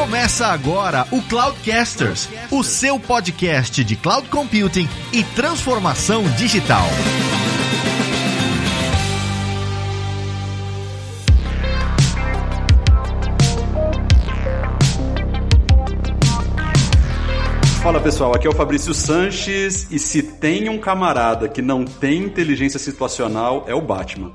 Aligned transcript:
Começa 0.00 0.46
agora 0.46 1.06
o 1.12 1.20
Cloudcasters, 1.20 2.26
o 2.50 2.64
seu 2.64 2.98
podcast 2.98 3.84
de 3.84 3.96
cloud 3.96 4.30
computing 4.30 4.88
e 5.12 5.22
transformação 5.22 6.22
digital. 6.38 6.86
Fala 17.82 18.00
pessoal, 18.00 18.34
aqui 18.34 18.46
é 18.46 18.50
o 18.50 18.54
Fabrício 18.54 18.94
Sanches 18.94 19.86
e 19.90 19.98
se 19.98 20.22
tem 20.22 20.70
um 20.70 20.78
camarada 20.78 21.46
que 21.46 21.60
não 21.60 21.84
tem 21.84 22.24
inteligência 22.24 22.78
situacional 22.78 23.66
é 23.68 23.74
o 23.74 23.82
Batman. 23.82 24.32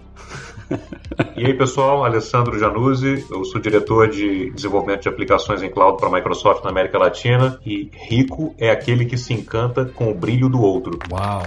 E 1.35 1.45
aí, 1.45 1.53
pessoal, 1.53 2.03
Alessandro 2.05 2.57
Januzzi, 2.57 3.25
eu 3.29 3.43
sou 3.45 3.59
diretor 3.61 4.09
de 4.09 4.51
desenvolvimento 4.51 5.01
de 5.01 5.09
aplicações 5.09 5.61
em 5.61 5.69
cloud 5.69 5.97
para 5.97 6.07
a 6.07 6.11
Microsoft 6.11 6.63
na 6.63 6.69
América 6.69 6.97
Latina 6.97 7.59
e 7.65 7.89
rico 8.09 8.55
é 8.57 8.71
aquele 8.71 9.05
que 9.05 9.17
se 9.17 9.33
encanta 9.33 9.85
com 9.85 10.09
o 10.09 10.13
brilho 10.13 10.49
do 10.49 10.61
outro. 10.61 10.97
Uau! 11.11 11.43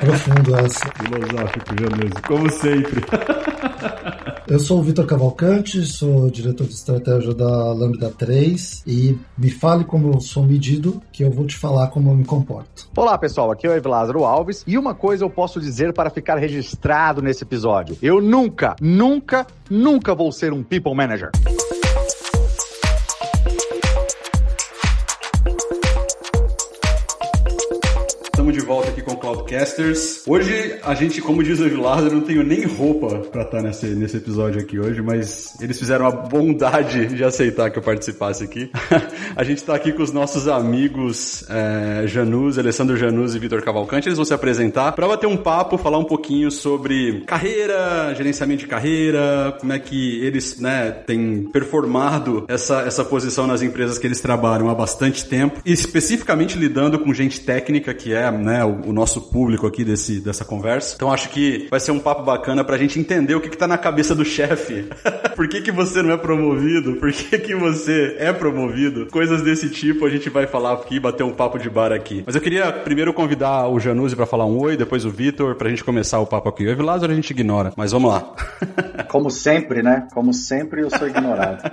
Profundo 0.00 0.56
essa. 0.56 0.86
Filosófico, 0.96 1.66
Januzzi, 1.78 2.22
como 2.26 2.50
sempre. 2.50 3.04
Eu 4.48 4.60
sou 4.60 4.78
o 4.78 4.82
Vitor 4.82 5.04
Cavalcante, 5.06 5.84
sou 5.84 6.30
diretor 6.30 6.68
de 6.68 6.74
estratégia 6.74 7.34
da 7.34 7.72
Lambda 7.72 8.12
3 8.16 8.84
e 8.86 9.18
me 9.36 9.50
fale 9.50 9.84
como 9.84 10.12
eu 10.12 10.20
sou 10.20 10.44
medido, 10.44 11.02
que 11.10 11.24
eu 11.24 11.32
vou 11.32 11.44
te 11.44 11.56
falar 11.56 11.88
como 11.88 12.10
eu 12.10 12.14
me 12.14 12.24
comporto. 12.24 12.88
Olá, 12.96 13.18
pessoal, 13.18 13.50
aqui 13.50 13.66
é 13.66 13.70
o 13.70 13.74
Evlázaro 13.74 14.24
Alves 14.24 14.62
e 14.64 14.78
uma 14.78 14.94
coisa 14.94 15.24
eu 15.24 15.30
posso 15.30 15.60
dizer 15.60 15.92
para 15.92 16.10
ficar 16.10 16.36
registrado 16.36 17.20
nesse 17.20 17.42
episódio. 17.42 17.98
Eu 18.00 18.20
nunca, 18.20 18.76
nunca, 18.80 19.48
nunca 19.68 20.14
vou 20.14 20.30
ser 20.30 20.52
um 20.52 20.62
people 20.62 20.94
manager. 20.94 21.32
Cloudcasters. 29.46 30.24
Hoje 30.26 30.78
a 30.82 30.94
gente, 30.94 31.22
como 31.22 31.42
diz 31.42 31.60
o 31.60 31.80
Lázaro, 31.80 32.16
não 32.16 32.20
tenho 32.20 32.42
nem 32.42 32.64
roupa 32.64 33.20
para 33.30 33.42
estar 33.42 33.62
nesse, 33.62 33.86
nesse 33.86 34.16
episódio 34.16 34.60
aqui 34.60 34.78
hoje, 34.78 35.00
mas 35.00 35.54
eles 35.60 35.78
fizeram 35.78 36.06
a 36.06 36.10
bondade 36.10 37.06
de 37.06 37.24
aceitar 37.24 37.70
que 37.70 37.78
eu 37.78 37.82
participasse 37.82 38.44
aqui. 38.44 38.70
a 39.34 39.44
gente 39.44 39.58
está 39.58 39.74
aqui 39.74 39.92
com 39.92 40.02
os 40.02 40.12
nossos 40.12 40.48
amigos 40.48 41.44
é, 41.48 42.06
Janus, 42.06 42.58
Alessandro 42.58 42.96
Janus 42.96 43.34
e 43.34 43.38
Vitor 43.38 43.62
Cavalcante. 43.62 44.08
Eles 44.08 44.18
vão 44.18 44.24
se 44.24 44.34
apresentar 44.34 44.92
para 44.92 45.06
bater 45.06 45.26
um 45.26 45.36
papo, 45.36 45.78
falar 45.78 45.98
um 45.98 46.04
pouquinho 46.04 46.50
sobre 46.50 47.22
carreira, 47.26 48.12
gerenciamento 48.14 48.60
de 48.60 48.66
carreira, 48.66 49.56
como 49.60 49.72
é 49.72 49.78
que 49.78 50.24
eles 50.24 50.58
né, 50.60 50.90
têm 50.90 51.44
performado 51.44 52.44
essa, 52.48 52.80
essa 52.82 53.04
posição 53.04 53.46
nas 53.46 53.62
empresas 53.62 53.98
que 53.98 54.06
eles 54.06 54.20
trabalham 54.20 54.68
há 54.68 54.74
bastante 54.74 55.24
tempo, 55.24 55.60
e 55.64 55.72
especificamente 55.72 56.58
lidando 56.58 56.98
com 56.98 57.14
gente 57.14 57.40
técnica 57.40 57.94
que 57.94 58.12
é 58.12 58.30
né, 58.30 58.64
o, 58.64 58.90
o, 58.90 58.92
nosso 58.92 59.20
público 59.36 59.66
aqui 59.66 59.84
desse, 59.84 60.18
dessa 60.18 60.46
conversa. 60.46 60.94
Então 60.96 61.12
acho 61.12 61.28
que 61.28 61.68
vai 61.70 61.78
ser 61.78 61.90
um 61.90 61.98
papo 61.98 62.22
bacana 62.22 62.64
pra 62.64 62.78
gente 62.78 62.98
entender 62.98 63.34
o 63.34 63.40
que, 63.40 63.50
que 63.50 63.58
tá 63.58 63.68
na 63.68 63.76
cabeça 63.76 64.14
do 64.14 64.24
chefe. 64.24 64.88
Por 65.36 65.46
que, 65.46 65.60
que 65.60 65.70
você 65.70 66.00
não 66.00 66.10
é 66.10 66.16
promovido? 66.16 66.94
Por 66.94 67.12
que, 67.12 67.38
que 67.38 67.54
você 67.54 68.16
é 68.18 68.32
promovido? 68.32 69.04
Coisas 69.12 69.42
desse 69.42 69.68
tipo 69.68 70.06
a 70.06 70.08
gente 70.08 70.30
vai 70.30 70.46
falar 70.46 70.72
aqui, 70.72 70.98
bater 70.98 71.22
um 71.22 71.32
papo 71.32 71.58
de 71.58 71.68
bar 71.68 71.92
aqui. 71.92 72.22
Mas 72.24 72.34
eu 72.34 72.40
queria 72.40 72.72
primeiro 72.72 73.12
convidar 73.12 73.68
o 73.68 73.78
Januzzi 73.78 74.16
para 74.16 74.24
falar 74.24 74.46
um 74.46 74.58
oi, 74.58 74.74
depois 74.74 75.04
o 75.04 75.10
Vitor, 75.10 75.54
pra 75.56 75.68
gente 75.68 75.84
começar 75.84 76.18
o 76.18 76.26
papo 76.26 76.48
aqui. 76.48 76.64
O 76.64 76.70
Evilásio 76.70 77.10
a 77.10 77.14
gente 77.14 77.30
ignora, 77.32 77.74
mas 77.76 77.92
vamos 77.92 78.10
lá. 78.10 78.34
Como 79.10 79.30
sempre, 79.30 79.82
né? 79.82 80.08
Como 80.14 80.32
sempre 80.32 80.80
eu 80.80 80.88
sou 80.88 81.06
ignorado. 81.06 81.70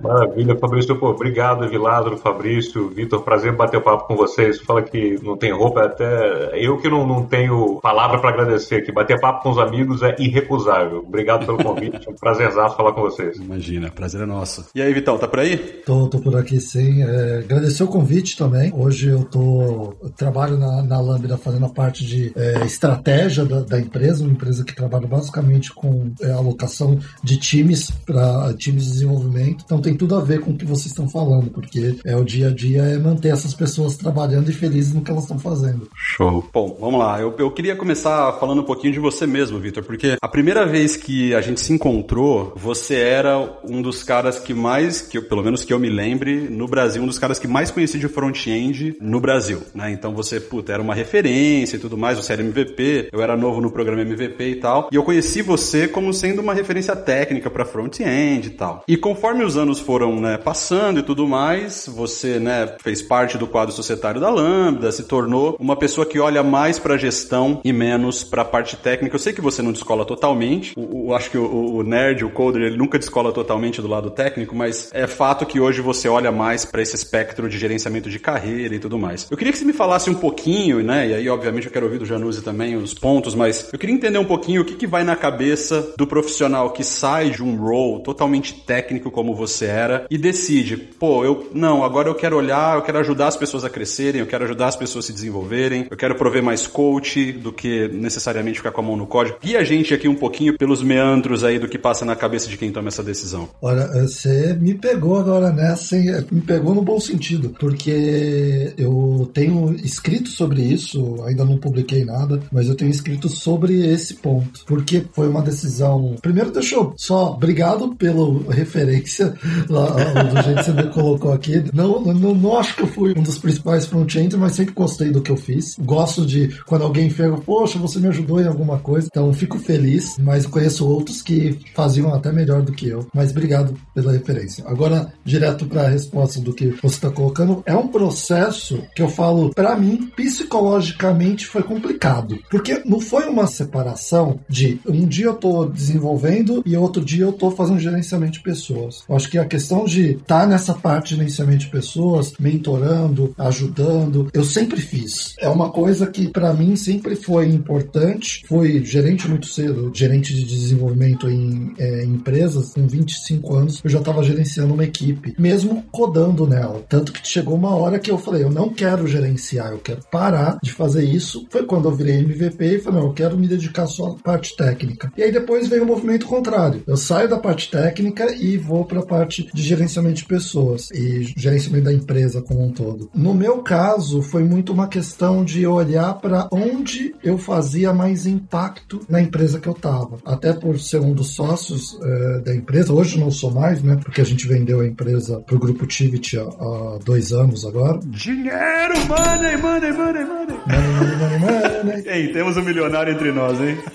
Maravilha, 0.00 0.56
Fabrício. 0.56 0.96
Pô, 0.96 1.08
obrigado, 1.08 1.64
Evilásio, 1.64 2.16
Fabrício, 2.18 2.88
Vitor. 2.90 3.22
Prazer 3.22 3.52
bater 3.52 3.78
o 3.78 3.82
papo 3.82 4.06
com 4.06 4.14
vocês. 4.14 4.60
Fala 4.60 4.82
que 4.82 5.18
não 5.20 5.36
tem 5.36 5.50
roupa, 5.50 5.80
é 5.80 5.86
até 5.86 6.50
eu 6.54 6.78
que 6.84 6.90
não, 6.90 7.06
não 7.06 7.24
tenho 7.24 7.80
palavra 7.80 8.18
para 8.18 8.28
agradecer 8.28 8.76
aqui. 8.76 8.92
Bater 8.92 9.18
papo 9.18 9.42
com 9.42 9.50
os 9.50 9.58
amigos 9.58 10.02
é 10.02 10.14
irrecusável. 10.18 10.98
Obrigado 10.98 11.46
pelo 11.46 11.56
convite, 11.56 12.06
é 12.06 12.10
um 12.10 12.14
prazerzaço 12.14 12.76
falar 12.76 12.92
com 12.92 13.00
vocês. 13.00 13.38
Imagina, 13.38 13.90
prazer 13.90 14.20
é 14.20 14.26
nosso. 14.26 14.66
E 14.74 14.82
aí, 14.82 14.92
Vitão, 14.92 15.16
tá 15.16 15.26
por 15.26 15.38
aí? 15.38 15.56
Tô, 15.56 16.08
tô 16.08 16.18
por 16.18 16.36
aqui 16.36 16.60
sim. 16.60 17.02
É, 17.02 17.38
agradecer 17.38 17.82
o 17.82 17.88
convite 17.88 18.36
também. 18.36 18.70
Hoje 18.74 19.08
eu 19.08 19.24
tô 19.24 19.94
eu 20.02 20.10
trabalho 20.10 20.58
na, 20.58 20.82
na 20.82 21.00
Lambda 21.00 21.38
fazendo 21.38 21.64
a 21.64 21.70
parte 21.70 22.04
de 22.04 22.32
é, 22.36 22.66
estratégia 22.66 23.46
da, 23.46 23.60
da, 23.60 23.80
empresa, 23.80 24.22
uma 24.22 24.32
empresa 24.32 24.62
que 24.62 24.74
trabalha 24.74 25.06
basicamente 25.06 25.72
com 25.72 26.12
é, 26.20 26.32
alocação 26.32 26.98
de 27.22 27.38
times 27.38 27.90
para 27.90 28.52
times 28.58 28.84
de 28.84 28.92
desenvolvimento. 28.92 29.64
Então 29.64 29.80
tem 29.80 29.96
tudo 29.96 30.16
a 30.16 30.20
ver 30.20 30.40
com 30.40 30.50
o 30.50 30.56
que 30.56 30.66
vocês 30.66 30.88
estão 30.88 31.08
falando, 31.08 31.50
porque 31.50 31.96
é 32.04 32.14
o 32.14 32.24
dia 32.24 32.48
a 32.48 32.54
dia 32.54 32.82
é 32.82 32.98
manter 32.98 33.28
essas 33.28 33.54
pessoas 33.54 33.96
trabalhando 33.96 34.50
e 34.50 34.52
felizes 34.52 34.92
no 34.92 35.00
que 35.00 35.10
elas 35.10 35.24
estão 35.24 35.38
fazendo. 35.38 35.88
Show. 35.94 36.44
Bom, 36.52 36.73
vamos 36.78 36.98
lá. 36.98 37.20
Eu, 37.20 37.34
eu 37.38 37.50
queria 37.50 37.76
começar 37.76 38.32
falando 38.34 38.60
um 38.62 38.64
pouquinho 38.64 38.92
de 38.92 38.98
você 38.98 39.26
mesmo, 39.26 39.58
Vitor, 39.58 39.84
porque 39.84 40.16
a 40.20 40.28
primeira 40.28 40.66
vez 40.66 40.96
que 40.96 41.34
a 41.34 41.40
gente 41.40 41.60
se 41.60 41.72
encontrou, 41.72 42.52
você 42.56 42.96
era 42.96 43.38
um 43.64 43.82
dos 43.82 44.02
caras 44.02 44.38
que 44.38 44.54
mais, 44.54 45.00
que 45.00 45.20
pelo 45.20 45.42
menos 45.42 45.64
que 45.64 45.72
eu 45.72 45.78
me 45.78 45.88
lembre, 45.88 46.48
no 46.48 46.66
Brasil, 46.66 47.02
um 47.02 47.06
dos 47.06 47.18
caras 47.18 47.38
que 47.38 47.48
mais 47.48 47.70
conheci 47.70 47.98
de 47.98 48.08
front-end 48.08 48.96
no 49.00 49.20
Brasil, 49.20 49.62
né? 49.74 49.90
Então 49.92 50.14
você, 50.14 50.40
puta, 50.40 50.72
era 50.72 50.82
uma 50.82 50.94
referência 50.94 51.76
e 51.76 51.78
tudo 51.78 51.96
mais, 51.96 52.16
você 52.16 52.32
era 52.32 52.42
MVP, 52.42 53.08
eu 53.12 53.22
era 53.22 53.36
novo 53.36 53.60
no 53.60 53.70
programa 53.70 54.02
MVP 54.02 54.44
e 54.44 54.56
tal, 54.56 54.88
e 54.90 54.96
eu 54.96 55.02
conheci 55.02 55.42
você 55.42 55.86
como 55.88 56.12
sendo 56.12 56.40
uma 56.40 56.54
referência 56.54 56.96
técnica 56.96 57.50
para 57.50 57.64
front-end 57.64 58.48
e 58.48 58.50
tal. 58.50 58.84
E 58.88 58.96
conforme 58.96 59.44
os 59.44 59.56
anos 59.56 59.80
foram, 59.80 60.20
né, 60.20 60.36
passando 60.36 61.00
e 61.00 61.02
tudo 61.02 61.26
mais, 61.26 61.88
você, 61.88 62.38
né, 62.38 62.76
fez 62.82 63.02
parte 63.02 63.38
do 63.38 63.46
quadro 63.46 63.74
societário 63.74 64.20
da 64.20 64.30
Lambda, 64.30 64.90
se 64.92 65.04
tornou 65.04 65.56
uma 65.58 65.76
pessoa 65.76 66.06
que 66.06 66.18
olha 66.18 66.42
mais 66.42 66.63
para 66.78 66.96
gestão 66.96 67.60
e 67.64 67.72
menos 67.72 68.24
para 68.24 68.44
parte 68.44 68.76
técnica. 68.76 69.14
Eu 69.14 69.20
sei 69.20 69.32
que 69.32 69.40
você 69.40 69.62
não 69.62 69.72
descola 69.72 70.04
totalmente. 70.04 70.72
O 70.76 71.14
acho 71.14 71.30
que 71.30 71.38
o, 71.38 71.76
o, 71.76 71.82
nerd, 71.82 72.24
o 72.24 72.30
coder, 72.30 72.62
ele 72.62 72.76
nunca 72.76 72.98
descola 72.98 73.32
totalmente 73.32 73.80
do 73.80 73.88
lado 73.88 74.10
técnico, 74.10 74.54
mas 74.54 74.90
é 74.92 75.06
fato 75.06 75.46
que 75.46 75.60
hoje 75.60 75.80
você 75.80 76.08
olha 76.08 76.32
mais 76.32 76.64
para 76.64 76.82
esse 76.82 76.96
espectro 76.96 77.48
de 77.48 77.58
gerenciamento 77.58 78.08
de 78.08 78.18
carreira 78.18 78.74
e 78.74 78.78
tudo 78.78 78.98
mais. 78.98 79.26
Eu 79.30 79.36
queria 79.36 79.52
que 79.52 79.58
você 79.58 79.64
me 79.64 79.72
falasse 79.72 80.08
um 80.08 80.14
pouquinho, 80.14 80.82
né? 80.82 81.08
E 81.08 81.14
aí, 81.14 81.28
obviamente, 81.28 81.66
eu 81.66 81.72
quero 81.72 81.86
ouvir 81.86 81.98
do 81.98 82.06
Januzzi 82.06 82.42
também 82.42 82.76
os 82.76 82.94
pontos, 82.94 83.34
mas 83.34 83.68
eu 83.72 83.78
queria 83.78 83.94
entender 83.94 84.18
um 84.18 84.24
pouquinho 84.24 84.62
o 84.62 84.64
que, 84.64 84.74
que 84.74 84.86
vai 84.86 85.04
na 85.04 85.14
cabeça 85.14 85.92
do 85.96 86.06
profissional 86.06 86.70
que 86.70 86.82
sai 86.82 87.30
de 87.30 87.42
um 87.42 87.56
role 87.56 88.02
totalmente 88.02 88.54
técnico 88.54 89.10
como 89.10 89.34
você 89.34 89.66
era 89.66 90.06
e 90.10 90.16
decide, 90.16 90.76
pô, 90.76 91.24
eu 91.24 91.48
não, 91.52 91.84
agora 91.84 92.08
eu 92.08 92.14
quero 92.14 92.36
olhar, 92.36 92.76
eu 92.76 92.82
quero 92.82 92.98
ajudar 92.98 93.28
as 93.28 93.36
pessoas 93.36 93.64
a 93.64 93.70
crescerem, 93.70 94.20
eu 94.20 94.26
quero 94.26 94.44
ajudar 94.44 94.68
as 94.68 94.76
pessoas 94.76 95.04
a 95.04 95.06
se 95.06 95.12
desenvolverem, 95.12 95.86
eu 95.90 95.96
quero 95.96 96.14
prover 96.14 96.42
mais 96.42 96.53
coach 96.68 97.32
do 97.32 97.52
que 97.52 97.88
necessariamente 97.88 98.58
ficar 98.58 98.72
com 98.72 98.80
a 98.80 98.84
mão 98.84 98.96
no 98.96 99.06
código. 99.06 99.38
E 99.42 99.56
a 99.56 99.64
gente 99.64 99.94
aqui 99.94 100.08
um 100.08 100.14
pouquinho 100.14 100.56
pelos 100.56 100.82
meandros 100.82 101.44
aí 101.44 101.58
do 101.58 101.68
que 101.68 101.78
passa 101.78 102.04
na 102.04 102.16
cabeça 102.16 102.48
de 102.48 102.56
quem 102.56 102.70
toma 102.70 102.88
essa 102.88 103.02
decisão. 103.02 103.48
Olha, 103.60 103.86
você 103.86 104.54
me 104.54 104.74
pegou 104.74 105.16
agora 105.16 105.52
nessa, 105.52 105.96
me 106.30 106.40
pegou 106.40 106.74
no 106.74 106.82
bom 106.82 107.00
sentido, 107.00 107.54
porque 107.58 108.72
eu 108.76 109.30
tenho 109.32 109.74
escrito 109.82 110.28
sobre 110.30 110.62
isso, 110.62 111.22
ainda 111.24 111.44
não 111.44 111.58
publiquei 111.58 112.04
nada, 112.04 112.40
mas 112.52 112.68
eu 112.68 112.74
tenho 112.74 112.90
escrito 112.90 113.28
sobre 113.28 113.86
esse 113.86 114.14
ponto, 114.14 114.64
porque 114.66 115.04
foi 115.12 115.28
uma 115.28 115.42
decisão. 115.42 116.16
Primeiro, 116.20 116.50
deixa 116.50 116.76
eu 116.76 116.94
só, 116.96 117.32
obrigado 117.32 117.94
pela 117.96 118.52
referência 118.52 119.34
lá, 119.68 119.86
do 119.86 120.42
jeito 120.42 120.64
que 120.64 120.72
você 120.72 120.88
colocou 120.90 121.32
aqui. 121.32 121.64
Não, 121.72 122.00
não, 122.00 122.34
não 122.34 122.58
acho 122.58 122.76
que 122.76 122.82
eu 122.82 122.86
fui 122.86 123.14
um 123.16 123.22
dos 123.22 123.38
principais 123.38 123.86
front-end, 123.86 124.36
mas 124.36 124.52
sempre 124.52 124.74
gostei 124.74 125.10
do 125.10 125.20
que 125.20 125.30
eu 125.30 125.36
fiz. 125.36 125.76
Gosto 125.78 126.24
de 126.24 126.43
quando 126.66 126.82
alguém 126.82 127.10
pega, 127.10 127.36
poxa, 127.36 127.78
você 127.78 127.98
me 127.98 128.08
ajudou 128.08 128.40
em 128.40 128.46
alguma 128.46 128.78
coisa. 128.78 129.08
Então 129.10 129.32
fico 129.32 129.58
feliz, 129.58 130.16
mas 130.18 130.46
conheço 130.46 130.86
outros 130.86 131.22
que 131.22 131.58
faziam 131.74 132.14
até 132.14 132.32
melhor 132.32 132.62
do 132.62 132.72
que 132.72 132.88
eu. 132.88 133.06
Mas 133.14 133.30
obrigado 133.30 133.74
pela 133.94 134.12
referência. 134.12 134.64
Agora, 134.66 135.12
direto 135.24 135.66
para 135.66 135.82
a 135.82 135.88
resposta 135.88 136.40
do 136.40 136.52
que 136.52 136.66
você 136.82 136.96
está 136.96 137.10
colocando, 137.10 137.62
é 137.66 137.74
um 137.74 137.88
processo 137.88 138.82
que 138.94 139.02
eu 139.02 139.08
falo, 139.08 139.50
para 139.54 139.76
mim, 139.76 140.10
psicologicamente 140.16 141.46
foi 141.46 141.62
complicado. 141.62 142.38
Porque 142.50 142.82
não 142.84 143.00
foi 143.00 143.26
uma 143.26 143.46
separação 143.46 144.40
de 144.48 144.80
um 144.86 145.06
dia 145.06 145.26
eu 145.26 145.34
tô 145.34 145.64
desenvolvendo 145.66 146.62
e 146.66 146.76
outro 146.76 147.04
dia 147.04 147.24
eu 147.24 147.32
tô 147.32 147.50
fazendo 147.50 147.80
gerenciamento 147.80 148.34
de 148.34 148.42
pessoas. 148.42 149.04
Eu 149.08 149.16
acho 149.16 149.30
que 149.30 149.38
a 149.38 149.44
questão 149.44 149.84
de 149.84 150.12
estar 150.12 150.40
tá 150.40 150.46
nessa 150.46 150.74
parte 150.74 151.10
de 151.10 151.16
gerenciamento 151.16 151.64
de 151.64 151.70
pessoas, 151.70 152.32
mentorando, 152.38 153.34
ajudando, 153.38 154.28
eu 154.32 154.44
sempre 154.44 154.80
fiz. 154.80 155.34
É 155.38 155.48
uma 155.48 155.70
coisa 155.70 156.06
que 156.06 156.28
para 156.34 156.52
mim 156.52 156.74
sempre 156.74 157.14
foi 157.14 157.46
importante. 157.48 158.42
Fui 158.46 158.84
gerente 158.84 159.28
muito 159.28 159.46
cedo, 159.46 159.92
gerente 159.94 160.34
de 160.34 160.44
desenvolvimento 160.44 161.30
em 161.30 161.72
é, 161.78 162.04
empresas, 162.04 162.74
com 162.74 162.86
25 162.86 163.54
anos, 163.54 163.80
eu 163.84 163.88
já 163.88 164.00
estava 164.00 164.22
gerenciando 164.22 164.74
uma 164.74 164.84
equipe, 164.84 165.34
mesmo 165.38 165.84
codando 165.92 166.46
nela. 166.46 166.84
Tanto 166.88 167.12
que 167.12 167.26
chegou 167.26 167.54
uma 167.54 167.74
hora 167.76 168.00
que 168.00 168.10
eu 168.10 168.18
falei, 168.18 168.42
eu 168.42 168.50
não 168.50 168.68
quero 168.68 169.06
gerenciar, 169.06 169.70
eu 169.70 169.78
quero 169.78 170.00
parar 170.10 170.58
de 170.60 170.72
fazer 170.72 171.04
isso. 171.04 171.46
Foi 171.48 171.64
quando 171.64 171.88
eu 171.88 171.94
virei 171.94 172.18
MVP 172.18 172.64
e 172.64 172.80
falei, 172.80 173.00
não, 173.00 173.06
eu 173.08 173.14
quero 173.14 173.38
me 173.38 173.46
dedicar 173.46 173.86
só 173.86 174.08
à 174.08 174.14
parte 174.16 174.56
técnica. 174.56 175.12
E 175.16 175.22
aí 175.22 175.30
depois 175.30 175.68
veio 175.68 175.84
o 175.84 175.86
movimento 175.86 176.26
contrário. 176.26 176.82
Eu 176.86 176.96
saio 176.96 177.28
da 177.28 177.38
parte 177.38 177.70
técnica 177.70 178.34
e 178.34 178.56
vou 178.56 178.84
para 178.84 179.00
a 179.00 179.06
parte 179.06 179.48
de 179.54 179.62
gerenciamento 179.62 180.16
de 180.16 180.24
pessoas 180.24 180.90
e 180.90 181.32
gerenciamento 181.36 181.84
da 181.84 181.92
empresa 181.92 182.42
como 182.42 182.64
um 182.64 182.72
todo. 182.72 183.08
No 183.14 183.32
meu 183.34 183.58
caso, 183.58 184.20
foi 184.20 184.42
muito 184.42 184.72
uma 184.72 184.88
questão 184.88 185.44
de 185.44 185.64
olhar 185.66 186.13
para 186.14 186.48
onde 186.50 187.14
eu 187.22 187.38
fazia 187.38 187.92
mais 187.92 188.26
impacto 188.26 189.00
na 189.08 189.20
empresa 189.20 189.60
que 189.60 189.68
eu 189.68 189.72
estava. 189.72 190.18
Até 190.24 190.52
por 190.52 190.78
ser 190.78 191.00
um 191.00 191.12
dos 191.12 191.34
sócios 191.34 191.98
é, 192.02 192.40
da 192.40 192.54
empresa, 192.54 192.92
hoje 192.92 193.18
não 193.18 193.30
sou 193.30 193.50
mais, 193.50 193.82
né? 193.82 193.98
Porque 194.02 194.20
a 194.20 194.24
gente 194.24 194.46
vendeu 194.46 194.80
a 194.80 194.86
empresa 194.86 195.40
para 195.40 195.56
o 195.56 195.58
grupo 195.58 195.86
Tivit 195.86 196.38
há, 196.38 196.42
há, 196.42 196.98
dois 197.04 197.32
anos 197.32 197.66
agora. 197.66 197.98
Dinheiro, 198.04 199.06
money, 199.06 199.56
money, 199.56 199.92
money, 199.92 200.24
money. 200.24 200.54
Money, 200.66 201.16
money, 201.16 201.38
money, 201.38 201.84
money. 201.84 202.02
Ei, 202.06 202.32
temos 202.32 202.56
um 202.56 202.62
milionário 202.62 203.12
entre 203.12 203.32
nós, 203.32 203.60
hein? 203.60 203.76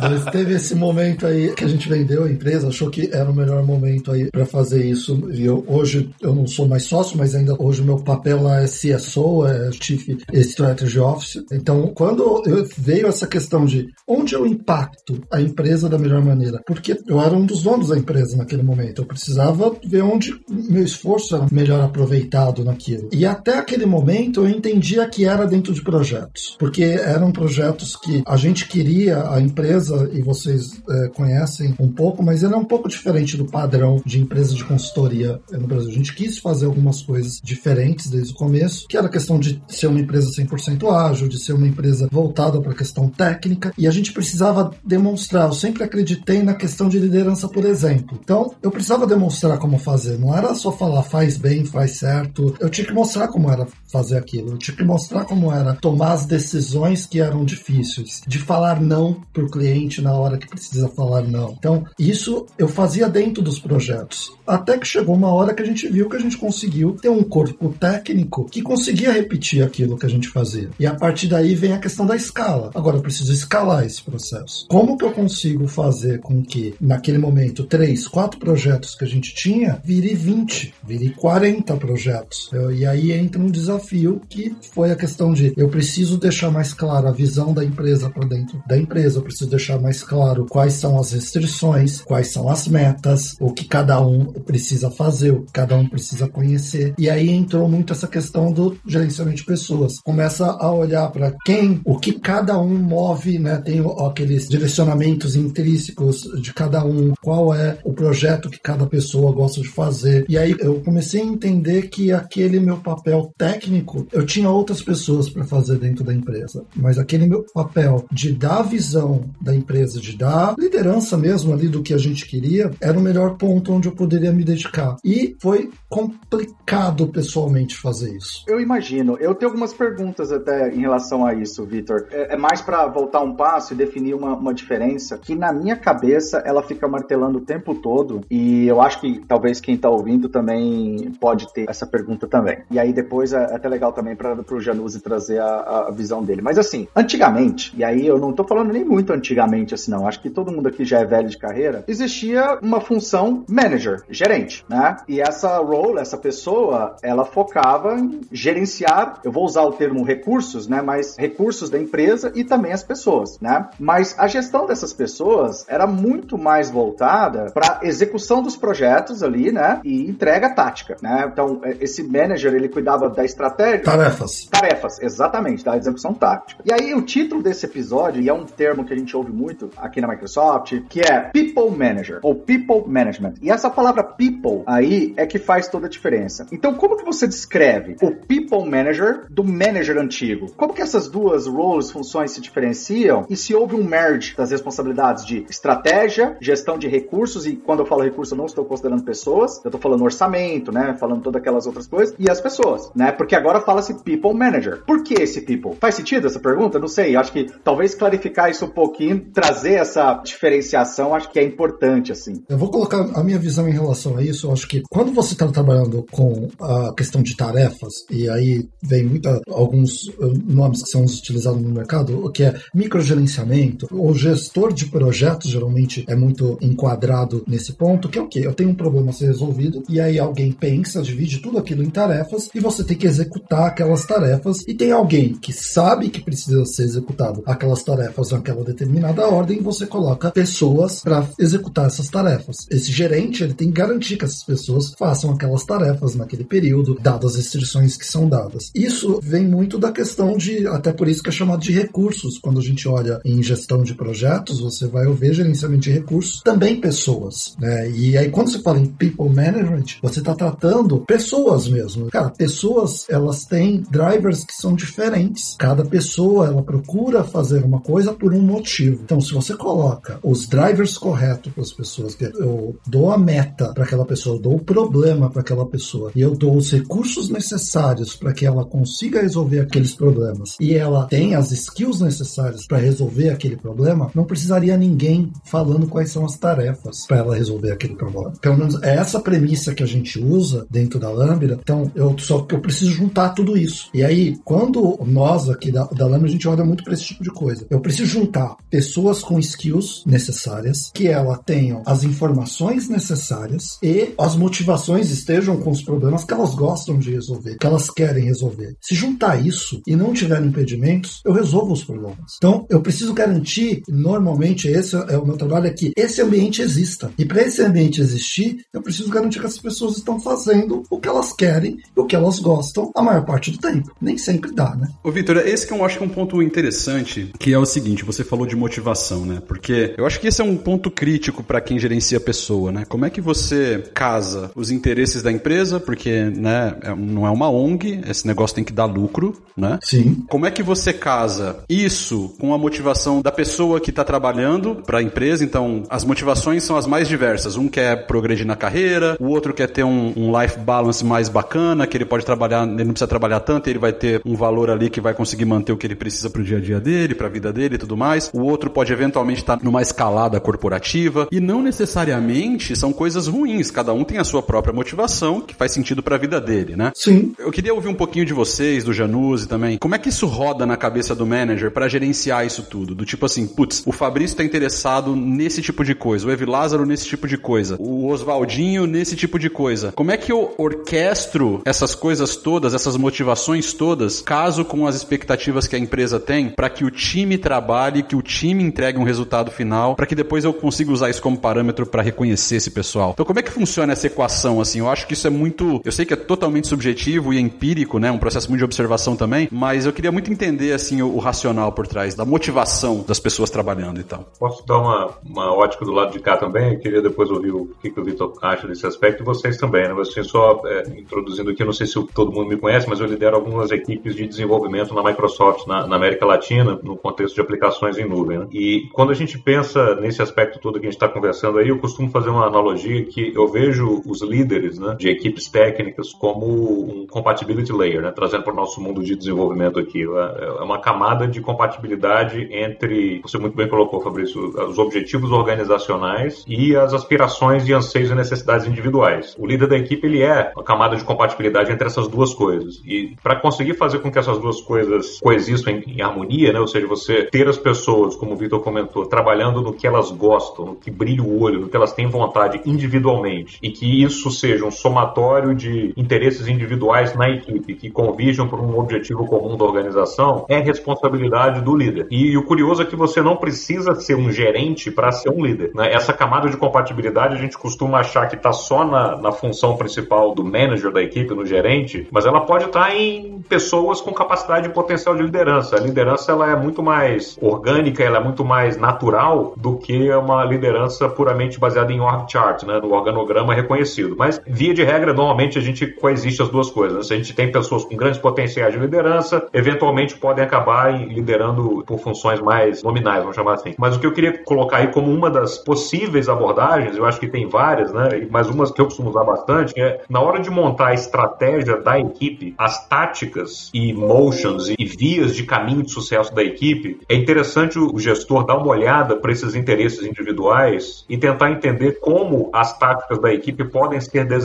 Mas 0.00 0.24
teve 0.26 0.54
esse 0.54 0.74
momento 0.74 1.26
aí 1.26 1.54
que 1.54 1.64
a 1.64 1.68
gente 1.68 1.88
vendeu 1.88 2.24
a 2.24 2.30
empresa, 2.30 2.68
achou 2.68 2.90
que 2.90 3.10
era 3.12 3.30
o 3.30 3.34
melhor 3.34 3.64
momento 3.64 4.12
aí 4.12 4.30
para 4.30 4.46
fazer 4.46 4.84
isso. 4.84 5.28
E 5.32 5.44
eu, 5.44 5.64
hoje 5.66 6.10
eu 6.20 6.34
não 6.34 6.46
sou 6.46 6.66
mais 6.66 6.84
sócio, 6.84 7.16
mas 7.16 7.34
ainda 7.34 7.54
hoje 7.58 7.82
o 7.82 7.84
meu 7.84 7.98
papel 7.98 8.42
lá 8.42 8.60
é 8.60 8.66
CSO, 8.66 9.46
é 9.46 9.70
Chief 9.72 10.08
Strategy 10.32 10.98
Officer. 10.98 11.44
Então, 11.52 11.92
quando 11.94 12.42
veio 12.76 13.06
essa 13.06 13.26
questão 13.26 13.64
de 13.64 13.88
onde 14.06 14.34
eu 14.34 14.46
impacto 14.46 15.20
a 15.30 15.40
empresa 15.40 15.88
da 15.88 15.98
melhor 15.98 16.24
maneira, 16.24 16.60
porque 16.66 16.98
eu 17.06 17.20
era 17.20 17.34
um 17.34 17.46
dos 17.46 17.62
donos 17.62 17.88
da 17.88 17.98
empresa 17.98 18.36
naquele 18.36 18.62
momento, 18.62 19.02
eu 19.02 19.06
precisava 19.06 19.74
ver 19.84 20.02
onde 20.02 20.34
meu 20.48 20.84
esforço 20.84 21.36
era 21.36 21.46
melhor 21.50 21.82
aproveitado 21.82 22.64
naquilo. 22.64 23.08
E 23.12 23.24
até 23.24 23.58
aquele 23.58 23.86
momento 23.86 24.40
eu 24.40 24.48
entendia 24.48 25.08
que 25.08 25.24
era 25.24 25.46
dentro 25.46 25.72
de 25.72 25.82
projetos, 25.82 26.56
porque 26.58 26.82
eram 26.82 27.32
projetos 27.32 27.96
que 27.96 28.22
a 28.26 28.36
gente 28.36 28.66
queria 28.66 29.28
a 29.28 29.40
empresa 29.40 29.93
e 30.12 30.22
vocês 30.22 30.82
é, 30.88 31.08
conhecem 31.08 31.74
um 31.78 31.88
pouco, 31.88 32.22
mas 32.22 32.42
ele 32.42 32.54
é 32.54 32.56
um 32.56 32.64
pouco 32.64 32.88
diferente 32.88 33.36
do 33.36 33.44
padrão 33.44 34.00
de 34.04 34.20
empresa 34.20 34.54
de 34.54 34.64
consultoria 34.64 35.40
no 35.50 35.66
Brasil. 35.66 35.90
A 35.90 35.94
gente 35.94 36.14
quis 36.14 36.38
fazer 36.38 36.66
algumas 36.66 37.02
coisas 37.02 37.40
diferentes 37.42 38.08
desde 38.08 38.32
o 38.32 38.36
começo, 38.36 38.86
que 38.88 38.96
era 38.96 39.06
a 39.06 39.10
questão 39.10 39.38
de 39.38 39.62
ser 39.68 39.86
uma 39.86 40.00
empresa 40.00 40.30
100% 40.30 40.90
ágil, 40.90 41.28
de 41.28 41.38
ser 41.38 41.52
uma 41.52 41.66
empresa 41.66 42.08
voltada 42.10 42.60
para 42.60 42.72
a 42.72 42.76
questão 42.76 43.08
técnica, 43.08 43.72
e 43.76 43.86
a 43.86 43.90
gente 43.90 44.12
precisava 44.12 44.70
demonstrar. 44.84 45.46
Eu 45.46 45.52
sempre 45.52 45.84
acreditei 45.84 46.42
na 46.42 46.54
questão 46.54 46.88
de 46.88 46.98
liderança, 46.98 47.48
por 47.48 47.64
exemplo. 47.64 48.18
Então, 48.22 48.54
eu 48.62 48.70
precisava 48.70 49.06
demonstrar 49.06 49.58
como 49.58 49.78
fazer. 49.78 50.18
Não 50.18 50.36
era 50.36 50.54
só 50.54 50.72
falar 50.72 51.02
faz 51.02 51.36
bem, 51.36 51.64
faz 51.64 51.92
certo. 51.98 52.54
Eu 52.60 52.70
tinha 52.70 52.86
que 52.86 52.92
mostrar 52.92 53.28
como 53.28 53.50
era 53.50 53.66
fazer 53.94 54.18
aquilo. 54.18 54.50
Eu 54.50 54.58
tinha 54.58 54.76
que 54.76 54.82
mostrar 54.82 55.24
como 55.24 55.52
era 55.52 55.74
tomar 55.74 56.14
as 56.14 56.26
decisões 56.26 57.06
que 57.06 57.20
eram 57.20 57.44
difíceis, 57.44 58.22
de 58.26 58.40
falar 58.40 58.80
não 58.80 59.22
para 59.32 59.44
o 59.44 59.50
cliente 59.50 60.02
na 60.02 60.12
hora 60.12 60.36
que 60.36 60.48
precisa 60.48 60.88
falar 60.88 61.22
não. 61.22 61.54
Então, 61.56 61.84
isso 61.96 62.44
eu 62.58 62.66
fazia 62.66 63.08
dentro 63.08 63.40
dos 63.40 63.60
projetos. 63.60 64.32
Até 64.44 64.76
que 64.76 64.86
chegou 64.86 65.14
uma 65.14 65.32
hora 65.32 65.54
que 65.54 65.62
a 65.62 65.64
gente 65.64 65.88
viu 65.88 66.08
que 66.08 66.16
a 66.16 66.20
gente 66.20 66.36
conseguiu 66.36 66.96
ter 67.00 67.08
um 67.08 67.22
corpo 67.22 67.72
técnico 67.78 68.46
que 68.50 68.62
conseguia 68.62 69.12
repetir 69.12 69.62
aquilo 69.62 69.96
que 69.96 70.06
a 70.06 70.08
gente 70.08 70.28
fazia. 70.28 70.70
E 70.78 70.86
a 70.86 70.94
partir 70.94 71.28
daí 71.28 71.54
vem 71.54 71.72
a 71.72 71.78
questão 71.78 72.04
da 72.04 72.16
escala. 72.16 72.72
Agora 72.74 72.96
eu 72.96 73.02
preciso 73.02 73.32
escalar 73.32 73.86
esse 73.86 74.02
processo. 74.02 74.66
Como 74.68 74.98
que 74.98 75.04
eu 75.04 75.12
consigo 75.12 75.68
fazer 75.68 76.18
com 76.20 76.42
que, 76.42 76.74
naquele 76.80 77.18
momento, 77.18 77.62
três, 77.62 78.08
quatro 78.08 78.40
projetos 78.40 78.96
que 78.96 79.04
a 79.04 79.08
gente 79.08 79.32
tinha, 79.34 79.80
vire 79.84 80.14
20, 80.14 80.74
vire 80.84 81.10
40 81.10 81.76
projetos? 81.76 82.50
Eu, 82.52 82.72
e 82.72 82.84
aí 82.84 83.12
entra 83.12 83.40
um 83.40 83.50
desafio 83.50 83.83
que 84.28 84.54
foi 84.72 84.90
a 84.90 84.96
questão 84.96 85.32
de 85.32 85.52
eu 85.56 85.68
preciso 85.68 86.18
deixar 86.18 86.50
mais 86.50 86.72
clara 86.72 87.08
a 87.08 87.12
visão 87.12 87.52
da 87.52 87.64
empresa 87.64 88.10
para 88.10 88.26
dentro 88.26 88.62
da 88.66 88.76
empresa, 88.76 89.18
eu 89.18 89.22
preciso 89.22 89.50
deixar 89.50 89.80
mais 89.80 90.02
claro 90.02 90.46
quais 90.46 90.74
são 90.74 90.98
as 90.98 91.12
restrições, 91.12 92.00
quais 92.00 92.32
são 92.32 92.48
as 92.48 92.66
metas, 92.66 93.36
o 93.40 93.52
que 93.52 93.64
cada 93.64 94.00
um 94.00 94.26
precisa 94.26 94.90
fazer, 94.90 95.32
o 95.32 95.42
que 95.42 95.52
cada 95.52 95.76
um 95.76 95.88
precisa 95.88 96.28
conhecer. 96.28 96.94
E 96.98 97.08
aí 97.08 97.30
entrou 97.30 97.68
muito 97.68 97.92
essa 97.92 98.08
questão 98.08 98.52
do 98.52 98.76
gerenciamento 98.86 99.38
de 99.38 99.44
pessoas. 99.44 100.00
Começa 100.00 100.46
a 100.46 100.72
olhar 100.72 101.10
para 101.10 101.34
quem, 101.44 101.80
o 101.84 101.98
que 101.98 102.12
cada 102.12 102.58
um 102.58 102.76
move, 102.76 103.38
né? 103.38 103.56
Tem 103.58 103.82
aqueles 104.06 104.48
direcionamentos 104.48 105.36
intrínsecos 105.36 106.22
de 106.40 106.52
cada 106.52 106.84
um, 106.84 107.12
qual 107.22 107.54
é 107.54 107.78
o 107.84 107.92
projeto 107.92 108.50
que 108.50 108.60
cada 108.60 108.86
pessoa 108.86 109.32
gosta 109.32 109.60
de 109.60 109.68
fazer. 109.68 110.24
E 110.28 110.38
aí 110.38 110.54
eu 110.58 110.80
comecei 110.80 111.20
a 111.20 111.26
entender 111.26 111.88
que 111.88 112.12
aquele 112.12 112.60
meu 112.60 112.78
papel 112.78 113.32
técnico, 113.36 113.73
eu 114.12 114.26
tinha 114.26 114.50
outras 114.50 114.82
pessoas 114.82 115.28
para 115.28 115.44
fazer 115.44 115.78
dentro 115.78 116.04
da 116.04 116.14
empresa, 116.14 116.64
mas 116.76 116.98
aquele 116.98 117.26
meu 117.26 117.44
papel 117.52 118.04
de 118.10 118.32
dar 118.32 118.62
visão 118.62 119.24
da 119.40 119.54
empresa, 119.54 120.00
de 120.00 120.16
dar 120.16 120.54
liderança 120.58 121.16
mesmo 121.16 121.52
ali 121.52 121.68
do 121.68 121.82
que 121.82 121.94
a 121.94 121.98
gente 121.98 122.26
queria, 122.26 122.70
era 122.80 122.98
o 122.98 123.02
melhor 123.02 123.36
ponto 123.36 123.72
onde 123.72 123.88
eu 123.88 123.92
poderia 123.92 124.32
me 124.32 124.44
dedicar. 124.44 124.96
E 125.04 125.36
foi 125.40 125.70
complicado 125.94 127.06
pessoalmente 127.06 127.76
fazer 127.76 128.16
isso. 128.16 128.42
Eu 128.48 128.60
imagino. 128.60 129.16
Eu 129.20 129.32
tenho 129.32 129.48
algumas 129.48 129.72
perguntas 129.72 130.32
até 130.32 130.74
em 130.74 130.80
relação 130.80 131.24
a 131.24 131.32
isso, 131.32 131.64
Vitor. 131.64 132.08
É, 132.10 132.34
é, 132.34 132.36
mais 132.36 132.60
para 132.60 132.84
voltar 132.88 133.20
um 133.20 133.36
passo 133.36 133.72
e 133.74 133.76
definir 133.76 134.12
uma, 134.12 134.34
uma 134.34 134.52
diferença 134.52 135.16
que 135.16 135.36
na 135.36 135.52
minha 135.52 135.76
cabeça 135.76 136.38
ela 136.44 136.64
fica 136.64 136.88
martelando 136.88 137.38
o 137.38 137.40
tempo 137.40 137.76
todo 137.76 138.22
e 138.28 138.66
eu 138.66 138.82
acho 138.82 139.00
que 139.00 139.20
talvez 139.28 139.60
quem 139.60 139.76
tá 139.76 139.88
ouvindo 139.88 140.28
também 140.28 141.12
pode 141.20 141.52
ter 141.52 141.70
essa 141.70 141.86
pergunta 141.86 142.26
também. 142.26 142.64
E 142.72 142.80
aí 142.80 142.92
depois 142.92 143.32
é, 143.32 143.44
é 143.52 143.54
até 143.54 143.68
legal 143.68 143.92
também 143.92 144.16
para 144.16 144.34
o 144.50 144.60
Januzzi 144.60 145.00
trazer 145.00 145.40
a, 145.40 145.86
a 145.88 145.90
visão 145.92 146.24
dele. 146.24 146.42
Mas 146.42 146.58
assim, 146.58 146.88
antigamente, 146.96 147.72
e 147.76 147.84
aí 147.84 148.04
eu 148.04 148.18
não 148.18 148.32
tô 148.32 148.42
falando 148.42 148.72
nem 148.72 148.84
muito 148.84 149.12
antigamente, 149.12 149.74
assim, 149.74 149.92
não. 149.92 150.08
Acho 150.08 150.20
que 150.20 150.28
todo 150.28 150.50
mundo 150.50 150.66
aqui 150.66 150.84
já 150.84 150.98
é 150.98 151.04
velho 151.04 151.28
de 151.28 151.38
carreira. 151.38 151.84
Existia 151.86 152.58
uma 152.60 152.80
função 152.80 153.44
manager, 153.48 154.02
gerente, 154.10 154.64
né? 154.68 154.96
E 155.06 155.20
essa 155.20 155.58
role, 155.58 155.83
essa 155.98 156.16
pessoa, 156.16 156.96
ela 157.02 157.24
focava 157.24 157.94
em 157.98 158.20
gerenciar, 158.32 159.20
eu 159.24 159.30
vou 159.30 159.44
usar 159.44 159.62
o 159.62 159.72
termo 159.72 160.02
recursos, 160.02 160.66
né? 160.66 160.82
Mas 160.82 161.16
recursos 161.18 161.70
da 161.70 161.78
empresa 161.78 162.32
e 162.34 162.44
também 162.44 162.72
as 162.72 162.82
pessoas, 162.82 163.38
né? 163.40 163.68
Mas 163.78 164.14
a 164.18 164.26
gestão 164.26 164.66
dessas 164.66 164.92
pessoas 164.92 165.64
era 165.68 165.86
muito 165.86 166.38
mais 166.38 166.70
voltada 166.70 167.50
para 167.52 167.80
execução 167.82 168.42
dos 168.42 168.56
projetos 168.56 169.22
ali, 169.22 169.52
né? 169.52 169.80
E 169.84 170.08
entrega 170.08 170.50
tática, 170.50 170.96
né? 171.02 171.28
Então, 171.30 171.60
é, 171.62 171.76
esse 171.80 172.02
manager, 172.02 172.54
ele 172.54 172.68
cuidava 172.68 173.08
da 173.08 173.24
estratégia. 173.24 173.84
Tarefas. 173.84 174.46
Tarefas, 174.50 175.02
exatamente, 175.02 175.64
da 175.64 175.76
execução 175.76 176.14
tática. 176.14 176.62
E 176.64 176.72
aí, 176.72 176.94
o 176.94 177.02
título 177.02 177.42
desse 177.42 177.66
episódio, 177.66 178.22
e 178.22 178.28
é 178.28 178.32
um 178.32 178.44
termo 178.44 178.84
que 178.84 178.92
a 178.92 178.96
gente 178.96 179.16
ouve 179.16 179.32
muito 179.32 179.70
aqui 179.76 180.00
na 180.00 180.08
Microsoft, 180.08 180.80
que 180.88 181.00
é 181.00 181.30
People 181.32 181.70
Manager 181.76 182.20
ou 182.22 182.34
People 182.34 182.84
Management. 182.86 183.34
E 183.42 183.50
essa 183.50 183.68
palavra 183.68 184.02
people 184.02 184.62
aí 184.66 185.12
é 185.16 185.26
que 185.26 185.38
faz 185.38 185.68
toda 185.74 185.88
a 185.88 185.90
diferença. 185.90 186.46
Então, 186.52 186.74
como 186.74 186.96
que 186.96 187.04
você 187.04 187.26
descreve 187.26 187.96
o 188.00 188.12
People 188.12 188.70
Manager 188.70 189.26
do 189.28 189.42
manager 189.42 189.98
antigo? 189.98 190.46
Como 190.56 190.72
que 190.72 190.80
essas 190.80 191.08
duas 191.08 191.48
roles, 191.48 191.90
funções 191.90 192.30
se 192.30 192.40
diferenciam? 192.40 193.26
E 193.28 193.36
se 193.36 193.52
houve 193.56 193.74
um 193.74 193.82
merge 193.82 194.36
das 194.36 194.52
responsabilidades 194.52 195.26
de 195.26 195.44
estratégia, 195.50 196.36
gestão 196.40 196.78
de 196.78 196.86
recursos, 196.86 197.44
e 197.44 197.56
quando 197.56 197.80
eu 197.80 197.86
falo 197.86 198.04
recurso, 198.04 198.34
eu 198.34 198.38
não 198.38 198.46
estou 198.46 198.64
considerando 198.64 199.02
pessoas, 199.02 199.60
eu 199.64 199.68
estou 199.68 199.80
falando 199.80 200.04
orçamento, 200.04 200.70
né? 200.70 200.96
Falando 200.96 201.22
todas 201.22 201.40
aquelas 201.40 201.66
outras 201.66 201.88
coisas, 201.88 202.14
e 202.20 202.30
as 202.30 202.40
pessoas, 202.40 202.92
né? 202.94 203.10
Porque 203.10 203.34
agora 203.34 203.60
fala-se 203.60 203.94
People 204.04 204.32
Manager. 204.32 204.84
Por 204.86 205.02
que 205.02 205.14
esse 205.14 205.40
People? 205.40 205.76
Faz 205.80 205.96
sentido 205.96 206.28
essa 206.28 206.38
pergunta? 206.38 206.78
Não 206.78 206.86
sei. 206.86 207.16
Acho 207.16 207.32
que 207.32 207.50
talvez 207.64 207.96
clarificar 207.96 208.48
isso 208.48 208.64
um 208.64 208.70
pouquinho 208.70 209.26
trazer 209.32 209.74
essa 209.74 210.14
diferenciação 210.24 211.14
acho 211.16 211.30
que 211.30 211.38
é 211.40 211.42
importante, 211.42 212.12
assim. 212.12 212.44
Eu 212.48 212.56
vou 212.56 212.70
colocar 212.70 212.98
a 213.18 213.24
minha 213.24 213.40
visão 213.40 213.68
em 213.68 213.72
relação 213.72 214.16
a 214.16 214.22
isso. 214.22 214.46
Eu 214.46 214.52
acho 214.52 214.68
que 214.68 214.84
quando 214.88 215.12
você 215.12 215.32
está 215.32 215.46
trabalhando 215.54 216.04
com 216.10 216.48
a 216.60 216.92
questão 216.92 217.22
de 217.22 217.36
tarefas, 217.36 217.92
e 218.10 218.28
aí 218.28 218.68
vem 218.82 219.04
muita, 219.04 219.40
alguns 219.48 220.08
uh, 220.08 220.32
nomes 220.46 220.82
que 220.82 220.90
são 220.90 221.04
utilizados 221.04 221.62
no 221.62 221.70
mercado, 221.70 222.24
o 222.24 222.30
que 222.30 222.42
é 222.42 222.54
microgerenciamento, 222.74 223.86
o 223.90 224.12
gestor 224.14 224.72
de 224.72 224.86
projetos 224.86 225.50
geralmente 225.50 226.04
é 226.08 226.14
muito 226.14 226.58
enquadrado 226.60 227.44
nesse 227.46 227.72
ponto, 227.72 228.08
que 228.08 228.18
é 228.18 228.22
o 228.22 228.28
quê? 228.28 228.40
Eu 228.44 228.54
tenho 228.54 228.70
um 228.70 228.74
problema 228.74 229.10
a 229.10 229.12
ser 229.12 229.26
resolvido, 229.26 229.82
e 229.88 230.00
aí 230.00 230.18
alguém 230.18 230.52
pensa, 230.52 231.02
divide 231.02 231.38
tudo 231.38 231.58
aquilo 231.58 231.82
em 231.82 231.90
tarefas, 231.90 232.48
e 232.54 232.60
você 232.60 232.84
tem 232.84 232.96
que 232.96 233.06
executar 233.06 233.68
aquelas 233.68 234.04
tarefas, 234.04 234.62
e 234.66 234.74
tem 234.74 234.92
alguém 234.92 235.34
que 235.34 235.52
sabe 235.52 236.10
que 236.10 236.22
precisa 236.22 236.64
ser 236.66 236.82
executado 236.82 237.42
aquelas 237.46 237.82
tarefas 237.82 238.30
naquela 238.30 238.64
determinada 238.64 239.26
ordem 239.28 239.62
você 239.62 239.86
coloca 239.86 240.30
pessoas 240.30 241.00
para 241.00 241.26
executar 241.38 241.86
essas 241.86 242.08
tarefas. 242.08 242.56
Esse 242.70 242.90
gerente 242.90 243.42
ele 243.42 243.54
tem 243.54 243.68
que 243.68 243.74
garantir 243.74 244.16
que 244.16 244.24
essas 244.24 244.42
pessoas 244.42 244.92
façam 244.98 245.30
aquelas 245.30 245.43
tarefas 245.64 246.14
naquele 246.14 246.44
período, 246.44 246.98
dadas 247.00 247.32
as 247.32 247.36
restrições 247.36 247.96
que 247.96 248.06
são 248.06 248.28
dadas. 248.28 248.70
Isso 248.74 249.20
vem 249.22 249.46
muito 249.46 249.78
da 249.78 249.92
questão 249.92 250.36
de, 250.36 250.66
até 250.66 250.92
por 250.92 251.08
isso 251.08 251.22
que 251.22 251.28
é 251.28 251.32
chamado 251.32 251.60
de 251.60 251.72
recursos. 251.72 252.38
Quando 252.38 252.60
a 252.60 252.62
gente 252.62 252.88
olha 252.88 253.20
em 253.24 253.42
gestão 253.42 253.82
de 253.82 253.94
projetos, 253.94 254.60
você 254.60 254.86
vai 254.86 255.10
ver 255.12 255.34
gerenciamento 255.34 255.82
de 255.82 255.90
recursos, 255.90 256.42
também 256.42 256.80
pessoas. 256.80 257.54
Né? 257.58 257.90
E 257.90 258.16
aí, 258.16 258.30
quando 258.30 258.50
você 258.50 258.60
fala 258.60 258.78
em 258.78 258.86
people 258.86 259.28
management, 259.28 259.98
você 260.02 260.20
está 260.20 260.34
tratando 260.34 261.00
pessoas 261.00 261.68
mesmo. 261.68 262.10
Cara, 262.10 262.30
pessoas, 262.30 263.06
elas 263.08 263.44
têm 263.44 263.82
drivers 263.90 264.44
que 264.44 264.54
são 264.54 264.74
diferentes. 264.74 265.56
Cada 265.58 265.84
pessoa, 265.84 266.46
ela 266.46 266.62
procura 266.62 267.24
fazer 267.24 267.64
uma 267.64 267.80
coisa 267.80 268.12
por 268.12 268.32
um 268.32 268.40
motivo. 268.40 269.00
Então, 269.04 269.20
se 269.20 269.32
você 269.32 269.54
coloca 269.56 270.18
os 270.22 270.46
drivers 270.46 270.96
corretos 270.98 271.52
para 271.52 271.62
as 271.62 271.72
pessoas, 271.72 272.14
que 272.14 272.24
eu 272.24 272.76
dou 272.86 273.10
a 273.10 273.18
meta 273.18 273.72
para 273.72 273.84
aquela 273.84 274.04
pessoa, 274.04 274.38
dou 274.38 274.56
o 274.56 274.64
problema 274.64 275.30
para 275.34 275.42
aquela 275.42 275.66
pessoa 275.66 276.12
e 276.14 276.20
eu 276.20 276.36
dou 276.36 276.56
os 276.56 276.70
recursos 276.70 277.28
necessários 277.28 278.14
para 278.14 278.32
que 278.32 278.46
ela 278.46 278.64
consiga 278.64 279.20
resolver 279.20 279.60
aqueles 279.60 279.94
problemas 279.94 280.56
e 280.60 280.74
ela 280.74 281.06
tem 281.06 281.34
as 281.34 281.50
skills 281.50 282.00
necessárias 282.00 282.66
para 282.66 282.78
resolver 282.78 283.30
aquele 283.30 283.56
problema, 283.56 284.10
não 284.14 284.24
precisaria 284.24 284.76
ninguém 284.76 285.32
falando 285.44 285.88
quais 285.88 286.10
são 286.10 286.24
as 286.24 286.36
tarefas 286.36 287.06
para 287.06 287.18
ela 287.18 287.36
resolver 287.36 287.72
aquele 287.72 287.96
problema. 287.96 288.32
Pelo 288.40 288.56
menos 288.56 288.80
é 288.82 288.94
essa 288.94 289.18
premissa 289.18 289.74
que 289.74 289.82
a 289.82 289.86
gente 289.86 290.18
usa 290.18 290.66
dentro 290.70 291.00
da 291.00 291.10
Lambda. 291.10 291.58
Então, 291.60 291.90
eu 291.94 292.16
só 292.18 292.46
eu 292.50 292.60
preciso 292.60 292.92
juntar 292.92 293.30
tudo 293.30 293.56
isso. 293.56 293.88
E 293.92 294.04
aí, 294.04 294.38
quando 294.44 294.98
nós 295.04 295.48
aqui 295.50 295.72
da, 295.72 295.84
da 295.84 296.06
Lambda 296.06 296.26
a 296.26 296.30
gente 296.30 296.46
olha 296.46 296.64
muito 296.64 296.84
para 296.84 296.94
esse 296.94 297.04
tipo 297.04 297.24
de 297.24 297.30
coisa, 297.30 297.66
eu 297.68 297.80
preciso 297.80 298.08
juntar 298.08 298.56
pessoas 298.70 299.20
com 299.20 299.38
skills 299.38 300.04
necessárias, 300.06 300.90
que 300.94 301.08
ela 301.08 301.36
tenham 301.36 301.82
as 301.84 302.04
informações 302.04 302.88
necessárias 302.88 303.78
e 303.82 304.14
as 304.18 304.36
motivações 304.36 305.10
estejam 305.24 305.56
com 305.56 305.70
os 305.70 305.82
problemas 305.82 306.22
que 306.22 306.34
elas 306.34 306.54
gostam 306.54 306.98
de 306.98 307.10
resolver, 307.10 307.56
que 307.58 307.66
elas 307.66 307.88
querem 307.88 308.24
resolver. 308.24 308.76
Se 308.80 308.94
juntar 308.94 309.44
isso 309.44 309.80
e 309.86 309.96
não 309.96 310.12
tiver 310.12 310.42
impedimentos, 310.44 311.20
eu 311.24 311.32
resolvo 311.32 311.72
os 311.72 311.82
problemas. 311.82 312.36
Então, 312.36 312.66
eu 312.68 312.82
preciso 312.82 313.14
garantir, 313.14 313.82
normalmente 313.88 314.68
esse 314.68 314.94
é 314.94 315.16
o 315.16 315.26
meu 315.26 315.36
trabalho 315.36 315.66
aqui, 315.66 315.92
esse 315.96 316.20
ambiente 316.20 316.60
exista. 316.60 317.10
E 317.18 317.24
para 317.24 317.42
esse 317.42 317.62
ambiente 317.62 318.00
existir, 318.00 318.58
eu 318.72 318.82
preciso 318.82 319.08
garantir 319.08 319.40
que 319.40 319.46
as 319.46 319.58
pessoas 319.58 319.96
estão 319.96 320.20
fazendo 320.20 320.82
o 320.90 321.00
que 321.00 321.08
elas 321.08 321.32
querem, 321.32 321.78
o 321.96 322.04
que 322.04 322.14
elas 322.14 322.38
gostam 322.38 322.90
a 322.94 323.02
maior 323.02 323.24
parte 323.24 323.50
do 323.50 323.58
tempo. 323.58 323.94
Nem 324.00 324.18
sempre 324.18 324.52
dá, 324.52 324.76
né? 324.76 324.88
Ô, 325.02 325.10
Vitor, 325.10 325.38
esse 325.38 325.66
que 325.66 325.72
eu 325.72 325.84
acho 325.84 325.98
que 325.98 326.04
é 326.04 326.06
um 326.06 326.10
ponto 326.10 326.42
interessante, 326.42 327.32
que 327.38 327.52
é 327.52 327.58
o 327.58 327.64
seguinte, 327.64 328.04
você 328.04 328.22
falou 328.22 328.46
de 328.46 328.54
motivação, 328.54 329.24
né? 329.24 329.42
Porque 329.46 329.94
eu 329.96 330.04
acho 330.04 330.20
que 330.20 330.28
esse 330.28 330.42
é 330.42 330.44
um 330.44 330.56
ponto 330.56 330.90
crítico 330.90 331.42
para 331.42 331.60
quem 331.60 331.78
gerencia 331.78 332.18
a 332.18 332.20
pessoa, 332.20 332.70
né? 332.70 332.84
Como 332.86 333.06
é 333.06 333.10
que 333.10 333.20
você 333.20 333.84
casa 333.94 334.50
os 334.54 334.70
interesses 334.70 335.13
da 335.22 335.32
empresa, 335.32 335.80
porque, 335.80 336.24
né, 336.24 336.74
é, 336.82 336.94
não 336.94 337.26
é 337.26 337.30
uma 337.30 337.50
ONG, 337.50 338.00
esse 338.08 338.26
negócio 338.26 338.54
tem 338.54 338.64
que 338.64 338.72
dar 338.72 338.86
lucro, 338.86 339.36
né? 339.56 339.78
Sim. 339.82 340.24
Como 340.28 340.46
é 340.46 340.50
que 340.50 340.62
você 340.62 340.92
casa 340.92 341.58
isso 341.68 342.34
com 342.38 342.52
a 342.52 342.58
motivação 342.58 343.22
da 343.22 343.30
pessoa 343.30 343.80
que 343.80 343.90
está 343.90 344.04
trabalhando 344.04 344.76
para 344.76 344.98
a 344.98 345.02
empresa? 345.02 345.44
Então, 345.44 345.84
as 345.88 346.04
motivações 346.04 346.64
são 346.64 346.76
as 346.76 346.86
mais 346.86 347.08
diversas. 347.08 347.56
Um 347.56 347.68
quer 347.68 348.06
progredir 348.06 348.46
na 348.46 348.56
carreira, 348.56 349.16
o 349.20 349.28
outro 349.28 349.54
quer 349.54 349.68
ter 349.68 349.84
um, 349.84 350.12
um 350.16 350.40
life 350.40 350.58
balance 350.58 351.04
mais 351.04 351.28
bacana, 351.28 351.86
que 351.86 351.96
ele 351.96 352.04
pode 352.04 352.24
trabalhar, 352.24 352.64
ele 352.64 352.84
não 352.84 352.92
precisa 352.92 353.08
trabalhar 353.08 353.40
tanto, 353.40 353.68
ele 353.68 353.78
vai 353.78 353.92
ter 353.92 354.20
um 354.24 354.34
valor 354.34 354.70
ali 354.70 354.90
que 354.90 355.00
vai 355.00 355.14
conseguir 355.14 355.44
manter 355.44 355.72
o 355.72 355.76
que 355.76 355.86
ele 355.86 355.96
precisa 355.96 356.28
para 356.28 356.40
o 356.40 356.44
dia 356.44 356.58
a 356.58 356.60
dia 356.60 356.80
dele, 356.80 357.14
para 357.14 357.26
a 357.26 357.30
vida 357.30 357.52
dele 357.52 357.76
e 357.76 357.78
tudo 357.78 357.96
mais. 357.96 358.30
O 358.32 358.40
outro 358.40 358.70
pode 358.70 358.92
eventualmente 358.92 359.40
estar 359.40 359.56
tá 359.56 359.64
numa 359.64 359.82
escalada 359.82 360.40
corporativa 360.40 361.28
e 361.30 361.40
não 361.40 361.62
necessariamente 361.62 362.74
são 362.76 362.92
coisas 362.92 363.26
ruins. 363.26 363.70
Cada 363.70 363.92
um 363.92 364.04
tem 364.04 364.18
a 364.18 364.24
sua 364.24 364.42
própria 364.42 364.74
motivação 364.74 365.03
que 365.40 365.54
faz 365.54 365.72
sentido 365.72 366.02
para 366.02 366.16
a 366.16 366.18
vida 366.18 366.40
dele, 366.40 366.76
né? 366.76 366.92
Sim. 366.94 367.34
Eu 367.38 367.50
queria 367.50 367.74
ouvir 367.74 367.88
um 367.88 367.94
pouquinho 367.94 368.24
de 368.24 368.32
vocês, 368.32 368.84
do 368.84 368.92
Januzzi 368.92 369.46
também. 369.46 369.78
Como 369.78 369.94
é 369.94 369.98
que 369.98 370.08
isso 370.08 370.26
roda 370.26 370.66
na 370.66 370.76
cabeça 370.76 371.14
do 371.14 371.26
manager 371.26 371.70
para 371.70 371.88
gerenciar 371.88 372.46
isso 372.46 372.62
tudo? 372.62 372.94
Do 372.94 373.04
tipo 373.04 373.26
assim, 373.26 373.46
putz, 373.46 373.82
o 373.86 373.92
Fabrício 373.92 374.34
está 374.34 374.44
interessado 374.44 375.14
nesse 375.14 375.62
tipo 375.62 375.84
de 375.84 375.94
coisa, 375.94 376.26
o 376.26 376.30
Evi 376.30 376.44
Lázaro 376.44 376.86
nesse 376.86 377.06
tipo 377.06 377.26
de 377.26 377.36
coisa, 377.36 377.76
o 377.78 378.06
Oswaldinho 378.06 378.86
nesse 378.86 379.16
tipo 379.16 379.38
de 379.38 379.50
coisa. 379.50 379.92
Como 379.92 380.10
é 380.10 380.16
que 380.16 380.32
eu 380.32 380.54
orquestro 380.58 381.62
essas 381.64 381.94
coisas 381.94 382.36
todas, 382.36 382.74
essas 382.74 382.96
motivações 382.96 383.72
todas, 383.72 384.20
caso 384.20 384.64
com 384.64 384.86
as 384.86 384.94
expectativas 384.94 385.66
que 385.66 385.76
a 385.76 385.78
empresa 385.78 386.18
tem, 386.18 386.50
para 386.50 386.70
que 386.70 386.84
o 386.84 386.90
time 386.90 387.38
trabalhe, 387.38 388.02
que 388.02 388.16
o 388.16 388.22
time 388.22 388.62
entregue 388.62 388.98
um 388.98 389.04
resultado 389.04 389.50
final, 389.50 389.94
para 389.94 390.06
que 390.06 390.14
depois 390.14 390.44
eu 390.44 390.52
consiga 390.52 390.92
usar 390.92 391.10
isso 391.10 391.22
como 391.22 391.38
parâmetro 391.38 391.86
para 391.86 392.02
reconhecer 392.02 392.56
esse 392.56 392.70
pessoal? 392.70 393.10
Então, 393.12 393.26
como 393.26 393.38
é 393.38 393.42
que 393.42 393.50
funciona 393.50 393.92
essa 393.92 394.06
equação 394.06 394.60
assim? 394.60 394.78
Eu 394.78 394.88
acho 394.94 395.06
que 395.06 395.12
isso 395.12 395.26
é 395.26 395.30
muito, 395.30 395.82
eu 395.84 395.92
sei 395.92 396.06
que 396.06 396.14
é 396.14 396.16
totalmente 396.16 396.68
subjetivo 396.68 397.34
e 397.34 397.38
empírico, 397.38 397.98
né? 397.98 398.10
Um 398.10 398.18
processo 398.18 398.48
muito 398.48 398.60
de 398.60 398.64
observação 398.64 399.16
também, 399.16 399.48
mas 399.50 399.84
eu 399.84 399.92
queria 399.92 400.10
muito 400.10 400.32
entender 400.32 400.72
assim 400.72 401.02
o, 401.02 401.14
o 401.14 401.18
racional 401.18 401.72
por 401.72 401.86
trás 401.86 402.14
da 402.14 402.24
motivação 402.24 403.04
das 403.06 403.20
pessoas 403.20 403.50
trabalhando 403.50 404.00
e 404.00 404.04
tal. 404.04 404.26
Posso 404.38 404.66
dar 404.66 404.78
uma, 404.78 405.10
uma 405.24 405.52
ótica 405.52 405.84
do 405.84 405.92
lado 405.92 406.12
de 406.12 406.20
cá 406.20 406.36
também? 406.36 406.74
Eu 406.74 406.78
queria 406.78 407.02
depois 407.02 407.30
ouvir 407.30 407.52
o 407.52 407.68
que, 407.82 407.90
que 407.90 408.00
o 408.00 408.04
Vitor 408.04 408.32
acha 408.40 408.66
desse 408.66 408.86
aspecto 408.86 409.22
e 409.22 409.26
vocês 409.26 409.56
também, 409.56 409.82
né? 409.82 409.94
Você 409.94 410.22
só 410.22 410.62
é, 410.64 410.84
introduzindo 410.98 411.50
aqui, 411.50 411.64
não 411.64 411.72
sei 411.72 411.86
se 411.86 412.02
todo 412.14 412.32
mundo 412.32 412.48
me 412.48 412.56
conhece, 412.56 412.88
mas 412.88 413.00
eu 413.00 413.06
lidero 413.06 413.36
algumas 413.36 413.70
equipes 413.70 414.14
de 414.14 414.26
desenvolvimento 414.26 414.94
na 414.94 415.02
Microsoft, 415.02 415.66
na, 415.66 415.86
na 415.86 415.96
América 415.96 416.24
Latina, 416.24 416.78
no 416.82 416.96
contexto 416.96 417.34
de 417.34 417.40
aplicações 417.40 417.98
em 417.98 418.08
nuvem. 418.08 418.38
Né? 418.38 418.46
E 418.52 418.88
quando 418.92 419.10
a 419.10 419.14
gente 419.14 419.38
pensa 419.38 419.96
nesse 419.96 420.22
aspecto 420.22 420.60
todo 420.60 420.78
que 420.78 420.86
a 420.86 420.90
gente 420.90 420.96
está 420.96 421.08
conversando 421.08 421.58
aí, 421.58 421.68
eu 421.68 421.78
costumo 421.78 422.10
fazer 422.10 422.30
uma 422.30 422.46
analogia 422.46 423.04
que 423.04 423.32
eu 423.34 423.48
vejo 423.48 424.02
os 424.06 424.22
líderes 424.22 424.78
né, 424.84 424.96
de 424.98 425.08
equipes 425.08 425.48
técnicas 425.48 426.12
como 426.12 426.46
um 426.46 427.06
compatibility 427.06 427.72
layer, 427.72 428.02
né, 428.02 428.12
trazendo 428.12 428.44
para 428.44 428.52
o 428.52 428.56
nosso 428.56 428.80
mundo 428.80 429.02
de 429.02 429.16
desenvolvimento 429.16 429.78
aqui. 429.78 430.02
É, 430.02 430.44
é 430.44 430.62
uma 430.62 430.80
camada 430.80 431.26
de 431.26 431.40
compatibilidade 431.40 432.48
entre, 432.52 433.20
você 433.22 433.38
muito 433.38 433.56
bem 433.56 433.68
colocou, 433.68 434.00
Fabrício, 434.00 434.48
os 434.68 434.78
objetivos 434.78 435.32
organizacionais 435.32 436.44
e 436.46 436.76
as 436.76 436.92
aspirações 436.92 437.68
e 437.68 437.72
anseios 437.72 438.10
e 438.10 438.14
necessidades 438.14 438.66
individuais. 438.66 439.34
O 439.38 439.46
líder 439.46 439.68
da 439.68 439.76
equipe 439.76 440.06
ele 440.06 440.22
é 440.22 440.52
uma 440.54 440.64
camada 440.64 440.96
de 440.96 441.04
compatibilidade 441.04 441.72
entre 441.72 441.86
essas 441.86 442.08
duas 442.08 442.34
coisas. 442.34 442.82
E 442.84 443.16
para 443.22 443.36
conseguir 443.36 443.74
fazer 443.74 443.98
com 444.00 444.10
que 444.10 444.18
essas 444.18 444.38
duas 444.38 444.60
coisas 444.60 445.18
coexistam 445.20 445.72
em, 445.72 445.98
em 445.98 446.02
harmonia, 446.02 446.52
né, 446.52 446.60
ou 446.60 446.66
seja, 446.66 446.86
você 446.86 447.24
ter 447.24 447.48
as 447.48 447.58
pessoas, 447.58 448.16
como 448.16 448.32
o 448.32 448.36
Vitor 448.36 448.60
comentou, 448.60 449.06
trabalhando 449.06 449.60
no 449.60 449.72
que 449.72 449.86
elas 449.86 450.10
gostam, 450.10 450.66
no 450.66 450.74
que 450.74 450.90
brilha 450.90 451.22
o 451.22 451.40
olho, 451.40 451.60
no 451.60 451.68
que 451.68 451.76
elas 451.76 451.92
têm 451.92 452.06
vontade 452.06 452.60
individualmente, 452.66 453.58
e 453.62 453.70
que 453.70 454.02
isso 454.02 454.30
seja 454.30 454.64
um 454.64 454.70
somatório 454.74 455.54
de 455.54 455.92
interesses 455.96 456.48
individuais 456.48 457.14
na 457.14 457.28
equipe 457.28 457.74
que 457.74 457.90
convijam 457.90 458.48
para 458.48 458.60
um 458.60 458.78
objetivo 458.78 459.26
comum 459.26 459.56
da 459.56 459.64
organização, 459.64 460.44
é 460.48 460.58
responsabilidade 460.58 461.60
do 461.60 461.76
líder. 461.76 462.06
E, 462.10 462.36
o 462.36 462.44
curioso 462.44 462.82
é 462.82 462.84
que 462.84 462.96
você 462.96 463.22
não 463.22 463.36
precisa 463.36 463.94
ser 463.94 464.16
um 464.16 464.30
gerente 464.30 464.90
para 464.90 465.10
ser 465.12 465.30
um 465.30 465.44
líder. 465.44 465.70
Né? 465.74 465.92
Essa 465.92 466.12
camada 466.12 466.48
de 466.48 466.56
compatibilidade 466.56 467.34
a 467.34 467.38
gente 467.38 467.56
costuma 467.56 467.98
achar 467.98 468.28
que 468.28 468.36
está 468.36 468.52
só 468.52 468.84
na, 468.84 469.16
na 469.16 469.32
função 469.32 469.76
principal 469.76 470.34
do 470.34 470.44
manager 470.44 470.92
da 470.92 471.02
equipe, 471.02 471.34
no 471.34 471.46
gerente, 471.46 472.06
mas 472.10 472.26
ela 472.26 472.40
pode 472.40 472.66
estar 472.66 472.88
tá 472.88 472.94
em 472.94 473.40
pessoas 473.48 474.00
com 474.00 474.12
capacidade 474.12 474.68
e 474.68 474.72
potencial 474.72 475.14
de 475.14 475.22
liderança. 475.22 475.76
A 475.76 475.80
liderança 475.80 476.32
ela 476.32 476.50
é 476.50 476.56
muito 476.56 476.82
mais 476.82 477.38
orgânica, 477.40 478.02
ela 478.02 478.18
é 478.18 478.22
muito 478.22 478.44
mais 478.44 478.76
natural 478.76 479.54
do 479.56 479.76
que 479.76 480.10
uma 480.12 480.44
liderança 480.44 481.08
puramente 481.08 481.58
baseada 481.58 481.92
em 481.92 482.00
org 482.00 482.30
chart, 482.30 482.62
né? 482.64 482.80
no 482.80 482.92
organograma 482.92 483.54
reconhecido. 483.54 484.14
Mas, 484.18 484.40
via 484.54 484.72
de 484.72 484.84
regra, 484.84 485.12
normalmente 485.12 485.58
a 485.58 485.60
gente 485.60 485.84
coexiste 485.86 486.40
as 486.40 486.48
duas 486.48 486.70
coisas. 486.70 486.96
Né? 486.96 487.02
Se 487.02 487.14
a 487.14 487.16
gente 487.16 487.34
tem 487.34 487.50
pessoas 487.50 487.84
com 487.84 487.96
grandes 487.96 488.20
potenciais 488.20 488.72
de 488.72 488.78
liderança, 488.78 489.46
eventualmente 489.52 490.16
podem 490.16 490.44
acabar 490.44 490.94
liderando 490.94 491.82
por 491.84 491.98
funções 491.98 492.40
mais 492.40 492.82
nominais, 492.82 493.20
vamos 493.20 493.34
chamar 493.34 493.54
assim. 493.54 493.74
Mas 493.76 493.96
o 493.96 494.00
que 494.00 494.06
eu 494.06 494.12
queria 494.12 494.42
colocar 494.44 494.78
aí 494.78 494.88
como 494.88 495.12
uma 495.12 495.28
das 495.28 495.58
possíveis 495.58 496.28
abordagens, 496.28 496.96
eu 496.96 497.04
acho 497.04 497.18
que 497.18 497.26
tem 497.26 497.48
várias, 497.48 497.92
né? 497.92 498.26
Mas 498.30 498.48
umas 498.48 498.70
que 498.70 498.80
eu 498.80 498.84
costumo 498.84 499.10
usar 499.10 499.24
bastante, 499.24 499.74
é 499.78 500.00
na 500.08 500.20
hora 500.20 500.38
de 500.38 500.50
montar 500.50 500.88
a 500.88 500.94
estratégia 500.94 501.76
da 501.78 501.98
equipe, 501.98 502.54
as 502.56 502.86
táticas 502.86 503.70
e 503.74 503.92
motions 503.92 504.68
e 504.78 504.84
vias 504.84 505.34
de 505.34 505.42
caminho 505.42 505.82
de 505.82 505.90
sucesso 505.90 506.32
da 506.32 506.44
equipe, 506.44 507.00
é 507.08 507.16
interessante 507.16 507.78
o 507.78 507.98
gestor 507.98 508.46
dar 508.46 508.56
uma 508.56 508.68
olhada 508.68 509.16
para 509.16 509.32
esses 509.32 509.56
interesses 509.56 510.06
individuais 510.06 511.04
e 511.08 511.18
tentar 511.18 511.50
entender 511.50 511.98
como 512.00 512.50
as 512.52 512.78
táticas 512.78 513.18
da 513.18 513.32
equipe 513.32 513.64
podem 513.64 514.00
ser 514.00 514.24
desenhadas 514.24 514.43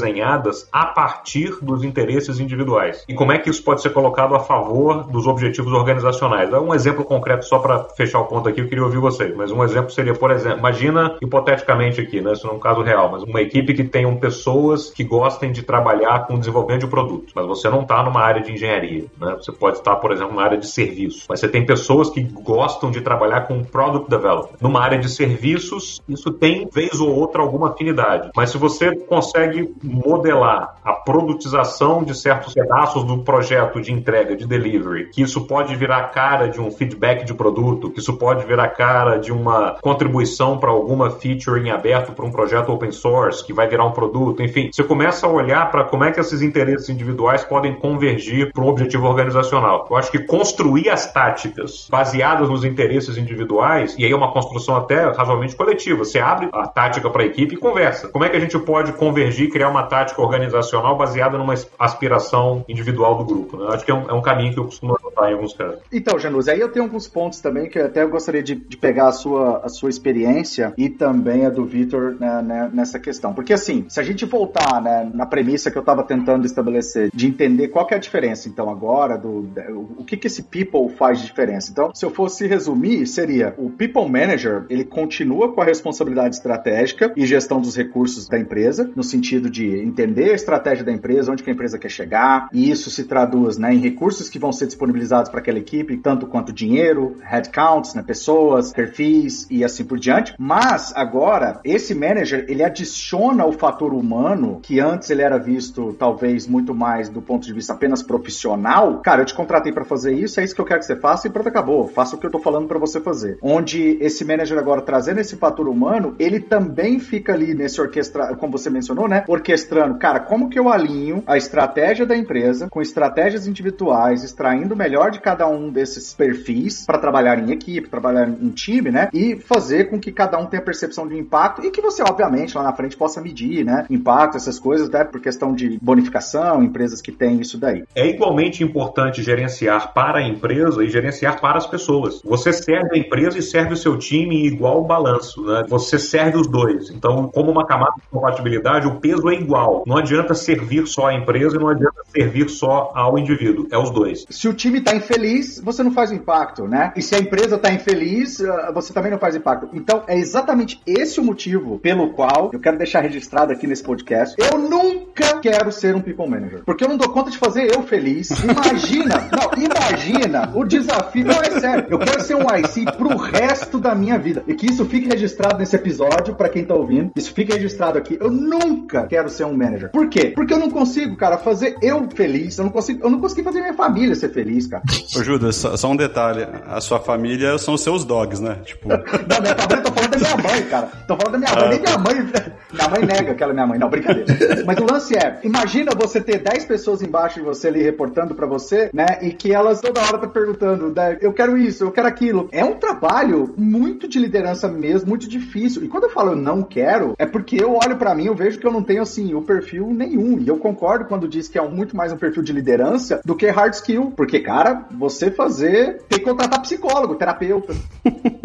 a 0.72 0.86
partir 0.86 1.58
dos 1.62 1.84
interesses 1.84 2.39
individuais. 2.39 3.03
E 3.08 3.13
como 3.13 3.32
é 3.32 3.38
que 3.38 3.50
isso 3.50 3.63
pode 3.63 3.82
ser 3.82 3.89
colocado 3.91 4.36
a 4.36 4.39
favor 4.39 5.03
dos 5.10 5.27
objetivos 5.27 5.74
organizacionais. 5.74 6.51
Um 6.53 6.74
exemplo 6.74 7.03
concreto, 7.03 7.46
só 7.46 7.60
para 7.60 7.84
fechar 7.96 8.20
o 8.20 8.25
ponto 8.25 8.50
aqui, 8.50 8.62
eu 8.62 8.68
queria 8.68 8.84
ouvir 8.84 8.98
vocês, 8.98 9.36
mas 9.36 9.51
um 9.51 9.63
exemplo 9.63 9.91
seria, 9.91 10.13
por 10.13 10.32
exemplo, 10.32 10.60
imagina 10.60 11.18
hipoteticamente 11.22 12.01
aqui, 12.01 12.22
né, 12.22 12.34
isso 12.34 12.46
não 12.46 12.53
é 12.53 12.58
um 12.58 12.60
caso 12.60 12.82
real, 12.82 13.12
mas 13.12 13.24
uma 13.24 13.41
equipe 13.41 13.74
que 13.74 13.84
tenham 13.84 14.15
pessoas 14.15 14.89
que 14.89 15.03
gostem 15.03 15.51
de 15.51 15.63
trabalhar 15.63 16.27
com 16.27 16.36
o 16.36 16.39
desenvolvimento 16.39 16.82
de 16.82 16.88
produtos, 16.88 17.34
mas 17.36 17.46
você 17.46 17.70
não 17.70 17.82
está 17.82 18.03
numa 18.03 18.22
área 18.22 18.41
de 18.41 18.51
engenharia, 18.51 19.06
né? 19.20 19.36
Você 19.39 19.51
pode 19.51 19.77
estar, 19.77 19.96
por 19.98 20.12
exemplo, 20.12 20.34
numa 20.34 20.44
área 20.44 20.58
de 20.58 20.68
serviço, 20.68 21.25
mas 21.29 21.39
você 21.39 21.48
tem 21.48 21.65
pessoas 21.65 22.10
que 22.10 22.22
gostam 22.22 22.91
de 22.91 23.01
trabalhar 23.01 23.41
com 23.41 23.63
product 23.63 24.10
development. 24.10 24.58
Numa 24.62 24.82
área 24.82 24.98
de 24.98 25.10
serviços, 25.10 26.01
isso 26.08 26.32
tem, 26.32 26.68
vez 26.72 27.00
ou 27.00 27.13
outra, 27.13 27.41
alguma 27.41 27.70
afinidade. 27.70 28.29
Mas 28.36 28.51
se 28.51 28.58
você 28.58 28.96
consegue 28.96 29.74
modelar 29.89 30.75
a 30.84 30.93
produtização 30.93 32.03
de 32.03 32.15
certos 32.17 32.53
pedaços 32.53 33.03
do 33.03 33.19
projeto 33.19 33.81
de 33.81 33.91
entrega, 33.91 34.36
de 34.36 34.46
delivery, 34.46 35.10
que 35.10 35.22
isso 35.22 35.46
pode 35.46 35.75
virar 35.75 36.10
cara 36.10 36.48
de 36.48 36.62
um 36.62 36.72
feedback 36.72 37.25
de 37.25 37.34
produto, 37.34 37.89
que 37.89 38.00
isso 38.00 38.17
pode 38.17 38.46
virar 38.46 38.69
cara 38.69 39.17
de 39.17 39.31
uma 39.31 39.77
contribuição 39.81 40.58
para 40.58 40.69
alguma 40.69 41.10
feature 41.10 41.60
em 41.60 41.72
aberto 41.72 42.13
para 42.13 42.25
um 42.25 42.31
projeto 42.31 42.72
open 42.72 42.91
source, 42.91 43.46
que 43.46 43.53
vai 43.53 43.67
virar 43.67 43.86
um 43.86 43.91
produto, 43.91 44.43
enfim, 44.43 44.69
você 44.72 44.84
começa 44.84 45.25
a 45.25 45.29
olhar 45.29 45.72
para 45.72 45.84
como 45.84 46.03
é 46.03 46.12
que 46.12 46.19
esses 46.19 46.41
interesses 46.41 46.89
individuais 46.89 47.43
podem 47.43 47.74
convergir 47.74 48.51
para 48.53 48.63
um 48.63 48.67
objetivo 48.67 49.08
organizacional. 49.08 49.88
Eu 49.89 49.98
acho 49.98 50.12
que 50.12 50.19
construir 50.19 50.89
as 50.89 51.12
táticas 51.12 51.88
baseadas 51.89 52.50
nos 52.50 52.63
interesses 52.63 53.17
individuais, 53.17 53.96
e 53.98 54.05
aí 54.05 54.12
é 54.12 54.15
uma 54.15 54.31
construção 54.31 54.75
até 54.75 55.05
razoavelmente 55.05 55.55
coletiva, 55.55 56.03
você 56.03 56.19
abre 56.19 56.50
a 56.53 56.67
tática 56.67 57.10
para 57.10 57.24
a 57.24 57.25
equipe 57.25 57.55
e 57.55 57.58
conversa. 57.58 58.08
Como 58.10 58.24
é 58.24 58.29
que 58.29 58.38
a 58.38 58.39
gente 58.39 58.58
pode 58.60 58.93
convergir 58.93 59.48
e 59.48 59.50
criar 59.50 59.69
uma 59.69 59.79
tática 59.84 60.22
organizacional 60.22 60.98
baseada 60.98 61.38
numa 61.38 61.54
aspiração 61.78 62.64
individual 62.68 63.18
do 63.18 63.26
grupo? 63.26 63.58
Né? 63.58 63.68
Acho 63.74 63.86
que 63.86 63.92
é 63.92 63.94
um, 63.94 64.10
é 64.10 64.14
um, 64.14 64.22
caminho 64.22 64.54
que 64.54 64.60
eu 64.60 64.66
costumo 64.66 64.96
adotar 64.96 65.30
em 65.30 65.34
alguns 65.34 65.54
casos. 65.54 65.80
Então, 65.92 66.20
Janus, 66.20 66.48
aí 66.48 66.60
eu 66.60 66.70
tenho 66.70 66.86
alguns 66.86 67.08
pontos 67.08 67.40
também 67.40 67.70
que 67.70 67.80
até 67.80 68.04
eu 68.04 68.10
gostaria 68.10 68.44
de, 68.44 68.56
de 68.56 68.78
pegar 68.78 69.08
a 69.08 69.12
sua, 69.12 69.62
a 69.64 69.70
sua 69.70 69.90
experiência 69.90 70.74
e 70.78 70.90
também 70.90 71.46
a 71.46 71.50
do 71.50 71.66
Vitor 71.66 72.16
né, 72.20 72.42
né, 72.42 72.70
nessa 72.74 73.00
questão. 73.00 73.34
Porque 73.34 73.54
assim, 73.54 73.86
se 73.90 74.00
a 74.00 74.04
gente 74.04 74.26
voltar 74.26 74.82
né, 74.82 75.10
na 75.14 75.26
premissa 75.26 75.72
que 75.72 75.78
eu 75.78 75.82
estava 75.82 76.04
tentando 76.04 76.46
estabelecer, 76.46 77.10
de 77.14 77.28
entender 77.28 77.70
qual 77.70 77.86
que 77.86 77.94
é 77.94 77.98
a 77.98 78.00
diferença, 78.00 78.50
então, 78.50 78.70
agora, 78.70 79.18
do, 79.18 79.50
o 79.98 80.04
que, 80.04 80.18
que 80.18 80.28
esse 80.28 80.44
people 80.44 80.90
faz 80.96 81.20
de 81.20 81.26
diferença. 81.26 81.72
Então, 81.72 81.94
se 81.94 82.06
eu 82.06 82.10
fosse 82.10 82.48
resumir, 82.48 83.06
seria 83.08 83.54
o 83.58 83.70
people 83.70 84.10
manager, 84.10 84.66
ele 84.70 84.84
continua 84.84 85.54
com 85.54 85.62
a 85.62 85.66
responsabilidade 85.66 86.36
estratégica 86.36 87.12
e 87.16 87.26
gestão 87.26 87.62
dos 87.62 87.76
recursos 87.76 88.28
da 88.28 88.40
empresa, 88.40 88.92
no 88.96 89.04
sentido 89.04 89.50
de 89.50 89.66
entender 89.78 90.32
a 90.32 90.36
estratégia 90.36 90.84
da 90.84 90.92
empresa, 90.92 91.32
onde 91.32 91.44
que 91.44 91.50
a 91.50 91.54
empresa 91.54 91.78
quer 91.78 91.90
chegar, 91.90 92.50
e 92.54 92.70
isso 92.70 92.90
se 92.90 93.04
traduz 93.04 93.58
né, 93.58 93.74
em 93.74 93.80
recursos 93.80 94.30
que 94.30 94.40
vão 94.40 94.52
ser 94.52 94.68
disponibilizados 94.68 95.30
para 95.30 95.40
aquela 95.40 95.60
equipe, 95.60 95.98
tanto 95.98 96.28
quanto 96.28 96.54
dinheiro, 96.54 97.18
headcounts, 97.22 97.94
né, 97.94 98.04
pessoas, 98.04 98.72
perfis 98.72 99.48
e 99.50 99.64
assim 99.64 99.84
por 99.84 100.00
diante. 100.00 100.34
Mas 100.38 100.94
agora, 100.96 101.60
esse 101.64 101.94
manager, 101.94 102.46
ele 102.48 102.64
adiciona 102.64 103.46
o 103.46 103.52
fator 103.52 103.94
humano, 103.94 104.60
que 104.62 104.80
antes 104.80 105.10
ele 105.10 105.22
era 105.22 105.38
visto 105.38 105.94
talvez 105.94 106.48
muito 106.48 106.74
mais 106.74 107.10
do 107.10 107.22
ponto 107.22 107.46
de 107.46 107.54
vista 107.54 107.74
apenas 107.74 108.02
profissional. 108.02 109.00
Cara, 109.00 109.22
eu 109.22 109.26
te 109.26 109.34
contratei 109.34 109.72
para 109.72 109.86
fazer 109.86 110.14
isso, 110.14 110.40
é 110.40 110.44
isso 110.44 110.56
que 110.56 110.62
eu 110.62 110.66
quero 110.66 110.80
que 110.80 110.86
você 110.86 110.96
faça 110.96 111.28
e 111.28 111.30
pronto, 111.30 111.50
acabou. 111.50 111.88
Faça 111.88 112.16
o 112.16 112.20
que 112.20 112.26
eu 112.26 112.32
tô 112.32 112.40
falando 112.40 112.68
para 112.68 112.80
você 112.80 113.00
fazer. 113.00 113.38
Onde 113.42 113.98
esse 114.02 114.24
manager 114.26 114.58
agora 114.58 114.82
trazendo 114.82 115.20
esse 115.20 115.36
fator 115.36 115.68
humano, 115.68 116.16
ele 116.20 116.40
também 116.40 117.00
fica 117.00 117.34
ali 117.34 117.54
nesse 117.54 117.80
orquestra, 117.82 118.36
como 118.36 118.52
você 118.52 118.70
mencionou, 118.70 119.08
né? 119.08 119.24
Orquestrando, 119.60 120.00
cara, 120.00 120.22
como 120.22 120.50
que 120.50 120.58
eu 120.58 120.70
alinho 120.70 121.22
a 121.28 121.36
estratégia 121.36 122.06
da 122.06 122.16
empresa 122.16 122.70
com 122.70 122.82
estratégias 122.82 123.46
individuais, 123.46 124.24
extraindo 124.24 124.74
o 124.74 124.78
melhor 124.78 125.12
de 125.12 125.20
cada 125.20 125.48
um 125.48 125.70
desses 125.70 126.13
perfis 126.13 126.86
para 126.86 126.98
trabalhar 126.98 127.38
em 127.39 127.51
equipe, 127.51 127.89
trabalhar 127.89 128.30
em 128.30 128.50
time, 128.51 128.89
né? 128.89 129.10
E 129.13 129.36
fazer 129.36 129.89
com 129.89 130.00
que 130.00 130.13
cada 130.13 130.38
um 130.39 130.46
tenha 130.46 130.62
percepção 130.62 131.08
de 131.08 131.18
impacto 131.18 131.66
e 131.66 131.72
que 131.72 131.82
você, 131.82 132.01
obviamente, 132.01 132.56
lá 132.56 132.63
na 132.63 132.74
frente 132.74 132.96
possa 132.96 133.20
medir, 133.20 133.66
né? 133.66 133.86
Impacto, 133.89 134.38
essas 134.38 134.58
coisas, 134.58 134.88
até 134.88 135.04
por 135.04 135.20
questão 135.20 135.54
de 135.54 135.78
bonificação, 135.82 136.63
empresas 136.63 137.01
que 137.01 137.12
têm 137.12 137.42
isso 137.42 137.58
daí. 137.58 137.84
É 137.94 138.08
igualmente 138.08 138.63
importante 138.63 139.22
gerenciar 139.22 139.94
para 139.94 140.20
a 140.20 140.24
empresa 140.24 140.84
e 140.84 140.89
gerenciar 140.89 141.42
para 141.42 141.58
as 141.58 141.68
pessoas. 141.68 142.22
Você 142.24 142.54
serve 142.54 142.96
a 142.96 142.98
empresa 142.98 143.38
e 143.38 143.42
serve 143.42 143.74
o 143.74 143.78
seu 143.78 143.98
time 143.98 144.38
em 144.38 144.46
igual 144.46 144.86
balanço, 144.86 145.44
né? 145.44 145.66
Você 145.68 146.00
serve 146.00 146.38
os 146.38 146.48
dois. 146.48 146.89
Então, 146.89 147.28
como 147.28 147.51
uma 147.51 147.66
camada 147.66 147.96
de 147.98 148.08
compatibilidade, 148.10 148.88
o 148.88 149.00
peso 149.01 149.30
é 149.30 149.34
igual. 149.34 149.49
Não 149.86 149.98
adianta 149.98 150.34
servir 150.34 150.88
só 150.88 151.08
a 151.08 151.13
empresa 151.13 151.56
e 151.56 151.60
não 151.60 151.70
adianta 151.70 152.01
servir 152.12 152.50
só 152.50 152.91
ao 152.94 153.18
indivíduo. 153.18 153.68
É 153.72 153.77
os 153.77 153.91
dois. 153.91 154.25
Se 154.29 154.48
o 154.48 154.53
time 154.53 154.79
está 154.79 154.96
infeliz, 154.96 155.60
você 155.60 155.84
não 155.84 155.91
faz 155.91 156.12
impacto, 156.12 156.68
né? 156.68 156.94
E 156.96 157.01
se 157.01 157.15
a 157.15 157.20
empresa 157.20 157.56
está 157.56 157.72
infeliz, 157.72 158.41
ah, 158.41 158.72
você 158.74 158.94
também 158.94 159.12
não 159.12 159.20
faz 159.20 159.36
impacto. 159.36 159.70
Então, 159.74 160.03
é 160.08 160.18
exatamente 160.18 160.82
esse 160.86 161.20
o 161.20 161.24
motivo 161.24 161.79
pelo 161.79 162.10
qual 162.13 162.50
eu 162.53 162.60
quero 162.60 162.77
deixar 162.77 163.01
registrado 163.01 163.51
aqui 163.51 163.68
nesse 163.68 163.84
podcast. 163.84 164.36
Eu 164.38 164.58
nunca 164.58 165.39
quero 165.39 165.72
ser 165.72 165.96
um 165.96 166.01
people 166.01 166.27
manager. 166.27 166.63
Porque 166.65 166.84
eu 166.84 166.89
não 166.89 166.98
dou 166.98 167.10
conta 167.10 167.32
de 167.32 167.38
fazer 167.38 167.74
eu 167.74 167.84
feliz. 167.84 168.29
Imagina, 168.29 169.29
não, 169.32 169.63
imagina 169.63 170.51
o 170.56 170.63
desafio. 170.63 171.25
Não, 171.25 171.41
é 171.41 171.60
sério. 171.60 171.88
Eu 171.89 172.00
quero 172.00 172.22
ser 172.22 172.36
um 172.36 172.44
IC 172.44 172.86
pro 172.98 173.15
resto 173.18 173.79
da 173.79 173.96
minha 173.96 174.18
vida. 174.18 174.44
E 174.48 174.53
que 174.53 174.68
isso 174.68 174.86
fique 174.86 175.08
registrado 175.08 175.58
nesse 175.58 175.75
episódio, 175.75 176.36
para 176.36 176.50
quem 176.50 176.63
tá 176.63 176.74
ouvindo. 176.74 177.12
Isso 177.15 177.34
fique 177.34 177.53
registrado 177.53 177.98
aqui. 177.98 178.18
Eu 178.20 178.29
nunca 178.29 179.06
quero 179.08 179.29
ser 179.29 179.38
um 179.46 179.55
manager. 179.55 179.91
Por 179.91 180.10
quê? 180.10 180.31
Porque 180.36 180.53
eu 180.53 180.60
não 180.60 180.69
consigo, 180.69 181.15
cara, 181.15 181.38
fazer 181.38 181.75
eu 181.82 182.08
feliz. 182.13 182.58
Eu 182.58 182.65
não 182.65 182.71
consigo, 182.71 183.04
eu 183.04 183.10
não 183.10 183.19
consigo 183.19 183.43
fazer 183.43 183.62
minha 183.62 183.73
família 183.73 184.15
ser 184.15 184.30
feliz, 184.30 184.67
cara. 184.67 184.84
Ô, 185.15 185.23
Judas, 185.23 185.56
só, 185.56 185.75
só 185.75 185.89
um 185.91 185.95
detalhe. 185.95 186.47
A 186.67 186.82
sua 186.82 186.99
família 186.99 187.58
são 187.58 187.73
os 187.73 187.82
seus 187.82 188.04
dogs, 188.06 188.41
né? 188.41 188.58
Tipo. 188.63 188.88
não, 188.89 188.97
minha 189.41 189.56
família, 189.56 189.78
eu 189.78 189.84
tô 189.84 189.91
falando 189.91 190.12
da 190.12 190.17
minha 190.17 190.38
mãe, 190.38 190.63
cara. 190.63 190.88
Tô 191.08 191.15
falando 191.15 191.32
da 191.32 191.38
minha 191.38 191.56
mãe. 191.56 191.63
Ah, 191.63 191.69
Nem 191.69 191.80
minha 191.80 191.97
mãe. 191.97 192.30
Minha 192.71 192.88
mãe 192.88 193.04
nega 193.04 193.34
que 193.34 193.41
ela 193.41 193.52
é 193.52 193.56
minha 193.56 193.65
mãe. 193.65 193.80
Não, 193.80 193.89
brincadeira. 193.89 194.28
Mas 194.63 194.78
o 194.78 194.86
lance 194.86 195.17
é: 195.17 195.39
imagina 195.43 195.91
você 195.95 196.21
ter 196.21 196.38
10 196.38 196.65
pessoas 196.65 197.02
embaixo 197.02 197.39
de 197.39 197.45
você 197.45 197.67
ali 197.67 197.82
reportando 197.82 198.36
para 198.36 198.45
você, 198.45 198.91
né? 198.93 199.08
E 199.23 199.32
que 199.32 199.52
elas 199.52 199.82
toda 199.82 200.02
hora 200.02 200.19
tá 200.19 200.28
perguntando, 200.28 200.93
né, 200.93 201.17
eu 201.21 201.34
quero 201.34 201.58
isso, 201.58 201.84
eu 201.84 201.91
quero 201.91 202.08
aquilo. 202.08 202.47
É 202.52 202.63
um 202.63 202.75
trabalho 202.75 203.54
muito 203.58 204.08
de 204.08 204.19
liderança 204.19 204.67
mesmo, 204.67 205.10
muito 205.10 205.28
difícil. 205.28 205.84
E 205.84 205.88
quando 205.88 206.04
eu 206.04 206.10
falo 206.10 206.32
eu 206.32 206.36
não 206.36 206.62
quero, 206.62 207.15
é 207.17 207.25
porque 207.25 207.62
eu 207.62 207.73
olho 207.73 207.97
para 207.97 208.13
mim, 208.13 208.25
eu 208.25 208.36
vejo 208.36 208.60
que 208.60 208.67
eu 208.67 208.71
não 208.71 208.84
tenho 208.84 209.02
assim 209.02 209.18
o 209.34 209.41
perfil 209.41 209.88
nenhum. 209.93 210.39
E 210.39 210.47
eu 210.47 210.58
concordo 210.58 211.05
quando 211.05 211.27
diz 211.27 211.47
que 211.47 211.58
é 211.58 211.67
muito 211.67 211.95
mais 211.95 212.12
um 212.12 212.17
perfil 212.17 212.43
de 212.43 212.53
liderança 212.53 213.21
do 213.25 213.36
que 213.36 213.47
hard 213.47 213.73
skill. 213.73 214.12
Porque, 214.15 214.39
cara, 214.39 214.88
você 214.91 215.29
fazer 215.32 216.01
tem 216.08 216.19
que 216.19 216.25
contratar 216.25 216.62
psicólogo, 216.62 217.15
terapeuta. 217.15 217.73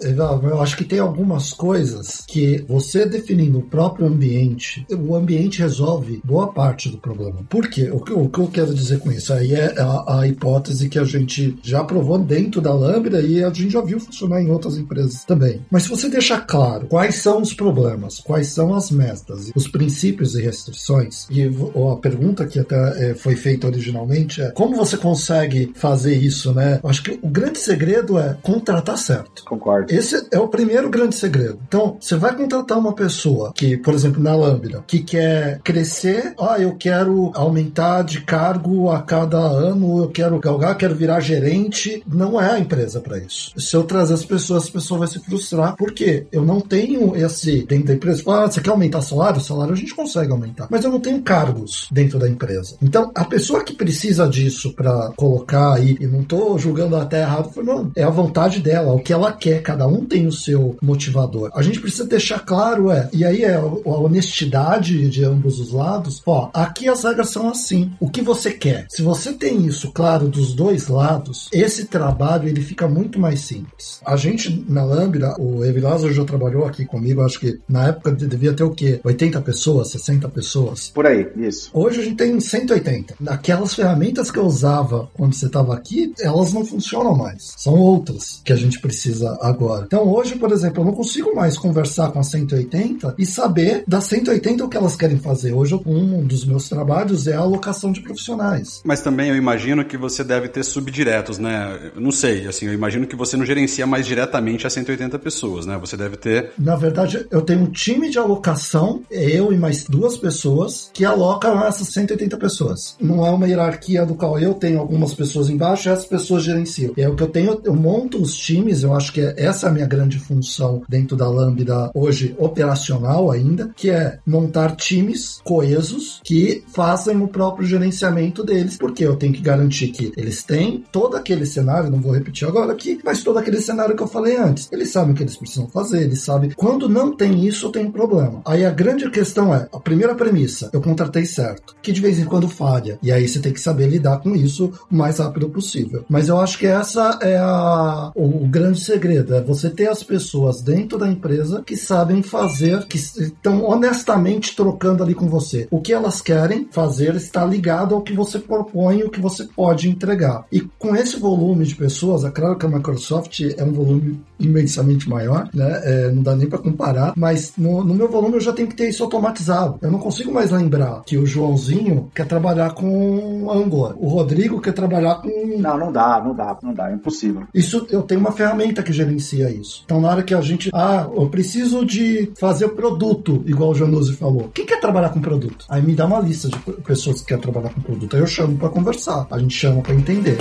Eu 0.00 0.60
acho 0.60 0.76
que 0.76 0.84
tem 0.84 0.98
algumas 0.98 1.52
coisas 1.52 2.24
que 2.26 2.64
você 2.68 3.06
definindo 3.06 3.58
o 3.58 3.62
próprio 3.62 4.06
ambiente, 4.06 4.86
o 4.90 5.14
ambiente 5.14 5.60
resolve 5.60 6.20
boa 6.24 6.52
parte 6.52 6.88
do 6.88 6.98
problema. 6.98 7.40
Por 7.48 7.68
quê? 7.68 7.90
O 7.92 8.00
que, 8.00 8.12
o 8.12 8.28
que 8.28 8.38
eu 8.38 8.48
quero 8.48 8.74
dizer 8.74 9.00
com 9.00 9.10
isso? 9.10 9.32
Aí 9.32 9.54
é 9.54 9.74
a, 9.78 10.20
a, 10.20 10.28
hipótese 10.28 10.88
que 10.88 10.98
a 10.98 11.04
gente 11.04 11.56
já 11.62 11.84
provou 11.84 12.18
dentro 12.18 12.60
da 12.60 12.72
Lambda 12.72 13.20
e 13.20 13.42
a 13.42 13.52
gente 13.52 13.70
já 13.70 13.80
viu 13.80 14.00
funcionar 14.00 14.42
em 14.42 14.50
outras 14.50 14.76
empresas 14.76 15.24
também. 15.24 15.60
Mas 15.70 15.84
se 15.84 15.88
você 15.88 16.08
deixar 16.08 16.40
claro 16.46 16.86
quais 16.86 17.16
são 17.16 17.40
os 17.40 17.52
problemas, 17.52 18.20
quais 18.20 18.48
são 18.48 18.74
as 18.74 18.90
metas, 18.90 19.50
os 19.54 19.68
princípios 19.68 20.34
e 20.34 20.42
restrições, 20.42 21.26
e 21.30 21.42
a 21.42 21.96
pergunta 21.96 22.46
que 22.46 22.58
até 22.58 23.10
é, 23.10 23.14
foi 23.14 23.36
feita 23.36 23.66
originalmente 23.66 24.40
é 24.40 24.50
como 24.50 24.76
você 24.76 24.96
consegue 24.96 25.72
fazer 25.74 26.14
isso, 26.14 26.52
né? 26.52 26.80
Eu 26.82 26.88
acho 26.88 27.02
que 27.02 27.18
o 27.22 27.28
grande 27.28 27.58
segredo 27.58 28.18
é 28.18 28.36
contratar 28.42 28.98
certo. 28.98 29.44
Concordo. 29.44 29.85
Esse 29.88 30.26
é 30.30 30.38
o 30.38 30.48
primeiro 30.48 30.88
grande 30.88 31.14
segredo. 31.14 31.58
Então, 31.66 31.96
você 32.00 32.16
vai 32.16 32.34
contratar 32.36 32.78
uma 32.78 32.94
pessoa 32.94 33.52
que, 33.54 33.76
por 33.76 33.94
exemplo, 33.94 34.22
na 34.22 34.34
Lambda, 34.34 34.84
que 34.86 35.00
quer 35.00 35.60
crescer, 35.62 36.34
ah, 36.38 36.58
eu 36.58 36.76
quero 36.76 37.30
aumentar 37.34 38.02
de 38.02 38.20
cargo 38.20 38.90
a 38.90 39.02
cada 39.02 39.38
ano, 39.38 40.02
eu 40.02 40.08
quero 40.08 40.38
galgar, 40.38 40.76
quero 40.76 40.94
virar 40.94 41.20
gerente. 41.20 42.02
Não 42.06 42.40
é 42.40 42.52
a 42.52 42.58
empresa 42.58 43.00
para 43.00 43.18
isso. 43.18 43.52
Se 43.58 43.76
eu 43.76 43.84
trazer 43.84 44.14
as 44.14 44.24
pessoas, 44.24 44.64
as 44.64 44.70
pessoas 44.70 44.98
vão 44.98 45.08
se 45.08 45.20
frustrar, 45.20 45.76
porque 45.76 46.26
eu 46.32 46.44
não 46.44 46.60
tenho 46.60 47.16
esse 47.16 47.64
dentro 47.64 47.86
da 47.86 47.94
empresa. 47.94 48.22
Ah, 48.26 48.46
você 48.46 48.60
quer 48.60 48.70
aumentar 48.70 49.02
salário? 49.02 49.40
O 49.40 49.44
salário 49.44 49.72
a 49.72 49.76
gente 49.76 49.94
consegue 49.94 50.32
aumentar, 50.32 50.66
mas 50.70 50.84
eu 50.84 50.90
não 50.90 51.00
tenho 51.00 51.20
cargos 51.22 51.88
dentro 51.90 52.18
da 52.18 52.28
empresa. 52.28 52.76
Então, 52.82 53.10
a 53.14 53.24
pessoa 53.24 53.62
que 53.62 53.74
precisa 53.74 54.28
disso 54.28 54.72
para 54.74 55.12
colocar 55.16 55.74
aí, 55.74 55.96
e 56.00 56.06
não 56.06 56.22
tô 56.22 56.58
julgando 56.58 56.96
até 56.96 57.20
errado, 57.20 57.50
não, 57.62 57.90
é 57.94 58.02
a 58.02 58.10
vontade 58.10 58.60
dela, 58.60 58.92
o 58.92 59.00
que 59.00 59.12
ela 59.12 59.32
quer, 59.32 59.62
cada 59.76 59.86
um 59.86 60.06
tem 60.06 60.26
o 60.26 60.32
seu 60.32 60.74
motivador. 60.80 61.50
A 61.54 61.60
gente 61.60 61.80
precisa 61.80 62.06
deixar 62.06 62.40
claro, 62.40 62.90
é, 62.90 63.10
e 63.12 63.26
aí 63.26 63.42
é 63.42 63.56
a 63.56 63.62
honestidade 63.62 65.10
de 65.10 65.22
ambos 65.22 65.60
os 65.60 65.70
lados. 65.70 66.22
Ó, 66.24 66.48
aqui 66.54 66.88
as 66.88 67.04
regras 67.04 67.28
são 67.28 67.50
assim. 67.50 67.92
O 68.00 68.08
que 68.08 68.22
você 68.22 68.50
quer? 68.50 68.86
Se 68.88 69.02
você 69.02 69.34
tem 69.34 69.66
isso 69.66 69.92
claro 69.92 70.28
dos 70.28 70.54
dois 70.54 70.88
lados, 70.88 71.50
esse 71.52 71.84
trabalho 71.84 72.48
ele 72.48 72.62
fica 72.62 72.88
muito 72.88 73.20
mais 73.20 73.40
simples. 73.40 74.00
A 74.04 74.16
gente 74.16 74.64
na 74.66 74.82
Lambda, 74.82 75.34
o 75.38 75.62
Evilásio 75.62 76.10
já 76.10 76.24
trabalhou 76.24 76.64
aqui 76.64 76.86
comigo, 76.86 77.20
acho 77.20 77.38
que 77.38 77.60
na 77.68 77.88
época 77.88 78.12
devia 78.12 78.54
ter 78.54 78.64
o 78.64 78.70
quê? 78.70 78.98
80 79.04 79.42
pessoas, 79.42 79.90
60 79.90 80.26
pessoas? 80.30 80.90
Por 80.94 81.04
aí, 81.04 81.28
isso. 81.36 81.68
Hoje 81.74 82.00
a 82.00 82.04
gente 82.04 82.16
tem 82.16 82.40
180. 82.40 83.14
Aquelas 83.26 83.74
ferramentas 83.74 84.30
que 84.30 84.38
eu 84.38 84.46
usava 84.46 85.10
quando 85.12 85.34
você 85.34 85.46
estava 85.46 85.74
aqui, 85.74 86.14
elas 86.18 86.54
não 86.54 86.64
funcionam 86.64 87.14
mais. 87.14 87.52
São 87.58 87.74
outras 87.74 88.40
que 88.42 88.54
a 88.54 88.56
gente 88.56 88.80
precisa 88.80 89.36
agora 89.42 89.65
agora. 89.66 89.84
Então 89.86 90.08
hoje, 90.08 90.36
por 90.36 90.52
exemplo, 90.52 90.82
eu 90.82 90.86
não 90.86 90.92
consigo 90.92 91.34
mais 91.34 91.58
conversar 91.58 92.10
com 92.10 92.20
as 92.20 92.28
180 92.28 93.14
e 93.18 93.26
saber 93.26 93.82
das 93.86 94.04
180 94.04 94.64
o 94.64 94.68
que 94.68 94.76
elas 94.76 94.96
querem 94.96 95.18
fazer. 95.18 95.52
Hoje, 95.52 95.78
um 95.84 96.24
dos 96.24 96.44
meus 96.44 96.68
trabalhos 96.68 97.26
é 97.26 97.34
a 97.34 97.40
alocação 97.40 97.92
de 97.92 98.00
profissionais. 98.00 98.80
Mas 98.84 99.00
também 99.00 99.30
eu 99.30 99.36
imagino 99.36 99.84
que 99.84 99.96
você 99.96 100.22
deve 100.22 100.48
ter 100.48 100.64
subdiretos, 100.64 101.38
né? 101.38 101.90
Eu 101.94 102.00
não 102.00 102.12
sei, 102.12 102.46
assim, 102.46 102.66
eu 102.66 102.72
imagino 102.74 103.06
que 103.06 103.16
você 103.16 103.36
não 103.36 103.44
gerencia 103.44 103.86
mais 103.86 104.06
diretamente 104.06 104.66
as 104.66 104.72
180 104.72 105.18
pessoas, 105.18 105.66
né? 105.66 105.76
Você 105.78 105.96
deve 105.96 106.16
ter. 106.16 106.52
Na 106.58 106.76
verdade, 106.76 107.26
eu 107.30 107.42
tenho 107.42 107.60
um 107.60 107.70
time 107.70 108.10
de 108.10 108.18
alocação, 108.18 109.02
eu 109.10 109.52
e 109.52 109.56
mais 109.56 109.84
duas 109.84 110.16
pessoas, 110.16 110.90
que 110.92 111.04
alocam 111.04 111.64
essas 111.64 111.88
180 111.88 112.36
pessoas. 112.36 112.96
Não 113.00 113.26
é 113.26 113.30
uma 113.30 113.46
hierarquia 113.46 114.04
do 114.04 114.14
qual 114.14 114.38
eu 114.38 114.54
tenho 114.54 114.78
algumas 114.78 115.14
pessoas 115.14 115.48
embaixo 115.48 115.88
e 115.88 115.92
essas 115.92 116.06
pessoas 116.06 116.42
gerenciam. 116.42 116.92
É 116.96 117.08
o 117.08 117.14
que 117.14 117.22
eu 117.22 117.28
tenho, 117.28 117.60
eu 117.64 117.74
monto 117.74 118.20
os 118.20 118.36
times, 118.36 118.82
eu 118.82 118.94
acho 118.94 119.12
que 119.12 119.20
é, 119.20 119.34
essa 119.36 119.55
é 119.64 119.68
a 119.68 119.72
minha 119.72 119.86
grande 119.86 120.18
função 120.18 120.82
dentro 120.88 121.16
da 121.16 121.28
Lambda 121.28 121.90
hoje 121.94 122.34
operacional 122.38 123.30
ainda, 123.30 123.70
que 123.76 123.90
é 123.90 124.18
montar 124.26 124.76
times 124.76 125.40
coesos 125.44 126.20
que 126.24 126.64
façam 126.74 127.22
o 127.22 127.28
próprio 127.28 127.66
gerenciamento 127.66 128.44
deles, 128.44 128.76
porque 128.76 129.04
eu 129.04 129.16
tenho 129.16 129.32
que 129.32 129.40
garantir 129.40 129.88
que 129.88 130.12
eles 130.16 130.42
têm 130.42 130.84
todo 130.90 131.16
aquele 131.16 131.46
cenário, 131.46 131.90
não 131.90 132.00
vou 132.00 132.12
repetir 132.12 132.46
agora 132.46 132.72
aqui, 132.72 132.98
mas 133.04 133.22
todo 133.22 133.38
aquele 133.38 133.60
cenário 133.60 133.96
que 133.96 134.02
eu 134.02 134.08
falei 134.08 134.36
antes. 134.36 134.68
Eles 134.72 134.90
sabem 134.90 135.12
o 135.12 135.16
que 135.16 135.22
eles 135.22 135.36
precisam 135.36 135.68
fazer, 135.68 136.02
eles 136.02 136.20
sabem. 136.20 136.50
Quando 136.50 136.88
não 136.88 137.14
tem 137.14 137.46
isso, 137.46 137.70
tem 137.70 137.86
um 137.86 137.92
problema. 137.92 138.42
Aí 138.44 138.64
a 138.64 138.70
grande 138.70 139.08
questão 139.10 139.54
é, 139.54 139.68
a 139.72 139.80
primeira 139.80 140.14
premissa, 140.14 140.70
eu 140.72 140.80
contratei 140.80 141.24
certo, 141.24 141.76
que 141.82 141.92
de 141.92 142.00
vez 142.00 142.18
em 142.18 142.24
quando 142.24 142.48
falha, 142.48 142.98
e 143.02 143.12
aí 143.12 143.26
você 143.28 143.38
tem 143.38 143.52
que 143.52 143.60
saber 143.60 143.88
lidar 143.88 144.18
com 144.18 144.34
isso 144.34 144.72
o 144.90 144.96
mais 144.96 145.18
rápido 145.18 145.48
possível. 145.48 146.04
Mas 146.08 146.28
eu 146.28 146.38
acho 146.40 146.58
que 146.58 146.66
essa 146.66 147.18
é 147.22 147.36
a, 147.38 148.12
o 148.14 148.46
grande 148.46 148.80
segredo, 148.80 149.34
é 149.34 149.40
você 149.46 149.70
ter 149.70 149.88
as 149.88 150.02
pessoas 150.02 150.60
dentro 150.60 150.98
da 150.98 151.08
empresa 151.08 151.62
que 151.64 151.76
sabem 151.76 152.22
fazer, 152.22 152.84
que 152.86 152.96
estão 152.96 153.64
honestamente 153.64 154.54
trocando 154.54 155.02
ali 155.02 155.14
com 155.14 155.28
você. 155.28 155.68
O 155.70 155.80
que 155.80 155.92
elas 155.92 156.20
querem 156.20 156.68
fazer 156.70 157.14
está 157.14 157.44
ligado 157.44 157.94
ao 157.94 158.02
que 158.02 158.12
você 158.12 158.38
propõe, 158.38 159.02
o 159.02 159.10
que 159.10 159.20
você 159.20 159.44
pode 159.44 159.88
entregar. 159.88 160.44
E 160.50 160.60
com 160.60 160.94
esse 160.94 161.18
volume 161.18 161.64
de 161.64 161.74
pessoas, 161.74 162.24
é 162.24 162.30
claro 162.30 162.56
que 162.56 162.66
a 162.66 162.68
Microsoft 162.68 163.40
é 163.40 163.62
um 163.62 163.72
volume 163.72 164.20
imensamente 164.38 165.08
maior, 165.08 165.48
né? 165.54 165.80
É, 165.84 166.10
não 166.10 166.22
dá 166.22 166.34
nem 166.34 166.48
para 166.48 166.58
comparar, 166.58 167.12
mas 167.16 167.52
no, 167.56 167.84
no, 167.84 167.94
meu 167.94 168.08
volume 168.08 168.34
eu 168.34 168.40
já 168.40 168.52
tenho 168.52 168.68
que 168.68 168.76
ter 168.76 168.88
isso 168.88 169.02
automatizado. 169.02 169.78
Eu 169.80 169.90
não 169.90 169.98
consigo 169.98 170.32
mais 170.32 170.50
lembrar 170.50 171.02
que 171.06 171.16
o 171.16 171.26
Joãozinho 171.26 172.10
quer 172.14 172.26
trabalhar 172.26 172.74
com 172.74 173.50
Angular, 173.50 173.94
o 173.98 174.08
Rodrigo 174.08 174.60
quer 174.60 174.72
trabalhar 174.72 175.16
com. 175.16 175.28
Não, 175.58 175.78
não 175.78 175.92
dá, 175.92 176.22
não 176.22 176.34
dá, 176.34 176.58
não 176.62 176.74
dá, 176.74 176.90
é 176.90 176.94
impossível. 176.94 177.44
Isso 177.54 177.86
eu 177.90 178.02
tenho 178.02 178.20
uma 178.20 178.32
ferramenta 178.32 178.82
que 178.82 178.92
gerencia 178.92 179.35
isso. 179.44 179.82
Então 179.84 180.00
na 180.00 180.08
hora 180.08 180.22
que 180.22 180.34
a 180.34 180.40
gente, 180.40 180.70
ah, 180.72 181.08
eu 181.14 181.28
preciso 181.28 181.84
de 181.84 182.30
fazer 182.38 182.66
o 182.66 182.70
produto, 182.70 183.42
igual 183.46 183.70
o 183.70 183.74
Januzzi 183.74 184.14
falou. 184.14 184.50
Quem 184.52 184.66
quer 184.66 184.80
trabalhar 184.80 185.10
com 185.10 185.20
produto? 185.20 185.64
Aí 185.68 185.82
me 185.82 185.94
dá 185.94 186.06
uma 186.06 186.20
lista 186.20 186.48
de 186.48 186.58
pessoas 186.82 187.20
que 187.20 187.28
querem 187.28 187.42
trabalhar 187.42 187.70
com 187.70 187.80
produto. 187.80 188.14
Aí 188.14 188.22
eu 188.22 188.26
chamo 188.26 188.56
para 188.56 188.68
conversar, 188.68 189.26
a 189.30 189.38
gente 189.38 189.54
chama 189.54 189.82
para 189.82 189.94
entender. 189.94 190.38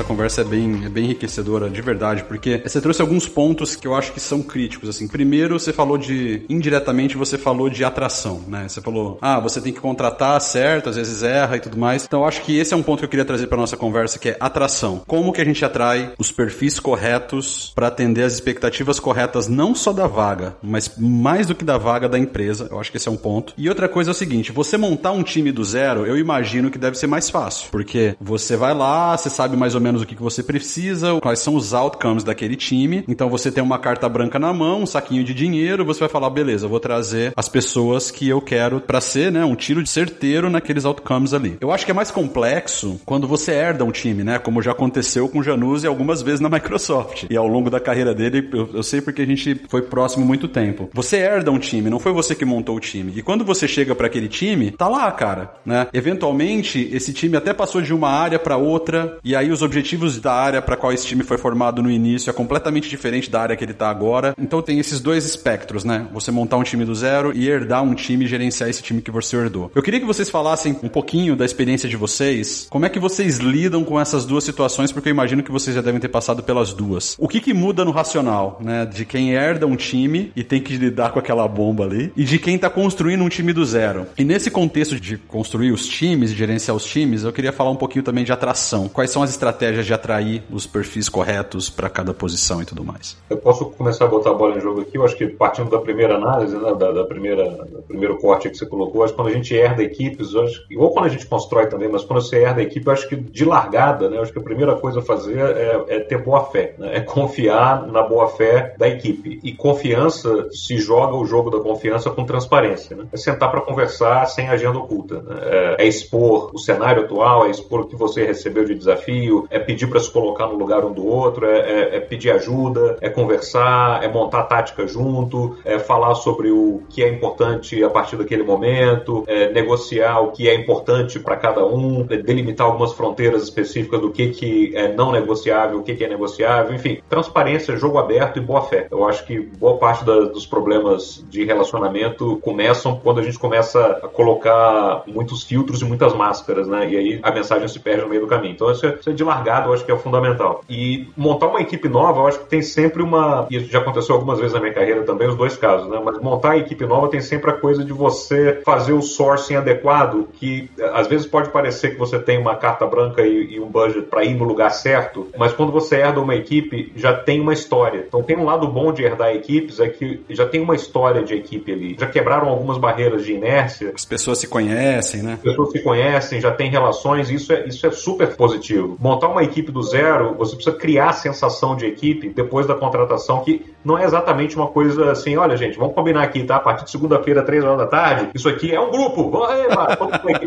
Essa 0.00 0.04
conversa 0.04 0.40
é 0.40 0.44
bem, 0.44 0.82
é 0.86 0.88
bem 0.88 1.04
enriquecedora, 1.04 1.68
de 1.68 1.82
verdade, 1.82 2.24
porque 2.24 2.62
você 2.64 2.80
trouxe 2.80 3.02
alguns 3.02 3.28
pontos 3.28 3.76
que 3.76 3.86
eu 3.86 3.94
acho 3.94 4.12
que 4.12 4.20
são 4.20 4.42
críticos, 4.42 4.88
assim. 4.88 5.06
Primeiro, 5.06 5.60
você 5.60 5.74
falou 5.74 5.98
de, 5.98 6.42
indiretamente, 6.48 7.18
você 7.18 7.36
falou 7.36 7.68
de 7.68 7.84
atração, 7.84 8.42
né? 8.48 8.66
Você 8.66 8.80
falou, 8.80 9.18
ah, 9.20 9.38
você 9.38 9.60
tem 9.60 9.72
que 9.74 9.80
contratar 9.80 10.40
certo, 10.40 10.88
às 10.88 10.96
vezes 10.96 11.22
erra 11.22 11.58
e 11.58 11.60
tudo 11.60 11.76
mais. 11.76 12.04
Então, 12.06 12.20
eu 12.20 12.26
acho 12.26 12.40
que 12.42 12.56
esse 12.56 12.72
é 12.72 12.76
um 12.76 12.82
ponto 12.82 13.00
que 13.00 13.04
eu 13.04 13.08
queria 13.10 13.26
trazer 13.26 13.46
para 13.46 13.58
nossa 13.58 13.76
conversa, 13.76 14.18
que 14.18 14.30
é 14.30 14.36
atração. 14.40 15.02
Como 15.06 15.32
que 15.34 15.40
a 15.40 15.44
gente 15.44 15.62
atrai 15.64 16.12
os 16.18 16.32
perfis 16.32 16.80
corretos 16.80 17.70
para 17.74 17.88
atender 17.88 18.22
as 18.22 18.32
expectativas 18.32 18.98
corretas, 18.98 19.48
não 19.48 19.74
só 19.74 19.92
da 19.92 20.06
vaga, 20.06 20.56
mas 20.62 20.92
mais 20.96 21.46
do 21.46 21.54
que 21.54 21.64
da 21.64 21.76
vaga 21.76 22.08
da 22.08 22.18
empresa. 22.18 22.68
Eu 22.70 22.80
acho 22.80 22.90
que 22.90 22.96
esse 22.96 23.08
é 23.08 23.12
um 23.12 23.18
ponto. 23.18 23.52
E 23.58 23.68
outra 23.68 23.88
coisa 23.88 24.10
é 24.10 24.12
o 24.12 24.14
seguinte, 24.14 24.50
você 24.50 24.78
montar 24.78 25.12
um 25.12 25.22
time 25.22 25.52
do 25.52 25.62
zero, 25.62 26.06
eu 26.06 26.16
imagino 26.16 26.70
que 26.70 26.78
deve 26.78 26.96
ser 26.96 27.06
mais 27.06 27.28
fácil, 27.28 27.68
porque 27.70 28.16
você 28.18 28.56
vai 28.56 28.72
lá, 28.72 29.14
você 29.14 29.28
sabe 29.28 29.56
mais 29.56 29.74
ou 29.74 29.80
menos 29.80 29.89
menos 29.90 30.02
o 30.02 30.06
que, 30.06 30.14
que 30.14 30.22
você 30.22 30.42
precisa, 30.42 31.18
quais 31.20 31.40
são 31.40 31.54
os 31.54 31.74
outcomes 31.74 32.22
daquele 32.22 32.56
time. 32.56 33.04
Então 33.08 33.28
você 33.28 33.50
tem 33.50 33.62
uma 33.62 33.78
carta 33.78 34.08
branca 34.08 34.38
na 34.38 34.52
mão, 34.52 34.82
um 34.82 34.86
saquinho 34.86 35.24
de 35.24 35.34
dinheiro, 35.34 35.84
você 35.84 36.00
vai 36.00 36.08
falar, 36.08 36.30
beleza, 36.30 36.68
vou 36.68 36.80
trazer 36.80 37.32
as 37.36 37.48
pessoas 37.48 38.10
que 38.10 38.28
eu 38.28 38.40
quero 38.40 38.80
para 38.80 39.00
ser, 39.00 39.32
né, 39.32 39.44
um 39.44 39.54
tiro 39.54 39.82
de 39.82 39.88
certeiro 39.88 40.48
naqueles 40.48 40.84
outcomes 40.84 41.34
ali. 41.34 41.56
Eu 41.60 41.72
acho 41.72 41.84
que 41.84 41.90
é 41.90 41.94
mais 41.94 42.10
complexo 42.10 43.00
quando 43.04 43.26
você 43.26 43.52
herda 43.52 43.84
um 43.84 43.90
time, 43.90 44.22
né, 44.22 44.38
como 44.38 44.62
já 44.62 44.72
aconteceu 44.72 45.28
com 45.28 45.40
o 45.40 45.42
Januzzi 45.42 45.86
algumas 45.86 46.22
vezes 46.22 46.40
na 46.40 46.48
Microsoft. 46.48 47.24
E 47.28 47.36
ao 47.36 47.46
longo 47.46 47.68
da 47.68 47.80
carreira 47.80 48.14
dele, 48.14 48.48
eu, 48.52 48.70
eu 48.74 48.82
sei 48.82 49.00
porque 49.00 49.22
a 49.22 49.26
gente 49.26 49.60
foi 49.68 49.82
próximo 49.82 50.24
muito 50.24 50.46
tempo. 50.46 50.88
Você 50.94 51.16
herda 51.16 51.50
um 51.50 51.58
time, 51.58 51.90
não 51.90 51.98
foi 51.98 52.12
você 52.12 52.34
que 52.34 52.44
montou 52.44 52.76
o 52.76 52.80
time. 52.80 53.12
E 53.16 53.22
quando 53.22 53.44
você 53.44 53.66
chega 53.66 53.94
para 53.94 54.06
aquele 54.06 54.28
time, 54.28 54.70
tá 54.70 54.88
lá, 54.88 55.10
cara, 55.10 55.54
né? 55.64 55.88
Eventualmente, 55.92 56.88
esse 56.92 57.12
time 57.12 57.36
até 57.36 57.52
passou 57.52 57.82
de 57.82 57.92
uma 57.92 58.08
área 58.08 58.38
para 58.38 58.56
outra, 58.56 59.18
e 59.24 59.34
aí 59.34 59.50
os 59.50 59.62
objetivos 59.62 59.79
objetivos 59.80 60.18
da 60.18 60.32
área 60.32 60.60
para 60.60 60.76
qual 60.76 60.92
esse 60.92 61.06
time 61.06 61.22
foi 61.22 61.38
formado 61.38 61.82
no 61.82 61.90
início 61.90 62.28
é 62.28 62.32
completamente 62.32 62.88
diferente 62.88 63.30
da 63.30 63.40
área 63.40 63.56
que 63.56 63.64
ele 63.64 63.72
está 63.72 63.88
agora. 63.88 64.34
Então 64.38 64.60
tem 64.60 64.78
esses 64.78 65.00
dois 65.00 65.24
espectros, 65.24 65.84
né? 65.84 66.06
Você 66.12 66.30
montar 66.30 66.58
um 66.58 66.62
time 66.62 66.84
do 66.84 66.94
zero 66.94 67.32
e 67.34 67.48
herdar 67.48 67.82
um 67.82 67.94
time 67.94 68.24
e 68.24 68.28
gerenciar 68.28 68.68
esse 68.68 68.82
time 68.82 69.00
que 69.00 69.10
você 69.10 69.36
herdou. 69.36 69.70
Eu 69.74 69.82
queria 69.82 69.98
que 69.98 70.06
vocês 70.06 70.28
falassem 70.28 70.76
um 70.82 70.88
pouquinho 70.88 71.34
da 71.34 71.44
experiência 71.44 71.88
de 71.88 71.96
vocês. 71.96 72.66
Como 72.68 72.84
é 72.84 72.88
que 72.88 72.98
vocês 72.98 73.38
lidam 73.38 73.82
com 73.82 73.98
essas 73.98 74.26
duas 74.26 74.44
situações? 74.44 74.92
Porque 74.92 75.08
eu 75.08 75.12
imagino 75.12 75.42
que 75.42 75.50
vocês 75.50 75.74
já 75.74 75.82
devem 75.82 76.00
ter 76.00 76.08
passado 76.08 76.42
pelas 76.42 76.74
duas. 76.74 77.16
O 77.18 77.26
que 77.26 77.40
que 77.40 77.54
muda 77.54 77.84
no 77.84 77.90
racional, 77.90 78.58
né? 78.62 78.84
De 78.84 79.04
quem 79.04 79.32
herda 79.34 79.66
um 79.66 79.76
time 79.76 80.30
e 80.36 80.44
tem 80.44 80.60
que 80.60 80.76
lidar 80.76 81.12
com 81.12 81.18
aquela 81.18 81.48
bomba 81.48 81.84
ali 81.84 82.12
e 82.16 82.24
de 82.24 82.38
quem 82.38 82.56
está 82.56 82.68
construindo 82.68 83.24
um 83.24 83.28
time 83.28 83.52
do 83.52 83.64
zero. 83.64 84.06
E 84.18 84.24
nesse 84.24 84.50
contexto 84.50 85.00
de 85.00 85.16
construir 85.16 85.72
os 85.72 85.86
times 85.86 86.30
gerenciar 86.40 86.76
os 86.76 86.84
times, 86.84 87.24
eu 87.24 87.32
queria 87.32 87.52
falar 87.52 87.70
um 87.70 87.76
pouquinho 87.76 88.02
também 88.02 88.24
de 88.24 88.32
atração. 88.32 88.88
Quais 88.88 89.10
são 89.10 89.22
as 89.22 89.30
estratégias 89.30 89.69
estratégias 89.70 89.86
de 89.86 89.94
atrair 89.94 90.42
os 90.50 90.66
perfis 90.66 91.08
corretos 91.08 91.70
para 91.70 91.88
cada 91.88 92.12
posição 92.12 92.60
e 92.60 92.64
tudo 92.64 92.84
mais. 92.84 93.16
Eu 93.28 93.36
posso 93.36 93.66
começar 93.66 94.04
a 94.04 94.08
botar 94.08 94.30
a 94.30 94.34
bola 94.34 94.56
em 94.56 94.60
jogo 94.60 94.80
aqui? 94.80 94.98
Eu 94.98 95.04
acho 95.04 95.16
que 95.16 95.26
partindo 95.26 95.70
da 95.70 95.78
primeira 95.78 96.16
análise, 96.16 96.56
né, 96.56 96.74
da, 96.74 96.92
da, 96.92 97.04
primeira, 97.04 97.44
do 97.50 97.82
primeiro 97.82 98.18
corte 98.18 98.50
que 98.50 98.56
você 98.56 98.66
colocou, 98.66 99.04
acho 99.04 99.12
que 99.12 99.16
quando 99.16 99.28
a 99.28 99.34
gente 99.34 99.54
herda 99.54 99.82
equipes, 99.82 100.34
acho, 100.34 100.64
ou 100.76 100.90
quando 100.92 101.06
a 101.06 101.08
gente 101.08 101.26
constrói 101.26 101.66
também, 101.66 101.88
mas 101.88 102.04
quando 102.04 102.22
você 102.22 102.38
herda 102.38 102.60
a 102.60 102.64
equipe, 102.64 102.86
eu 102.86 102.92
acho 102.92 103.08
que 103.08 103.16
de 103.16 103.44
largada, 103.44 104.08
né, 104.08 104.18
acho 104.18 104.32
que 104.32 104.38
a 104.38 104.42
primeira 104.42 104.76
coisa 104.76 105.00
a 105.00 105.02
fazer 105.02 105.38
é, 105.38 105.84
é 105.88 106.00
ter 106.00 106.22
boa 106.22 106.44
fé, 106.44 106.74
né, 106.78 106.96
é 106.96 107.00
confiar 107.00 107.86
na 107.86 108.02
boa 108.02 108.28
fé 108.28 108.74
da 108.76 108.88
equipe. 108.88 109.40
E 109.42 109.52
confiança 109.52 110.48
se 110.50 110.78
joga 110.78 111.16
o 111.16 111.24
jogo 111.24 111.50
da 111.50 111.60
confiança 111.60 112.10
com 112.10 112.24
transparência. 112.24 112.96
Né? 112.96 113.04
É 113.12 113.16
sentar 113.16 113.50
para 113.50 113.60
conversar 113.60 114.26
sem 114.26 114.48
agenda 114.48 114.78
oculta. 114.78 115.22
Né? 115.22 115.36
É, 115.42 115.84
é 115.84 115.86
expor 115.86 116.50
o 116.52 116.58
cenário 116.58 117.04
atual, 117.04 117.46
é 117.46 117.50
expor 117.50 117.80
o 117.80 117.86
que 117.86 117.96
você 117.96 118.24
recebeu 118.24 118.64
de 118.64 118.74
desafio, 118.74 119.46
é 119.50 119.58
pedir 119.58 119.88
para 119.88 120.00
se 120.00 120.10
colocar 120.10 120.46
no 120.46 120.56
lugar 120.56 120.84
um 120.84 120.92
do 120.92 121.06
outro, 121.06 121.46
é, 121.46 121.58
é, 121.58 121.96
é, 121.96 122.00
pedir 122.00 122.30
ajuda, 122.30 122.96
é 123.00 123.08
conversar, 123.08 124.02
é 124.02 124.08
montar 124.08 124.44
tática 124.44 124.86
junto, 124.86 125.56
é 125.64 125.78
falar 125.78 126.14
sobre 126.14 126.50
o 126.50 126.82
que 126.88 127.02
é 127.02 127.08
importante 127.08 127.82
a 127.82 127.90
partir 127.90 128.16
daquele 128.16 128.42
momento, 128.42 129.24
é 129.26 129.50
negociar 129.50 130.20
o 130.20 130.30
que 130.30 130.48
é 130.48 130.54
importante 130.54 131.18
para 131.18 131.36
cada 131.36 131.66
um, 131.66 132.06
é 132.08 132.16
delimitar 132.16 132.66
algumas 132.66 132.92
fronteiras 132.92 133.42
específicas 133.42 134.00
do 134.00 134.10
que, 134.10 134.30
que 134.30 134.72
é 134.74 134.92
não 134.92 135.12
negociável, 135.12 135.78
o 135.78 135.82
que, 135.82 135.94
que 135.94 136.04
é 136.04 136.08
negociável, 136.08 136.74
enfim, 136.74 137.00
transparência, 137.08 137.76
jogo 137.76 137.98
aberto 137.98 138.38
e 138.38 138.40
boa 138.40 138.62
fé. 138.62 138.86
Eu 138.90 139.06
acho 139.06 139.26
que 139.26 139.40
boa 139.40 139.76
parte 139.76 140.04
da, 140.04 140.20
dos 140.20 140.46
problemas 140.46 141.24
de 141.28 141.44
relacionamento 141.44 142.36
começam 142.42 142.96
quando 142.96 143.20
a 143.20 143.22
gente 143.22 143.38
começa 143.38 143.80
a 144.02 144.08
colocar 144.08 145.02
muitos 145.06 145.42
filtros 145.42 145.82
e 145.82 145.84
muitas 145.84 146.14
máscaras, 146.14 146.68
né? 146.68 146.88
E 146.90 146.96
aí 146.96 147.20
a 147.22 147.30
mensagem 147.30 147.66
se 147.68 147.80
perde 147.80 148.02
no 148.02 148.08
meio 148.08 148.22
do 148.22 148.26
caminho. 148.26 148.54
Então 148.54 148.70
isso 148.70 148.86
é, 148.86 148.98
é 149.06 149.12
de 149.12 149.24
largar 149.24 149.39
eu 149.46 149.72
acho 149.72 149.84
que 149.84 149.92
é 149.92 149.96
fundamental. 149.96 150.62
E 150.68 151.08
montar 151.16 151.48
uma 151.48 151.60
equipe 151.60 151.88
nova, 151.88 152.20
eu 152.20 152.26
acho 152.26 152.38
que 152.40 152.46
tem 152.46 152.62
sempre 152.62 153.02
uma. 153.02 153.46
Isso 153.50 153.70
já 153.70 153.78
aconteceu 153.78 154.14
algumas 154.14 154.38
vezes 154.38 154.54
na 154.54 154.60
minha 154.60 154.72
carreira 154.72 155.02
também, 155.02 155.28
os 155.28 155.36
dois 155.36 155.56
casos, 155.56 155.88
né? 155.88 156.00
Mas 156.04 156.18
montar 156.20 156.52
a 156.52 156.58
equipe 156.58 156.86
nova 156.86 157.08
tem 157.08 157.20
sempre 157.20 157.50
a 157.50 157.54
coisa 157.54 157.84
de 157.84 157.92
você 157.92 158.60
fazer 158.64 158.92
o 158.92 159.02
sourcing 159.02 159.56
adequado, 159.56 160.28
que 160.34 160.70
às 160.92 161.06
vezes 161.06 161.26
pode 161.26 161.50
parecer 161.50 161.90
que 161.90 161.98
você 161.98 162.18
tem 162.18 162.38
uma 162.38 162.56
carta 162.56 162.86
branca 162.86 163.22
e, 163.22 163.54
e 163.54 163.60
um 163.60 163.68
budget 163.68 164.02
para 164.02 164.24
ir 164.24 164.34
no 164.34 164.44
lugar 164.44 164.70
certo, 164.70 165.28
mas 165.36 165.52
quando 165.52 165.72
você 165.72 165.96
herda 165.96 166.20
uma 166.20 166.34
equipe, 166.34 166.92
já 166.96 167.14
tem 167.14 167.40
uma 167.40 167.52
história. 167.52 168.04
Então 168.06 168.22
tem 168.22 168.36
um 168.36 168.44
lado 168.44 168.66
bom 168.68 168.92
de 168.92 169.02
herdar 169.02 169.34
equipes, 169.34 169.80
é 169.80 169.88
que 169.88 170.20
já 170.30 170.46
tem 170.46 170.60
uma 170.60 170.74
história 170.74 171.22
de 171.22 171.34
equipe 171.34 171.72
ali. 171.72 171.96
Já 171.98 172.06
quebraram 172.06 172.48
algumas 172.48 172.78
barreiras 172.78 173.24
de 173.24 173.32
inércia. 173.32 173.92
As 173.94 174.04
pessoas 174.04 174.38
se 174.38 174.46
conhecem, 174.46 175.22
né? 175.22 175.34
As 175.34 175.40
pessoas 175.40 175.72
se 175.72 175.82
conhecem, 175.82 176.40
já 176.40 176.50
tem 176.50 176.70
relações, 176.70 177.30
isso 177.30 177.52
é, 177.52 177.66
isso 177.66 177.86
é 177.86 177.90
super 177.90 178.36
positivo. 178.36 178.96
Montar 179.00 179.28
uma 179.30 179.42
equipe 179.42 179.72
do 179.72 179.82
zero, 179.82 180.34
você 180.34 180.54
precisa 180.54 180.76
criar 180.76 181.10
a 181.10 181.12
sensação 181.12 181.76
de 181.76 181.86
equipe 181.86 182.28
depois 182.28 182.66
da 182.66 182.74
contratação, 182.74 183.40
que 183.40 183.64
não 183.84 183.98
é 183.98 184.04
exatamente 184.04 184.56
uma 184.56 184.66
coisa 184.66 185.10
assim, 185.10 185.36
olha 185.36 185.56
gente, 185.56 185.78
vamos 185.78 185.94
combinar 185.94 186.22
aqui, 186.22 186.44
tá? 186.44 186.56
A 186.56 186.60
partir 186.60 186.84
de 186.84 186.90
segunda-feira, 186.90 187.42
três 187.42 187.64
horas 187.64 187.78
da 187.78 187.86
tarde, 187.86 188.30
isso 188.34 188.48
aqui 188.48 188.74
é 188.74 188.80
um 188.80 188.90
grupo, 188.90 189.30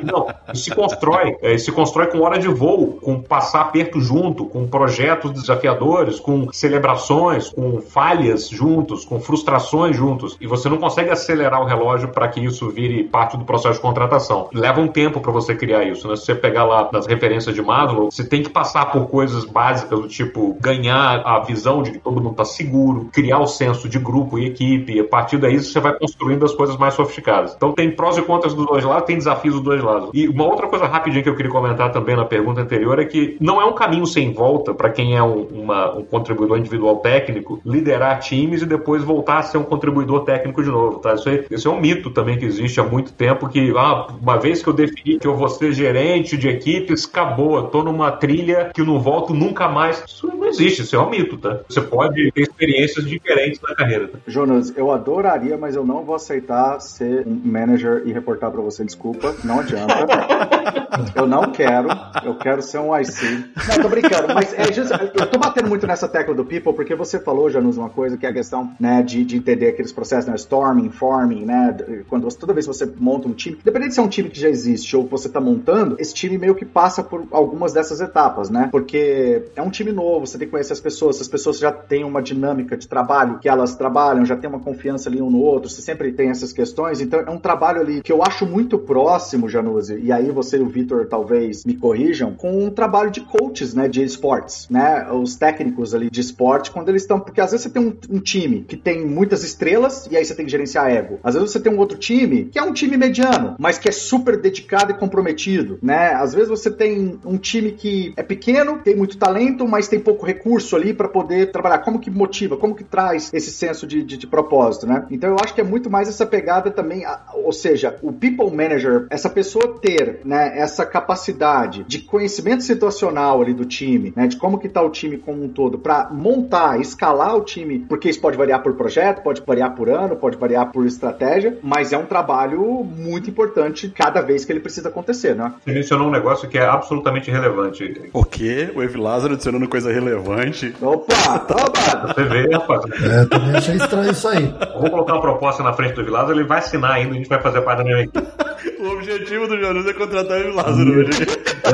não, 0.04 0.28
isso 0.54 0.64
se 0.66 0.76
constrói, 0.76 1.36
é, 1.42 1.58
se 1.58 1.72
constrói 1.72 2.08
com 2.08 2.22
hora 2.22 2.38
de 2.38 2.48
voo, 2.48 3.00
com 3.02 3.22
passar 3.22 3.62
aperto 3.62 4.00
junto, 4.00 4.46
com 4.46 4.68
projetos 4.68 5.32
desafiadores, 5.32 6.20
com 6.20 6.52
celebrações, 6.52 7.50
com 7.50 7.82
falhas 7.82 8.50
juntos, 8.50 9.06
com 9.06 9.20
frustrações 9.20 9.96
juntos, 9.96 10.38
e 10.40 10.48
você 10.48 10.70
não 10.70 10.78
consegue 10.78 11.10
acelerar 11.10 11.62
o 11.62 11.66
relógio 11.66 12.10
para 12.10 12.28
que 12.28 12.40
isso 12.40 12.70
vire 12.70 13.04
parte 13.04 13.38
do 13.38 13.46
processo 13.46 13.76
de 13.76 13.82
contratação. 13.82 14.50
Leva 14.54 14.80
um 14.82 14.88
tempo 14.88 15.20
para 15.20 15.32
você 15.32 15.56
criar 15.56 15.84
isso, 15.84 16.08
né? 16.08 16.16
Se 16.16 16.26
você 16.26 16.36
pegar 16.36 16.66
lá 16.66 16.90
nas 16.92 17.08
referências 17.08 17.54
de 17.54 17.62
Maslow, 17.62 18.12
você 18.12 18.24
tem 18.24 18.44
que 18.44 18.50
passar 18.50 18.73
por 18.92 19.08
coisas 19.08 19.46
básicas 19.46 20.00
do 20.00 20.08
tipo 20.08 20.58
ganhar 20.60 21.22
a 21.26 21.40
visão 21.40 21.84
de 21.84 21.92
que 21.92 22.00
todo 22.00 22.22
mundo 22.22 22.32
está 22.32 22.46
seguro, 22.46 23.10
criar 23.12 23.40
o 23.40 23.48
senso 23.48 23.90
de 23.90 24.00
grupo 24.00 24.40
e 24.40 24.46
equipe, 24.46 24.94
e 24.94 25.00
a 25.00 25.04
partir 25.04 25.38
daí 25.38 25.58
você 25.58 25.80
vai 25.80 25.94
construindo 25.98 26.46
as 26.46 26.54
coisas 26.54 26.78
mais 26.78 26.94
sofisticadas. 26.94 27.54
Então 27.56 27.72
tem 27.74 27.92
prós 27.92 28.18
e 28.18 28.22
contras 28.22 28.54
dos 28.54 28.66
dois 28.66 28.84
lados, 28.84 29.06
tem 29.06 29.18
desafios 29.18 29.56
dos 29.56 29.64
dois 29.64 29.84
lados. 29.84 30.10
E 30.14 30.28
uma 30.28 30.46
outra 30.46 30.68
coisa 30.68 30.86
rapidinha 30.86 31.24
que 31.24 31.30
eu 31.30 31.36
queria 31.36 31.52
comentar 31.52 31.92
também 31.92 32.16
na 32.16 32.26
pergunta 32.26 32.62
anterior 32.62 33.00
é 33.00 33.06
que 33.06 33.38
não 33.40 33.62
é 33.62 33.66
um 33.66 33.74
caminho 33.74 34.06
sem 34.06 34.32
volta 34.34 34.74
para 34.74 34.90
quem 34.90 35.16
é 35.16 35.24
um, 35.24 35.44
uma, 35.44 35.96
um 35.98 36.04
contribuidor 36.04 36.58
individual 36.58 36.98
técnico 36.98 37.62
liderar 37.66 38.20
times 38.20 38.62
e 38.62 38.66
depois 38.66 39.04
voltar 39.04 39.40
a 39.40 39.44
ser 39.44 39.58
um 39.58 39.64
contribuidor 39.64 40.24
técnico 40.24 40.64
de 40.64 40.70
novo, 40.70 41.00
tá? 41.00 41.14
Isso, 41.14 41.30
aí, 41.30 41.46
isso 41.50 41.68
é 41.68 41.72
um 41.72 41.80
mito 41.80 42.10
também 42.10 42.38
que 42.38 42.46
existe 42.46 42.80
há 42.80 42.84
muito 42.84 43.14
tempo 43.14 43.48
que, 43.50 43.74
ah, 43.78 44.08
uma 44.22 44.38
vez 44.38 44.64
que 44.64 44.70
eu 44.70 44.74
defini 44.74 45.20
que 45.20 45.28
eu 45.28 45.36
vou 45.36 45.50
ser 45.50 45.74
gerente 45.74 46.38
de 46.38 46.48
equipes, 46.48 47.06
acabou, 47.06 47.58
eu 47.58 47.64
tô 47.64 47.84
numa 47.84 48.12
trilha 48.12 48.63
que 48.72 48.82
eu 48.82 48.86
não 48.86 49.00
volto 49.00 49.34
nunca 49.34 49.68
mais. 49.68 50.04
Isso 50.06 50.28
não 50.28 50.46
existe, 50.46 50.82
isso 50.82 50.96
é 50.96 51.00
um 51.00 51.10
mito, 51.10 51.38
tá? 51.38 51.60
Você 51.68 51.82
pode 51.82 52.32
ter 52.32 52.42
experiências 52.42 53.06
diferentes 53.06 53.60
na 53.62 53.76
carreira. 53.76 54.08
Tá? 54.08 54.20
Jonas, 54.28 54.76
eu 54.76 54.92
adoraria, 54.92 55.58
mas 55.58 55.76
eu 55.76 55.86
não 55.86 56.04
vou 56.04 56.16
aceitar 56.16 56.80
ser 56.80 57.28
um 57.28 57.42
manager 57.44 58.04
e 58.06 58.12
reportar 58.12 58.52
para 58.52 58.62
você, 58.62 58.84
desculpa, 58.84 59.36
não 59.44 59.60
adianta. 59.60 60.08
eu 61.16 61.28
não 61.28 61.52
quero, 61.52 61.88
eu 62.24 62.36
quero 62.36 62.62
ser 62.62 62.80
um 62.80 62.98
IC. 62.98 63.46
Não, 63.68 63.82
tô 63.82 63.90
brincando, 63.90 64.34
mas 64.34 64.54
é 64.54 64.72
just, 64.72 64.92
eu 64.92 65.28
tô 65.28 65.40
batendo 65.40 65.70
muito 65.70 65.88
nessa 65.88 66.08
tecla 66.08 66.34
do 66.34 66.46
people 66.46 66.74
porque 66.74 66.96
você 66.96 67.20
falou, 67.20 67.50
Janus, 67.50 67.78
uma 67.78 67.90
coisa 67.90 68.18
que 68.18 68.26
é 68.26 68.30
a 68.30 68.34
questão, 68.34 68.72
né, 68.80 69.02
de, 69.02 69.24
de 69.24 69.38
entender 69.38 69.68
aqueles 69.68 69.92
processos, 69.92 70.30
né, 70.30 70.36
storming, 70.36 70.90
forming, 70.90 71.46
né, 71.46 71.76
quando 72.08 72.24
você, 72.24 72.38
toda 72.38 72.54
vez 72.54 72.66
que 72.66 72.74
você 72.74 72.92
monta 72.98 73.28
um 73.28 73.34
time, 73.34 73.58
independente 73.60 73.94
se 73.94 74.00
é 74.00 74.04
um 74.04 74.08
time 74.08 74.30
que 74.30 74.40
já 74.40 74.50
existe 74.50 74.96
ou 74.96 75.06
que 75.06 75.12
você 75.12 75.30
tá 75.30 75.40
montando, 75.40 75.96
esse 76.00 76.14
time 76.14 76.38
meio 76.38 76.56
que 76.56 76.66
passa 76.66 77.04
por 77.04 77.26
algumas 77.32 77.74
dessas 77.74 78.02
etapas, 78.02 78.50
né, 78.54 78.70
porque 78.72 79.44
é 79.56 79.62
um 79.62 79.70
time 79.70 79.92
novo, 79.92 80.28
você 80.28 80.38
tem 80.38 80.48
que 80.48 80.52
conhecer 80.52 80.74
as 80.74 80.80
pessoas, 80.80 81.20
as 81.20 81.28
pessoas 81.28 81.58
já 81.58 81.72
têm 81.72 82.04
uma 82.04 82.22
dinâmica 82.22 82.78
de 82.78 82.88
trabalho 82.88 83.40
que 83.40 83.50
elas 83.50 83.76
trabalham, 83.76 84.26
já 84.26 84.36
tem 84.36 84.50
uma 84.50 84.60
confiança 84.60 85.10
ali 85.10 85.22
um 85.22 85.30
no 85.30 85.40
outro, 85.40 85.70
você 85.70 85.82
sempre 85.82 86.12
tem 86.12 86.30
essas 86.30 86.54
questões, 86.54 87.02
então 87.02 87.20
é 87.20 87.30
um 87.30 87.40
trabalho 87.40 87.82
ali 87.82 88.02
que 88.02 88.12
eu 88.12 88.22
acho 88.22 88.46
muito 88.46 88.78
próximo, 88.78 89.50
Januse, 89.50 90.00
e 90.00 90.12
aí 90.12 90.30
você 90.32 90.58
e 90.58 90.62
o 90.62 90.68
Vitor 90.68 91.08
talvez 91.08 91.66
me 91.66 91.76
corrijam, 91.76 92.34
com 92.34 92.64
um 92.64 92.70
trabalho 92.70 93.10
de 93.10 93.22
coaches, 93.22 93.74
né, 93.74 93.88
de 93.88 94.04
esportes, 94.04 94.68
né, 94.70 95.12
os 95.12 95.36
técnicos 95.36 95.96
ali 95.96 96.10
de 96.10 96.22
esporte, 96.22 96.72
quando 96.72 96.90
eles 96.90 97.02
estão, 97.02 97.20
porque 97.20 97.42
às 97.42 97.52
vezes 97.52 97.64
você 97.64 97.70
tem 97.70 97.82
um, 97.82 97.96
um, 98.10 98.20
time 98.20 98.62
que 98.62 98.78
tem 98.78 99.06
muitas 99.06 99.44
estrelas 99.44 100.08
e 100.12 100.16
aí 100.16 100.24
você 100.24 100.36
tem 100.36 100.46
que 100.46 100.52
gerenciar 100.52 100.92
ego. 100.92 101.20
Às 101.24 101.34
vezes 101.34 101.52
você 101.52 101.60
tem 101.60 101.74
um 101.74 101.80
outro 101.80 101.98
time 101.98 102.46
que 102.46 102.60
é 102.60 102.64
um 102.64 102.74
time 102.74 102.98
mediano, 102.98 103.56
mas 103.58 103.78
que 103.78 103.90
é 103.90 103.92
super 103.92 104.40
dedicado 104.40 104.92
e 104.92 104.96
comprometido, 104.96 105.80
né? 105.82 106.14
Às 106.14 106.34
vezes 106.34 106.50
você 106.50 106.70
tem 106.70 107.20
um 107.26 107.38
time 107.38 107.72
que 107.72 108.14
é 108.16 108.24
pequeno, 108.24 108.43
tem 108.84 108.96
muito 108.96 109.18
talento, 109.18 109.68
mas 109.68 109.88
tem 109.88 110.00
pouco 110.00 110.26
recurso 110.26 110.76
ali 110.76 110.94
para 110.94 111.08
poder 111.08 111.52
trabalhar. 111.52 111.80
Como 111.80 112.00
que 112.00 112.10
motiva? 112.10 112.58
Como 112.58 112.76
que 112.76 112.84
traz 112.84 113.32
esse 113.34 113.52
senso 113.52 113.88
de, 113.88 114.04
de, 114.04 114.18
de, 114.18 114.28
propósito, 114.28 114.88
né? 114.88 115.06
Então 115.12 115.30
eu 115.30 115.38
acho 115.42 115.54
que 115.54 115.62
é 115.62 115.64
muito 115.64 115.90
mais 115.90 116.10
essa 116.10 116.26
pegada 116.26 116.72
também, 116.72 117.04
ou 117.34 117.52
seja, 117.52 117.98
o 118.02 118.12
people 118.12 118.50
manager, 118.56 119.08
essa 119.10 119.30
pessoa 119.30 119.80
ter, 119.80 120.22
né, 120.26 120.58
essa 120.58 120.86
capacidade 120.86 121.84
de 121.84 122.00
conhecimento 122.00 122.64
situacional 122.64 123.42
ali 123.42 123.54
do 123.54 123.66
time, 123.66 124.14
né, 124.16 124.28
de 124.28 124.38
como 124.38 124.58
que 124.58 124.68
tá 124.68 124.82
o 124.82 124.90
time 124.90 125.18
como 125.18 125.44
um 125.44 125.50
todo, 125.50 125.78
para 125.78 126.10
montar, 126.12 126.80
escalar 126.80 127.36
o 127.36 127.42
time, 127.42 127.80
porque 127.80 128.10
isso 128.10 128.20
pode 128.20 128.38
variar 128.38 128.62
por 128.64 128.74
projeto, 128.74 129.22
pode 129.22 129.42
variar 129.46 129.76
por 129.76 129.90
ano, 129.90 130.16
pode 130.16 130.38
variar 130.38 130.72
por 130.72 130.86
estratégia, 130.86 131.58
mas 131.62 131.94
é 131.94 131.98
um 131.98 132.06
trabalho 132.06 132.84
muito 132.84 133.30
importante 133.30 133.90
cada 133.90 134.22
vez 134.22 134.46
que 134.46 134.52
ele 134.52 134.60
precisa 134.60 134.90
acontecer, 134.90 135.36
né? 135.36 135.54
Você 135.64 135.72
mencionou 135.72 136.08
um 136.08 136.12
negócio 136.12 136.50
que 136.50 136.58
é 136.58 136.66
absolutamente 136.66 137.30
relevante. 137.30 138.10
O 138.14 138.26
quê? 138.34 138.72
O 138.76 138.82
Ev 138.82 138.96
Lázaro 138.96 139.34
adicionando 139.34 139.68
coisa 139.70 139.94
relevante? 139.94 140.74
Opa! 140.82 141.46
Opa! 141.50 142.14
Você 142.14 142.24
vê, 142.24 142.50
rapaz. 142.52 142.84
É, 143.04 143.26
também 143.26 143.56
achei 143.56 143.76
estranho 143.76 144.12
isso 144.12 144.28
aí. 144.28 144.54
vou 144.80 144.90
colocar 144.90 145.14
uma 145.14 145.22
proposta 145.22 145.62
na 145.64 145.72
frente 145.74 145.94
do 145.94 146.02
Ev 146.02 146.10
Lázaro, 146.10 146.40
ele 146.40 146.48
vai 146.48 146.58
assinar 146.60 146.92
ainda, 146.92 147.12
a 147.12 147.18
gente 147.18 147.30
vai 147.30 147.40
fazer 147.40 147.62
parte 147.62 147.78
da 147.80 147.84
minha 147.84 148.02
equipe. 148.02 148.20
o 148.82 148.90
objetivo 148.90 149.48
do 149.48 149.60
Janus 149.60 149.86
é 149.86 149.94
contratar 149.94 150.38
o 150.38 150.42
Ev 150.42 150.56
Lázaro 150.56 151.00
hoje. 151.00 151.12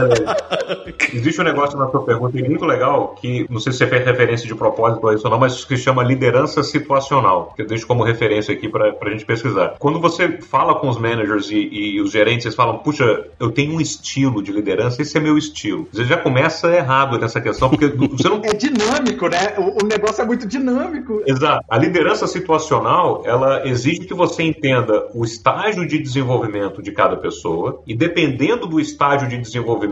É. 0.05 1.15
Existe 1.15 1.41
um 1.41 1.43
negócio 1.43 1.77
na 1.77 1.89
sua 1.89 2.03
pergunta 2.03 2.37
muito 2.39 2.65
legal, 2.65 3.15
que 3.19 3.45
não 3.49 3.59
sei 3.59 3.71
se 3.71 3.79
você 3.79 3.87
fez 3.87 4.05
referência 4.05 4.47
de 4.47 4.55
propósito 4.55 5.07
a 5.07 5.15
isso 5.15 5.25
ou 5.25 5.31
não, 5.31 5.39
mas 5.39 5.65
que 5.65 5.77
chama 5.77 6.03
liderança 6.03 6.63
situacional, 6.63 7.53
que 7.55 7.61
eu 7.61 7.67
deixo 7.67 7.87
como 7.87 8.03
referência 8.03 8.53
aqui 8.53 8.69
para 8.69 8.95
a 9.01 9.09
gente 9.09 9.25
pesquisar. 9.25 9.75
Quando 9.79 9.99
você 9.99 10.39
fala 10.41 10.75
com 10.75 10.89
os 10.89 10.97
managers 10.97 11.49
e, 11.49 11.57
e, 11.71 12.01
os 12.01 12.11
gerentes, 12.11 12.45
eles 12.45 12.55
falam, 12.55 12.77
puxa, 12.77 13.25
eu 13.39 13.51
tenho 13.51 13.73
um 13.73 13.81
estilo 13.81 14.41
de 14.43 14.51
liderança, 14.51 15.01
esse 15.01 15.17
é 15.17 15.21
meu 15.21 15.37
estilo. 15.37 15.87
Você 15.91 16.05
já 16.05 16.17
começa 16.17 16.73
errado 16.73 17.17
nessa 17.17 17.41
questão, 17.41 17.69
porque 17.69 17.87
você 18.11 18.29
não... 18.29 18.41
É 18.43 18.53
dinâmico, 18.53 19.27
né? 19.27 19.55
O, 19.57 19.83
o 19.83 19.87
negócio 19.87 20.21
é 20.21 20.25
muito 20.25 20.47
dinâmico. 20.47 21.21
Exato. 21.25 21.63
A 21.69 21.77
liderança 21.77 22.27
situacional, 22.27 23.23
ela 23.25 23.67
exige 23.67 24.01
que 24.01 24.13
você 24.13 24.43
entenda 24.43 25.07
o 25.13 25.23
estágio 25.23 25.87
de 25.87 25.99
desenvolvimento 25.99 26.81
de 26.81 26.91
cada 26.91 27.17
pessoa 27.17 27.81
e 27.85 27.95
dependendo 27.95 28.67
do 28.67 28.79
estágio 28.79 29.27
de 29.27 29.37
desenvolvimento 29.37 29.88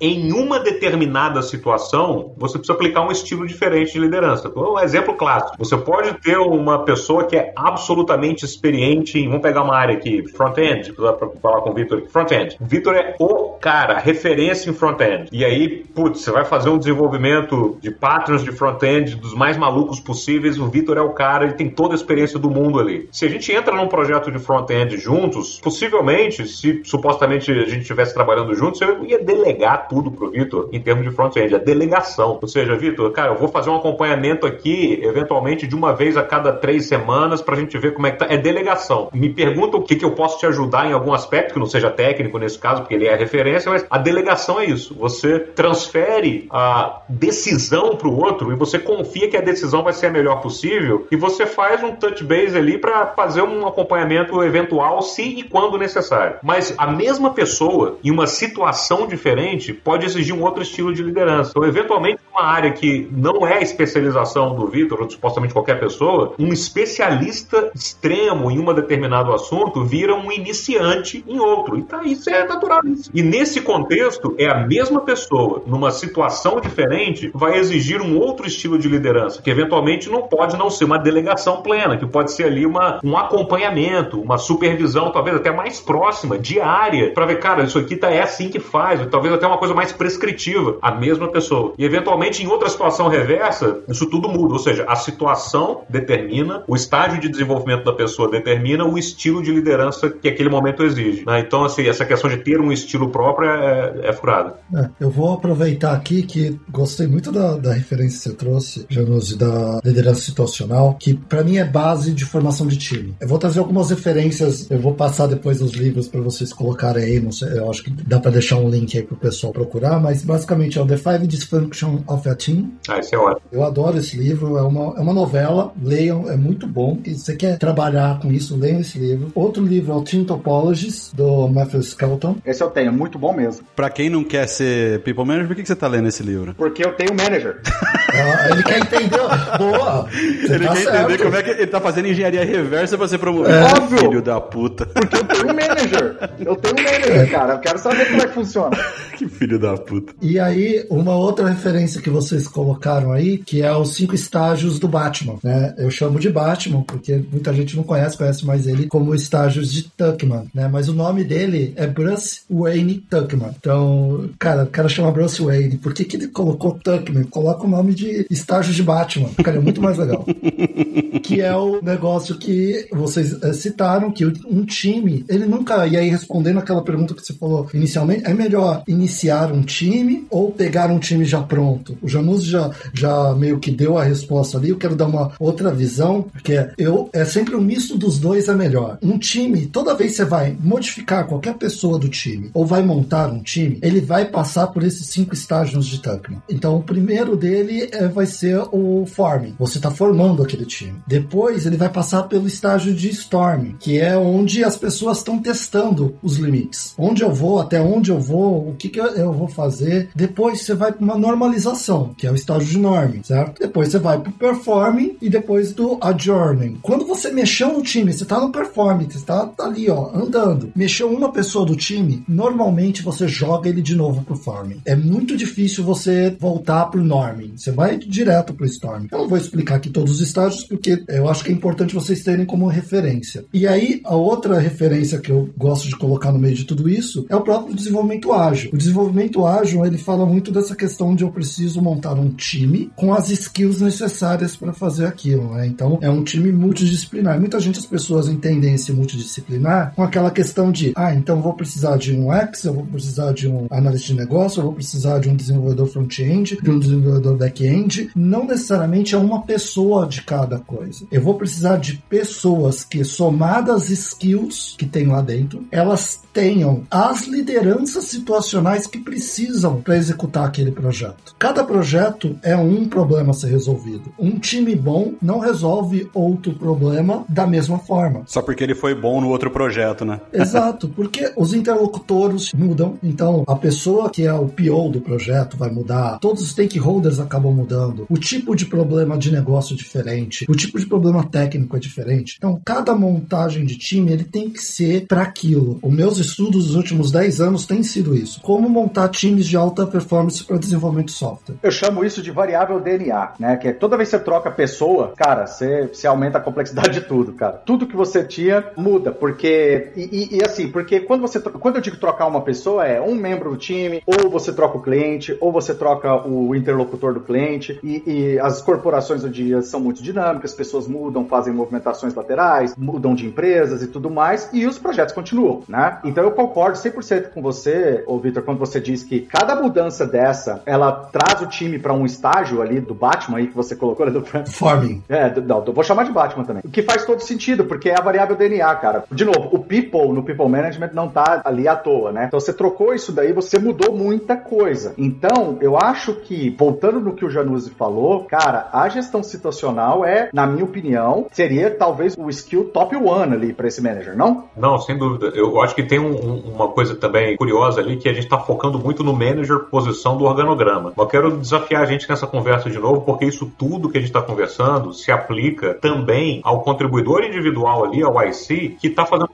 em 0.00 0.32
uma 0.32 0.58
determinada 0.58 1.42
situação, 1.42 2.32
você 2.36 2.58
precisa 2.58 2.72
aplicar 2.72 3.06
um 3.06 3.10
estilo 3.10 3.46
diferente 3.46 3.92
de 3.92 3.98
liderança. 3.98 4.50
Um 4.56 4.78
exemplo 4.78 5.14
clássico. 5.14 5.56
Você 5.58 5.76
pode 5.76 6.14
ter 6.20 6.38
uma 6.38 6.84
pessoa 6.84 7.24
que 7.24 7.36
é 7.36 7.52
absolutamente 7.56 8.44
experiente 8.44 9.18
em, 9.18 9.26
vamos 9.26 9.42
pegar 9.42 9.62
uma 9.62 9.76
área 9.76 9.94
aqui, 9.96 10.26
front-end, 10.28 10.92
para 10.92 11.28
falar 11.40 11.60
com 11.62 11.70
o 11.70 11.74
Vitor, 11.74 12.02
front-end. 12.08 12.56
Vitor 12.60 12.94
é 12.94 13.14
o 13.18 13.50
cara, 13.60 13.98
referência 13.98 14.70
em 14.70 14.72
front-end. 14.72 15.28
E 15.32 15.44
aí, 15.44 15.84
putz, 15.94 16.20
você 16.20 16.30
vai 16.30 16.44
fazer 16.44 16.70
um 16.70 16.78
desenvolvimento 16.78 17.78
de 17.80 17.90
patterns 17.90 18.42
de 18.42 18.52
front-end 18.52 19.16
dos 19.16 19.34
mais 19.34 19.56
malucos 19.56 20.00
possíveis, 20.00 20.58
o 20.58 20.66
Vitor 20.68 20.96
é 20.96 21.02
o 21.02 21.10
cara, 21.10 21.44
ele 21.44 21.54
tem 21.54 21.68
toda 21.68 21.94
a 21.94 21.96
experiência 21.96 22.38
do 22.38 22.50
mundo 22.50 22.78
ali. 22.78 23.08
Se 23.12 23.26
a 23.26 23.28
gente 23.28 23.52
entra 23.52 23.74
num 23.74 23.88
projeto 23.88 24.30
de 24.30 24.38
front-end 24.38 24.96
juntos, 24.96 25.60
possivelmente, 25.60 26.46
se 26.46 26.82
supostamente 26.84 27.50
a 27.50 27.64
gente 27.64 27.82
estivesse 27.82 28.14
trabalhando 28.14 28.54
juntos, 28.54 28.80
eu 28.80 29.04
ia 29.04 29.22
delegar 29.30 29.88
tudo 29.88 30.10
pro 30.10 30.30
Vitor 30.30 30.68
em 30.72 30.80
termos 30.80 31.04
de 31.04 31.10
front-end, 31.10 31.54
a 31.54 31.58
delegação. 31.58 32.38
Ou 32.40 32.48
seja, 32.48 32.76
Vitor, 32.76 33.10
cara, 33.12 33.32
eu 33.32 33.38
vou 33.38 33.48
fazer 33.48 33.70
um 33.70 33.76
acompanhamento 33.76 34.46
aqui, 34.46 35.00
eventualmente 35.02 35.66
de 35.66 35.74
uma 35.74 35.94
vez 35.94 36.16
a 36.16 36.22
cada 36.22 36.52
três 36.52 36.86
semanas, 36.86 37.40
pra 37.40 37.56
gente 37.56 37.76
ver 37.78 37.94
como 37.94 38.06
é 38.06 38.10
que 38.10 38.18
tá. 38.18 38.26
É 38.28 38.36
delegação. 38.36 39.08
Me 39.12 39.28
pergunta 39.30 39.76
o 39.76 39.82
que, 39.82 39.96
que 39.96 40.04
eu 40.04 40.12
posso 40.12 40.38
te 40.38 40.46
ajudar 40.46 40.88
em 40.88 40.92
algum 40.92 41.12
aspecto, 41.12 41.54
que 41.54 41.58
não 41.58 41.66
seja 41.66 41.90
técnico 41.90 42.38
nesse 42.38 42.58
caso, 42.58 42.82
porque 42.82 42.94
ele 42.94 43.06
é 43.06 43.14
referência, 43.16 43.70
mas 43.70 43.86
a 43.88 43.98
delegação 43.98 44.60
é 44.60 44.64
isso. 44.64 44.94
Você 44.94 45.38
transfere 45.38 46.46
a 46.50 47.02
decisão 47.08 47.96
pro 47.96 48.12
outro 48.12 48.52
e 48.52 48.56
você 48.56 48.78
confia 48.78 49.28
que 49.28 49.36
a 49.36 49.40
decisão 49.40 49.82
vai 49.82 49.92
ser 49.92 50.06
a 50.06 50.10
melhor 50.10 50.40
possível 50.40 51.06
e 51.10 51.16
você 51.16 51.46
faz 51.46 51.82
um 51.82 51.94
touch 51.94 52.22
base 52.24 52.56
ali 52.56 52.78
para 52.78 53.06
fazer 53.08 53.42
um 53.42 53.66
acompanhamento 53.66 54.42
eventual 54.42 55.02
se 55.02 55.22
e 55.22 55.42
quando 55.42 55.78
necessário. 55.78 56.36
Mas 56.42 56.74
a 56.76 56.86
mesma 56.86 57.30
pessoa, 57.30 57.98
em 58.02 58.10
uma 58.10 58.26
situação 58.26 59.06
diferente, 59.20 59.74
pode 59.74 60.06
exigir 60.06 60.34
um 60.34 60.42
outro 60.42 60.62
estilo 60.62 60.94
de 60.94 61.02
liderança. 61.02 61.50
Então, 61.50 61.64
eventualmente, 61.64 62.20
uma 62.32 62.42
área 62.42 62.72
que 62.72 63.06
não 63.12 63.46
é 63.46 63.58
a 63.58 63.60
especialização 63.60 64.54
do 64.54 64.66
Vitor, 64.66 65.02
ou 65.02 65.10
supostamente 65.10 65.52
qualquer 65.52 65.78
pessoa, 65.78 66.34
um 66.38 66.48
especialista 66.48 67.70
extremo 67.74 68.50
em 68.50 68.58
um 68.58 68.72
determinado 68.72 69.32
assunto 69.32 69.84
vira 69.84 70.14
um 70.14 70.32
iniciante 70.32 71.22
em 71.26 71.38
outro. 71.38 71.76
Então, 71.76 72.02
isso 72.02 72.30
é 72.30 72.46
natural. 72.46 72.80
E 73.12 73.22
nesse 73.22 73.60
contexto, 73.60 74.34
é 74.38 74.48
a 74.48 74.66
mesma 74.66 75.00
pessoa, 75.00 75.62
numa 75.66 75.90
situação 75.90 76.60
diferente, 76.60 77.30
vai 77.34 77.58
exigir 77.58 78.00
um 78.00 78.18
outro 78.18 78.46
estilo 78.46 78.78
de 78.78 78.88
liderança, 78.88 79.42
que 79.42 79.50
eventualmente 79.50 80.08
não 80.08 80.22
pode 80.22 80.56
não 80.56 80.70
ser 80.70 80.84
uma 80.84 80.98
delegação 80.98 81.62
plena, 81.62 81.96
que 81.96 82.06
pode 82.06 82.32
ser 82.32 82.44
ali 82.44 82.64
uma, 82.64 83.00
um 83.04 83.16
acompanhamento, 83.16 84.20
uma 84.20 84.38
supervisão, 84.38 85.10
talvez 85.10 85.36
até 85.36 85.50
mais 85.50 85.80
próxima, 85.80 86.38
diária, 86.38 87.12
para 87.12 87.26
ver, 87.26 87.38
cara, 87.38 87.64
isso 87.64 87.78
aqui 87.78 87.96
tá, 87.96 88.10
é 88.10 88.22
assim 88.22 88.48
que 88.48 88.60
faz. 88.60 89.00
Talvez 89.10 89.34
até 89.34 89.46
uma 89.46 89.58
coisa 89.58 89.74
mais 89.74 89.92
prescritiva, 89.92 90.78
a 90.80 90.92
mesma 90.92 91.28
pessoa. 91.28 91.74
E 91.78 91.84
eventualmente 91.84 92.42
em 92.42 92.46
outra 92.46 92.68
situação 92.68 93.08
reversa, 93.08 93.80
isso 93.88 94.06
tudo 94.06 94.28
muda, 94.28 94.54
ou 94.54 94.58
seja, 94.58 94.84
a 94.88 94.96
situação 94.96 95.82
determina, 95.88 96.62
o 96.66 96.76
estágio 96.76 97.20
de 97.20 97.28
desenvolvimento 97.28 97.84
da 97.84 97.92
pessoa 97.92 98.30
determina 98.30 98.84
o 98.84 98.98
estilo 98.98 99.42
de 99.42 99.52
liderança 99.52 100.10
que 100.10 100.28
aquele 100.28 100.48
momento 100.48 100.82
exige. 100.82 101.24
Né? 101.26 101.40
Então, 101.40 101.64
assim, 101.64 101.86
essa 101.86 102.04
questão 102.04 102.30
de 102.30 102.38
ter 102.38 102.60
um 102.60 102.72
estilo 102.72 103.10
próprio 103.10 103.48
é, 103.48 104.00
é 104.04 104.12
furada. 104.12 104.54
É, 104.74 104.88
eu 105.00 105.10
vou 105.10 105.32
aproveitar 105.32 105.92
aqui 105.92 106.22
que 106.22 106.58
gostei 106.68 107.06
muito 107.06 107.32
da, 107.32 107.56
da 107.56 107.72
referência 107.72 108.18
que 108.18 108.28
você 108.28 108.34
trouxe, 108.34 108.86
Januzzi, 108.88 109.36
da 109.36 109.80
liderança 109.84 110.20
situacional, 110.20 110.96
que 110.98 111.14
para 111.14 111.42
mim 111.42 111.56
é 111.56 111.64
base 111.64 112.12
de 112.12 112.24
formação 112.24 112.66
de 112.66 112.76
time. 112.76 113.14
Eu 113.20 113.28
vou 113.28 113.38
trazer 113.38 113.60
algumas 113.60 113.90
referências, 113.90 114.70
eu 114.70 114.78
vou 114.78 114.94
passar 114.94 115.26
depois 115.26 115.60
os 115.60 115.72
livros 115.72 116.08
para 116.08 116.20
vocês 116.20 116.52
colocarem 116.52 117.04
aí, 117.04 117.32
sei, 117.32 117.58
eu 117.58 117.70
acho 117.70 117.82
que 117.82 117.90
dá 117.90 118.18
para 118.18 118.30
deixar 118.30 118.56
um 118.56 118.68
link 118.68 118.96
aí 118.96 118.99
pro 119.02 119.16
pessoal 119.16 119.52
procurar, 119.52 120.00
mas 120.00 120.22
basicamente 120.22 120.78
é 120.78 120.82
o 120.82 120.86
The 120.86 120.96
Five 120.96 121.26
Dysfunction 121.26 122.02
of 122.06 122.28
a 122.28 122.34
Team. 122.34 122.72
Ah, 122.88 122.98
isso 122.98 123.14
é 123.14 123.18
ótimo. 123.18 123.42
Eu 123.52 123.64
adoro 123.64 123.98
esse 123.98 124.16
livro, 124.16 124.56
é 124.56 124.62
uma, 124.62 124.96
é 124.96 125.00
uma 125.00 125.12
novela, 125.12 125.72
leiam, 125.82 126.30
é 126.30 126.36
muito 126.36 126.66
bom. 126.66 126.98
Se 127.04 127.18
você 127.18 127.36
quer 127.36 127.58
trabalhar 127.58 128.20
com 128.20 128.32
isso, 128.32 128.56
leiam 128.56 128.80
esse 128.80 128.98
livro. 128.98 129.30
Outro 129.34 129.64
livro 129.64 129.92
é 129.92 129.96
o 129.96 130.02
Team 130.02 130.24
Topologies, 130.24 131.12
do 131.14 131.48
Matthew 131.48 131.80
Skelton. 131.80 132.36
Esse 132.44 132.62
eu 132.62 132.70
tenho, 132.70 132.92
muito 132.92 133.18
bom 133.18 133.32
mesmo. 133.32 133.64
Pra 133.74 133.90
quem 133.90 134.08
não 134.08 134.24
quer 134.24 134.46
ser 134.46 135.00
people 135.02 135.24
manager, 135.24 135.48
por 135.48 135.56
que, 135.56 135.62
que 135.62 135.68
você 135.68 135.76
tá 135.76 135.88
lendo 135.88 136.08
esse 136.08 136.22
livro? 136.22 136.54
Porque 136.54 136.84
eu 136.84 136.92
tenho 136.94 137.14
manager. 137.14 137.60
Ah, 137.64 138.50
ele 138.50 138.62
quer 138.62 138.78
entender. 138.78 139.18
Boa! 139.58 140.06
Você 140.10 140.54
ele 140.54 140.66
tá 140.66 140.72
quer 140.72 140.82
certo. 140.82 140.96
entender 140.96 141.24
como 141.24 141.36
é 141.36 141.42
que 141.42 141.50
ele 141.50 141.66
tá 141.66 141.80
fazendo 141.80 142.08
engenharia 142.08 142.44
reversa 142.44 142.96
pra 142.96 143.08
ser 143.08 143.18
promovido. 143.18 143.54
É. 143.54 143.64
Óbvio. 143.64 143.98
Filho 143.98 144.22
da 144.22 144.40
puta. 144.40 144.86
Porque 144.86 145.16
eu 145.16 145.24
tenho 145.24 145.46
manager. 145.46 146.16
Eu 146.38 146.56
tenho 146.56 146.74
um 146.74 146.82
manager, 146.82 147.30
cara. 147.30 147.54
Eu 147.54 147.58
quero 147.58 147.78
saber 147.78 148.06
como 148.08 148.22
é 148.22 148.26
que 148.26 148.34
funciona. 148.34 148.76
que 149.16 149.28
filho 149.28 149.58
da 149.58 149.76
puta. 149.76 150.12
E 150.20 150.38
aí, 150.38 150.86
uma 150.90 151.16
outra 151.16 151.48
referência 151.48 152.00
que 152.00 152.10
vocês 152.10 152.46
colocaram 152.46 153.12
aí, 153.12 153.38
que 153.38 153.62
é 153.62 153.72
os 153.74 153.94
cinco 153.94 154.14
estágios 154.14 154.78
do 154.78 154.88
Batman, 154.88 155.36
né? 155.42 155.74
Eu 155.78 155.90
chamo 155.90 156.18
de 156.18 156.30
Batman, 156.30 156.82
porque 156.82 157.22
muita 157.30 157.52
gente 157.52 157.76
não 157.76 157.82
conhece, 157.82 158.16
conhece 158.16 158.44
mais 158.44 158.66
ele 158.66 158.86
como 158.86 159.14
estágios 159.14 159.72
de 159.72 159.82
Tuckman, 159.82 160.44
né? 160.54 160.68
Mas 160.68 160.88
o 160.88 160.94
nome 160.94 161.24
dele 161.24 161.72
é 161.76 161.86
Bruce 161.86 162.42
Wayne 162.50 163.04
Tuckman. 163.10 163.54
Então, 163.58 164.30
cara, 164.38 164.64
o 164.64 164.68
cara 164.68 164.88
chama 164.88 165.12
Bruce 165.12 165.42
Wayne. 165.42 165.78
Por 165.78 165.92
que, 165.92 166.04
que 166.04 166.16
ele 166.16 166.28
colocou 166.28 166.72
Tuckman? 166.72 167.24
Coloca 167.24 167.64
o 167.66 167.70
nome 167.70 167.94
de 167.94 168.26
estágio 168.30 168.72
de 168.72 168.82
Batman. 168.82 169.30
Cara, 169.42 169.58
é 169.58 169.60
muito 169.60 169.80
mais 169.80 169.98
legal. 169.98 170.24
que 171.22 171.40
é 171.40 171.54
o 171.54 171.80
negócio 171.82 172.36
que 172.36 172.88
vocês 172.92 173.40
eh, 173.42 173.52
citaram, 173.52 174.10
que 174.10 174.24
um 174.24 174.64
time, 174.64 175.24
ele 175.28 175.46
nunca, 175.46 175.86
e 175.86 175.96
aí 175.96 176.08
respondendo 176.08 176.58
aquela 176.58 176.82
pergunta 176.82 177.14
que 177.14 177.24
você 177.24 177.32
falou 177.34 177.68
inicialmente, 177.72 178.24
é 178.24 178.34
melhor 178.34 178.79
iniciar 178.86 179.52
um 179.52 179.62
time 179.62 180.26
ou 180.30 180.52
pegar 180.52 180.90
um 180.90 180.98
time 180.98 181.24
já 181.24 181.42
pronto? 181.42 181.96
O 182.02 182.08
Janus 182.08 182.44
já, 182.44 182.70
já 182.92 183.34
meio 183.34 183.58
que 183.58 183.70
deu 183.70 183.98
a 183.98 184.04
resposta 184.04 184.58
ali, 184.58 184.70
eu 184.70 184.76
quero 184.76 184.96
dar 184.96 185.06
uma 185.06 185.32
outra 185.38 185.72
visão, 185.72 186.26
que 186.42 186.52
é, 186.52 186.72
eu, 186.76 187.08
é 187.12 187.24
sempre 187.24 187.54
um 187.54 187.60
misto 187.60 187.96
dos 187.96 188.18
dois 188.18 188.48
é 188.48 188.54
melhor. 188.54 188.98
Um 189.02 189.18
time, 189.18 189.66
toda 189.66 189.94
vez 189.94 190.12
que 190.12 190.16
você 190.18 190.24
vai 190.24 190.56
modificar 190.60 191.26
qualquer 191.26 191.54
pessoa 191.54 191.98
do 191.98 192.08
time, 192.08 192.50
ou 192.54 192.66
vai 192.66 192.82
montar 192.82 193.30
um 193.30 193.42
time, 193.42 193.78
ele 193.82 194.00
vai 194.00 194.24
passar 194.26 194.68
por 194.68 194.82
esses 194.82 195.06
cinco 195.06 195.34
estágios 195.34 195.86
de 195.86 196.00
Tuckman. 196.00 196.42
Então, 196.48 196.76
o 196.76 196.82
primeiro 196.82 197.36
dele 197.36 197.88
é, 197.92 198.08
vai 198.08 198.26
ser 198.26 198.60
o 198.72 199.04
forming. 199.06 199.54
Você 199.58 199.78
está 199.78 199.90
formando 199.90 200.42
aquele 200.42 200.64
time. 200.64 200.94
Depois, 201.06 201.66
ele 201.66 201.76
vai 201.76 201.88
passar 201.88 202.24
pelo 202.24 202.46
estágio 202.46 202.94
de 202.94 203.08
storming, 203.10 203.76
que 203.78 203.98
é 203.98 204.16
onde 204.16 204.64
as 204.64 204.76
pessoas 204.76 205.18
estão 205.18 205.38
testando 205.38 206.14
os 206.22 206.36
limites. 206.36 206.94
Onde 206.98 207.22
eu 207.22 207.32
vou, 207.32 207.60
até 207.60 207.80
onde 207.80 208.10
eu 208.10 208.20
vou, 208.20 208.69
o 208.70 208.76
que, 208.76 208.88
que 208.88 209.00
eu, 209.00 209.32
vou 209.32 209.48
fazer. 209.48 210.08
Depois, 210.14 210.62
você 210.62 210.74
vai 210.74 210.92
para 210.92 211.04
uma 211.04 211.16
normalização, 211.16 212.14
que 212.16 212.26
é 212.26 212.30
o 212.30 212.34
estágio 212.34 212.68
de 212.68 212.78
norming, 212.78 213.22
certo? 213.22 213.60
Depois, 213.60 213.90
você 213.90 213.98
vai 213.98 214.18
para 214.18 214.30
o 214.30 214.32
performing 214.32 215.16
e 215.20 215.28
depois 215.28 215.72
do 215.72 215.98
adjourning. 216.00 216.78
Quando 216.82 217.06
você 217.06 217.30
mexeu 217.30 217.72
no 217.72 217.82
time, 217.82 218.12
você 218.12 218.22
está 218.22 218.40
no 218.40 218.50
performing, 218.50 219.08
você 219.08 219.18
está 219.18 219.50
ali, 219.58 219.90
ó, 219.90 220.10
andando. 220.14 220.72
Mexeu 220.74 221.10
uma 221.10 221.32
pessoa 221.32 221.64
do 221.64 221.76
time, 221.76 222.24
normalmente 222.28 223.02
você 223.02 223.26
joga 223.28 223.68
ele 223.68 223.82
de 223.82 223.94
novo 223.94 224.22
pro 224.22 224.36
forming. 224.36 224.80
É 224.84 224.96
muito 224.96 225.36
difícil 225.36 225.84
você 225.84 226.34
voltar 226.38 226.86
pro 226.86 227.02
norming. 227.02 227.52
Você 227.56 227.70
vai 227.70 227.98
direto 227.98 228.54
pro 228.54 228.66
storming. 228.66 229.08
Eu 229.10 229.18
não 229.18 229.28
vou 229.28 229.38
explicar 229.38 229.76
aqui 229.76 229.90
todos 229.90 230.14
os 230.14 230.20
estágios, 230.20 230.64
porque 230.64 231.02
eu 231.08 231.28
acho 231.28 231.44
que 231.44 231.50
é 231.50 231.54
importante 231.54 231.94
vocês 231.94 232.22
terem 232.22 232.46
como 232.46 232.66
referência. 232.66 233.44
E 233.52 233.66
aí, 233.66 234.00
a 234.04 234.14
outra 234.14 234.58
referência 234.58 235.18
que 235.18 235.30
eu 235.30 235.48
gosto 235.56 235.88
de 235.88 235.96
colocar 235.96 236.32
no 236.32 236.38
meio 236.38 236.54
de 236.54 236.64
tudo 236.64 236.88
isso 236.88 237.26
é 237.28 237.36
o 237.36 237.40
próprio 237.40 237.74
desenvolvimento 237.74 238.32
ágil. 238.32 238.59
O 238.72 238.76
desenvolvimento 238.76 239.46
ágil, 239.46 239.84
ele 239.84 239.98
fala 239.98 240.26
muito 240.26 240.50
dessa 240.50 240.74
questão 240.74 241.14
de 241.14 241.24
eu 241.24 241.30
preciso 241.30 241.80
montar 241.80 242.14
um 242.14 242.30
time 242.30 242.90
com 242.96 243.14
as 243.14 243.30
skills 243.30 243.80
necessárias 243.80 244.56
para 244.56 244.72
fazer 244.72 245.06
aquilo, 245.06 245.54
né? 245.54 245.66
Então, 245.66 245.98
é 246.02 246.10
um 246.10 246.22
time 246.22 246.52
multidisciplinar. 246.52 247.38
Muita 247.38 247.60
gente, 247.60 247.78
as 247.78 247.86
pessoas 247.86 248.28
entendem 248.28 248.74
esse 248.74 248.92
multidisciplinar 248.92 249.94
com 249.94 250.02
aquela 250.02 250.30
questão 250.30 250.70
de, 250.70 250.92
ah, 250.96 251.14
então 251.14 251.40
vou 251.40 251.54
precisar 251.54 251.96
de 251.96 252.14
um 252.14 252.32
X, 252.32 252.64
eu 252.64 252.74
vou 252.74 252.86
precisar 252.86 253.32
de 253.32 253.48
um 253.48 253.66
analista 253.70 254.08
de 254.08 254.14
negócio, 254.14 254.60
eu 254.60 254.64
vou 254.64 254.72
precisar 254.74 255.18
de 255.18 255.28
um 255.28 255.36
desenvolvedor 255.36 255.86
front-end, 255.86 256.58
de 256.62 256.70
um 256.70 256.78
desenvolvedor 256.78 257.36
back-end. 257.36 258.10
Não 258.14 258.46
necessariamente 258.46 259.14
é 259.14 259.18
uma 259.18 259.42
pessoa 259.42 260.06
de 260.06 260.22
cada 260.22 260.58
coisa. 260.58 261.04
Eu 261.10 261.22
vou 261.22 261.34
precisar 261.34 261.76
de 261.76 261.96
pessoas 262.08 262.84
que, 262.84 263.04
somadas 263.04 263.90
skills 263.90 264.74
que 264.76 264.86
tem 264.86 265.06
lá 265.06 265.20
dentro, 265.20 265.66
elas 265.70 266.20
tenham 266.32 266.84
as 266.90 267.26
lideranças 267.26 268.04
situacionais 268.04 268.49
que 268.86 268.98
precisam 268.98 269.80
para 269.80 269.96
executar 269.96 270.44
aquele 270.44 270.72
projeto. 270.72 271.34
Cada 271.38 271.64
projeto 271.64 272.38
é 272.42 272.56
um 272.56 272.88
problema 272.88 273.30
a 273.30 273.34
ser 273.34 273.48
resolvido. 273.48 274.12
Um 274.18 274.38
time 274.38 274.74
bom 274.74 275.14
não 275.20 275.38
resolve 275.38 276.08
outro 276.14 276.52
problema 276.54 277.24
da 277.28 277.46
mesma 277.46 277.78
forma. 277.78 278.22
Só 278.26 278.42
porque 278.42 278.64
ele 278.64 278.74
foi 278.74 278.94
bom 278.94 279.20
no 279.20 279.28
outro 279.28 279.50
projeto, 279.50 280.04
né? 280.04 280.20
Exato, 280.32 280.88
porque 280.88 281.32
os 281.36 281.54
interlocutores 281.54 282.52
mudam, 282.52 282.98
então 283.02 283.44
a 283.46 283.56
pessoa 283.56 284.10
que 284.10 284.26
é 284.26 284.32
o 284.32 284.46
PO 284.46 284.90
do 284.90 285.00
projeto 285.00 285.56
vai 285.56 285.70
mudar, 285.70 286.18
todos 286.18 286.42
os 286.42 286.50
stakeholders 286.50 287.18
acabam 287.18 287.52
mudando, 287.52 288.06
o 288.08 288.18
tipo 288.18 288.54
de 288.54 288.66
problema 288.66 289.16
de 289.16 289.30
negócio 289.30 289.74
é 289.74 289.76
diferente, 289.76 290.46
o 290.48 290.54
tipo 290.54 290.78
de 290.78 290.86
problema 290.86 291.24
técnico 291.24 291.76
é 291.76 291.80
diferente. 291.80 292.36
Então, 292.38 292.60
cada 292.64 292.94
montagem 292.94 293.64
de 293.64 293.76
time 293.76 294.12
ele 294.12 294.24
tem 294.24 294.50
que 294.50 294.62
ser 294.62 295.06
para 295.06 295.22
aquilo. 295.22 295.78
Os 295.82 295.92
meus 295.92 296.18
estudos 296.18 296.66
dos 296.66 296.76
últimos 296.76 297.10
10 297.10 297.40
anos 297.40 297.66
têm 297.66 297.82
sido 297.82 298.14
isso. 298.14 298.29
Como 298.38 298.68
montar 298.68 299.08
times 299.08 299.46
de 299.46 299.56
alta 299.56 299.86
performance 299.86 300.44
para 300.44 300.56
desenvolvimento 300.58 301.06
de 301.06 301.12
software. 301.12 301.56
Eu 301.62 301.70
chamo 301.70 302.04
isso 302.04 302.22
de 302.22 302.30
variável 302.30 302.80
DNA, 302.80 303.32
né? 303.38 303.56
Que 303.56 303.68
é 303.68 303.72
toda 303.72 303.96
vez 303.96 304.08
que 304.10 304.16
você 304.16 304.22
troca 304.22 304.50
pessoa, 304.50 305.12
cara, 305.16 305.46
você, 305.46 305.88
você 305.92 306.06
aumenta 306.06 306.38
a 306.38 306.40
complexidade 306.40 306.90
de 306.90 307.00
tudo, 307.00 307.32
cara. 307.32 307.52
Tudo 307.64 307.86
que 307.86 307.96
você 307.96 308.22
tinha 308.24 308.64
muda, 308.76 309.10
porque. 309.12 309.92
E, 309.96 310.02
e- 310.32 310.38
e 310.38 310.44
assim, 310.44 310.70
porque 310.70 311.00
quando 311.00 311.20
você. 311.22 311.40
Quando 311.40 311.76
eu 311.76 311.80
digo 311.82 311.96
trocar 311.96 312.26
uma 312.26 312.42
pessoa, 312.42 312.86
é 312.86 313.00
um 313.00 313.14
membro 313.14 313.50
do 313.50 313.56
time, 313.56 314.02
ou 314.06 314.30
você 314.30 314.52
troca 314.52 314.78
o 314.78 314.82
cliente, 314.82 315.36
ou 315.40 315.50
você 315.52 315.74
troca 315.74 316.26
o 316.28 316.54
interlocutor 316.54 317.14
do 317.14 317.20
cliente. 317.20 317.78
E, 317.82 318.02
e 318.06 318.38
as 318.40 318.60
corporações 318.62 319.24
hoje 319.24 319.42
em 319.42 319.46
dia 319.46 319.62
são 319.62 319.80
muito 319.80 320.02
dinâmicas, 320.02 320.50
as 320.52 320.56
pessoas 320.56 320.86
mudam, 320.86 321.24
fazem 321.26 321.52
movimentações 321.52 322.14
laterais, 322.14 322.74
mudam 322.76 323.14
de 323.14 323.26
empresas 323.26 323.82
e 323.82 323.86
tudo 323.86 324.10
mais, 324.10 324.48
e 324.52 324.66
os 324.66 324.78
projetos 324.78 325.14
continuam, 325.14 325.62
né? 325.68 325.98
Então 326.04 326.22
eu 326.24 326.30
concordo 326.32 326.76
100% 326.78 327.30
com 327.30 327.40
você, 327.42 328.02
ô 328.06 328.18
Vitor, 328.20 328.42
quando 328.42 328.58
você 328.58 328.80
diz 328.80 329.02
que 329.02 329.20
cada 329.20 329.56
mudança 329.56 330.06
dessa, 330.06 330.62
ela 330.66 330.92
traz 330.92 331.40
o 331.40 331.46
time 331.46 331.78
para 331.78 331.92
um 331.92 332.04
estágio 332.06 332.60
ali 332.62 332.80
do 332.80 332.94
Batman 332.94 333.38
aí 333.38 333.46
que 333.46 333.56
você 333.56 333.74
colocou, 333.74 334.06
né, 334.06 334.12
do 334.12 334.24
Forming. 334.50 335.02
é, 335.08 335.28
do- 335.30 335.42
não, 335.42 335.62
eu 335.66 335.72
vou 335.72 335.82
chamar 335.84 336.04
de 336.04 336.12
Batman 336.12 336.44
também. 336.44 336.62
O 336.64 336.70
que 336.70 336.82
faz 336.82 337.04
todo 337.04 337.20
sentido, 337.20 337.64
porque 337.64 337.88
é 337.90 337.98
a 337.98 338.02
variável 338.02 338.36
DNA, 338.36 338.74
cara. 338.76 339.04
De 339.10 339.24
novo, 339.24 339.48
o 339.52 339.58
people 339.58 340.08
no 340.12 340.22
people 340.22 340.48
management 340.48 340.90
não 340.92 341.08
tá 341.08 341.42
ali 341.44 341.66
à 341.68 341.76
toa, 341.76 342.12
né? 342.12 342.24
Então 342.26 342.38
você 342.40 342.52
trocou 342.52 342.94
isso 342.94 343.12
daí, 343.12 343.32
você 343.32 343.58
mudou 343.58 343.94
muita 343.96 344.36
coisa. 344.36 344.94
Então, 344.98 345.58
eu 345.60 345.76
acho 345.76 346.14
que, 346.14 346.50
voltando 346.58 347.00
no 347.00 347.14
que 347.14 347.24
o 347.24 347.30
Januzzi 347.30 347.70
falou, 347.70 348.24
cara, 348.24 348.68
a 348.72 348.88
gestão 348.88 349.22
situacional 349.22 350.04
é, 350.04 350.28
na 350.32 350.46
minha 350.46 350.64
opinião, 350.64 351.26
seria 351.32 351.70
talvez 351.70 352.14
o 352.18 352.28
skill 352.30 352.64
top 352.72 352.94
one 352.96 353.32
ali 353.34 353.52
para 353.52 353.68
esse 353.68 353.82
manager, 353.82 354.16
não? 354.16 354.44
Não, 354.56 354.78
sem 354.78 354.96
dúvida. 354.98 355.32
Eu 355.34 355.60
acho 355.60 355.74
que 355.74 355.82
tem 355.82 355.98
um- 355.98 356.14
um- 356.14 356.52
uma 356.54 356.68
coisa 356.68 356.94
também 356.94 357.36
curiosa 357.36 357.80
ali 357.80 357.96
que 357.96 358.08
a 358.10 358.14
gente 358.14 358.24
está 358.24 358.38
focando 358.38 358.78
muito 358.78 359.02
no 359.02 359.12
manager 359.12 359.60
posição 359.70 360.16
do 360.16 360.24
organograma. 360.24 360.92
Eu 360.96 361.06
quero 361.06 361.36
desafiar 361.36 361.82
a 361.82 361.86
gente 361.86 362.08
nessa 362.08 362.26
conversa 362.26 362.68
de 362.70 362.78
novo, 362.78 363.02
porque 363.02 363.24
isso 363.24 363.50
tudo 363.56 363.88
que 363.88 363.98
a 363.98 364.00
gente 364.00 364.10
está 364.10 364.22
conversando 364.22 364.92
se 364.92 365.10
aplica 365.10 365.74
também 365.74 366.40
ao 366.44 366.62
contribuidor 366.62 367.22
individual 367.22 367.84
ali, 367.84 368.02
ao 368.02 368.20
IC, 368.22 368.76
que 368.80 368.88
está 368.88 369.06
fazendo 369.06 369.30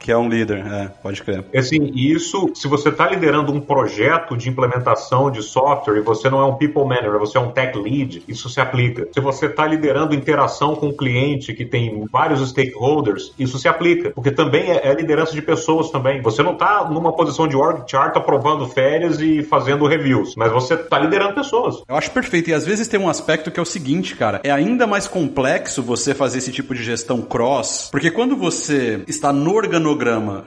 Que 0.00 0.10
é 0.10 0.16
um 0.16 0.30
líder, 0.30 0.64
é, 0.66 0.88
pode 1.02 1.22
crer. 1.22 1.44
Assim, 1.54 1.92
isso, 1.94 2.50
se 2.54 2.66
você 2.66 2.88
está 2.88 3.06
liderando 3.06 3.52
um 3.52 3.60
projeto 3.60 4.34
de 4.34 4.48
implementação 4.48 5.30
de 5.30 5.42
software 5.42 5.98
e 5.98 6.00
você 6.00 6.30
não 6.30 6.40
é 6.40 6.46
um 6.46 6.54
people 6.54 6.84
manager, 6.84 7.18
você 7.18 7.36
é 7.36 7.40
um 7.40 7.50
tech 7.50 7.78
lead, 7.78 8.24
isso 8.26 8.48
se 8.48 8.60
aplica. 8.62 9.06
Se 9.12 9.20
você 9.20 9.44
está 9.44 9.66
liderando 9.66 10.14
interação 10.14 10.74
com 10.74 10.88
o 10.88 10.96
cliente 10.96 11.52
que 11.52 11.66
tem 11.66 12.06
vários 12.10 12.48
stakeholders, 12.48 13.34
isso 13.38 13.58
se 13.58 13.68
aplica, 13.68 14.10
porque 14.10 14.30
também 14.30 14.70
é, 14.70 14.88
é 14.88 14.94
liderança 14.94 15.32
de 15.32 15.42
pessoas 15.42 15.90
também. 15.90 16.22
Você 16.22 16.42
não 16.42 16.54
está 16.54 16.88
numa 16.88 17.12
posição 17.12 17.46
de 17.46 17.54
org 17.54 17.84
chart 17.86 18.16
aprovando 18.16 18.66
férias 18.66 19.20
e 19.20 19.42
fazendo 19.42 19.86
reviews, 19.86 20.34
mas 20.34 20.50
você 20.50 20.74
está 20.74 20.98
liderando 20.98 21.34
pessoas. 21.34 21.82
Eu 21.86 21.96
acho 21.96 22.10
perfeito. 22.10 22.48
E 22.48 22.54
às 22.54 22.64
vezes 22.64 22.88
tem 22.88 22.98
um 22.98 23.08
aspecto 23.08 23.50
que 23.50 23.60
é 23.60 23.62
o 23.62 23.66
seguinte, 23.66 24.16
cara, 24.16 24.40
é 24.42 24.50
ainda 24.50 24.86
mais 24.86 25.06
complexo 25.06 25.82
você 25.82 26.14
fazer 26.14 26.38
esse 26.38 26.50
tipo 26.50 26.74
de 26.74 26.82
gestão 26.82 27.20
cross, 27.20 27.90
porque 27.92 28.10
quando 28.10 28.34
você 28.34 29.02
está 29.06 29.30
no 29.30 29.54
organograma 29.54 29.89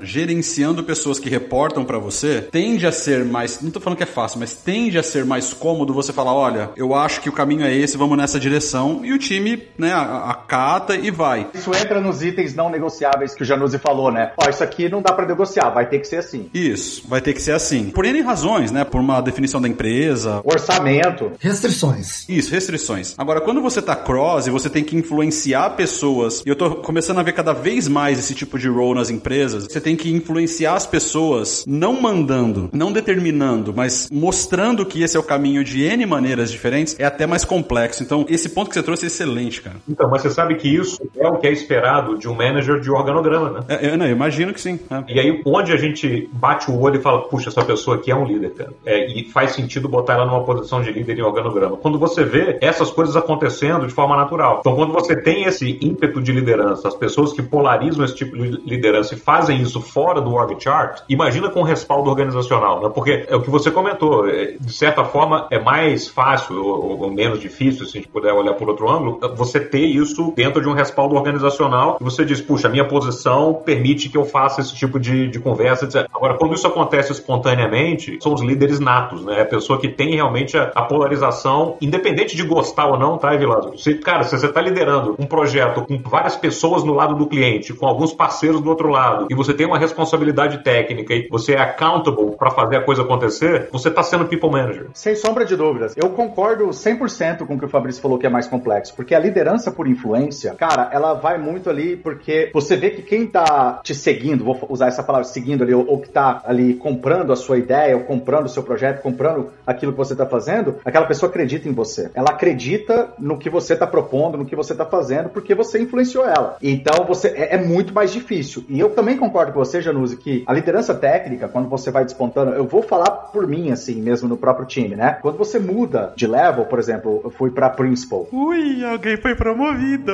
gerenciando 0.01 0.83
pessoas 0.83 1.19
que 1.19 1.29
reportam 1.29 1.85
para 1.85 1.97
você, 1.97 2.41
tende 2.41 2.85
a 2.85 2.91
ser 2.91 3.25
mais, 3.25 3.61
não 3.61 3.71
tô 3.71 3.79
falando 3.79 3.97
que 3.97 4.03
é 4.03 4.07
fácil, 4.07 4.39
mas 4.39 4.53
tende 4.53 4.97
a 4.97 5.03
ser 5.03 5.25
mais 5.25 5.53
cômodo 5.53 5.93
você 5.93 6.13
falar, 6.13 6.33
olha, 6.33 6.71
eu 6.75 6.93
acho 6.93 7.21
que 7.21 7.29
o 7.29 7.33
caminho 7.33 7.65
é 7.65 7.73
esse, 7.75 7.97
vamos 7.97 8.17
nessa 8.17 8.39
direção, 8.39 9.01
e 9.03 9.13
o 9.13 9.19
time, 9.19 9.63
né, 9.77 9.93
acata 9.93 10.95
e 10.95 11.11
vai. 11.11 11.47
Isso 11.53 11.71
entra 11.75 11.99
nos 11.99 12.23
itens 12.23 12.55
não 12.55 12.69
negociáveis 12.69 13.33
que 13.33 13.43
o 13.43 13.45
Januzzi 13.45 13.77
falou, 13.77 14.11
né? 14.11 14.31
Ó, 14.37 14.49
isso 14.49 14.63
aqui 14.63 14.89
não 14.89 15.01
dá 15.01 15.13
para 15.13 15.25
negociar, 15.25 15.69
vai 15.69 15.87
ter 15.87 15.99
que 15.99 16.07
ser 16.07 16.17
assim. 16.17 16.49
Isso, 16.53 17.03
vai 17.07 17.21
ter 17.21 17.33
que 17.33 17.41
ser 17.41 17.53
assim. 17.53 17.89
Por 17.89 18.05
N 18.05 18.21
razões, 18.21 18.71
né? 18.71 18.83
Por 18.83 18.99
uma 18.99 19.21
definição 19.21 19.61
da 19.61 19.67
empresa. 19.67 20.41
Orçamento. 20.43 21.31
Restrições. 21.39 22.27
Isso, 22.27 22.51
restrições. 22.51 23.13
Agora, 23.17 23.41
quando 23.41 23.61
você 23.61 23.81
tá 23.81 23.95
cross 23.95 24.47
e 24.47 24.51
você 24.51 24.69
tem 24.69 24.83
que 24.83 24.95
influenciar 24.95 25.71
pessoas, 25.71 26.43
e 26.45 26.49
eu 26.49 26.55
tô 26.55 26.75
começando 26.75 27.19
a 27.19 27.23
ver 27.23 27.33
cada 27.33 27.53
vez 27.53 27.87
mais 27.87 28.19
esse 28.19 28.33
tipo 28.33 28.57
de 28.57 28.67
role 28.67 28.99
nas 28.99 29.09
empresas, 29.09 29.32
você 29.41 29.81
tem 29.81 29.95
que 29.95 30.11
influenciar 30.11 30.75
as 30.75 30.85
pessoas, 30.85 31.63
não 31.67 32.01
mandando, 32.01 32.69
não 32.73 32.91
determinando, 32.91 33.73
mas 33.75 34.09
mostrando 34.11 34.85
que 34.85 35.01
esse 35.01 35.17
é 35.17 35.19
o 35.19 35.23
caminho 35.23 35.63
de 35.63 35.83
N 35.83 36.05
maneiras 36.05 36.51
diferentes, 36.51 36.95
é 36.99 37.05
até 37.05 37.25
mais 37.25 37.45
complexo. 37.45 38.03
Então, 38.03 38.25
esse 38.29 38.49
ponto 38.49 38.69
que 38.69 38.75
você 38.75 38.83
trouxe 38.83 39.05
é 39.05 39.07
excelente, 39.07 39.61
cara. 39.61 39.77
Então, 39.87 40.09
mas 40.09 40.21
você 40.21 40.29
sabe 40.29 40.55
que 40.55 40.67
isso 40.67 41.01
é 41.17 41.27
o 41.27 41.37
que 41.37 41.47
é 41.47 41.51
esperado 41.51 42.17
de 42.17 42.27
um 42.27 42.35
manager 42.35 42.79
de 42.79 42.89
organograma, 42.89 43.49
né? 43.51 43.59
É, 43.67 43.89
eu, 43.89 43.97
não, 43.97 44.05
eu 44.05 44.11
imagino 44.11 44.53
que 44.53 44.61
sim. 44.61 44.79
É. 44.89 45.13
E 45.13 45.19
aí, 45.19 45.41
onde 45.45 45.71
a 45.71 45.77
gente 45.77 46.29
bate 46.33 46.69
o 46.69 46.79
olho 46.79 46.99
e 46.99 47.01
fala, 47.01 47.21
puxa, 47.27 47.49
essa 47.49 47.63
pessoa 47.63 47.97
aqui 47.97 48.11
é 48.11 48.15
um 48.15 48.25
líder, 48.25 48.51
cara. 48.51 48.73
É, 48.85 49.07
e 49.07 49.25
faz 49.31 49.51
sentido 49.51 49.87
botar 49.87 50.13
ela 50.13 50.25
numa 50.25 50.43
posição 50.43 50.81
de 50.81 50.91
líder 50.91 51.17
em 51.17 51.21
organograma. 51.21 51.77
Quando 51.77 51.97
você 51.97 52.23
vê 52.23 52.57
essas 52.61 52.91
coisas 52.91 53.15
acontecendo 53.15 53.87
de 53.87 53.93
forma 53.93 54.15
natural. 54.15 54.57
Então, 54.59 54.75
quando 54.75 54.93
você 54.93 55.15
tem 55.15 55.45
esse 55.45 55.77
ímpeto 55.81 56.21
de 56.21 56.31
liderança, 56.31 56.87
as 56.87 56.95
pessoas 56.95 57.33
que 57.33 57.41
polarizam 57.41 58.03
esse 58.03 58.15
tipo 58.15 58.37
de 58.37 58.61
liderança 58.65 59.13
e 59.13 59.17
fazem 59.23 59.61
isso 59.61 59.81
fora 59.81 60.21
do 60.21 60.33
org 60.33 60.55
chart, 60.59 61.01
imagina 61.09 61.49
com 61.49 61.63
respaldo 61.63 62.09
organizacional, 62.09 62.81
né? 62.81 62.89
Porque 62.93 63.25
é 63.27 63.35
o 63.35 63.41
que 63.41 63.49
você 63.49 63.71
comentou, 63.71 64.27
é, 64.27 64.55
de 64.59 64.73
certa 64.73 65.03
forma 65.03 65.47
é 65.51 65.59
mais 65.59 66.07
fácil 66.07 66.63
ou, 66.63 67.01
ou 67.01 67.11
menos 67.11 67.39
difícil, 67.39 67.85
se 67.85 67.97
a 67.97 68.01
gente 68.01 68.11
puder 68.11 68.33
olhar 68.33 68.53
por 68.53 68.69
outro 68.69 68.89
ângulo, 68.89 69.19
você 69.35 69.59
ter 69.59 69.85
isso 69.85 70.33
dentro 70.35 70.61
de 70.61 70.67
um 70.67 70.73
respaldo 70.73 71.15
organizacional 71.15 71.97
e 71.99 72.03
você 72.03 72.25
diz, 72.25 72.41
puxa, 72.41 72.69
minha 72.69 72.87
posição 72.87 73.53
permite 73.53 74.09
que 74.09 74.17
eu 74.17 74.25
faça 74.25 74.61
esse 74.61 74.75
tipo 74.75 74.99
de, 74.99 75.27
de 75.27 75.39
conversa, 75.39 75.85
etc. 75.85 76.07
Agora, 76.13 76.35
quando 76.35 76.53
isso 76.53 76.67
acontece 76.67 77.11
espontaneamente, 77.11 78.17
são 78.21 78.33
os 78.33 78.41
líderes 78.41 78.79
natos, 78.79 79.23
né? 79.25 79.39
É 79.39 79.41
a 79.41 79.45
pessoa 79.45 79.79
que 79.79 79.87
tem 79.87 80.15
realmente 80.15 80.57
a, 80.57 80.71
a 80.75 80.83
polarização, 80.83 81.77
independente 81.81 82.35
de 82.35 82.43
gostar 82.43 82.87
ou 82.87 82.97
não, 82.97 83.17
tá, 83.17 83.33
Evilado? 83.33 83.77
Se, 83.79 83.95
cara, 83.95 84.23
se 84.23 84.37
você 84.37 84.47
está 84.47 84.61
liderando 84.61 85.15
um 85.17 85.25
projeto 85.25 85.85
com 85.85 85.97
várias 86.09 86.35
pessoas 86.35 86.83
no 86.83 86.93
lado 86.93 87.15
do 87.15 87.27
cliente, 87.27 87.73
com 87.73 87.87
alguns 87.87 88.13
parceiros 88.13 88.61
do 88.61 88.69
outro 88.69 88.89
lado, 88.89 89.12
e 89.29 89.35
você 89.35 89.53
tem 89.53 89.65
uma 89.65 89.77
responsabilidade 89.77 90.63
técnica 90.63 91.13
e 91.13 91.27
você 91.29 91.53
é 91.53 91.59
accountable 91.59 92.35
para 92.37 92.51
fazer 92.51 92.77
a 92.77 92.81
coisa 92.81 93.01
acontecer, 93.01 93.69
você 93.71 93.89
está 93.89 94.03
sendo 94.03 94.25
people 94.25 94.49
manager. 94.49 94.87
Sem 94.93 95.15
sombra 95.15 95.45
de 95.45 95.55
dúvidas. 95.55 95.95
Eu 95.95 96.09
concordo 96.09 96.67
100% 96.67 97.45
com 97.45 97.55
o 97.55 97.59
que 97.59 97.65
o 97.65 97.69
Fabrício 97.69 98.01
falou 98.01 98.17
que 98.17 98.25
é 98.25 98.29
mais 98.29 98.47
complexo, 98.47 98.95
porque 98.95 99.15
a 99.15 99.19
liderança 99.19 99.71
por 99.71 99.87
influência, 99.87 100.53
cara, 100.55 100.89
ela 100.91 101.13
vai 101.13 101.37
muito 101.37 101.69
ali 101.69 101.95
porque 101.95 102.49
você 102.53 102.75
vê 102.75 102.89
que 102.91 103.01
quem 103.01 103.27
tá 103.27 103.79
te 103.83 103.95
seguindo, 103.95 104.43
vou 104.43 104.59
usar 104.69 104.87
essa 104.87 105.03
palavra, 105.03 105.27
seguindo 105.27 105.63
ali, 105.63 105.73
ou, 105.73 105.85
ou 105.87 105.99
que 105.99 106.09
tá 106.09 106.41
ali 106.45 106.73
comprando 106.73 107.31
a 107.31 107.35
sua 107.35 107.57
ideia, 107.57 107.95
ou 107.95 108.03
comprando 108.03 108.45
o 108.45 108.49
seu 108.49 108.63
projeto, 108.63 109.01
comprando 109.01 109.51
aquilo 109.65 109.91
que 109.91 109.97
você 109.97 110.15
tá 110.15 110.25
fazendo, 110.25 110.75
aquela 110.85 111.05
pessoa 111.05 111.29
acredita 111.29 111.67
em 111.67 111.73
você. 111.73 112.09
Ela 112.13 112.31
acredita 112.31 113.13
no 113.17 113.37
que 113.37 113.49
você 113.49 113.75
tá 113.75 113.87
propondo, 113.87 114.37
no 114.37 114.45
que 114.45 114.55
você 114.55 114.73
tá 114.75 114.85
fazendo, 114.85 115.29
porque 115.29 115.55
você 115.55 115.81
influenciou 115.81 116.25
ela. 116.25 116.57
Então 116.61 117.05
você 117.05 117.29
é, 117.29 117.55
é 117.55 117.57
muito 117.57 117.93
mais 117.93 118.11
difícil. 118.11 118.63
E 118.69 118.79
eu 118.79 118.89
também 118.93 119.17
concordo 119.17 119.51
com 119.51 119.59
você, 119.59 119.81
Januse, 119.81 120.17
que 120.17 120.43
a 120.47 120.53
liderança 120.53 120.93
técnica, 120.93 121.47
quando 121.47 121.67
você 121.69 121.91
vai 121.91 122.03
despontando, 122.05 122.51
eu 122.51 122.65
vou 122.65 122.81
falar 122.81 123.09
por 123.09 123.47
mim, 123.47 123.71
assim, 123.71 124.01
mesmo 124.01 124.27
no 124.27 124.37
próprio 124.37 124.65
time, 124.65 124.95
né? 124.95 125.17
Quando 125.21 125.37
você 125.37 125.59
muda 125.59 126.13
de 126.15 126.27
level, 126.27 126.65
por 126.65 126.79
exemplo, 126.79 127.21
eu 127.23 127.29
fui 127.29 127.51
pra 127.51 127.69
principal. 127.69 128.27
Ui, 128.31 128.83
alguém 128.85 129.17
foi 129.17 129.35
promovido. 129.35 130.11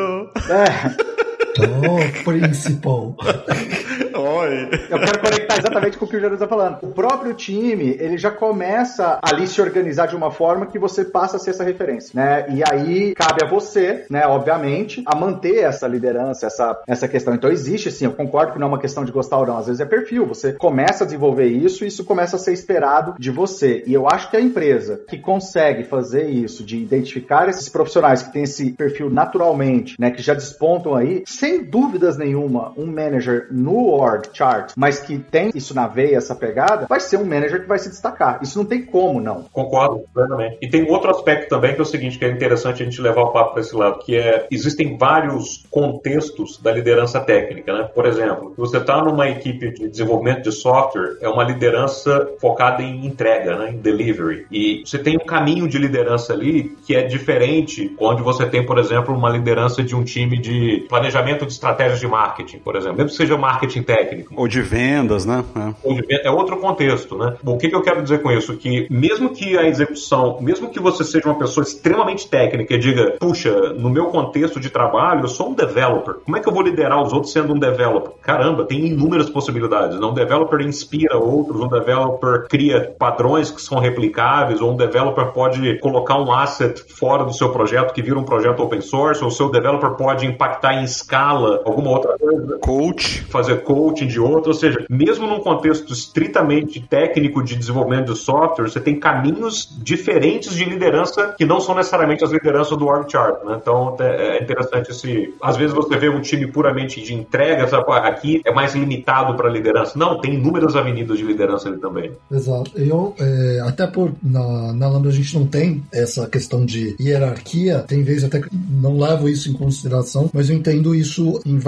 É. 0.50 1.20
Oh, 1.60 2.24
principal. 2.24 3.16
Oi. 4.20 4.70
Eu 4.90 5.00
quero 5.00 5.20
conectar 5.20 5.58
exatamente 5.58 5.98
com 5.98 6.04
o 6.04 6.08
que 6.08 6.18
o 6.18 6.20
Jerônimo 6.20 6.44
está 6.44 6.48
falando. 6.48 6.80
O 6.82 6.92
próprio 6.92 7.34
time, 7.34 7.96
ele 8.00 8.18
já 8.18 8.30
começa 8.30 9.20
ali 9.24 9.48
se 9.48 9.62
organizar 9.62 10.08
de 10.08 10.16
uma 10.16 10.30
forma 10.30 10.66
que 10.66 10.78
você 10.78 11.06
passa 11.06 11.38
a 11.38 11.40
ser 11.40 11.52
essa 11.52 11.64
referência, 11.64 12.12
né? 12.14 12.46
E 12.50 12.62
aí 12.70 13.16
cabe 13.16 13.46
a 13.46 13.48
você, 13.48 14.06
né, 14.10 14.28
obviamente, 14.28 15.02
a 15.06 15.16
manter 15.16 15.60
essa 15.60 15.88
liderança, 15.88 16.48
essa, 16.48 16.78
essa 16.88 17.08
questão. 17.08 17.34
Então 17.34 17.50
existe 17.50 17.92
sim, 17.92 18.06
eu 18.06 18.12
concordo 18.12 18.54
que 18.54 18.60
não 18.60 18.68
é 18.68 18.70
uma 18.70 18.80
questão 18.80 19.06
de 19.06 19.12
gostar 19.12 19.38
ou 19.38 19.48
não, 19.48 19.58
às 19.58 19.68
vezes 19.68 19.80
é 19.80 19.86
perfil. 19.86 20.26
Você 20.26 20.54
começa 20.54 21.04
a 21.04 21.08
desenvolver 21.08 21.48
isso 21.48 21.86
e 21.86 21.88
isso 21.88 22.04
começa 22.04 22.36
a 22.36 22.40
ser 22.40 22.52
esperado 22.52 23.16
de 23.18 23.32
você. 23.32 23.84
E 23.88 23.94
eu 23.94 24.08
acho 24.08 24.30
que 24.30 24.36
a 24.36 24.42
empresa 24.42 25.02
que 25.08 25.18
consegue 25.18 25.86
fazer 25.86 26.28
isso, 26.28 26.64
de 26.64 26.78
identificar 26.78 27.48
esses 27.48 27.70
profissionais 27.70 28.22
que 28.22 28.34
têm 28.34 28.44
esse 28.44 28.74
perfil 28.74 29.10
naturalmente, 29.10 29.96
né, 29.98 30.12
que 30.12 30.22
já 30.22 30.34
despontam 30.34 30.96
aí, 30.96 31.24
sem 31.26 31.64
dúvidas 31.64 32.18
nenhuma, 32.18 32.74
um 32.76 32.86
manager 32.86 33.48
no 33.52 33.88
org 33.88 34.09
chart, 34.34 34.74
mas 34.76 34.99
que 34.99 35.18
tem 35.18 35.51
isso 35.53 35.74
na 35.74 35.88
veia, 35.88 36.18
essa 36.18 36.36
pegada, 36.36 36.86
vai 36.88 36.99
ser 36.99 37.18
um 37.18 37.26
manager 37.26 37.62
que 37.62 37.68
vai 37.68 37.80
se 37.80 37.89
destacar. 37.89 38.39
Isso 38.41 38.57
não 38.57 38.66
tem 38.66 38.86
como, 38.86 39.20
não. 39.20 39.43
Concordo 39.51 40.03
plenamente. 40.14 40.57
E 40.62 40.68
tem 40.68 40.89
outro 40.89 41.10
aspecto 41.10 41.49
também 41.49 41.74
que 41.74 41.80
é 41.80 41.84
o 41.84 41.86
seguinte, 41.86 42.18
que 42.18 42.26
é 42.26 42.30
interessante 42.30 42.82
a 42.82 42.86
gente 42.86 43.01
levar 43.01 43.22
o 43.22 43.32
papo 43.32 43.53
para 43.53 43.62
esse 43.62 43.76
lado, 43.76 43.99
que 43.99 44.16
é, 44.16 44.47
existem 44.51 44.97
vários 44.97 45.66
contextos 45.70 46.57
da 46.57 46.72
liderança 46.72 47.20
técnica, 47.20 47.74
né? 47.74 47.89
Por 47.93 48.05
exemplo, 48.05 48.53
você 48.57 48.78
está 48.78 49.03
numa 49.03 49.28
equipe 49.30 49.72
de 49.72 49.88
desenvolvimento 49.89 50.43
de 50.43 50.51
software, 50.51 51.18
é 51.22 51.30
uma 51.30 51.43
liderança 51.43 52.30
focada 52.39 52.82
em 52.82 53.05
entrega, 53.05 53.57
né? 53.57 53.72
em 53.72 53.78
delivery. 53.78 54.45
E 54.51 54.84
você 54.86 54.97
tem 54.97 55.16
um 55.16 55.26
caminho 55.26 55.68
de 55.68 55.78
liderança 55.78 56.34
ali 56.34 56.76
que 56.86 56.95
é 56.95 57.03
diferente 57.03 57.95
onde 57.99 58.22
você 58.22 58.45
tem, 58.45 58.66
por 58.66 58.78
exemplo, 58.78 59.16
uma 59.16 59.30
liderança 59.30 59.84
de 59.84 59.95
um 59.95 60.03
time 60.03 60.38
de 60.38 60.86
planejamento 60.88 61.45
de 61.45 61.53
estratégias 61.53 61.99
de 61.99 62.07
marketing, 62.07 62.60
por 62.60 62.76
exemplo, 62.76 62.97
mesmo 62.97 63.10
que 63.10 63.16
seja 63.16 63.38
marketing 63.38 63.84
técnico. 63.84 63.99
Ou 64.36 64.47
de 64.47 64.62
vendas, 64.62 65.26
né? 65.26 65.43
É. 65.56 65.74
Ou 65.84 65.93
de 65.95 66.02
vendas, 66.02 66.26
é 66.26 66.32
outro 66.32 66.58
contexto, 66.58 67.18
né? 67.18 67.36
Bom, 67.43 67.56
o 67.56 67.58
que, 67.58 67.70
que 67.70 67.76
eu 67.76 67.82
quero 67.82 68.02
dizer 68.02 68.22
com 68.22 68.32
isso? 68.32 68.56
Que 68.58 68.88
mesmo 68.89 69.30
que 69.30 69.58
a 69.58 69.68
execução, 69.68 70.38
mesmo 70.41 70.70
que 70.70 70.80
você 70.80 71.04
seja 71.04 71.28
uma 71.28 71.38
pessoa 71.38 71.64
extremamente 71.64 72.28
técnica 72.28 72.74
e 72.74 72.78
diga, 72.78 73.16
puxa, 73.20 73.74
no 73.74 73.89
meu 73.89 74.08
contexto 74.08 74.60
de 74.60 74.70
trabalho, 74.70 75.24
eu 75.24 75.28
sou 75.28 75.50
um 75.50 75.54
developer, 75.54 76.16
como 76.26 76.38
é 76.38 76.39
que 76.39 76.47
eu 76.47 76.54
vou 76.54 76.62
liderar 76.62 77.02
os 77.02 77.14
outros 77.14 77.32
sendo 77.32 77.54
um 77.54 77.60
developer? 77.60 78.12
Caramba, 78.22 78.66
tem 78.66 78.86
inúmeras 78.86 79.30
possibilidades. 79.30 80.00
Né? 80.00 80.06
Um 80.06 80.14
developer 80.14 80.62
inspira 80.62 81.18
outros, 81.18 81.62
um 81.62 81.68
developer 81.68 82.47
cria 82.47 82.93
padrões 82.97 83.52
que 83.52 83.62
são 83.62 83.80
replicáveis, 83.80 84.62
ou 84.62 84.72
um 84.72 84.76
developer 84.76 85.28
pode 85.28 85.80
colocar 85.80 86.18
um 86.20 86.32
asset 86.32 86.84
fora 86.93 87.24
do 87.24 87.34
seu 87.34 87.52
projeto 87.52 87.93
que 87.93 88.02
vira 88.02 88.18
um 88.18 88.24
projeto 88.24 88.62
open 88.62 88.82
source, 88.82 89.22
ou 89.22 89.30
o 89.30 89.32
seu 89.32 89.50
developer 89.50 89.91
pode 89.91 90.26
impactar 90.26 90.76
em 90.76 90.84
escala 90.84 91.62
alguma 91.66 91.91
outra 91.91 92.18
coisa. 92.18 92.60
Coach. 92.60 93.24
Fazer 93.30 93.64
coaching 93.80 94.08
de 94.08 94.20
outro. 94.20 94.52
Ou 94.52 94.54
seja, 94.54 94.86
mesmo 94.90 95.26
num 95.26 95.40
contexto 95.40 95.94
estritamente 95.94 96.82
técnico 96.82 97.42
de 97.42 97.56
desenvolvimento 97.56 98.14
de 98.14 98.20
software, 98.20 98.70
você 98.70 98.80
tem 98.80 99.00
caminhos 99.00 99.70
diferentes 99.82 100.54
de 100.54 100.66
liderança 100.66 101.34
que 101.38 101.46
não 101.46 101.62
são 101.62 101.74
necessariamente 101.76 102.24
as 102.24 102.32
lideranças 102.32 102.78
do 102.78 102.86
org 102.86 103.10
chart. 103.10 103.44
Né? 103.46 103.58
Então 103.62 103.96
é 104.00 104.44
interessante 104.44 104.92
esse. 104.92 105.34
Às 105.42 105.56
vezes 105.56 105.74
você 105.74 105.98
vê 105.98 106.10
um 106.10 106.22
time 106.22 106.48
puramente 106.48 107.02
de 107.02 107.14
entrega, 107.14 107.68
sabe? 107.68 107.86
aqui 107.90 108.42
é 108.46 108.54
mais 108.54 108.76
limitado 108.76 109.36
para 109.36 109.50
liderança. 109.50 109.98
Não, 109.98 110.20
tem 110.20 110.34
inúmeras 110.34 110.76
avenidas 110.76 111.18
de 111.18 111.24
liderança 111.24 111.70
ali 111.70 111.78
também. 111.78 112.12
Exato. 112.32 112.72
Eu, 112.76 113.16
é, 113.20 113.62
até 113.66 113.88
por 113.88 114.12
na, 114.22 114.74
na 114.74 114.90
Lambda 114.90 115.10
a 115.10 115.14
gente 115.14 115.34
não 115.38 115.46
tem 115.46 115.84
essa 115.92 116.28
questão 116.28 116.66
de 116.66 116.96
hierarquia, 117.00 117.80
tem 117.88 118.04
vezes 118.04 118.26
até 118.26 118.42
que 118.42 118.50
não 118.70 119.00
levo 119.00 119.30
isso 119.30 119.50
em 119.50 119.54
consideração, 119.54 120.30
mas 120.34 120.50
eu 120.50 120.56
entendo 120.56 120.94
isso 120.94 121.40
em, 121.46 121.60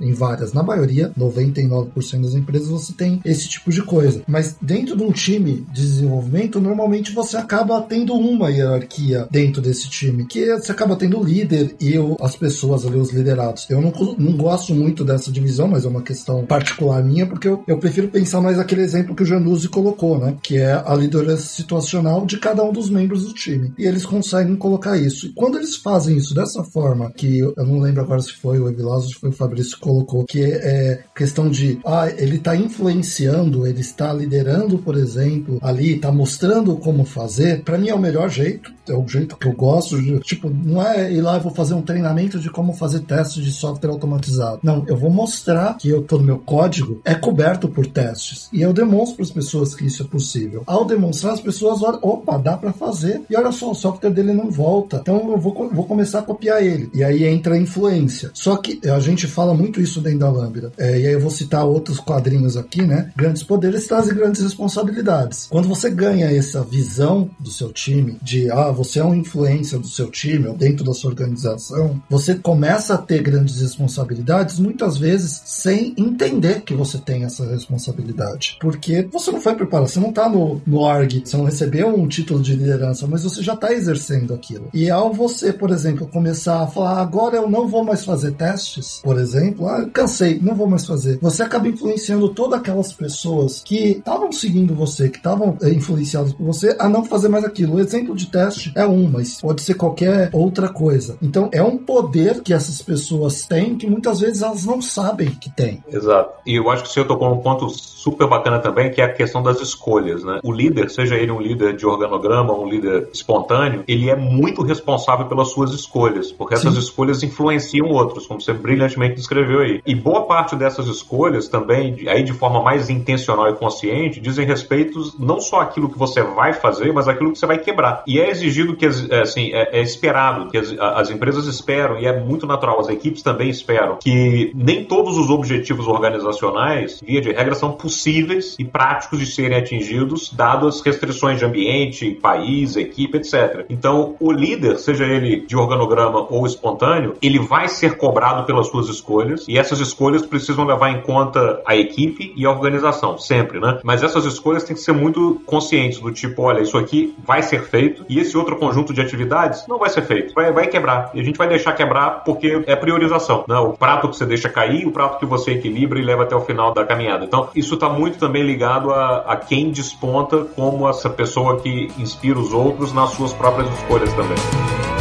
em 0.00 0.12
várias, 0.12 0.52
na 0.52 0.62
maioria, 0.62 1.12
90 1.16 1.45
99% 1.52 2.22
das 2.22 2.34
empresas 2.34 2.68
você 2.68 2.92
tem 2.92 3.20
esse 3.24 3.48
tipo 3.48 3.70
de 3.70 3.82
coisa. 3.82 4.22
Mas 4.26 4.56
dentro 4.60 4.96
de 4.96 5.02
um 5.02 5.12
time 5.12 5.66
de 5.72 5.82
desenvolvimento, 5.82 6.60
normalmente 6.60 7.12
você 7.12 7.36
acaba 7.36 7.80
tendo 7.82 8.14
uma 8.14 8.50
hierarquia 8.50 9.26
dentro 9.30 9.60
desse 9.60 9.88
time, 9.88 10.26
que 10.26 10.46
você 10.56 10.72
acaba 10.72 10.96
tendo 10.96 11.18
o 11.18 11.24
líder 11.24 11.74
e 11.80 11.94
as 12.20 12.36
pessoas 12.36 12.84
ali, 12.84 12.98
os 12.98 13.12
liderados. 13.12 13.66
Eu 13.70 13.80
não, 13.80 13.92
não 14.18 14.36
gosto 14.36 14.74
muito 14.74 15.04
dessa 15.04 15.30
divisão, 15.30 15.68
mas 15.68 15.84
é 15.84 15.88
uma 15.88 16.02
questão 16.02 16.44
particular 16.44 17.02
minha, 17.02 17.26
porque 17.26 17.48
eu, 17.48 17.62
eu 17.66 17.78
prefiro 17.78 18.08
pensar 18.08 18.40
mais 18.40 18.58
aquele 18.58 18.82
exemplo 18.82 19.14
que 19.14 19.22
o 19.22 19.26
Januzzi 19.26 19.68
colocou, 19.68 20.18
né? 20.18 20.36
Que 20.42 20.58
é 20.58 20.72
a 20.72 20.94
liderança 20.94 21.46
situacional 21.46 22.26
de 22.26 22.38
cada 22.38 22.62
um 22.64 22.72
dos 22.72 22.90
membros 22.90 23.24
do 23.24 23.34
time. 23.34 23.72
E 23.78 23.84
eles 23.84 24.04
conseguem 24.04 24.56
colocar 24.56 24.96
isso. 24.96 25.26
E 25.26 25.32
quando 25.32 25.58
eles 25.58 25.76
fazem 25.76 26.16
isso 26.16 26.34
dessa 26.34 26.62
forma, 26.64 27.10
que 27.12 27.38
eu 27.38 27.54
não 27.58 27.80
lembro 27.80 28.02
agora 28.02 28.20
se 28.20 28.32
foi 28.32 28.58
o 28.58 28.68
Evilazo, 28.68 29.08
se 29.08 29.14
foi 29.14 29.30
o 29.30 29.32
Fabrício 29.32 29.76
que 29.76 29.82
colocou, 29.82 30.24
que 30.24 30.42
é 30.42 31.02
questão 31.14 31.35
de, 31.44 31.78
ah, 31.84 32.08
ele 32.16 32.36
está 32.36 32.56
influenciando, 32.56 33.66
ele 33.66 33.80
está 33.80 34.12
liderando, 34.12 34.78
por 34.78 34.96
exemplo, 34.96 35.58
ali, 35.60 35.94
está 35.94 36.10
mostrando 36.10 36.76
como 36.76 37.04
fazer, 37.04 37.62
para 37.62 37.78
mim 37.78 37.88
é 37.88 37.94
o 37.94 37.98
melhor 37.98 38.28
jeito, 38.28 38.72
é 38.88 38.94
o 38.94 39.06
jeito 39.06 39.36
que 39.36 39.46
eu 39.46 39.52
gosto. 39.52 40.00
De, 40.00 40.18
tipo, 40.20 40.48
não 40.48 40.82
é 40.82 41.12
ir 41.12 41.20
lá 41.20 41.36
e 41.36 41.40
vou 41.40 41.52
fazer 41.52 41.74
um 41.74 41.82
treinamento 41.82 42.38
de 42.38 42.50
como 42.50 42.72
fazer 42.72 43.00
testes 43.00 43.44
de 43.44 43.52
software 43.52 43.90
automatizado. 43.90 44.60
Não, 44.62 44.84
eu 44.86 44.96
vou 44.96 45.10
mostrar 45.10 45.76
que 45.76 45.88
eu, 45.88 46.02
todo 46.02 46.24
meu 46.24 46.38
código 46.38 47.00
é 47.04 47.14
coberto 47.14 47.68
por 47.68 47.86
testes. 47.86 48.48
E 48.52 48.62
eu 48.62 48.72
demonstro 48.72 49.16
para 49.16 49.24
as 49.24 49.30
pessoas 49.30 49.74
que 49.74 49.86
isso 49.86 50.02
é 50.02 50.06
possível. 50.06 50.62
Ao 50.66 50.84
demonstrar, 50.84 51.32
as 51.32 51.40
pessoas 51.40 51.82
olham, 51.82 51.98
opa, 52.02 52.38
dá 52.38 52.56
para 52.56 52.72
fazer. 52.72 53.22
E 53.28 53.36
olha 53.36 53.52
só, 53.52 53.70
o 53.70 53.74
software 53.74 54.10
dele 54.10 54.32
não 54.32 54.50
volta. 54.50 54.98
Então 55.02 55.30
eu 55.30 55.38
vou, 55.38 55.70
vou 55.72 55.84
começar 55.84 56.20
a 56.20 56.22
copiar 56.22 56.62
ele. 56.62 56.90
E 56.94 57.02
aí 57.02 57.24
entra 57.24 57.54
a 57.54 57.58
influência. 57.58 58.30
Só 58.32 58.56
que 58.56 58.80
a 58.88 59.00
gente 59.00 59.26
fala 59.26 59.54
muito 59.54 59.80
isso 59.80 60.00
dentro 60.00 60.20
da 60.20 60.30
Lambda. 60.30 60.72
É, 60.78 60.98
e 60.98 61.06
aí 61.06 61.12
eu 61.12 61.20
vou 61.20 61.25
citar 61.30 61.64
outros 61.64 61.98
quadrinhos 61.98 62.56
aqui, 62.56 62.82
né? 62.82 63.12
Grandes 63.16 63.42
poderes 63.42 63.86
trazem 63.86 64.14
grandes 64.14 64.42
responsabilidades. 64.42 65.46
Quando 65.50 65.68
você 65.68 65.90
ganha 65.90 66.26
essa 66.26 66.62
visão 66.62 67.30
do 67.38 67.50
seu 67.50 67.72
time, 67.72 68.18
de 68.22 68.50
ah, 68.50 68.70
você 68.70 68.98
é 68.98 69.04
uma 69.04 69.16
influência 69.16 69.78
do 69.78 69.88
seu 69.88 70.10
time 70.10 70.46
ou 70.46 70.54
dentro 70.54 70.84
da 70.84 70.94
sua 70.94 71.10
organização, 71.10 72.00
você 72.08 72.34
começa 72.34 72.94
a 72.94 72.98
ter 72.98 73.22
grandes 73.22 73.60
responsabilidades, 73.60 74.58
muitas 74.58 74.96
vezes 74.96 75.42
sem 75.44 75.94
entender 75.96 76.62
que 76.62 76.74
você 76.74 76.98
tem 76.98 77.24
essa 77.24 77.46
responsabilidade. 77.46 78.56
Porque 78.60 79.08
você 79.12 79.30
não 79.30 79.40
foi 79.40 79.54
preparado, 79.54 79.88
você 79.88 80.00
não 80.00 80.10
está 80.10 80.28
no, 80.28 80.60
no 80.66 80.78
org, 80.78 81.22
você 81.24 81.36
não 81.36 81.44
recebeu 81.44 81.88
um 81.88 82.06
título 82.08 82.42
de 82.42 82.54
liderança, 82.54 83.06
mas 83.06 83.22
você 83.22 83.42
já 83.42 83.54
está 83.54 83.72
exercendo 83.72 84.34
aquilo. 84.34 84.68
E 84.72 84.90
ao 84.90 85.12
você, 85.12 85.52
por 85.52 85.70
exemplo, 85.70 86.06
começar 86.06 86.62
a 86.62 86.66
falar, 86.66 87.00
agora 87.00 87.36
eu 87.36 87.48
não 87.48 87.68
vou 87.68 87.84
mais 87.84 88.04
fazer 88.04 88.32
testes, 88.32 89.00
por 89.02 89.18
exemplo, 89.18 89.68
ah, 89.68 89.88
cansei, 89.92 90.38
não 90.40 90.54
vou 90.54 90.68
mais 90.68 90.86
fazer. 90.86 91.15
Você 91.20 91.42
acaba 91.42 91.68
influenciando 91.68 92.28
todas 92.28 92.58
aquelas 92.58 92.92
pessoas 92.92 93.62
que 93.64 93.92
estavam 93.92 94.30
seguindo 94.32 94.74
você, 94.74 95.08
que 95.08 95.18
estavam 95.18 95.56
eh, 95.62 95.70
influenciadas 95.70 96.32
por 96.32 96.46
você, 96.46 96.76
a 96.78 96.88
não 96.88 97.04
fazer 97.04 97.28
mais 97.28 97.44
aquilo. 97.44 97.76
O 97.76 97.80
exemplo 97.80 98.14
de 98.14 98.26
teste 98.26 98.72
é 98.74 98.86
um, 98.86 99.08
mas 99.08 99.40
pode 99.40 99.62
ser 99.62 99.74
qualquer 99.74 100.30
outra 100.32 100.68
coisa. 100.68 101.16
Então 101.22 101.48
é 101.52 101.62
um 101.62 101.78
poder 101.78 102.42
que 102.42 102.52
essas 102.52 102.82
pessoas 102.82 103.46
têm 103.46 103.76
que 103.76 103.88
muitas 103.88 104.20
vezes 104.20 104.42
elas 104.42 104.64
não 104.64 104.80
sabem 104.82 105.30
que 105.30 105.50
têm. 105.50 105.82
Exato. 105.88 106.34
E 106.46 106.56
eu 106.56 106.70
acho 106.70 106.84
que 106.84 106.88
você 106.90 107.04
tocou 107.04 107.32
um 107.32 107.38
ponto 107.38 107.68
super 107.68 108.28
bacana 108.28 108.58
também, 108.58 108.90
que 108.90 109.00
é 109.00 109.04
a 109.04 109.12
questão 109.12 109.42
das 109.42 109.60
escolhas, 109.60 110.22
né? 110.22 110.40
O 110.44 110.52
líder, 110.52 110.90
seja 110.90 111.16
ele 111.16 111.32
um 111.32 111.40
líder 111.40 111.76
de 111.76 111.86
organograma, 111.86 112.52
um 112.54 112.68
líder 112.68 113.08
espontâneo, 113.12 113.84
ele 113.88 114.08
é 114.08 114.16
muito 114.16 114.62
responsável 114.62 115.26
pelas 115.26 115.48
suas 115.48 115.72
escolhas, 115.72 116.30
porque 116.30 116.54
essas 116.54 116.74
Sim. 116.74 116.80
escolhas 116.80 117.22
influenciam 117.22 117.88
outros, 117.88 118.26
como 118.26 118.40
você 118.40 118.52
brilhantemente 118.52 119.16
descreveu 119.16 119.60
aí. 119.60 119.80
E 119.84 119.94
boa 119.94 120.22
parte 120.22 120.54
dessas 120.54 120.86
escolhas 120.86 121.05
também, 121.50 122.08
aí 122.08 122.22
de 122.22 122.32
forma 122.32 122.62
mais 122.62 122.88
intencional 122.90 123.48
e 123.48 123.54
consciente, 123.54 124.20
dizem 124.20 124.46
respeito 124.46 125.00
não 125.18 125.40
só 125.40 125.60
aquilo 125.60 125.88
que 125.88 125.98
você 125.98 126.22
vai 126.22 126.52
fazer, 126.52 126.92
mas 126.92 127.08
aquilo 127.08 127.32
que 127.32 127.38
você 127.38 127.46
vai 127.46 127.58
quebrar. 127.58 128.02
E 128.06 128.20
é 128.20 128.30
exigido 128.30 128.76
que, 128.76 128.86
é, 128.86 129.20
assim, 129.20 129.52
é, 129.52 129.78
é 129.78 129.82
esperado, 129.82 130.50
que 130.50 130.58
as, 130.58 130.74
as 130.78 131.10
empresas 131.10 131.46
esperam, 131.46 131.98
e 131.98 132.06
é 132.06 132.18
muito 132.18 132.46
natural, 132.46 132.80
as 132.80 132.88
equipes 132.88 133.22
também 133.22 133.48
esperam, 133.48 133.98
que 134.02 134.52
nem 134.54 134.84
todos 134.84 135.16
os 135.16 135.30
objetivos 135.30 135.86
organizacionais, 135.86 137.00
via 137.04 137.20
de 137.20 137.32
regra, 137.32 137.54
são 137.54 137.72
possíveis 137.72 138.56
e 138.58 138.64
práticos 138.64 139.18
de 139.18 139.26
serem 139.26 139.58
atingidos, 139.58 140.32
dadas 140.32 140.80
restrições 140.80 141.38
de 141.38 141.44
ambiente, 141.44 142.10
país, 142.10 142.76
equipe, 142.76 143.18
etc. 143.18 143.66
Então, 143.68 144.16
o 144.20 144.32
líder, 144.32 144.78
seja 144.78 145.04
ele 145.04 145.40
de 145.40 145.56
organograma 145.56 146.26
ou 146.30 146.46
espontâneo, 146.46 147.16
ele 147.22 147.38
vai 147.38 147.68
ser 147.68 147.96
cobrado 147.96 148.44
pelas 148.44 148.68
suas 148.68 148.88
escolhas 148.88 149.44
e 149.48 149.58
essas 149.58 149.80
escolhas 149.80 150.24
precisam 150.24 150.64
levar 150.64 150.90
em 150.90 150.95
conta 151.00 151.60
a 151.66 151.76
equipe 151.76 152.32
e 152.36 152.44
a 152.44 152.50
organização, 152.50 153.18
sempre, 153.18 153.60
né? 153.60 153.78
Mas 153.82 154.02
essas 154.02 154.24
escolhas 154.24 154.64
têm 154.64 154.74
que 154.74 154.82
ser 154.82 154.92
muito 154.92 155.40
conscientes, 155.46 156.00
do 156.00 156.12
tipo, 156.12 156.42
olha, 156.42 156.60
isso 156.60 156.76
aqui 156.76 157.14
vai 157.24 157.42
ser 157.42 157.62
feito 157.62 158.04
e 158.08 158.18
esse 158.18 158.36
outro 158.36 158.56
conjunto 158.56 158.92
de 158.92 159.00
atividades 159.00 159.66
não 159.68 159.78
vai 159.78 159.90
ser 159.90 160.02
feito, 160.02 160.34
vai, 160.34 160.52
vai 160.52 160.66
quebrar. 160.66 161.10
E 161.14 161.20
a 161.20 161.22
gente 161.22 161.36
vai 161.36 161.48
deixar 161.48 161.72
quebrar 161.72 162.24
porque 162.24 162.62
é 162.66 162.76
priorização, 162.76 163.44
né? 163.48 163.58
O 163.58 163.72
prato 163.72 164.08
que 164.08 164.16
você 164.16 164.26
deixa 164.26 164.48
cair, 164.48 164.86
o 164.86 164.90
prato 164.90 165.18
que 165.18 165.26
você 165.26 165.52
equilibra 165.52 165.98
e 165.98 166.02
leva 166.02 166.22
até 166.22 166.34
o 166.34 166.40
final 166.40 166.72
da 166.72 166.84
caminhada. 166.84 167.24
Então, 167.24 167.48
isso 167.54 167.74
está 167.74 167.88
muito 167.88 168.18
também 168.18 168.42
ligado 168.42 168.92
a, 168.92 169.18
a 169.18 169.36
quem 169.36 169.70
desponta 169.70 170.44
como 170.56 170.88
essa 170.88 171.10
pessoa 171.10 171.60
que 171.60 171.90
inspira 171.98 172.38
os 172.38 172.52
outros 172.52 172.92
nas 172.92 173.10
suas 173.10 173.32
próprias 173.32 173.68
escolhas 173.78 174.12
também. 174.14 174.95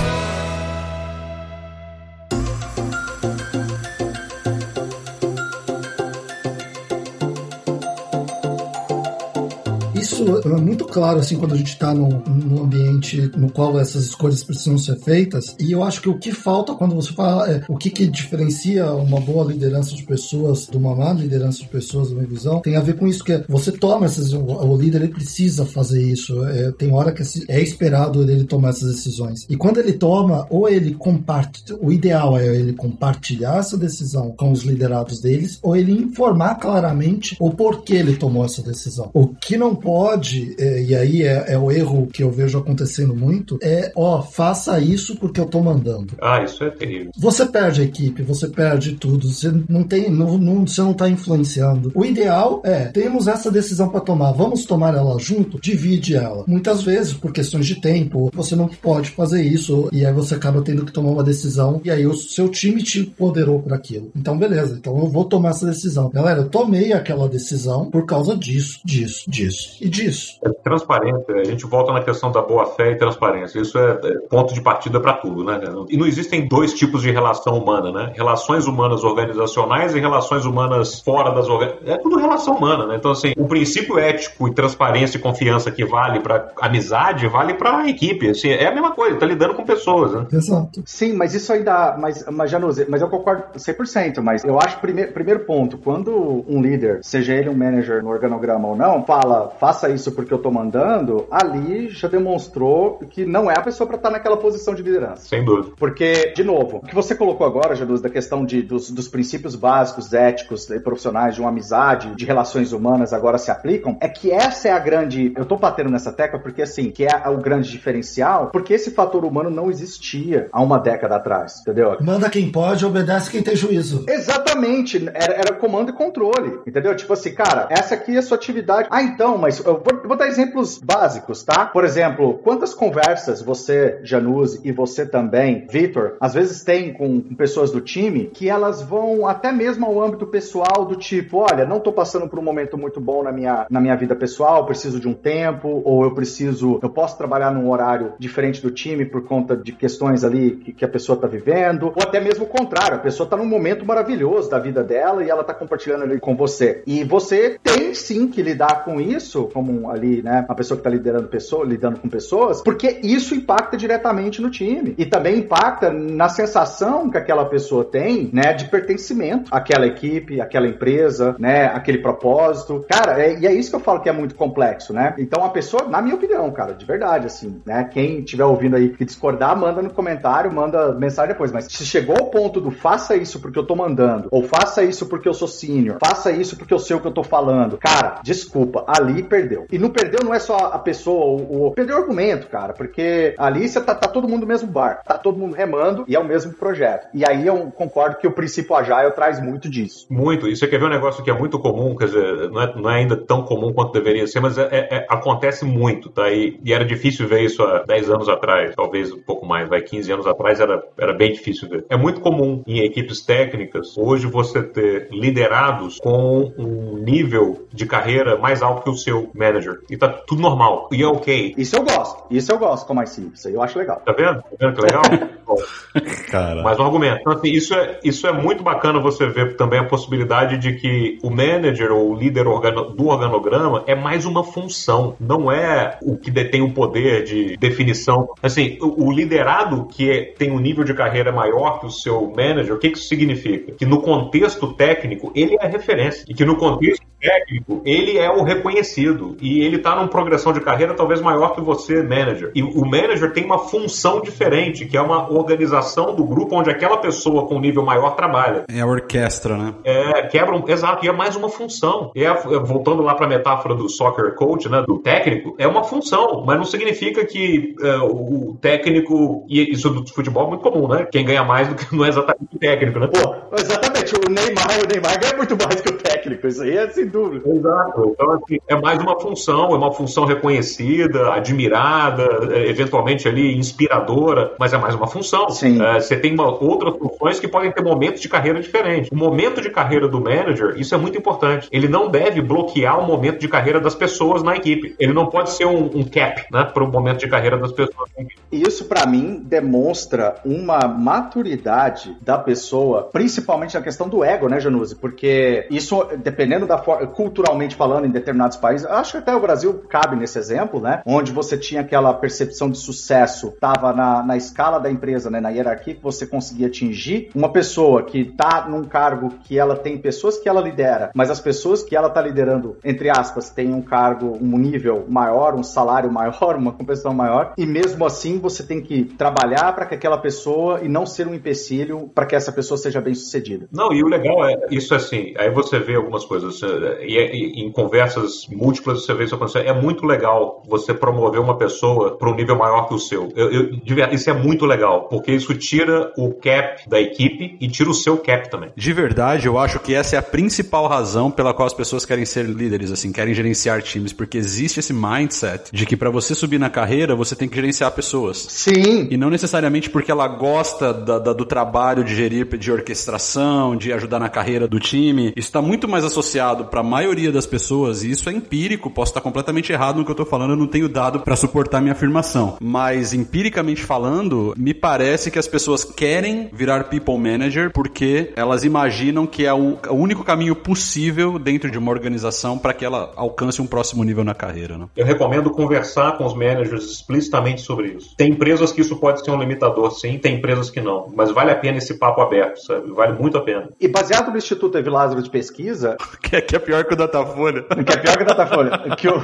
É 10.27 10.61
muito 10.61 10.85
claro, 10.85 11.19
assim, 11.19 11.37
quando 11.37 11.53
a 11.53 11.57
gente 11.57 11.73
está 11.73 11.93
num, 11.93 12.21
num, 12.27 12.63
ambiente 12.63 13.31
no 13.37 13.51
qual 13.51 13.79
essas 13.79 14.05
escolhas 14.05 14.43
precisam 14.43 14.77
ser 14.77 14.97
feitas. 14.97 15.55
E 15.59 15.71
eu 15.71 15.83
acho 15.83 16.01
que 16.01 16.09
o 16.09 16.17
que 16.17 16.31
falta 16.31 16.73
quando 16.73 16.95
você 16.95 17.13
fala 17.13 17.49
é, 17.49 17.63
o 17.67 17.77
que, 17.77 17.89
que 17.89 18.07
diferencia 18.07 18.91
uma 18.93 19.19
boa 19.19 19.45
liderança 19.45 19.95
de 19.95 20.03
pessoas 20.03 20.67
de 20.67 20.77
uma 20.77 20.95
má 20.95 21.13
liderança 21.13 21.59
de 21.59 21.67
pessoas, 21.67 22.11
uma 22.11 22.23
visão, 22.23 22.61
tem 22.61 22.75
a 22.75 22.81
ver 22.81 22.95
com 22.97 23.07
isso 23.07 23.23
que 23.23 23.33
é, 23.33 23.43
você 23.47 23.71
toma 23.71 24.05
essas. 24.05 24.33
O 24.33 24.77
líder 24.77 25.03
ele 25.03 25.13
precisa 25.13 25.65
fazer 25.65 26.01
isso. 26.03 26.43
É, 26.45 26.71
tem 26.71 26.93
hora 26.93 27.11
que 27.11 27.23
é 27.47 27.61
esperado 27.61 28.21
ele 28.29 28.43
tomar 28.43 28.69
essas 28.69 28.93
decisões. 28.95 29.45
E 29.49 29.55
quando 29.55 29.79
ele 29.79 29.93
toma, 29.93 30.45
ou 30.49 30.67
ele 30.69 30.93
compartilha, 30.93 31.77
o 31.81 31.91
ideal 31.91 32.37
é 32.37 32.45
ele 32.55 32.73
compartilhar 32.73 33.57
essa 33.57 33.77
decisão 33.77 34.31
com 34.31 34.51
os 34.51 34.63
liderados 34.63 35.19
deles, 35.19 35.59
ou 35.61 35.75
ele 35.75 35.91
informar 35.91 36.55
claramente 36.55 37.35
o 37.39 37.51
porquê 37.51 37.95
ele 37.95 38.15
tomou 38.15 38.45
essa 38.45 38.61
decisão. 38.61 39.09
O 39.13 39.27
que 39.27 39.57
não 39.57 39.75
pode 39.75 40.14
pode, 40.15 40.55
é, 40.57 40.81
e 40.81 40.95
aí 40.95 41.23
é, 41.23 41.53
é, 41.53 41.57
o 41.57 41.69
erro 41.71 42.07
que 42.07 42.23
eu 42.23 42.31
vejo 42.31 42.57
acontecendo 42.57 43.15
muito, 43.15 43.59
é, 43.61 43.91
ó, 43.95 44.21
faça 44.21 44.79
isso 44.79 45.15
porque 45.17 45.39
eu 45.39 45.45
tô 45.45 45.61
mandando. 45.61 46.13
Ah, 46.21 46.43
isso 46.43 46.63
é 46.63 46.69
terrível. 46.69 47.11
Você 47.17 47.45
perde 47.45 47.81
a 47.81 47.83
equipe, 47.83 48.23
você 48.23 48.47
perde 48.47 48.93
tudo, 48.93 49.27
você 49.27 49.53
não 49.67 49.83
tem, 49.83 50.09
não, 50.09 50.37
não, 50.37 50.65
você 50.65 50.81
não 50.81 50.93
tá 50.93 51.09
influenciando. 51.09 51.91
O 51.93 52.05
ideal 52.05 52.61
é, 52.63 52.85
temos 52.85 53.27
essa 53.27 53.51
decisão 53.51 53.89
para 53.89 53.99
tomar, 53.99 54.31
vamos 54.31 54.65
tomar 54.65 54.95
ela 54.95 55.17
junto, 55.19 55.59
divide 55.59 56.15
ela. 56.15 56.45
Muitas 56.47 56.81
vezes, 56.81 57.13
por 57.13 57.31
questões 57.31 57.65
de 57.65 57.81
tempo, 57.81 58.31
você 58.33 58.55
não 58.55 58.67
pode 58.67 59.09
fazer 59.11 59.43
isso, 59.43 59.89
e 59.91 60.05
aí 60.05 60.13
você 60.13 60.35
acaba 60.35 60.61
tendo 60.61 60.85
que 60.85 60.93
tomar 60.93 61.11
uma 61.11 61.23
decisão, 61.23 61.81
e 61.83 61.91
aí 61.91 62.05
o 62.07 62.13
seu 62.13 62.47
time 62.49 62.81
te 62.81 62.99
empoderou 62.99 63.61
para 63.61 63.75
aquilo. 63.75 64.11
Então, 64.15 64.37
beleza, 64.37 64.77
então 64.79 64.97
eu 64.97 65.07
vou 65.07 65.25
tomar 65.25 65.49
essa 65.49 65.65
decisão. 65.65 66.09
Galera, 66.09 66.41
eu 66.41 66.49
tomei 66.49 66.93
aquela 66.93 67.27
decisão 67.27 67.89
por 67.89 68.05
causa 68.05 68.35
disso, 68.35 68.79
disso, 68.85 69.29
disso 69.29 69.77
e 69.81 69.89
disso 69.89 70.04
disso. 70.05 70.39
É 70.43 70.49
transparência. 70.49 71.35
A 71.35 71.43
gente 71.43 71.65
volta 71.65 71.91
na 71.91 72.01
questão 72.01 72.31
da 72.31 72.41
boa 72.41 72.65
fé 72.67 72.91
e 72.91 72.97
transparência. 72.97 73.59
Isso 73.59 73.77
é, 73.77 73.99
é 74.03 74.19
ponto 74.29 74.53
de 74.53 74.61
partida 74.61 74.99
para 74.99 75.13
tudo, 75.13 75.43
né? 75.43 75.59
E 75.89 75.97
não 75.97 76.05
existem 76.05 76.47
dois 76.47 76.73
tipos 76.73 77.01
de 77.01 77.11
relação 77.11 77.57
humana, 77.57 77.91
né? 77.91 78.13
Relações 78.15 78.67
humanas 78.67 79.03
organizacionais 79.03 79.95
e 79.95 79.99
relações 79.99 80.45
humanas 80.45 80.99
fora 81.01 81.31
das 81.31 81.47
organizações. 81.47 81.89
É 81.89 81.97
tudo 81.97 82.17
relação 82.17 82.55
humana, 82.55 82.85
né? 82.85 82.95
Então, 82.97 83.11
assim, 83.11 83.33
o 83.37 83.45
princípio 83.45 83.97
ético 83.97 84.47
e 84.47 84.53
transparência 84.53 85.17
e 85.17 85.21
confiança 85.21 85.71
que 85.71 85.85
vale 85.85 86.19
para 86.19 86.51
amizade 86.61 87.27
vale 87.27 87.53
para 87.53 87.89
equipe. 87.89 88.29
Assim, 88.29 88.49
é 88.49 88.67
a 88.67 88.71
mesma 88.73 88.91
coisa, 88.91 89.17
tá 89.17 89.25
lidando 89.25 89.55
com 89.55 89.63
pessoas, 89.63 90.13
né? 90.13 90.27
Exato. 90.31 90.83
Sim, 90.85 91.13
mas 91.13 91.33
isso 91.33 91.51
aí 91.51 91.63
dá. 91.63 91.97
Mas, 91.99 92.25
mas 92.29 92.51
Januse, 92.51 92.85
mas 92.89 93.01
eu 93.01 93.09
concordo 93.09 93.43
100%. 93.57 94.21
Mas 94.21 94.43
eu 94.43 94.59
acho 94.59 94.75
que 94.75 94.81
primeiro, 94.81 95.11
primeiro 95.11 95.39
ponto, 95.41 95.77
quando 95.77 96.45
um 96.47 96.61
líder, 96.61 96.99
seja 97.01 97.33
ele 97.33 97.49
um 97.49 97.55
manager 97.55 98.03
no 98.03 98.09
organograma 98.09 98.67
ou 98.67 98.75
não, 98.75 99.03
fala, 99.05 99.51
faça 99.59 99.85
faça 99.85 99.89
isso 99.95 100.11
porque 100.11 100.33
eu 100.33 100.37
tô 100.37 100.51
mandando, 100.51 101.25
ali 101.31 101.89
já 101.89 102.07
demonstrou 102.07 102.99
que 103.09 103.25
não 103.25 103.49
é 103.49 103.55
a 103.57 103.61
pessoa 103.61 103.87
para 103.87 103.97
estar 103.97 104.09
tá 104.09 104.13
naquela 104.13 104.37
posição 104.37 104.75
de 104.75 104.83
liderança. 104.83 105.27
Sem 105.27 105.43
dúvida. 105.43 105.73
Porque, 105.77 106.33
de 106.35 106.43
novo, 106.43 106.77
o 106.77 106.85
que 106.85 106.93
você 106.93 107.15
colocou 107.15 107.45
agora, 107.45 107.75
Jesus, 107.75 108.01
da 108.01 108.09
questão 108.09 108.45
de, 108.45 108.61
dos, 108.61 108.91
dos 108.91 109.07
princípios 109.07 109.55
básicos, 109.55 110.13
éticos 110.13 110.69
e 110.69 110.79
profissionais 110.79 111.35
de 111.35 111.41
uma 111.41 111.49
amizade, 111.49 112.15
de 112.15 112.25
relações 112.25 112.71
humanas 112.71 113.13
agora 113.13 113.37
se 113.37 113.49
aplicam, 113.49 113.97
é 113.99 114.07
que 114.07 114.31
essa 114.31 114.67
é 114.67 114.71
a 114.71 114.79
grande. 114.79 115.33
Eu 115.35 115.45
tô 115.45 115.55
batendo 115.55 115.89
nessa 115.89 116.11
tecla 116.11 116.39
porque, 116.39 116.61
assim, 116.61 116.91
que 116.91 117.05
é 117.05 117.29
o 117.29 117.37
grande 117.37 117.69
diferencial, 117.69 118.49
porque 118.51 118.73
esse 118.73 118.91
fator 118.91 119.25
humano 119.25 119.49
não 119.49 119.69
existia 119.69 120.49
há 120.51 120.61
uma 120.61 120.77
década 120.77 121.15
atrás, 121.15 121.61
entendeu? 121.61 121.97
Manda 122.01 122.29
quem 122.29 122.51
pode, 122.51 122.85
obedece 122.85 123.31
quem 123.31 123.41
tem 123.41 123.55
juízo. 123.55 124.05
Exatamente. 124.07 125.09
Era, 125.13 125.33
era 125.33 125.53
comando 125.53 125.89
e 125.89 125.93
controle, 125.93 126.59
entendeu? 126.65 126.95
Tipo 126.95 127.13
assim, 127.13 127.33
cara, 127.33 127.67
essa 127.69 127.95
aqui 127.95 128.15
é 128.15 128.19
a 128.19 128.21
sua 128.21 128.37
atividade. 128.37 128.87
Ah, 128.91 129.01
então, 129.01 129.37
mas 129.37 129.63
eu 129.63 129.77
vou, 129.85 130.01
vou 130.07 130.17
dar 130.17 130.27
exemplos 130.27 130.79
básicos, 130.79 131.43
tá? 131.43 131.67
Por 131.67 131.85
exemplo, 131.85 132.39
quantas 132.43 132.73
conversas 132.73 133.41
você, 133.41 133.99
Januse, 134.03 134.59
e 134.63 134.71
você 134.71 135.05
também, 135.05 135.67
Vitor, 135.69 136.17
às 136.19 136.33
vezes 136.33 136.63
tem 136.63 136.91
com, 136.91 137.21
com 137.21 137.35
pessoas 137.35 137.71
do 137.71 137.79
time 137.79 138.25
que 138.25 138.49
elas 138.49 138.81
vão 138.81 139.27
até 139.27 139.51
mesmo 139.51 139.85
ao 139.85 140.01
âmbito 140.01 140.25
pessoal 140.25 140.85
do 140.85 140.95
tipo, 140.95 141.37
olha, 141.37 141.65
não 141.65 141.79
tô 141.79 141.93
passando 141.93 142.27
por 142.27 142.39
um 142.39 142.43
momento 142.43 142.77
muito 142.77 142.99
bom 142.99 143.21
na 143.21 143.31
minha, 143.31 143.67
na 143.69 143.79
minha 143.79 143.95
vida 143.95 144.15
pessoal, 144.15 144.65
preciso 144.65 144.99
de 144.99 145.07
um 145.07 145.13
tempo, 145.13 145.81
ou 145.85 146.03
eu 146.03 146.13
preciso, 146.15 146.79
eu 146.81 146.89
posso 146.89 147.17
trabalhar 147.17 147.51
num 147.51 147.69
horário 147.69 148.13
diferente 148.17 148.61
do 148.61 148.71
time 148.71 149.05
por 149.05 149.25
conta 149.25 149.55
de 149.55 149.71
questões 149.71 150.23
ali 150.23 150.55
que, 150.57 150.73
que 150.73 150.85
a 150.85 150.87
pessoa 150.87 151.17
tá 151.17 151.27
vivendo, 151.27 151.87
ou 151.87 152.01
até 152.01 152.19
mesmo 152.19 152.45
o 152.45 152.47
contrário, 152.47 152.95
a 152.97 153.01
pessoa 153.01 153.29
tá 153.29 153.37
num 153.37 153.45
momento 153.45 153.85
maravilhoso 153.85 154.49
da 154.49 154.57
vida 154.57 154.83
dela 154.83 155.23
e 155.23 155.29
ela 155.29 155.43
tá 155.43 155.53
compartilhando 155.53 156.03
ali 156.03 156.19
com 156.19 156.35
você. 156.35 156.81
E 156.87 157.03
você 157.03 157.59
tem 157.61 157.93
sim 157.93 158.27
que 158.27 158.41
lidar 158.41 158.83
com 158.83 158.99
isso, 158.99 159.49
como 159.53 159.74
ali, 159.89 160.21
né, 160.21 160.45
uma 160.47 160.55
pessoa 160.55 160.77
que 160.77 160.83
tá 160.83 160.89
liderando 160.89 161.27
pessoa, 161.27 161.65
lidando 161.65 161.99
com 161.99 162.09
pessoas, 162.09 162.61
porque 162.61 162.99
isso 163.03 163.35
impacta 163.35 163.77
diretamente 163.77 164.41
no 164.41 164.49
time. 164.49 164.95
E 164.97 165.05
também 165.05 165.39
impacta 165.39 165.91
na 165.91 166.29
sensação 166.29 167.09
que 167.09 167.17
aquela 167.17 167.45
pessoa 167.45 167.83
tem, 167.83 168.29
né, 168.31 168.53
de 168.53 168.65
pertencimento 168.65 169.53
àquela 169.53 169.85
equipe, 169.85 170.41
àquela 170.41 170.67
empresa, 170.67 171.35
né, 171.39 171.65
aquele 171.65 171.99
propósito. 171.99 172.85
Cara, 172.89 173.21
é, 173.21 173.39
e 173.39 173.47
é 173.47 173.53
isso 173.53 173.69
que 173.69 173.75
eu 173.75 173.79
falo 173.79 174.01
que 174.01 174.09
é 174.09 174.13
muito 174.13 174.35
complexo, 174.35 174.93
né? 174.93 175.13
Então 175.17 175.43
a 175.43 175.49
pessoa, 175.49 175.87
na 175.87 176.01
minha 176.01 176.15
opinião, 176.15 176.49
cara, 176.51 176.73
de 176.73 176.85
verdade, 176.85 177.27
assim, 177.27 177.61
né, 177.65 177.83
quem 177.91 178.19
estiver 178.19 178.45
ouvindo 178.45 178.75
aí 178.75 178.89
que 178.89 179.05
discordar, 179.05 179.57
manda 179.57 179.81
no 179.81 179.89
comentário, 179.89 180.51
manda 180.51 180.93
mensagem 180.93 181.33
depois. 181.33 181.51
Mas 181.51 181.65
se 181.65 181.85
chegou 181.85 182.15
ao 182.17 182.27
ponto 182.27 182.61
do 182.61 182.71
faça 182.71 183.15
isso 183.15 183.39
porque 183.39 183.57
eu 183.57 183.65
tô 183.65 183.75
mandando, 183.75 184.27
ou 184.31 184.43
faça 184.43 184.83
isso 184.83 185.07
porque 185.07 185.27
eu 185.27 185.33
sou 185.33 185.47
senior, 185.47 185.97
faça 185.99 186.31
isso 186.31 186.57
porque 186.57 186.73
eu 186.73 186.79
sei 186.79 186.95
o 186.95 186.99
que 186.99 187.07
eu 187.07 187.11
tô 187.11 187.23
falando, 187.23 187.77
cara, 187.77 188.19
desculpa, 188.23 188.83
ali 188.87 189.23
perdeu. 189.23 189.64
E 189.71 189.77
não 189.77 189.89
perdeu 189.89 190.19
não 190.23 190.33
é 190.33 190.39
só 190.39 190.55
a 190.55 190.79
pessoa, 190.79 191.41
o, 191.41 191.67
o 191.67 191.71
perdeu 191.71 191.97
o 191.97 191.99
argumento, 192.01 192.47
cara, 192.47 192.73
porque 192.73 193.33
ali 193.37 193.67
você 193.67 193.81
tá, 193.81 193.95
tá 193.95 194.07
todo 194.07 194.27
mundo 194.27 194.41
no 194.41 194.47
mesmo 194.47 194.67
bar, 194.67 195.01
tá 195.03 195.17
todo 195.17 195.37
mundo 195.37 195.55
remando 195.55 196.05
e 196.07 196.15
é 196.15 196.19
o 196.19 196.23
mesmo 196.23 196.53
projeto. 196.53 197.07
E 197.13 197.23
aí 197.27 197.45
eu 197.45 197.71
concordo 197.71 198.17
que 198.17 198.27
o 198.27 198.31
princípio 198.31 198.75
Agile 198.75 199.11
traz 199.11 199.41
muito 199.41 199.69
disso. 199.69 200.05
Muito. 200.09 200.47
E 200.47 200.55
você 200.55 200.67
quer 200.67 200.79
ver 200.79 200.85
um 200.85 200.89
negócio 200.89 201.23
que 201.23 201.29
é 201.29 201.33
muito 201.33 201.59
comum, 201.59 201.95
quer 201.95 202.05
dizer, 202.05 202.49
não 202.49 202.61
é, 202.61 202.75
não 202.75 202.89
é 202.89 202.95
ainda 202.95 203.17
tão 203.17 203.43
comum 203.43 203.73
quanto 203.73 203.93
deveria 203.93 204.27
ser, 204.27 204.39
mas 204.39 204.57
é, 204.57 204.67
é, 204.71 204.95
é 204.97 205.05
acontece 205.09 205.65
muito, 205.65 206.09
tá? 206.09 206.29
E, 206.29 206.59
e, 206.63 206.73
era 206.73 206.85
difícil 206.85 207.27
ver 207.27 207.41
isso 207.41 207.63
há 207.63 207.83
10 207.83 208.09
anos 208.09 208.29
atrás, 208.29 208.75
talvez 208.75 209.11
um 209.11 209.21
pouco 209.21 209.45
mais, 209.45 209.69
vai 209.69 209.81
15 209.81 210.11
anos 210.11 210.27
atrás 210.27 210.59
era, 210.59 210.83
era 210.97 211.13
bem 211.13 211.31
difícil 211.31 211.69
ver. 211.69 211.85
É 211.89 211.97
muito 211.97 212.21
comum 212.21 212.61
em 212.67 212.79
equipes 212.79 213.21
técnicas 213.21 213.97
hoje 213.97 214.27
você 214.27 214.61
ter 214.61 215.07
liderados 215.11 215.99
com 215.99 216.51
um 216.57 216.97
nível 216.97 217.65
de 217.73 217.85
carreira 217.85 218.37
mais 218.37 218.61
alto 218.61 218.83
que 218.83 218.89
o 218.89 218.95
seu 218.95 219.29
manager. 219.55 219.81
E 219.89 219.97
tá 219.97 220.09
tudo 220.09 220.41
normal. 220.41 220.89
E 220.91 221.01
é 221.01 221.07
ok. 221.07 221.55
Isso 221.57 221.75
eu 221.75 221.83
gosto. 221.83 222.23
Isso 222.29 222.51
eu 222.51 222.57
gosto 222.57 222.85
como 222.85 223.01
IC. 223.01 223.31
Isso 223.33 223.47
aí 223.47 223.53
eu 223.53 223.61
acho 223.61 223.77
legal. 223.77 224.01
Tá 224.05 224.11
vendo? 224.11 224.41
Tá 224.41 224.49
vendo 224.59 224.75
que 224.75 224.81
legal? 224.81 225.03
Cara. 226.29 226.61
Mais 226.63 226.79
um 226.79 226.83
argumento. 226.83 227.19
Então, 227.21 227.33
assim, 227.33 227.49
isso 227.49 227.73
é, 227.73 227.99
isso 228.03 228.27
é 228.27 228.33
muito 228.33 228.63
bacana 228.63 228.99
você 228.99 229.27
ver 229.27 229.55
também 229.55 229.79
a 229.79 229.85
possibilidade 229.85 230.57
de 230.57 230.73
que 230.73 231.17
o 231.23 231.29
manager 231.29 231.91
ou 231.91 232.11
o 232.11 232.15
líder 232.15 232.47
organo, 232.47 232.89
do 232.89 233.07
organograma 233.07 233.83
é 233.87 233.95
mais 233.95 234.25
uma 234.25 234.43
função, 234.43 235.15
não 235.19 235.51
é 235.51 235.97
o 236.01 236.17
que 236.17 236.29
detém 236.29 236.61
o 236.61 236.73
poder 236.73 237.23
de 237.23 237.57
definição. 237.57 238.29
Assim, 238.41 238.77
o, 238.81 239.07
o 239.07 239.11
liderado 239.11 239.85
que 239.85 240.09
é, 240.09 240.23
tem 240.37 240.51
um 240.51 240.59
nível 240.59 240.83
de 240.83 240.93
carreira 240.93 241.31
maior 241.31 241.79
que 241.79 241.85
o 241.85 241.91
seu 241.91 242.33
manager, 242.35 242.75
o 242.75 242.79
que, 242.79 242.89
que 242.89 242.97
isso 242.97 243.07
significa? 243.07 243.71
Que 243.73 243.85
no 243.85 244.01
contexto 244.01 244.73
técnico 244.73 245.31
ele 245.35 245.55
é 245.59 245.65
a 245.65 245.69
referência 245.69 246.25
e 246.27 246.33
que 246.33 246.43
no 246.43 246.57
contexto 246.57 247.05
técnico 247.25 247.81
ele 247.85 248.17
é 248.17 248.29
o 248.29 248.43
reconhecido 248.43 249.37
e 249.41 249.61
ele 249.61 249.77
está 249.77 249.95
numa 249.95 250.07
progressão 250.07 250.53
de 250.53 250.59
carreira 250.59 250.93
talvez 250.93 251.21
maior 251.21 251.53
que 251.53 251.61
você, 251.61 252.01
manager. 252.01 252.51
E 252.55 252.63
o 252.63 252.85
manager 252.85 253.31
tem 253.33 253.45
uma 253.45 253.59
função 253.59 254.21
diferente, 254.21 254.85
que 254.85 254.97
é 254.97 255.01
uma 255.01 255.31
organização 255.31 256.15
do 256.15 256.23
grupo 256.23 256.55
onde 256.55 256.69
aquela 256.69 256.97
pessoa 256.97 257.47
com 257.47 257.59
nível 257.59 257.83
maior 257.83 258.15
trabalha. 258.15 258.65
É 258.69 258.81
a 258.81 258.85
orquestra, 258.85 259.57
né? 259.57 259.73
É, 259.83 260.23
quebra 260.23 260.55
um, 260.55 260.63
exato, 260.67 261.05
e 261.05 261.09
é 261.09 261.11
mais 261.11 261.35
uma 261.35 261.49
função. 261.49 262.11
E 262.15 262.23
é, 262.23 262.33
voltando 262.33 263.01
lá 263.01 263.15
para 263.15 263.25
a 263.25 263.29
metáfora 263.29 263.75
do 263.75 263.89
soccer 263.89 264.33
coach, 264.35 264.69
né, 264.69 264.83
do 264.87 264.99
técnico, 264.99 265.55
é 265.57 265.67
uma 265.67 265.83
função, 265.83 266.43
mas 266.45 266.57
não 266.57 266.65
significa 266.65 267.25
que 267.25 267.75
é, 267.81 267.97
o 267.97 268.57
técnico, 268.61 269.45
e 269.49 269.71
isso 269.71 269.89
do 269.89 270.07
futebol 270.07 270.45
é 270.45 270.49
muito 270.49 270.61
comum, 270.61 270.87
né? 270.87 271.07
Quem 271.11 271.25
ganha 271.25 271.43
mais 271.43 271.67
do 271.67 271.75
que 271.75 271.85
não 271.95 272.05
é 272.05 272.09
exatamente 272.09 272.55
o 272.55 272.59
técnico, 272.59 272.99
né? 272.99 273.07
Pô, 273.07 273.55
exatamente, 273.55 274.13
o 274.15 274.29
Neymar, 274.29 274.79
o 274.83 274.87
Neymar 274.91 275.19
ganha 275.19 275.37
muito 275.37 275.55
mais 275.63 275.81
que 275.81 275.89
o 275.89 275.97
técnico, 275.97 276.47
isso 276.47 276.63
aí 276.63 276.77
é 276.77 276.89
sem 276.89 277.07
dúvida. 277.15 277.49
Exato, 277.49 278.11
então 278.13 278.31
assim, 278.31 278.57
é 278.67 278.75
mais 278.75 278.99
uma 278.99 279.19
função, 279.19 279.71
é 279.71 279.77
uma 279.77 279.91
função 279.91 280.25
reconhecida, 280.25 281.33
admirada, 281.33 282.23
é, 282.51 282.69
eventualmente 282.69 283.27
ali 283.27 283.57
inspiradora, 283.57 284.53
mas 284.59 284.73
é 284.73 284.77
mais 284.77 284.93
uma 284.95 285.07
função. 285.07 285.49
Sim. 285.49 285.81
É, 285.81 285.99
você 285.99 286.17
tem 286.17 286.33
uma, 286.33 286.51
outras 286.61 286.97
funções 286.97 287.39
que 287.39 287.47
podem 287.47 287.71
ter 287.71 287.83
momentos 287.83 288.21
de 288.21 288.27
carreira 288.27 288.59
diferentes. 288.59 289.09
O 289.11 289.15
momento 289.15 289.61
de 289.61 289.69
carreira 289.69 290.07
do 290.07 290.19
manager, 290.19 290.75
isso 290.77 290.93
é 290.93 290.97
muito 290.97 291.17
importante. 291.17 291.69
Ele 291.71 291.87
não 291.87 292.09
deve 292.09 292.41
bloquear 292.41 292.99
o 292.99 293.07
momento 293.07 293.39
de 293.39 293.47
carreira 293.47 293.79
das 293.79 293.95
pessoas 293.95 294.43
na 294.43 294.55
equipe. 294.55 294.95
Ele 294.99 295.13
não 295.13 295.27
pode 295.27 295.51
ser 295.51 295.65
um, 295.65 295.85
um 295.85 296.03
cap 296.03 296.45
né, 296.51 296.65
para 296.65 296.83
o 296.83 296.91
momento 296.91 297.19
de 297.19 297.27
carreira 297.27 297.57
das 297.57 297.71
pessoas 297.71 298.09
na 298.17 298.23
equipe. 298.23 298.41
Isso, 298.51 298.85
para 298.85 299.05
mim, 299.05 299.41
demonstra 299.43 300.35
uma 300.45 300.87
maturidade 300.87 302.15
da 302.21 302.37
pessoa, 302.37 303.03
principalmente 303.11 303.75
na 303.75 303.81
questão 303.81 304.09
do 304.09 304.23
ego, 304.23 304.47
né, 304.47 304.59
Januse? 304.59 304.95
Porque 304.95 305.67
isso, 305.69 306.03
dependendo 306.17 306.65
da 306.65 306.77
forma, 306.77 306.94
culturalmente 307.07 307.75
falando, 307.75 308.05
em 308.05 308.11
determinados 308.11 308.57
países, 308.57 308.87
acho 308.87 309.13
que 309.13 309.17
até 309.17 309.35
o 309.35 309.39
Brasil 309.39 309.83
cabe 309.89 310.15
nesse 310.15 310.37
exemplo, 310.37 310.79
né? 310.79 311.01
Onde 311.05 311.31
você 311.31 311.57
tinha 311.57 311.81
aquela 311.81 312.13
percepção 312.13 312.69
de 312.69 312.77
sucesso, 312.77 313.49
estava 313.49 313.93
na, 313.93 314.23
na 314.23 314.37
escala 314.37 314.79
da 314.79 314.91
empresa, 314.91 315.29
né, 315.29 315.39
na 315.39 315.49
hierarquia 315.49 315.95
que 315.95 316.03
você 316.03 316.25
conseguia 316.25 316.67
atingir. 316.67 317.29
Uma 317.35 317.51
pessoa 317.51 318.03
que 318.03 318.19
está 318.19 318.67
num 318.67 318.83
cargo 318.83 319.29
que 319.43 319.57
ela 319.57 319.75
tem 319.75 319.97
pessoas 319.97 320.37
que 320.37 320.47
ela 320.47 320.61
lidera, 320.61 321.11
mas 321.13 321.29
as 321.29 321.39
pessoas 321.39 321.83
que 321.83 321.95
ela 321.95 322.07
está 322.07 322.21
liderando, 322.21 322.77
entre 322.83 323.09
aspas, 323.09 323.49
têm 323.49 323.73
um 323.73 323.81
cargo, 323.81 324.37
um 324.41 324.57
nível 324.57 325.05
maior, 325.07 325.55
um 325.55 325.63
salário 325.63 326.11
maior, 326.11 326.55
uma 326.57 326.71
compensação 326.71 327.13
maior, 327.13 327.53
e 327.57 327.65
mesmo 327.65 328.05
assim 328.05 328.39
você 328.39 328.63
tem 328.63 328.81
que 328.81 329.03
trabalhar 329.03 329.73
para 329.73 329.85
que 329.85 329.95
aquela 329.95 330.17
pessoa 330.17 330.81
e 330.81 330.87
não 330.87 331.05
ser 331.05 331.27
um 331.27 331.33
empecilho 331.33 332.09
para 332.13 332.25
que 332.25 332.35
essa 332.35 332.51
pessoa 332.51 332.77
seja 332.77 333.01
bem 333.01 333.13
sucedida. 333.13 333.67
Não, 333.71 333.91
e 333.91 334.03
o 334.03 334.07
legal 334.07 334.47
é 334.47 334.55
isso 334.71 334.93
assim, 334.93 335.33
aí 335.37 335.49
você 335.49 335.79
vê 335.79 335.95
algumas 335.95 336.25
coisas, 336.25 336.61
e, 337.01 337.61
e 337.61 337.65
em 337.65 337.71
conversas 337.71 338.47
múltiplas 338.49 339.05
você 339.05 339.13
vê 339.13 339.25
isso 339.25 339.35
acontecer. 339.35 339.65
É 339.65 339.73
muito 339.73 340.05
legal 340.05 340.63
você 340.67 340.93
promover 340.93 341.39
uma 341.39 341.57
pessoa 341.57 342.17
para 342.17 342.29
um 342.29 342.35
nível 342.35 342.57
maior 342.57 342.87
que 342.87 342.93
o 342.93 342.99
seu. 342.99 343.31
Eu, 343.35 343.51
eu, 343.51 343.69
isso 344.11 344.29
é 344.29 344.33
muito 344.33 344.65
legal, 344.65 345.07
porque 345.09 345.31
isso 345.31 345.53
tira 345.55 346.11
o 346.17 346.33
cap 346.33 346.87
da 346.89 346.99
equipe 346.99 347.57
e 347.59 347.67
tira 347.67 347.89
o 347.89 347.93
seu 347.93 348.17
cap 348.17 348.49
também. 348.49 348.71
De 348.75 348.93
verdade, 348.93 349.47
eu 349.47 349.57
acho 349.57 349.79
que 349.79 349.93
essa 349.93 350.15
é 350.15 350.19
a 350.19 350.23
principal 350.23 350.87
razão 350.87 351.29
pela 351.31 351.53
qual 351.53 351.67
as 351.67 351.73
pessoas 351.73 352.05
querem 352.05 352.25
ser 352.25 352.45
líderes, 352.45 352.91
assim, 352.91 353.11
querem 353.11 353.33
gerenciar 353.33 353.81
times, 353.81 354.13
porque 354.13 354.37
existe 354.37 354.79
esse 354.79 354.93
mindset 354.93 355.69
de 355.71 355.85
que 355.85 355.95
para 355.95 356.09
você 356.09 356.35
subir 356.35 356.59
na 356.59 356.69
carreira, 356.69 357.15
você 357.15 357.35
tem 357.35 357.47
que 357.47 357.55
gerenciar 357.55 357.91
pessoas. 357.91 358.45
Sim. 358.49 359.07
E 359.09 359.17
não 359.17 359.29
necessariamente 359.29 359.89
porque 359.89 360.11
ela 360.11 360.27
gosta 360.27 360.93
da, 360.93 361.19
da, 361.19 361.33
do 361.33 361.45
trabalho 361.45 362.03
de 362.03 362.15
gerir, 362.15 362.45
de 362.57 362.71
orquestração, 362.71 363.75
de 363.75 363.91
ajudar 363.93 364.19
na 364.19 364.29
carreira 364.29 364.67
do 364.67 364.79
time. 364.79 365.33
Isso 365.35 365.47
está 365.47 365.61
muito 365.61 365.87
mais 365.87 366.03
associado 366.03 366.65
para 366.75 366.81
a 366.81 366.83
maioria 366.83 367.31
das 367.31 367.45
pessoas, 367.45 368.03
e 368.03 368.11
isso 368.11 368.29
é 368.29 368.33
empírico, 368.33 368.91
posso 368.91 369.11
estar 369.11 369.21
completamente 369.21 369.71
errado 369.71 369.95
no 369.95 370.03
que 370.03 370.11
eu 370.11 370.15
tô 370.15 370.25
falando, 370.25 370.49
eu 370.49 370.57
não 370.57 370.67
tenho 370.67 370.89
dado 370.89 371.21
para 371.21 371.33
suportar 371.33 371.79
minha 371.79 371.93
afirmação. 371.93 372.57
Mas 372.59 373.13
empiricamente 373.13 373.81
falando, 373.81 374.53
me 374.57 374.73
parece 374.73 375.31
que 375.31 375.39
as 375.39 375.47
pessoas 375.47 375.85
querem 375.85 376.49
virar 376.51 376.83
people 376.89 377.17
manager 377.17 377.71
porque 377.71 378.33
elas 378.35 378.65
imaginam 378.65 379.25
que 379.25 379.45
é 379.45 379.53
o, 379.53 379.77
o 379.89 379.93
único 379.93 380.21
caminho 380.21 380.53
possível 380.53 381.39
dentro 381.39 381.71
de 381.71 381.77
uma 381.77 381.91
organização 381.91 382.57
para 382.57 382.73
que 382.73 382.83
ela 382.83 383.13
alcance 383.15 383.61
um 383.61 383.67
próximo 383.67 384.03
nível 384.03 384.25
na 384.25 384.35
carreira. 384.35 384.77
Né? 384.77 384.89
Eu 384.97 385.05
recomendo 385.05 385.49
conversar 385.51 386.17
com 386.17 386.25
os 386.25 386.33
managers 386.33 386.91
explicitamente 386.91 387.61
sobre 387.61 387.93
isso. 387.93 388.17
Tem 388.17 388.31
empresas 388.31 388.73
que 388.73 388.81
isso 388.81 388.97
pode 388.97 389.23
ser 389.23 389.31
um 389.31 389.39
limitador, 389.39 389.91
sim, 389.91 390.17
tem 390.17 390.35
empresas 390.35 390.69
que 390.69 390.81
não. 390.81 391.09
Mas 391.15 391.31
vale 391.31 391.51
a 391.51 391.55
pena 391.55 391.77
esse 391.77 391.97
papo 391.97 392.19
aberto, 392.19 392.57
sabe? 392.57 392.91
Vale 392.91 393.17
muito 393.17 393.37
a 393.37 393.41
pena. 393.41 393.69
E 393.79 393.87
baseado 393.87 394.29
no 394.29 394.37
Instituto 394.37 394.77
Evi 394.77 394.89
Lázaro 394.89 395.23
de 395.23 395.29
Pesquisa. 395.29 395.95
que, 396.21 396.35
é, 396.35 396.41
que 396.41 396.55
é 396.55 396.64
pior 396.65 396.83
que 396.83 396.93
o 396.93 396.97
Datafolha. 396.97 397.63
Que 397.63 397.93
é 397.93 397.97
pior 397.97 398.17
que 398.17 398.23
o 398.23 398.25
Datafolha. 398.25 398.95
que 398.97 399.07
eu, 399.07 399.21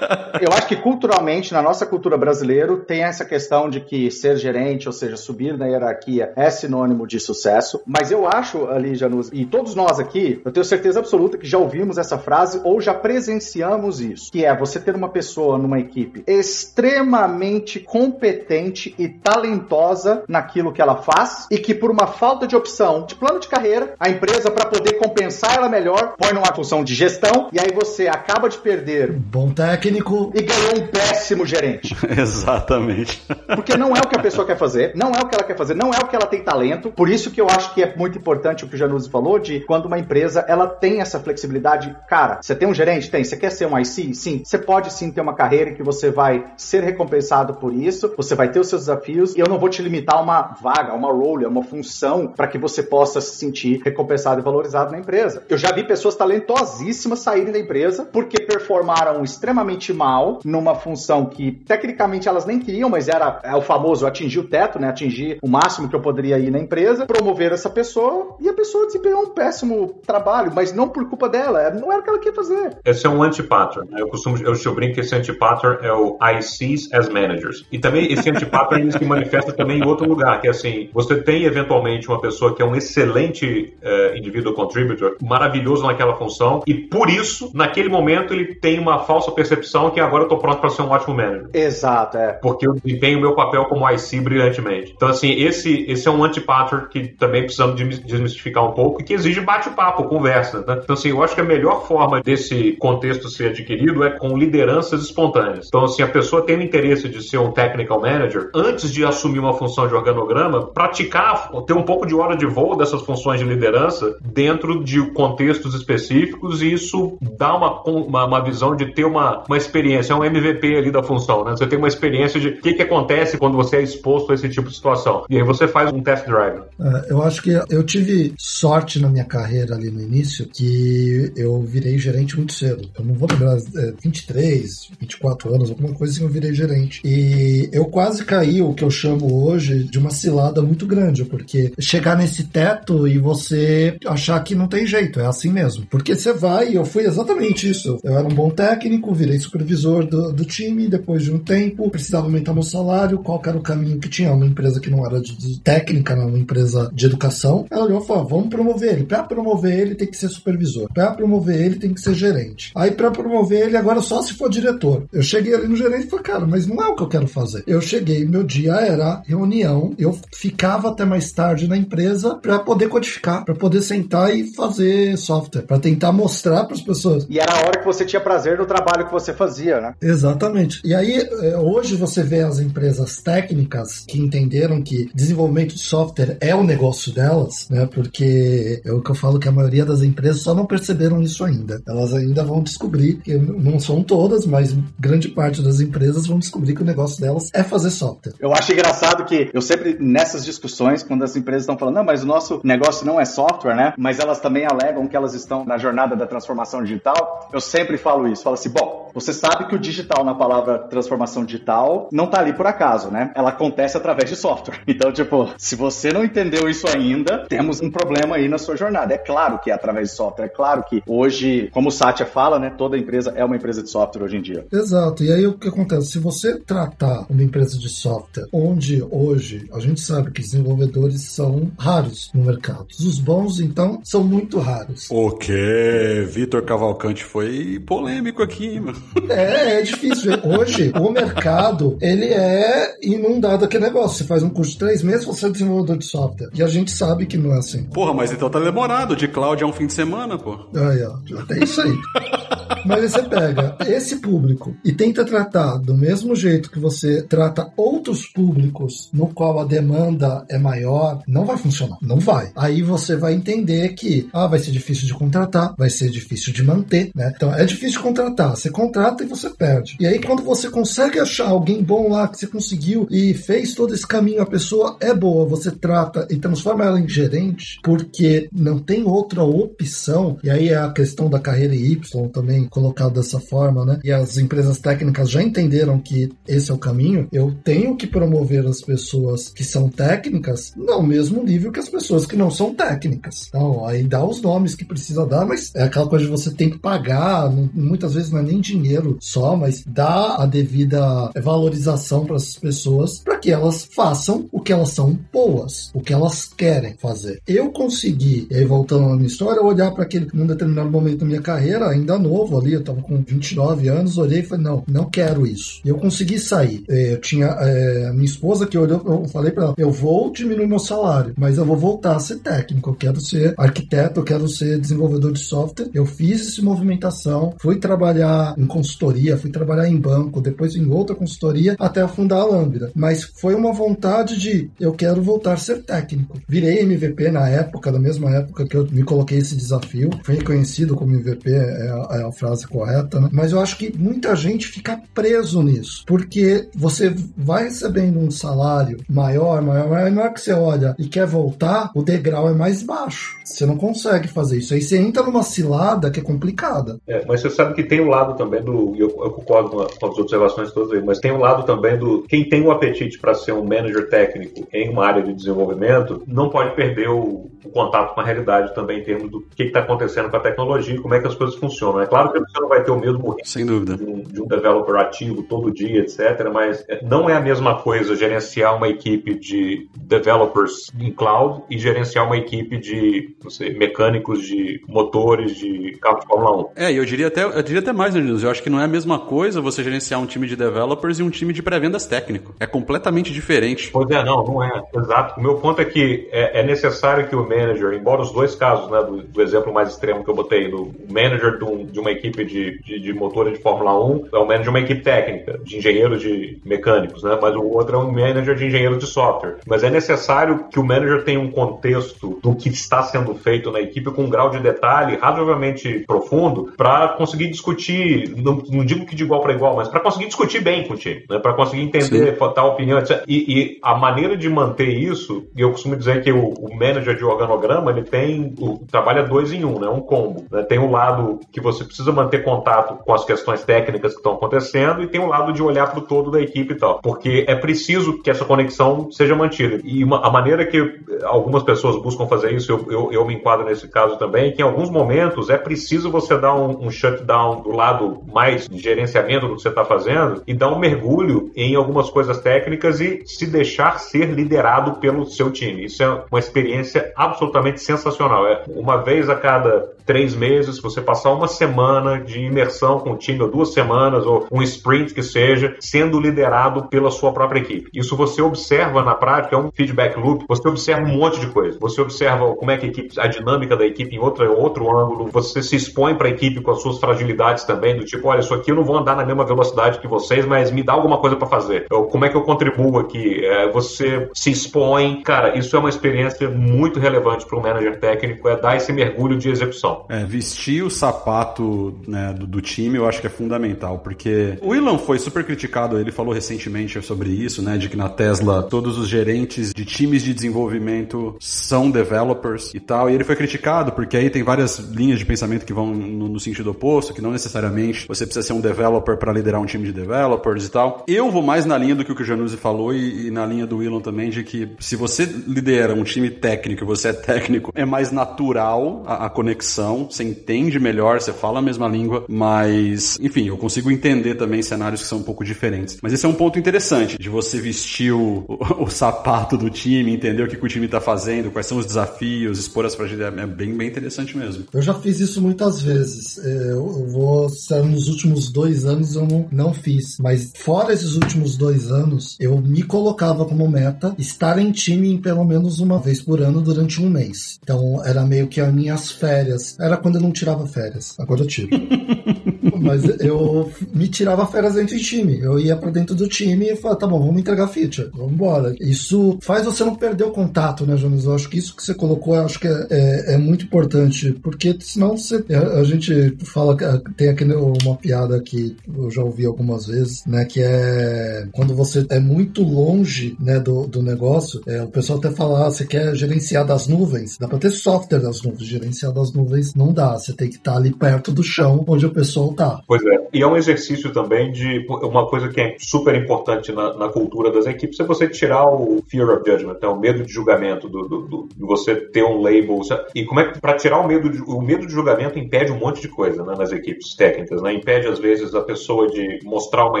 eu 0.40 0.52
acho 0.52 0.68
que 0.68 0.76
culturalmente, 0.76 1.52
na 1.52 1.60
nossa 1.60 1.84
cultura 1.84 2.16
brasileira, 2.16 2.76
tem 2.76 3.02
essa 3.02 3.24
questão 3.24 3.68
de 3.68 3.80
que 3.80 4.10
ser 4.10 4.36
gerente, 4.36 4.88
ou 4.88 4.92
seja, 4.92 5.16
subir 5.16 5.56
na 5.58 5.66
hierarquia, 5.66 6.32
é 6.36 6.48
sinônimo 6.48 7.06
de 7.06 7.18
sucesso. 7.18 7.82
Mas 7.86 8.10
eu 8.10 8.26
acho, 8.26 8.66
ali, 8.68 8.94
Janus, 8.94 9.30
e 9.32 9.44
todos 9.44 9.74
nós 9.74 9.98
aqui, 9.98 10.40
eu 10.44 10.52
tenho 10.52 10.64
certeza 10.64 11.00
absoluta 11.00 11.36
que 11.36 11.46
já 11.46 11.58
ouvimos 11.58 11.98
essa 11.98 12.16
frase 12.16 12.60
ou 12.64 12.80
já 12.80 12.94
presenciamos 12.94 14.00
isso, 14.00 14.30
que 14.30 14.44
é 14.44 14.56
você 14.56 14.78
ter 14.78 14.94
uma 14.94 15.08
pessoa 15.08 15.58
numa 15.58 15.78
equipe 15.78 16.22
extremamente 16.26 17.80
competente 17.80 18.94
e 18.98 19.08
talentosa 19.08 20.22
naquilo 20.28 20.72
que 20.72 20.80
ela 20.80 20.96
faz 20.96 21.46
e 21.50 21.58
que 21.58 21.74
por 21.74 21.90
uma 21.90 22.06
falta 22.06 22.46
de 22.46 22.54
opção 22.54 23.04
de 23.06 23.14
plano 23.14 23.40
de 23.40 23.48
carreira, 23.48 23.94
a 23.98 24.08
empresa 24.08 24.50
para 24.50 24.66
poder 24.68 24.94
compensar 24.94 25.56
ela 25.56 25.68
melhor, 25.68 26.14
põe 26.18 26.32
numa 26.32 26.51
função 26.54 26.84
de 26.84 26.94
gestão 26.94 27.48
e 27.52 27.58
aí 27.58 27.68
você 27.74 28.08
acaba 28.08 28.48
de 28.48 28.58
perder 28.58 29.12
bom 29.12 29.50
técnico 29.50 30.32
e 30.34 30.42
ganhou 30.42 30.82
um 30.82 30.86
péssimo 30.86 31.46
gerente. 31.46 31.96
Exatamente. 32.16 33.22
Porque 33.54 33.76
não 33.76 33.96
é 33.96 34.00
o 34.00 34.08
que 34.08 34.16
a 34.16 34.22
pessoa 34.22 34.46
quer 34.46 34.56
fazer, 34.56 34.92
não 34.94 35.12
é 35.12 35.20
o 35.20 35.26
que 35.26 35.34
ela 35.34 35.44
quer 35.44 35.56
fazer, 35.56 35.74
não 35.74 35.92
é 35.92 35.98
o 35.98 36.06
que 36.06 36.16
ela 36.16 36.26
tem 36.26 36.42
talento. 36.42 36.90
Por 36.90 37.08
isso 37.08 37.30
que 37.30 37.40
eu 37.40 37.48
acho 37.48 37.74
que 37.74 37.82
é 37.82 37.94
muito 37.96 38.18
importante 38.18 38.64
o 38.64 38.68
que 38.68 38.74
o 38.74 38.78
Januzzi 38.78 39.10
falou 39.10 39.38
de 39.38 39.60
quando 39.60 39.86
uma 39.86 39.98
empresa 39.98 40.44
ela 40.48 40.66
tem 40.66 41.00
essa 41.00 41.18
flexibilidade. 41.20 41.94
Cara, 42.08 42.38
você 42.40 42.54
tem 42.54 42.68
um 42.68 42.74
gerente? 42.74 43.10
Tem. 43.10 43.24
Você 43.24 43.36
quer 43.36 43.50
ser 43.50 43.66
um 43.66 43.78
IC? 43.78 44.14
Sim. 44.14 44.42
Você 44.44 44.58
pode 44.58 44.92
sim 44.92 45.10
ter 45.10 45.20
uma 45.20 45.34
carreira 45.34 45.70
em 45.70 45.74
que 45.74 45.82
você 45.82 46.10
vai 46.10 46.44
ser 46.56 46.82
recompensado 46.82 47.54
por 47.54 47.72
isso, 47.72 48.12
você 48.16 48.34
vai 48.34 48.50
ter 48.50 48.60
os 48.60 48.68
seus 48.68 48.82
desafios 48.82 49.34
e 49.36 49.40
eu 49.40 49.48
não 49.48 49.58
vou 49.58 49.68
te 49.68 49.82
limitar 49.82 50.16
a 50.16 50.20
uma 50.20 50.42
vaga, 50.62 50.92
a 50.92 50.94
uma 50.94 51.12
role, 51.12 51.44
a 51.44 51.48
uma 51.48 51.62
função 51.62 52.26
para 52.26 52.46
que 52.46 52.58
você 52.58 52.82
possa 52.82 53.20
se 53.20 53.36
sentir 53.36 53.80
recompensado 53.84 54.40
e 54.40 54.44
valorizado 54.44 54.92
na 54.92 54.98
empresa. 54.98 55.44
Eu 55.48 55.58
já 55.58 55.72
vi 55.72 55.84
pessoas 55.84 56.14
talentosíssimas 56.42 57.20
saírem 57.20 57.52
da 57.52 57.58
empresa 57.58 58.04
porque 58.04 58.42
performaram 58.44 59.22
extremamente 59.22 59.92
mal 59.92 60.40
numa 60.44 60.74
função 60.74 61.26
que 61.26 61.52
tecnicamente 61.52 62.28
elas 62.28 62.44
nem 62.44 62.58
queriam, 62.58 62.88
mas 62.88 63.08
era 63.08 63.40
é 63.42 63.54
o 63.54 63.62
famoso 63.62 64.06
atingir 64.06 64.40
o 64.40 64.48
teto, 64.48 64.78
né? 64.78 64.88
Atingir 64.88 65.38
o 65.42 65.48
máximo 65.48 65.88
que 65.88 65.96
eu 65.96 66.00
poderia 66.00 66.38
ir 66.38 66.50
na 66.50 66.58
empresa, 66.58 67.06
promover 67.06 67.52
essa 67.52 67.70
pessoa 67.70 68.36
e 68.40 68.48
a 68.48 68.52
pessoa 68.52 68.86
desempenhou 68.86 69.22
um 69.22 69.30
péssimo 69.30 70.00
trabalho, 70.06 70.52
mas 70.54 70.72
não 70.72 70.88
por 70.88 71.08
culpa 71.08 71.28
dela, 71.28 71.70
não 71.70 71.90
era 71.90 72.00
o 72.00 72.04
que 72.04 72.10
ela 72.10 72.18
queria 72.18 72.34
fazer. 72.34 72.76
Esse 72.84 73.06
é 73.06 73.10
um 73.10 73.22
anti-pattern. 73.22 73.90
Né? 73.90 74.00
Eu 74.00 74.08
costumo, 74.08 74.36
eu, 74.38 74.54
eu 74.54 74.74
brinco 74.74 74.94
que 74.94 75.00
esse 75.00 75.14
anti-pattern 75.14 75.86
é 75.86 75.92
o 75.92 76.18
ICs 76.20 76.92
as 76.92 77.08
managers. 77.08 77.66
E 77.70 77.78
também 77.78 78.12
esse 78.12 78.28
anti-pattern 78.28 78.90
se 78.92 79.04
manifesta 79.04 79.52
também 79.52 79.78
em 79.78 79.86
outro 79.86 80.08
lugar, 80.08 80.40
que 80.40 80.46
é 80.46 80.50
assim, 80.50 80.88
você 80.92 81.16
tem 81.20 81.44
eventualmente 81.44 82.08
uma 82.08 82.20
pessoa 82.20 82.54
que 82.54 82.62
é 82.62 82.64
um 82.64 82.74
excelente 82.74 83.74
uh, 83.82 84.16
individual 84.16 84.54
contributor, 84.54 85.16
maravilhoso 85.22 85.86
naquela 85.86 86.14
função, 86.16 86.31
e 86.66 86.74
por 86.74 87.08
isso, 87.10 87.50
naquele 87.54 87.88
momento, 87.88 88.32
ele 88.32 88.54
tem 88.54 88.78
uma 88.78 89.00
falsa 89.00 89.30
percepção 89.32 89.90
que 89.90 90.00
agora 90.00 90.24
eu 90.24 90.28
tô 90.28 90.38
pronto 90.38 90.60
para 90.60 90.70
ser 90.70 90.82
um 90.82 90.90
ótimo 90.90 91.16
manager. 91.16 91.48
Exato, 91.52 92.16
é. 92.16 92.32
Porque 92.34 92.66
eu 92.66 92.74
desempenho 92.74 93.18
o 93.18 93.20
meu 93.20 93.34
papel 93.34 93.64
como 93.66 93.88
IC 93.88 94.20
brilhantemente. 94.20 94.92
Então, 94.94 95.08
assim, 95.08 95.32
esse, 95.32 95.84
esse 95.88 96.06
é 96.08 96.10
um 96.10 96.24
anti-pattern 96.24 96.88
que 96.88 97.08
também 97.08 97.42
precisamos 97.42 97.76
desmistificar 97.76 98.64
um 98.64 98.72
pouco 98.72 99.00
e 99.00 99.04
que 99.04 99.14
exige 99.14 99.40
bate-papo, 99.40 100.04
conversa. 100.04 100.58
Né? 100.66 100.80
Então, 100.82 100.94
assim, 100.94 101.10
eu 101.10 101.22
acho 101.22 101.34
que 101.34 101.40
a 101.40 101.44
melhor 101.44 101.86
forma 101.86 102.20
desse 102.20 102.72
contexto 102.72 103.28
ser 103.28 103.50
adquirido 103.50 104.04
é 104.04 104.10
com 104.10 104.36
lideranças 104.36 105.02
espontâneas. 105.02 105.68
Então, 105.68 105.84
assim, 105.84 106.02
a 106.02 106.08
pessoa 106.08 106.42
tem 106.42 106.56
o 106.56 106.62
interesse 106.62 107.08
de 107.08 107.22
ser 107.22 107.38
um 107.38 107.50
technical 107.50 108.00
manager, 108.00 108.50
antes 108.54 108.92
de 108.92 109.04
assumir 109.04 109.38
uma 109.38 109.54
função 109.54 109.86
de 109.86 109.94
organograma, 109.94 110.66
praticar, 110.66 111.50
ter 111.66 111.72
um 111.72 111.82
pouco 111.82 112.06
de 112.06 112.14
hora 112.14 112.36
de 112.36 112.46
voo 112.46 112.76
dessas 112.76 113.02
funções 113.02 113.40
de 113.40 113.46
liderança 113.46 114.16
dentro 114.20 114.82
de 114.82 115.02
contextos 115.12 115.74
específicos 115.74 116.21
e 116.24 116.72
isso 116.72 117.16
dá 117.38 117.54
uma, 117.56 117.82
uma, 117.82 118.24
uma 118.26 118.44
visão 118.44 118.74
de 118.76 118.92
ter 118.92 119.04
uma, 119.04 119.44
uma 119.46 119.56
experiência, 119.56 120.12
é 120.12 120.16
um 120.16 120.24
MVP 120.24 120.76
ali 120.76 120.90
da 120.90 121.02
função, 121.02 121.44
né? 121.44 121.52
Você 121.52 121.66
tem 121.66 121.78
uma 121.78 121.88
experiência 121.88 122.40
de 122.40 122.48
o 122.48 122.60
que, 122.60 122.74
que 122.74 122.82
acontece 122.82 123.38
quando 123.38 123.56
você 123.56 123.76
é 123.76 123.82
exposto 123.82 124.32
a 124.32 124.34
esse 124.34 124.48
tipo 124.48 124.68
de 124.68 124.74
situação. 124.74 125.24
E 125.28 125.36
aí 125.36 125.42
você 125.42 125.66
faz 125.68 125.92
um 125.92 126.02
test 126.02 126.26
drive. 126.26 126.62
É, 126.80 127.06
eu 127.10 127.22
acho 127.22 127.42
que 127.42 127.50
eu 127.50 127.82
tive 127.82 128.34
sorte 128.38 128.98
na 129.00 129.08
minha 129.08 129.24
carreira 129.24 129.74
ali 129.74 129.90
no 129.90 130.00
início 130.00 130.46
que 130.46 131.32
eu 131.36 131.60
virei 131.62 131.98
gerente 131.98 132.36
muito 132.36 132.52
cedo. 132.52 132.88
Eu 132.98 133.04
não 133.04 133.14
vou 133.14 133.28
lembrar, 133.30 133.56
é, 133.56 133.92
23, 134.02 134.90
24 135.00 135.54
anos, 135.54 135.70
alguma 135.70 135.94
coisa 135.94 136.12
assim, 136.12 136.22
eu 136.22 136.28
virei 136.28 136.54
gerente. 136.54 137.00
E 137.04 137.68
eu 137.72 137.86
quase 137.86 138.24
caí, 138.24 138.60
o 138.60 138.74
que 138.74 138.84
eu 138.84 138.90
chamo 138.90 139.44
hoje, 139.44 139.84
de 139.84 139.98
uma 139.98 140.10
cilada 140.10 140.62
muito 140.62 140.86
grande, 140.86 141.24
porque 141.24 141.72
chegar 141.78 142.16
nesse 142.16 142.44
teto 142.44 143.06
e 143.06 143.18
você 143.18 143.96
achar 144.06 144.38
que 144.40 144.54
não 144.54 144.68
tem 144.68 144.86
jeito, 144.86 145.20
é 145.20 145.26
assim 145.26 145.50
mesmo. 145.50 145.86
Você 146.04 146.32
vai, 146.32 146.70
e 146.70 146.74
eu 146.74 146.84
fui 146.84 147.04
exatamente 147.04 147.68
isso. 147.68 147.98
Eu 148.02 148.16
era 148.16 148.26
um 148.26 148.34
bom 148.34 148.50
técnico, 148.50 149.14
virei 149.14 149.38
supervisor 149.38 150.06
do, 150.06 150.32
do 150.32 150.44
time, 150.44 150.88
depois 150.88 151.22
de 151.22 151.32
um 151.32 151.38
tempo, 151.38 151.90
precisava 151.90 152.26
aumentar 152.26 152.52
meu 152.52 152.62
salário, 152.62 153.18
qual 153.18 153.40
era 153.44 153.56
o 153.56 153.62
caminho 153.62 153.98
que 153.98 154.08
tinha? 154.08 154.32
Uma 154.32 154.46
empresa 154.46 154.80
que 154.80 154.90
não 154.90 155.04
era 155.06 155.20
de, 155.20 155.36
de 155.36 155.60
técnica, 155.60 156.16
não, 156.16 156.28
uma 156.28 156.38
empresa 156.38 156.90
de 156.92 157.06
educação. 157.06 157.66
Ela 157.70 157.84
olhou 157.84 158.02
e 158.02 158.06
falou: 158.06 158.26
vamos 158.26 158.48
promover 158.48 158.94
ele. 158.94 159.04
Para 159.04 159.22
promover 159.22 159.78
ele, 159.78 159.94
tem 159.94 160.08
que 160.08 160.16
ser 160.16 160.28
supervisor. 160.28 160.88
Para 160.92 161.12
promover 161.12 161.60
ele, 161.60 161.76
tem 161.76 161.92
que 161.92 162.00
ser 162.00 162.14
gerente. 162.14 162.72
Aí, 162.74 162.90
para 162.90 163.10
promover 163.10 163.66
ele, 163.66 163.76
agora 163.76 164.00
só 164.00 164.22
se 164.22 164.34
for 164.34 164.50
diretor. 164.50 165.04
Eu 165.12 165.22
cheguei 165.22 165.54
ali 165.54 165.68
no 165.68 165.76
gerente 165.76 166.06
e 166.06 166.10
falei: 166.10 166.24
cara, 166.24 166.46
mas 166.46 166.66
não 166.66 166.82
é 166.82 166.88
o 166.88 166.96
que 166.96 167.02
eu 167.02 167.08
quero 167.08 167.26
fazer. 167.26 167.62
Eu 167.66 167.80
cheguei, 167.80 168.24
meu 168.24 168.42
dia 168.42 168.74
era 168.74 169.22
reunião, 169.26 169.94
eu 169.98 170.18
ficava 170.34 170.88
até 170.88 171.04
mais 171.04 171.32
tarde 171.32 171.68
na 171.68 171.76
empresa 171.76 172.36
para 172.36 172.58
poder 172.58 172.88
codificar, 172.88 173.44
para 173.44 173.54
poder 173.54 173.82
sentar 173.82 174.34
e 174.34 174.52
fazer 174.54 175.16
software, 175.16 175.62
para 175.62 175.78
tentar 175.92 176.12
mostrar 176.12 176.64
para 176.64 176.74
as 176.74 176.80
pessoas. 176.80 177.26
E 177.28 177.38
era 177.38 177.52
a 177.52 177.58
hora 177.58 177.78
que 177.78 177.84
você 177.84 178.04
tinha 178.04 178.20
prazer 178.20 178.58
no 178.58 178.66
trabalho 178.66 179.06
que 179.06 179.12
você 179.12 179.32
fazia, 179.32 179.80
né? 179.80 179.94
Exatamente. 180.00 180.80
E 180.84 180.94
aí, 180.94 181.18
é, 181.18 181.56
hoje 181.58 181.96
você 181.96 182.22
vê 182.22 182.40
as 182.40 182.58
empresas 182.58 183.16
técnicas 183.16 184.04
que 184.08 184.18
entenderam 184.18 184.82
que 184.82 185.10
desenvolvimento 185.14 185.74
de 185.74 185.80
software 185.80 186.38
é 186.40 186.54
o 186.54 186.64
negócio 186.64 187.12
delas, 187.12 187.68
né? 187.68 187.86
Porque 187.86 188.80
é 188.84 188.92
o 188.92 189.02
que 189.02 189.10
eu 189.10 189.14
falo 189.14 189.38
que 189.38 189.48
a 189.48 189.52
maioria 189.52 189.84
das 189.84 190.02
empresas 190.02 190.42
só 190.42 190.54
não 190.54 190.64
perceberam 190.64 191.22
isso 191.22 191.44
ainda. 191.44 191.82
Elas 191.86 192.14
ainda 192.14 192.42
vão 192.42 192.62
descobrir, 192.62 193.16
que 193.16 193.34
não 193.36 193.78
são 193.78 194.02
todas, 194.02 194.46
mas 194.46 194.74
grande 194.98 195.28
parte 195.28 195.62
das 195.62 195.80
empresas 195.80 196.26
vão 196.26 196.38
descobrir 196.38 196.74
que 196.74 196.82
o 196.82 196.86
negócio 196.86 197.20
delas 197.20 197.50
é 197.52 197.62
fazer 197.62 197.90
software. 197.90 198.32
Eu 198.40 198.52
acho 198.52 198.72
engraçado 198.72 199.24
que 199.24 199.50
eu 199.52 199.60
sempre, 199.60 199.96
nessas 200.00 200.44
discussões, 200.44 201.02
quando 201.02 201.24
as 201.24 201.36
empresas 201.36 201.62
estão 201.62 201.76
falando, 201.76 201.96
não, 201.96 202.04
mas 202.04 202.22
o 202.22 202.26
nosso 202.26 202.60
negócio 202.64 203.06
não 203.06 203.20
é 203.20 203.24
software, 203.24 203.74
né? 203.74 203.92
Mas 203.98 204.18
elas 204.18 204.40
também 204.40 204.64
alegam 204.64 205.06
que 205.06 205.16
elas 205.16 205.34
estão 205.34 205.64
na 205.64 205.76
jornada 205.82 206.16
da 206.16 206.26
transformação 206.26 206.82
digital. 206.82 207.48
Eu 207.52 207.60
sempre 207.60 207.98
falo 207.98 208.28
isso, 208.28 208.42
falo 208.42 208.54
assim, 208.54 208.70
bom, 208.70 209.10
você 209.14 209.32
sabe 209.32 209.66
que 209.66 209.74
o 209.74 209.78
digital 209.78 210.24
na 210.24 210.34
palavra 210.34 210.78
transformação 210.78 211.44
digital 211.44 212.08
não 212.10 212.26
tá 212.26 212.40
ali 212.40 212.52
por 212.52 212.66
acaso, 212.66 213.10
né? 213.10 213.30
Ela 213.34 213.50
acontece 213.50 213.96
através 213.96 214.30
de 214.30 214.36
software. 214.36 214.80
Então, 214.92 215.10
tipo, 215.10 215.48
se 215.56 215.74
você 215.74 216.12
não 216.12 216.22
entendeu 216.22 216.68
isso 216.68 216.86
ainda, 216.86 217.46
temos 217.48 217.80
um 217.80 217.90
problema 217.90 218.36
aí 218.36 218.46
na 218.46 218.58
sua 218.58 218.76
jornada. 218.76 219.14
É 219.14 219.18
claro 219.18 219.58
que 219.58 219.70
é 219.70 219.74
através 219.74 220.10
de 220.10 220.16
software. 220.16 220.44
É 220.44 220.48
claro 220.48 220.84
que 220.84 221.02
hoje, 221.06 221.70
como 221.72 221.88
o 221.88 221.90
Satya 221.90 222.26
fala, 222.26 222.58
né? 222.58 222.74
Toda 222.76 222.98
empresa 222.98 223.32
é 223.34 223.44
uma 223.44 223.56
empresa 223.56 223.82
de 223.82 223.88
software 223.88 224.22
hoje 224.22 224.36
em 224.36 224.42
dia. 224.42 224.66
Exato. 224.70 225.24
E 225.24 225.32
aí 225.32 225.46
o 225.46 225.54
que 225.54 225.68
acontece? 225.68 226.12
Se 226.12 226.18
você 226.18 226.58
tratar 226.58 227.24
uma 227.28 227.42
empresa 227.42 227.78
de 227.78 227.88
software, 227.88 228.46
onde 228.52 229.02
hoje 229.10 229.66
a 229.72 229.80
gente 229.80 230.00
sabe 230.00 230.30
que 230.30 230.42
desenvolvedores 230.42 231.22
são 231.22 231.70
raros 231.78 232.30
no 232.34 232.44
mercado. 232.44 232.86
Os 233.00 233.18
bons, 233.18 233.58
então, 233.60 234.00
são 234.04 234.22
muito 234.22 234.58
raros. 234.58 235.08
O 235.10 235.30
quê? 235.72 236.26
Vitor 236.28 236.62
Cavalcante 236.62 237.24
foi 237.24 237.80
polêmico 237.86 238.42
aqui, 238.42 238.78
mano. 238.80 239.00
É, 239.32 239.78
é 239.78 239.82
difícil. 239.82 240.32
Hoje, 240.44 240.92
o 240.94 241.10
mercado, 241.10 241.96
ele 242.00 242.26
é 242.26 242.96
inundado 243.02 243.64
aquele 243.64 243.84
negócio. 243.84 244.18
Você 244.18 244.24
faz 244.24 244.42
um 244.42 244.50
curso 244.50 244.72
de 244.72 244.78
três 244.78 245.02
meses, 245.02 245.24
você 245.24 245.46
é 245.46 245.50
desenvolvedor 245.50 245.96
de 245.96 246.04
software. 246.04 246.50
E 246.54 246.62
a 246.62 246.66
gente 246.66 246.90
sabe 246.90 247.24
que 247.24 247.38
não 247.38 247.54
é 247.54 247.58
assim. 247.58 247.84
Porra, 247.84 248.12
mas 248.12 248.30
então 248.30 248.50
tá 248.50 248.60
demorado. 248.60 249.16
De 249.16 249.26
cloud 249.28 249.62
é 249.62 249.66
um 249.66 249.72
fim 249.72 249.86
de 249.86 249.92
semana, 249.92 250.38
pô. 250.38 250.58
Aí, 250.74 251.02
ó. 251.02 251.40
Até 251.40 251.62
isso 251.64 251.80
aí. 251.80 251.92
Mas 252.84 253.12
você 253.12 253.22
pega 253.22 253.76
esse 253.86 254.16
público 254.16 254.74
e 254.84 254.92
tenta 254.92 255.24
tratar 255.24 255.78
do 255.78 255.96
mesmo 255.96 256.34
jeito 256.34 256.70
que 256.70 256.78
você 256.78 257.22
trata 257.22 257.70
outros 257.76 258.26
públicos 258.26 259.08
no 259.12 259.28
qual 259.28 259.60
a 259.60 259.64
demanda 259.64 260.44
é 260.48 260.58
maior, 260.58 261.22
não 261.26 261.44
vai 261.44 261.56
funcionar. 261.56 261.98
Não 262.02 262.18
vai. 262.18 262.50
Aí 262.56 262.82
você 262.82 263.16
vai 263.16 263.34
entender 263.34 263.90
que 263.90 264.28
ah, 264.32 264.46
vai 264.46 264.58
ser 264.58 264.70
difícil 264.70 265.06
de 265.06 265.14
contratar, 265.14 265.74
vai 265.76 265.90
ser 265.90 266.10
difícil 266.10 266.52
de 266.52 266.62
manter, 266.62 267.10
né? 267.14 267.32
Então 267.34 267.54
é 267.54 267.64
difícil 267.64 268.00
contratar. 268.00 268.56
Você 268.56 268.70
contrata 268.70 269.22
e 269.22 269.26
você 269.26 269.50
perde. 269.50 269.96
E 270.00 270.06
aí 270.06 270.20
quando 270.20 270.42
você 270.42 270.70
consegue 270.70 271.18
achar 271.18 271.48
alguém 271.48 271.82
bom 271.82 272.08
lá 272.08 272.28
que 272.28 272.38
você 272.38 272.46
conseguiu 272.46 273.06
e 273.10 273.34
fez 273.34 273.74
todo 273.74 273.94
esse 273.94 274.06
caminho, 274.06 274.42
a 274.42 274.46
pessoa 274.46 274.96
é 275.00 275.14
boa, 275.14 275.46
você 275.46 275.70
trata 275.70 276.26
e 276.30 276.36
transforma 276.36 276.84
ela 276.84 277.00
em 277.00 277.08
gerente, 277.08 277.78
porque 277.82 278.48
não 278.52 278.78
tem 278.78 279.04
outra 279.04 279.42
opção. 279.42 280.38
E 280.42 280.50
aí 280.50 280.68
é 280.68 280.76
a 280.76 280.90
questão 280.90 281.28
da 281.28 281.38
carreira 281.38 281.74
Y 281.74 282.28
também 282.28 282.68
colocado 282.72 283.14
dessa 283.14 283.38
forma, 283.38 283.84
né? 283.84 284.00
E 284.02 284.10
as 284.10 284.38
empresas 284.38 284.78
técnicas 284.78 285.30
já 285.30 285.42
entenderam 285.42 285.98
que 285.98 286.30
esse 286.48 286.70
é 286.70 286.74
o 286.74 286.78
caminho. 286.78 287.28
Eu 287.30 287.54
tenho 287.62 287.96
que 287.96 288.06
promover 288.06 288.66
as 288.66 288.80
pessoas 288.80 289.48
que 289.48 289.62
são 289.62 289.88
técnicas 289.88 290.72
no 290.76 291.02
mesmo 291.02 291.42
nível 291.44 291.70
que 291.70 291.80
as 291.80 291.88
pessoas 291.88 292.26
que 292.26 292.36
não 292.36 292.50
são 292.50 292.74
técnicas. 292.74 293.48
Então, 293.48 293.86
aí 293.86 294.02
dá 294.02 294.24
os 294.24 294.40
nomes 294.40 294.74
que 294.74 294.84
precisa 294.84 295.26
dar, 295.26 295.44
mas 295.46 295.70
é 295.74 295.82
aquela 295.82 296.08
coisa 296.08 296.24
de 296.24 296.30
você 296.30 296.50
tem 296.50 296.70
que 296.70 296.78
pagar, 296.78 297.50
muitas 297.74 298.14
vezes 298.14 298.30
não 298.30 298.40
é 298.40 298.42
nem 298.42 298.60
dinheiro 298.60 299.16
só, 299.20 299.56
mas 299.56 299.84
dá 299.86 300.36
a 300.36 300.46
devida 300.46 301.30
valorização 301.40 302.24
para 302.24 302.36
essas 302.36 302.56
pessoas 302.56 303.18
para 303.18 303.36
que 303.36 303.50
elas 303.50 303.88
façam 303.94 304.48
o 304.50 304.60
que 304.60 304.72
elas 304.72 304.90
são 304.90 305.18
boas, 305.32 305.90
o 305.94 306.00
que 306.00 306.12
elas 306.12 306.44
querem 306.44 306.94
fazer. 306.98 307.40
Eu 307.46 307.70
consegui, 307.70 308.46
e 308.50 308.56
aí 308.56 308.64
voltando 308.64 309.06
à 309.06 309.16
minha 309.16 309.26
história, 309.26 309.62
olhar 309.62 309.90
para 309.92 310.04
aquele 310.04 310.28
num 310.32 310.46
determinado 310.46 310.90
momento 310.90 311.18
da 311.18 311.26
minha 311.26 311.42
carreira, 311.42 311.88
ainda 311.88 312.18
novo 312.18 312.56
ali, 312.62 312.72
eu 312.74 312.82
tava 312.82 313.00
com 313.02 313.22
29 313.22 313.88
anos, 313.88 314.18
olhei 314.18 314.40
e 314.40 314.42
falei, 314.42 314.64
não, 314.64 314.82
não 314.86 315.04
quero 315.10 315.46
isso. 315.46 315.80
E 315.84 315.88
eu 315.88 315.98
consegui 315.98 316.38
sair. 316.38 316.84
É, 316.88 317.14
eu 317.14 317.20
tinha 317.20 317.46
é, 317.46 318.12
minha 318.12 318.24
esposa 318.24 318.66
que 318.66 318.78
olhou, 318.78 319.02
eu 319.04 319.28
falei 319.28 319.52
para 319.52 319.64
ela, 319.64 319.74
eu 319.76 319.90
vou 319.90 320.32
diminuir 320.32 320.66
meu 320.66 320.78
salário, 320.78 321.34
mas 321.36 321.58
eu 321.58 321.64
vou 321.64 321.76
voltar 321.76 322.16
a 322.16 322.20
ser 322.20 322.36
técnico, 322.36 322.90
eu 322.90 322.94
quero 322.94 323.20
ser 323.20 323.54
arquiteto, 323.56 324.20
eu 324.20 324.24
quero 324.24 324.48
ser 324.48 324.78
desenvolvedor 324.78 325.32
de 325.32 325.40
software. 325.40 325.88
Eu 325.92 326.06
fiz 326.06 326.48
essa 326.48 326.62
movimentação, 326.62 327.54
fui 327.60 327.76
trabalhar 327.76 328.54
em 328.56 328.66
consultoria, 328.66 329.36
fui 329.36 329.50
trabalhar 329.50 329.88
em 329.88 329.96
banco, 329.96 330.40
depois 330.40 330.76
em 330.76 330.88
outra 330.90 331.14
consultoria, 331.14 331.76
até 331.78 332.06
fundar 332.06 332.40
a 332.40 332.44
Lambda. 332.44 332.90
Mas 332.94 333.24
foi 333.24 333.54
uma 333.54 333.72
vontade 333.72 334.38
de 334.38 334.70
eu 334.78 334.92
quero 334.92 335.22
voltar 335.22 335.54
a 335.54 335.56
ser 335.56 335.82
técnico. 335.82 336.40
Virei 336.48 336.80
MVP 336.80 337.30
na 337.30 337.48
época, 337.48 337.90
da 337.90 337.98
mesma 337.98 338.30
época 338.30 338.66
que 338.66 338.76
eu 338.76 338.86
me 338.90 339.02
coloquei 339.02 339.38
esse 339.38 339.56
desafio. 339.56 340.10
Fui 340.22 340.36
reconhecido 340.36 340.94
como 340.94 341.14
MVP, 341.14 341.50
é 341.50 341.90
a, 341.90 342.16
é 342.18 342.22
a 342.24 342.32
frase 342.32 342.51
correta, 342.66 343.20
né? 343.20 343.28
Mas 343.32 343.52
eu 343.52 343.60
acho 343.60 343.76
que 343.76 343.96
muita 343.96 344.34
gente 344.36 344.68
fica 344.68 345.00
preso 345.14 345.62
nisso, 345.62 346.04
porque 346.06 346.68
você 346.74 347.14
vai 347.36 347.64
recebendo 347.64 348.18
um 348.18 348.30
salário 348.30 348.98
maior, 349.08 349.62
maior, 349.62 349.88
maior, 349.88 350.32
que 350.32 350.40
você 350.40 350.52
olha 350.52 350.94
e 350.98 351.06
quer 351.06 351.26
voltar, 351.26 351.90
o 351.94 352.02
degrau 352.02 352.48
é 352.48 352.54
mais 352.54 352.82
baixo. 352.82 353.38
Você 353.44 353.66
não 353.66 353.76
consegue 353.76 354.28
fazer 354.28 354.58
isso. 354.58 354.74
Aí 354.74 354.80
você 354.80 354.98
entra 354.98 355.22
numa 355.22 355.42
cilada 355.42 356.10
que 356.10 356.20
é 356.20 356.22
complicada. 356.22 356.98
É, 357.06 357.24
mas 357.26 357.40
você 357.40 357.50
sabe 357.50 357.74
que 357.74 357.82
tem 357.82 358.00
o 358.00 358.06
um 358.06 358.08
lado 358.08 358.34
também 358.36 358.62
do. 358.62 358.94
Eu, 358.96 359.08
eu 359.08 359.30
concordo 359.30 359.70
com, 359.70 359.76
com 359.76 360.06
as 360.06 360.18
observações 360.18 360.72
todas 360.72 360.92
aí, 360.92 361.02
mas 361.02 361.18
tem 361.18 361.32
o 361.32 361.36
um 361.36 361.40
lado 361.40 361.64
também 361.64 361.98
do. 361.98 362.22
Quem 362.22 362.48
tem 362.48 362.62
o 362.62 362.70
apetite 362.70 363.18
para 363.18 363.34
ser 363.34 363.52
um 363.52 363.64
manager 363.64 364.08
técnico 364.08 364.66
em 364.72 364.88
uma 364.88 365.06
área 365.06 365.22
de 365.22 365.32
desenvolvimento 365.32 366.22
não 366.26 366.48
pode 366.48 366.74
perder 366.74 367.08
o, 367.08 367.50
o 367.64 367.68
contato 367.70 368.14
com 368.14 368.20
a 368.20 368.24
realidade 368.24 368.74
também 368.74 369.00
em 369.00 369.04
termos 369.04 369.30
do 369.30 369.42
que 369.54 369.64
está 369.64 369.80
acontecendo 369.80 370.30
com 370.30 370.36
a 370.36 370.40
tecnologia 370.40 371.00
como 371.00 371.14
é 371.14 371.20
que 371.20 371.26
as 371.26 371.34
coisas 371.34 371.56
funcionam. 371.56 372.00
É 372.00 372.06
claro 372.06 372.32
que 372.32 372.41
você 372.48 372.60
não 372.60 372.68
vai 372.68 372.82
ter 372.82 372.90
o 372.90 372.98
mesmo 372.98 373.36
Sem 373.44 373.66
dúvida. 373.66 373.96
De, 373.96 374.04
um, 374.04 374.22
de 374.22 374.42
um 374.42 374.46
developer 374.46 374.96
ativo 374.96 375.42
todo 375.42 375.72
dia, 375.72 376.00
etc., 376.00 376.50
mas 376.52 376.84
é, 376.88 377.02
não 377.02 377.28
é 377.28 377.34
a 377.34 377.40
mesma 377.40 377.76
coisa 377.76 378.14
gerenciar 378.14 378.76
uma 378.76 378.88
equipe 378.88 379.34
de 379.34 379.88
developers 379.96 380.90
em 380.98 381.10
cloud 381.10 381.62
e 381.70 381.78
gerenciar 381.78 382.26
uma 382.26 382.36
equipe 382.36 382.78
de 382.78 383.34
sei, 383.48 383.76
mecânicos 383.76 384.42
de 384.46 384.82
motores 384.88 385.56
de 385.56 385.98
carro 386.00 386.20
de 386.20 386.26
Fórmula 386.26 386.64
1. 386.64 386.68
É, 386.76 386.92
eu 386.92 387.04
diria 387.04 387.28
até, 387.28 387.44
eu 387.44 387.62
diria 387.62 387.80
até 387.80 387.92
mais, 387.92 388.14
News. 388.14 388.42
Eu 388.42 388.50
acho 388.50 388.62
que 388.62 388.70
não 388.70 388.80
é 388.80 388.84
a 388.84 388.88
mesma 388.88 389.18
coisa 389.18 389.60
você 389.60 389.82
gerenciar 389.82 390.20
um 390.20 390.26
time 390.26 390.46
de 390.46 390.56
developers 390.56 391.18
e 391.18 391.22
um 391.22 391.30
time 391.30 391.52
de 391.52 391.62
pré-vendas 391.62 392.06
técnico. 392.06 392.54
É 392.60 392.66
completamente 392.66 393.32
diferente. 393.32 393.90
Pois 393.90 394.10
é, 394.10 394.24
não, 394.24 394.44
não 394.44 394.62
é. 394.62 394.82
Exato. 394.94 395.40
O 395.40 395.42
meu 395.42 395.56
ponto 395.56 395.80
é 395.80 395.84
que 395.84 396.28
é, 396.30 396.60
é 396.60 396.62
necessário 396.62 397.28
que 397.28 397.36
o 397.36 397.42
manager, 397.42 397.92
embora 397.92 398.22
os 398.22 398.32
dois 398.32 398.54
casos, 398.54 398.90
né, 398.90 399.02
do, 399.02 399.22
do 399.22 399.42
exemplo 399.42 399.72
mais 399.72 399.90
extremo 399.90 400.24
que 400.24 400.30
eu 400.30 400.34
botei, 400.34 400.70
do 400.70 400.92
manager 401.10 401.58
de, 401.58 401.64
um, 401.64 401.84
de 401.84 401.98
uma 401.98 402.10
equipe 402.10 402.31
de, 402.32 402.78
de, 402.80 403.00
de 403.00 403.12
motores 403.12 403.54
de 403.54 403.62
Fórmula 403.62 403.92
1 404.04 404.28
é 404.32 404.38
o 404.38 404.46
manager 404.46 404.62
de 404.62 404.68
uma 404.70 404.80
equipe 404.80 405.02
técnica, 405.02 405.58
de 405.62 405.76
engenheiros 405.76 406.20
de 406.20 406.60
mecânicos, 406.64 407.22
né? 407.22 407.38
Mas 407.40 407.54
o 407.56 407.64
outro 407.64 407.96
é 407.96 407.98
um 407.98 408.10
manager 408.10 408.54
de 408.54 408.66
engenheiros 408.66 408.98
de 408.98 409.06
software. 409.06 409.56
Mas 409.66 409.82
é 409.82 409.90
necessário 409.90 410.66
que 410.70 410.78
o 410.78 410.84
manager 410.84 411.24
tenha 411.24 411.40
um 411.40 411.50
contexto 411.50 412.38
do 412.42 412.54
que 412.54 412.68
está 412.68 413.02
sendo 413.02 413.34
feito 413.34 413.70
na 413.70 413.80
equipe 413.80 414.10
com 414.10 414.24
um 414.24 414.30
grau 414.30 414.50
de 414.50 414.60
detalhe 414.60 415.16
razoavelmente 415.16 416.04
profundo 416.06 416.72
para 416.76 417.08
conseguir 417.08 417.48
discutir, 417.48 418.34
não, 418.36 418.62
não, 418.68 418.84
digo 418.84 419.06
que 419.06 419.14
de 419.14 419.24
igual 419.24 419.40
para 419.40 419.52
igual, 419.52 419.76
mas 419.76 419.88
para 419.88 420.00
conseguir 420.00 420.26
discutir 420.26 420.60
bem 420.60 420.86
com 420.86 420.94
o 420.94 420.96
time, 420.96 421.24
né? 421.28 421.38
Para 421.38 421.54
conseguir 421.54 421.82
entender 421.82 422.32
Sim. 422.32 422.52
tal 422.54 422.70
opinião, 422.70 422.98
etc. 422.98 423.24
E, 423.26 423.60
e, 423.60 423.78
a 423.82 423.96
maneira 423.96 424.36
de 424.36 424.48
manter 424.48 424.88
isso, 424.88 425.46
eu 425.56 425.70
costumo 425.70 425.96
dizer 425.96 426.22
que 426.22 426.32
o, 426.32 426.48
o 426.48 426.74
manager 426.74 427.16
de 427.16 427.24
organograma 427.24 427.90
ele 427.90 428.02
tem 428.02 428.54
o, 428.58 428.78
trabalha 428.90 429.22
dois 429.22 429.52
em 429.52 429.64
um, 429.64 429.78
né? 429.78 429.88
Um 429.88 430.00
combo. 430.00 430.44
Né? 430.50 430.62
Tem 430.62 430.78
um 430.78 430.90
lado 430.90 431.40
que 431.50 431.60
você 431.60 431.84
precisa 431.84 432.12
manter 432.12 432.21
contato 432.42 433.02
com 433.04 433.12
as 433.12 433.24
questões 433.24 433.64
técnicas 433.64 434.12
que 434.12 434.18
estão 434.18 434.34
acontecendo 434.34 435.02
e 435.02 435.06
tem 435.06 435.20
um 435.20 435.28
lado 435.28 435.52
de 435.52 435.62
olhar 435.62 435.90
para 435.90 436.00
o 436.00 436.02
todo 436.02 436.30
da 436.30 436.40
equipe 436.40 436.74
e 436.74 436.76
tal, 436.76 437.00
porque 437.02 437.44
é 437.48 437.54
preciso 437.54 438.20
que 438.22 438.30
essa 438.30 438.44
conexão 438.44 439.10
seja 439.10 439.34
mantida. 439.34 439.80
E 439.84 440.04
uma, 440.04 440.26
a 440.26 440.30
maneira 440.30 440.66
que 440.66 441.00
algumas 441.24 441.62
pessoas 441.62 442.00
buscam 442.02 442.26
fazer 442.26 442.52
isso, 442.52 442.72
eu, 442.72 442.86
eu, 442.90 443.12
eu 443.12 443.26
me 443.26 443.34
enquadro 443.34 443.64
nesse 443.64 443.88
caso 443.88 444.16
também, 444.18 444.48
é 444.48 444.50
que 444.52 444.62
em 444.62 444.64
alguns 444.64 444.90
momentos 444.90 445.50
é 445.50 445.56
preciso 445.56 446.10
você 446.10 446.36
dar 446.36 446.54
um, 446.54 446.86
um 446.86 446.90
shutdown 446.90 447.62
do 447.62 447.72
lado 447.72 448.22
mais 448.32 448.68
de 448.68 448.78
gerenciamento 448.78 449.46
do 449.48 449.56
que 449.56 449.62
você 449.62 449.68
está 449.68 449.84
fazendo 449.84 450.42
e 450.46 450.54
dar 450.54 450.70
um 450.70 450.78
mergulho 450.78 451.50
em 451.54 451.74
algumas 451.74 452.10
coisas 452.10 452.38
técnicas 452.40 453.00
e 453.00 453.22
se 453.26 453.46
deixar 453.46 453.98
ser 453.98 454.26
liderado 454.26 454.94
pelo 454.94 455.24
seu 455.26 455.50
time. 455.50 455.84
Isso 455.84 456.02
é 456.02 456.24
uma 456.30 456.38
experiência 456.38 457.12
absolutamente 457.16 457.80
sensacional. 457.80 458.46
É 458.46 458.64
uma 458.68 458.96
vez 458.98 459.28
a 459.28 459.36
cada 459.36 459.92
três 460.04 460.34
meses, 460.34 460.80
você 460.80 461.00
passar 461.00 461.30
uma 461.30 461.48
semana 461.48 462.01
de 462.24 462.40
imersão 462.40 462.98
com 462.98 463.12
o 463.12 463.16
time, 463.16 463.42
ou 463.42 463.50
duas 463.50 463.72
semanas, 463.72 464.24
ou 464.26 464.46
um 464.50 464.62
sprint 464.62 465.14
que 465.14 465.22
seja, 465.22 465.76
sendo 465.80 466.20
liderado 466.20 466.88
pela 466.88 467.10
sua 467.10 467.32
própria 467.32 467.60
equipe. 467.60 467.90
Isso 467.94 468.16
você 468.16 468.42
observa 468.42 469.02
na 469.02 469.14
prática, 469.14 469.56
é 469.56 469.58
um 469.58 469.70
feedback 469.70 470.18
loop, 470.18 470.44
você 470.48 470.68
observa 470.68 471.02
um 471.02 471.16
monte 471.16 471.40
de 471.40 471.46
coisa. 471.48 471.78
Você 471.80 472.00
observa 472.00 472.54
como 472.54 472.70
é 472.70 472.76
que 472.76 472.86
a, 472.86 472.88
equipe, 472.88 473.20
a 473.20 473.26
dinâmica 473.26 473.76
da 473.76 473.86
equipe 473.86 474.14
em 474.14 474.18
outra, 474.18 474.50
outro 474.50 474.96
ângulo, 474.96 475.28
você 475.32 475.62
se 475.62 475.76
expõe 475.76 476.14
para 476.14 476.28
a 476.28 476.30
equipe 476.30 476.60
com 476.60 476.70
as 476.70 476.82
suas 476.82 476.98
fragilidades 476.98 477.64
também, 477.64 477.96
do 477.96 478.04
tipo, 478.04 478.28
olha, 478.28 478.40
isso 478.40 478.54
aqui 478.54 478.70
eu 478.70 478.76
não 478.76 478.84
vou 478.84 478.96
andar 478.96 479.16
na 479.16 479.24
mesma 479.24 479.44
velocidade 479.44 479.98
que 479.98 480.08
vocês, 480.08 480.44
mas 480.44 480.70
me 480.70 480.82
dá 480.82 480.92
alguma 480.92 481.18
coisa 481.18 481.36
para 481.36 481.48
fazer. 481.48 481.86
Eu, 481.90 482.04
como 482.04 482.24
é 482.24 482.28
que 482.28 482.36
eu 482.36 482.42
contribuo 482.42 482.98
aqui? 482.98 483.44
É, 483.44 483.70
você 483.70 484.28
se 484.34 484.50
expõe, 484.50 485.22
cara, 485.22 485.58
isso 485.58 485.74
é 485.76 485.78
uma 485.78 485.88
experiência 485.88 486.48
muito 486.48 486.98
relevante 486.98 487.46
para 487.46 487.58
um 487.58 487.62
manager 487.62 487.98
técnico, 487.98 488.48
é 488.48 488.56
dar 488.56 488.76
esse 488.76 488.92
mergulho 488.92 489.36
de 489.36 489.48
execução. 489.48 490.04
É, 490.08 490.24
vestir 490.24 490.82
o 490.82 490.90
sapato 490.90 491.91
né, 492.06 492.34
do, 492.38 492.46
do, 492.46 492.60
time 492.60 492.96
eu 492.96 493.06
acho 493.06 493.20
que 493.20 493.26
é 493.26 493.30
fundamental, 493.30 493.98
porque 493.98 494.58
o 494.62 494.74
Elon 494.74 494.98
foi 494.98 495.18
super 495.18 495.44
criticado, 495.44 495.98
ele 495.98 496.12
falou 496.12 496.32
recentemente 496.32 497.00
sobre 497.02 497.30
isso, 497.30 497.62
né, 497.62 497.76
de 497.76 497.88
que 497.88 497.96
na 497.96 498.08
Tesla 498.08 498.62
todos 498.62 498.98
os 498.98 499.08
gerentes 499.08 499.72
de 499.74 499.84
times 499.84 500.22
de 500.22 500.32
desenvolvimento 500.32 501.36
são 501.40 501.90
developers 501.90 502.72
e 502.74 502.80
tal, 502.80 503.10
e 503.10 503.14
ele 503.14 503.24
foi 503.24 503.36
criticado 503.36 503.92
porque 503.92 504.16
aí 504.16 504.30
tem 504.30 504.42
várias 504.42 504.78
linhas 504.78 505.18
de 505.18 505.26
pensamento 505.26 505.64
que 505.64 505.72
vão 505.72 505.86
no, 505.94 506.28
no 506.28 506.40
sentido 506.40 506.70
oposto, 506.70 507.14
que 507.14 507.20
não 507.20 507.32
necessariamente 507.32 508.06
você 508.08 508.24
precisa 508.24 508.46
ser 508.46 508.52
um 508.52 508.60
developer 508.60 509.16
para 509.16 509.32
liderar 509.32 509.60
um 509.60 509.66
time 509.66 509.84
de 509.84 509.92
developers 509.92 510.66
e 510.66 510.70
tal. 510.70 511.04
Eu 511.06 511.30
vou 511.30 511.42
mais 511.42 511.64
na 511.66 511.76
linha 511.76 511.94
do 511.94 512.04
que 512.04 512.12
o 512.12 512.14
que 512.14 512.22
o 512.22 512.24
Januzzi 512.24 512.56
falou 512.56 512.94
e, 512.94 513.28
e 513.28 513.30
na 513.30 513.44
linha 513.46 513.66
do 513.66 513.82
Elon 513.82 514.00
também, 514.00 514.30
de 514.30 514.42
que 514.42 514.70
se 514.78 514.96
você 514.96 515.24
lidera 515.24 515.94
um 515.94 516.04
time 516.04 516.30
técnico, 516.30 516.84
você 516.84 517.08
é 517.08 517.12
técnico, 517.12 517.72
é 517.74 517.84
mais 517.84 518.10
natural 518.10 519.02
a, 519.06 519.26
a 519.26 519.30
conexão, 519.30 520.08
você 520.10 520.24
entende 520.24 520.78
melhor, 520.78 521.20
você 521.20 521.32
fala 521.32 521.58
a 521.58 521.62
mesma 521.62 521.81
língua, 521.88 522.24
mas, 522.28 523.18
enfim, 523.20 523.48
eu 523.48 523.56
consigo 523.56 523.90
entender 523.90 524.34
também 524.34 524.62
cenários 524.62 525.02
que 525.02 525.06
são 525.06 525.18
um 525.18 525.22
pouco 525.22 525.44
diferentes. 525.44 525.98
Mas 526.02 526.12
esse 526.12 526.24
é 526.26 526.28
um 526.28 526.34
ponto 526.34 526.58
interessante, 526.58 527.18
de 527.18 527.28
você 527.28 527.60
vestir 527.60 528.12
o, 528.12 528.44
o, 528.48 528.84
o 528.84 528.90
sapato 528.90 529.56
do 529.56 529.70
time, 529.70 530.12
entender 530.12 530.42
o 530.42 530.48
que, 530.48 530.56
que 530.56 530.64
o 530.64 530.68
time 530.68 530.86
está 530.86 531.00
fazendo, 531.00 531.50
quais 531.50 531.66
são 531.66 531.78
os 531.78 531.86
desafios, 531.86 532.58
expor 532.58 532.84
as 532.84 532.94
fragilidades, 532.94 533.38
é 533.38 533.46
bem, 533.46 533.74
bem 533.74 533.88
interessante 533.88 534.36
mesmo. 534.36 534.64
Eu 534.72 534.82
já 534.82 534.94
fiz 534.94 535.20
isso 535.20 535.40
muitas 535.40 535.80
vezes. 535.80 536.38
É, 536.38 536.72
eu 536.72 537.06
vou, 537.08 537.48
nos 537.84 538.08
últimos 538.08 538.50
dois 538.50 538.84
anos 538.84 539.14
eu 539.14 539.26
não, 539.26 539.46
não 539.50 539.74
fiz, 539.74 540.18
mas 540.18 540.52
fora 540.54 540.92
esses 540.92 541.14
últimos 541.14 541.56
dois 541.56 541.90
anos, 541.90 542.36
eu 542.40 542.56
me 542.58 542.82
colocava 542.82 543.44
como 543.44 543.68
meta 543.68 544.14
estar 544.18 544.58
em 544.58 544.70
time 544.70 545.12
em 545.12 545.18
pelo 545.18 545.44
menos 545.44 545.80
uma 545.80 545.98
vez 545.98 546.20
por 546.20 546.40
ano 546.40 546.60
durante 546.60 547.00
um 547.00 547.08
mês. 547.08 547.58
Então 547.62 548.04
era 548.04 548.24
meio 548.24 548.48
que 548.48 548.60
as 548.60 548.72
minhas 548.72 549.10
férias. 549.10 549.78
Era 549.78 549.96
quando 549.96 550.16
eu 550.16 550.20
não 550.20 550.32
tirava 550.32 550.66
férias. 550.66 551.14
Agora 551.18 551.42
eu 551.42 551.46
tiro. 551.46 551.68
Mas 552.80 553.04
eu 553.20 553.70
me 553.94 554.08
tirava 554.08 554.46
férias 554.46 554.74
dentro 554.74 554.96
de 554.96 555.02
time. 555.02 555.38
Eu 555.40 555.58
ia 555.58 555.76
pra 555.76 555.90
dentro 555.90 556.14
do 556.14 556.28
time 556.28 556.66
e 556.66 556.76
falava, 556.76 557.00
tá 557.00 557.06
bom, 557.06 557.20
vamos 557.20 557.40
entregar 557.40 557.68
feature, 557.68 558.10
vamos 558.12 558.32
embora. 558.32 558.74
Isso 558.80 559.38
faz 559.40 559.64
você 559.64 559.84
não 559.84 559.94
perder 559.94 560.24
o 560.24 560.30
contato, 560.30 560.84
né, 560.86 560.96
Jonas? 560.96 561.24
Eu 561.24 561.34
acho 561.34 561.48
que 561.48 561.58
isso 561.58 561.74
que 561.76 561.82
você 561.82 561.94
colocou, 561.94 562.34
eu 562.34 562.44
acho 562.44 562.58
que 562.58 562.68
é, 562.68 562.86
é, 562.90 563.34
é 563.34 563.38
muito 563.38 563.64
importante, 563.64 564.32
porque 564.42 564.76
senão 564.80 565.16
você, 565.16 565.44
a, 565.50 565.84
gente 565.84 566.36
fala, 566.44 566.76
tem 567.16 567.28
aqui 567.28 567.44
uma 567.44 567.96
piada 567.96 568.40
que 568.40 568.76
eu 568.96 569.10
já 569.10 569.22
ouvi 569.22 569.44
algumas 569.46 569.86
vezes, 569.86 570.24
né, 570.26 570.44
que 570.44 570.60
é 570.60 571.46
quando 571.52 571.74
você 571.74 572.06
é 572.10 572.18
muito 572.18 572.62
longe, 572.62 573.36
né, 573.40 573.60
do, 573.60 573.86
do 573.86 574.02
negócio, 574.02 574.60
é, 574.66 574.82
o 574.82 574.88
pessoal 574.88 575.18
até 575.18 575.30
fala, 575.30 575.66
ah, 575.66 575.70
você 575.70 575.84
quer 575.84 576.14
gerenciar 576.14 576.64
das 576.64 576.86
nuvens, 576.86 577.36
dá 577.38 577.48
pra 577.48 577.58
ter 577.58 577.70
software 577.70 578.20
das 578.20 578.42
nuvens, 578.42 578.66
gerenciar 578.66 579.12
das 579.12 579.32
nuvens 579.32 579.74
não 579.74 579.92
dá, 579.92 580.18
você 580.18 580.32
tem 580.32 580.48
que 580.48 580.56
estar 580.56 580.76
ali 580.76 580.92
perto 580.92 581.32
do 581.32 581.42
chão 581.42 581.61
onde 581.68 582.06
o 582.06 582.10
pessoal 582.10 582.52
tá. 582.52 582.80
Pois 582.86 583.02
é, 583.04 583.28
e 583.32 583.42
é 583.42 583.46
um 583.46 583.56
exercício 583.56 584.12
também 584.12 584.50
de 584.52 584.86
uma 585.02 585.26
coisa 585.26 585.48
que 585.48 585.60
é 585.60 585.76
super 585.78 586.14
importante 586.14 586.72
na, 586.72 586.94
na 586.94 587.08
cultura 587.08 587.50
das 587.50 587.66
equipes 587.66 587.98
é 588.00 588.04
você 588.04 588.28
tirar 588.28 588.66
o 588.66 589.02
fear 589.08 589.28
of 589.30 589.48
judgment, 589.48 589.78
né, 589.80 589.88
o 589.88 589.98
medo 589.98 590.24
de 590.24 590.32
julgamento, 590.32 590.88
do, 590.88 591.08
do, 591.08 591.48
do 591.54 591.66
você 591.66 591.94
ter 591.96 592.24
um 592.24 592.40
label. 592.40 592.80
E 593.14 593.24
como 593.24 593.40
é 593.40 593.50
que, 593.50 593.60
para 593.60 593.74
tirar 593.74 594.00
o 594.00 594.06
medo, 594.06 594.28
de, 594.28 594.42
o 594.42 594.60
medo 594.60 594.86
de 594.86 594.92
julgamento 594.92 595.38
impede 595.38 595.72
um 595.72 595.78
monte 595.78 596.00
de 596.00 596.08
coisa 596.08 596.44
né, 596.44 596.54
nas 596.56 596.72
equipes 596.72 597.14
técnicas, 597.14 597.62
né? 597.62 597.72
Impede, 597.72 598.08
às 598.08 598.18
vezes, 598.18 598.54
a 598.54 598.60
pessoa 598.60 599.06
de 599.08 599.40
mostrar 599.44 599.86
uma 599.86 600.00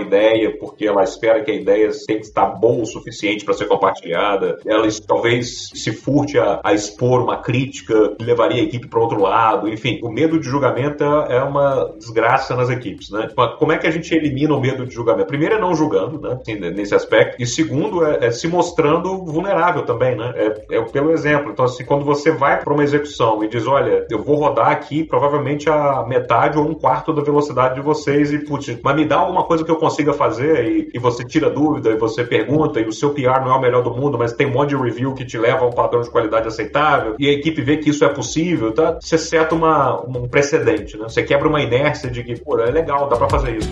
ideia 0.00 0.56
porque 0.58 0.86
ela 0.86 1.02
espera 1.02 1.42
que 1.42 1.50
a 1.50 1.54
ideia 1.54 1.90
tem 2.06 2.18
que 2.18 2.26
estar 2.26 2.46
bom 2.46 2.82
o 2.82 2.86
suficiente 2.86 3.44
para 3.44 3.54
ser 3.54 3.66
compartilhada. 3.66 4.58
Ela 4.66 4.88
talvez 5.06 5.70
se 5.74 5.92
furte 5.92 6.38
a, 6.38 6.60
a 6.62 6.72
expor 6.72 7.22
uma 7.22 7.38
crítica 7.38 8.14
que 8.16 8.24
levaria 8.24 8.60
a 8.60 8.64
equipe 8.64 8.88
para 8.88 9.00
outro 9.00 9.20
lado. 9.20 9.68
Enfim, 9.68 9.98
o 10.02 10.10
medo 10.10 10.38
de 10.38 10.46
julgamento 10.46 11.02
é, 11.02 11.36
é 11.36 11.42
uma 11.52 11.94
desgraça 11.98 12.56
nas 12.56 12.70
equipes, 12.70 13.10
né? 13.10 13.28
Como 13.58 13.72
é 13.72 13.78
que 13.78 13.86
a 13.86 13.90
gente 13.90 14.12
elimina 14.14 14.54
o 14.54 14.60
medo 14.60 14.86
de 14.86 14.94
julgamento? 14.94 15.28
Primeiro 15.28 15.56
é 15.56 15.60
não 15.60 15.74
julgando, 15.74 16.20
né? 16.20 16.38
Assim, 16.40 16.54
nesse 16.58 16.94
aspecto. 16.94 17.36
E 17.40 17.46
segundo 17.46 18.04
é, 18.04 18.26
é, 18.26 18.30
se 18.30 18.48
mostrando 18.48 19.24
vulnerável 19.24 19.82
também, 19.82 20.16
né? 20.16 20.32
É, 20.36 20.76
é 20.76 20.82
pelo 20.82 21.12
exemplo. 21.12 21.52
Então, 21.52 21.64
assim, 21.64 21.84
quando 21.84 22.04
você 22.04 22.30
vai 22.30 22.62
para 22.62 22.72
uma 22.72 22.82
execução 22.82 23.44
e 23.44 23.48
diz, 23.48 23.66
olha, 23.66 24.06
eu 24.10 24.22
vou 24.22 24.36
rodar 24.36 24.68
aqui 24.68 25.04
provavelmente 25.04 25.68
a 25.68 26.04
metade 26.06 26.58
ou 26.58 26.66
um 26.66 26.74
quarto 26.74 27.12
da 27.12 27.22
velocidade 27.22 27.74
de 27.74 27.80
vocês 27.80 28.32
e, 28.32 28.38
putz, 28.38 28.78
mas 28.82 28.96
me 28.96 29.04
dá 29.04 29.16
alguma 29.16 29.44
coisa 29.44 29.64
que 29.64 29.70
eu 29.70 29.76
consiga 29.76 30.12
fazer 30.12 30.64
e, 30.64 30.90
e 30.94 30.98
você 30.98 31.24
tira 31.24 31.50
dúvida 31.50 31.90
e 31.90 31.96
você 31.96 32.24
pergunta 32.24 32.80
e 32.80 32.86
o 32.86 32.92
seu 32.92 33.10
PR 33.10 33.40
não 33.44 33.52
é 33.52 33.56
o 33.56 33.60
melhor 33.60 33.82
do 33.82 33.94
mundo, 33.94 34.18
mas 34.18 34.32
tem 34.32 34.46
um 34.46 34.52
monte 34.52 34.70
de 34.70 34.76
review 34.76 35.14
que 35.14 35.24
te 35.24 35.38
leva 35.38 35.64
a 35.64 35.68
um 35.68 35.72
padrão 35.72 36.00
de 36.00 36.10
qualidade 36.10 36.48
aceitável 36.48 37.14
e 37.18 37.28
a 37.28 37.32
equipe 37.32 37.62
vê 37.62 37.76
que 37.76 37.90
isso 37.90 38.04
é 38.04 38.08
possível, 38.08 38.72
tá? 38.72 38.98
Você 39.00 39.18
seta 39.18 39.54
uma, 39.54 40.00
um 40.06 40.28
precedente, 40.28 40.96
né? 40.96 41.04
Você 41.04 41.22
quebra 41.42 41.48
uma 41.48 41.62
inércia 41.62 42.10
de 42.10 42.22
que, 42.22 42.36
pô, 42.40 42.58
é 42.60 42.70
legal, 42.70 43.08
dá 43.08 43.16
para 43.16 43.28
fazer 43.28 43.58
isso. 43.58 43.70